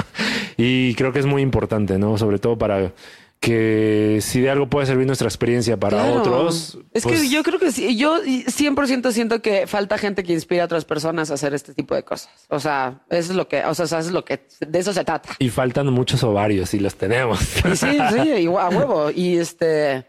y 0.57 0.95
creo 0.95 1.13
que 1.13 1.21
es 1.21 1.27
muy 1.27 1.43
importante, 1.43 1.99
¿no? 1.99 2.19
Sobre 2.19 2.39
todo 2.39 2.59
para 2.59 2.93
que 3.41 4.19
si 4.23 4.41
de 4.41 4.51
algo 4.51 4.69
puede 4.69 4.87
servir 4.87 5.07
nuestra 5.07 5.29
experiencia 5.29 5.77
para 5.77 5.99
Claro. 5.99 6.21
otros. 6.21 6.79
Es 6.93 7.03
pues, 7.03 7.21
que 7.21 7.29
yo 7.29 7.43
creo 7.43 7.59
que 7.59 7.71
sí. 7.71 7.97
Yo 7.97 8.23
100% 8.23 9.13
siento 9.13 9.43
que 9.43 9.67
falta 9.67 9.99
gente 9.99 10.25
que 10.25 10.33
inspire 10.33 10.63
a 10.63 10.65
otras 10.65 10.85
personas 10.85 11.31
a 11.31 11.35
hacer 11.35 11.55
este 11.55 11.75
tipo 11.75 11.95
de 11.95 12.03
cosas. 12.03 12.31
O 12.49 12.59
sea, 12.59 13.03
eso 13.11 13.33
es 13.33 13.37
lo 13.37 13.47
que, 13.49 13.65
o 13.65 13.75
sea, 13.75 13.85
eso 13.85 13.99
es 13.99 14.11
lo 14.11 14.25
que, 14.25 14.47
de 14.67 14.79
eso 14.79 14.93
se 14.93 15.05
trata. 15.05 15.31
Y 15.39 15.51
faltan 15.51 15.87
muchos 15.93 16.23
ovarios 16.25 16.73
y 16.75 16.81
los 16.81 16.97
tenemos. 16.97 17.41
Y 17.65 17.77
sí, 17.77 17.99
sí, 18.13 18.29
igual, 18.39 18.67
a 18.67 18.77
huevo. 18.77 19.11
Y 19.11 19.37
este, 19.37 20.07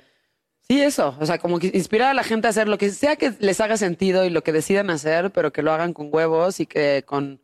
sí, 0.67 0.81
eso. 0.81 1.15
O 1.19 1.25
sea, 1.25 1.37
como 1.37 1.59
que 1.59 1.69
inspirar 1.73 2.11
a 2.11 2.13
la 2.13 2.23
gente 2.23 2.47
a 2.47 2.49
hacer 2.49 2.67
lo 2.67 2.77
que 2.77 2.89
sea 2.89 3.17
que 3.17 3.33
les 3.39 3.59
haga 3.59 3.77
sentido 3.77 4.25
y 4.25 4.29
lo 4.29 4.41
que 4.43 4.53
decidan 4.53 4.89
hacer, 4.89 5.31
pero 5.31 5.51
que 5.51 5.61
lo 5.61 5.73
hagan 5.73 5.93
con 5.93 6.09
huevos 6.11 6.59
y 6.59 6.65
que 6.65 7.03
con, 7.05 7.41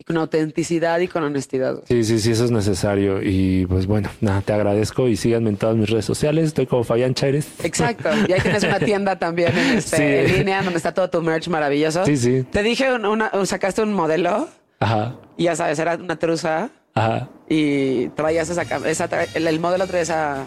y 0.00 0.04
con 0.04 0.16
autenticidad 0.16 0.98
y 1.00 1.08
con 1.08 1.22
honestidad. 1.22 1.82
Sí, 1.86 2.04
sí, 2.04 2.18
sí, 2.20 2.30
eso 2.30 2.46
es 2.46 2.50
necesario. 2.50 3.22
Y 3.22 3.66
pues 3.66 3.86
bueno, 3.86 4.08
nada, 4.22 4.40
te 4.40 4.54
agradezco 4.54 5.06
y 5.08 5.16
síganme 5.16 5.50
en 5.50 5.56
todas 5.58 5.76
mis 5.76 5.90
redes 5.90 6.06
sociales. 6.06 6.46
Estoy 6.46 6.66
como 6.66 6.84
Fabián 6.84 7.12
Chaires. 7.12 7.46
Exacto. 7.62 8.08
Y 8.26 8.32
ahí 8.32 8.40
tienes 8.40 8.64
una 8.64 8.78
tienda 8.78 9.18
también 9.18 9.56
en, 9.58 9.76
este, 9.78 10.26
Sí. 10.26 10.32
línea 10.38 10.62
donde 10.62 10.78
está 10.78 10.94
todo 10.94 11.10
tu 11.10 11.20
merch 11.20 11.48
maravilloso. 11.48 12.06
Sí, 12.06 12.16
sí. 12.16 12.44
Te 12.50 12.62
dije, 12.62 12.90
una, 12.94 13.30
sacaste 13.44 13.82
un 13.82 13.92
modelo 13.92 14.48
Ajá, 14.78 15.16
y 15.36 15.44
ya 15.44 15.54
sabes, 15.56 15.78
era 15.78 15.96
una 15.96 16.18
truza 16.18 16.70
ajá. 16.94 17.28
y 17.48 18.08
traías 18.10 18.48
esa, 18.48 18.62
esa 18.86 19.08
el, 19.34 19.46
el 19.46 19.60
modelo 19.60 19.86
traía 19.86 20.02
esa... 20.02 20.46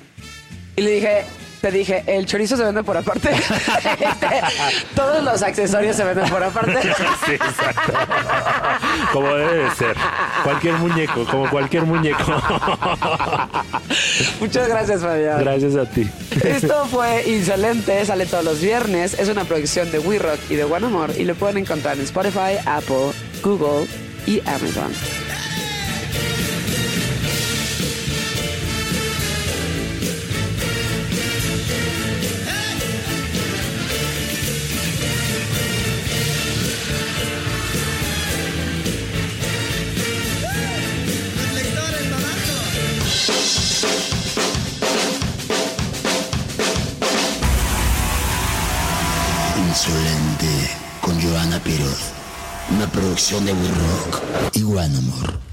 Y 0.76 0.82
le 0.82 0.90
dije, 0.90 1.26
te 1.64 1.72
dije, 1.72 2.04
el 2.08 2.26
chorizo 2.26 2.58
se 2.58 2.64
vende 2.66 2.84
por 2.84 2.98
aparte. 2.98 3.30
Este, 4.04 4.28
todos 4.96 5.24
los 5.24 5.42
accesorios 5.42 5.96
se 5.96 6.04
venden 6.04 6.30
por 6.30 6.44
aparte. 6.44 6.82
Sí, 7.26 7.32
exacto. 7.32 7.94
Como 9.14 9.34
debe 9.34 9.64
de 9.64 9.72
ser. 9.72 9.96
Cualquier 10.44 10.74
muñeco, 10.76 11.26
como 11.26 11.50
cualquier 11.50 11.84
muñeco. 11.84 12.24
Muchas 14.42 14.68
gracias, 14.68 15.02
Fabián. 15.02 15.40
Gracias 15.40 15.76
a 15.76 15.86
ti. 15.86 16.10
Esto 16.44 16.86
fue 16.88 17.24
Insolente, 17.30 18.06
sale 18.06 18.26
todos 18.26 18.44
los 18.44 18.60
viernes. 18.60 19.18
Es 19.18 19.30
una 19.30 19.46
producción 19.46 19.90
de 19.90 20.00
We 20.00 20.20
Rock 20.20 20.40
y 20.50 20.56
de 20.56 20.66
One 20.66 20.88
Amor 20.88 21.12
y 21.18 21.24
lo 21.24 21.36
pueden 21.36 21.60
encontrar 21.60 21.98
en 21.98 22.04
Spotify, 22.04 22.58
Apple, 22.66 23.12
Google 23.42 23.88
y 24.26 24.42
Amazon. 24.42 24.92
Insolente 49.58 50.70
con 51.00 51.22
Joana 51.22 51.60
Piroz. 51.64 52.12
Una 52.72 52.88
producción 52.92 53.46
de 53.46 53.54
We 53.54 53.68
Rock 53.70 54.22
y 54.56 54.64
One 54.64 54.98
Amor. 54.98 55.53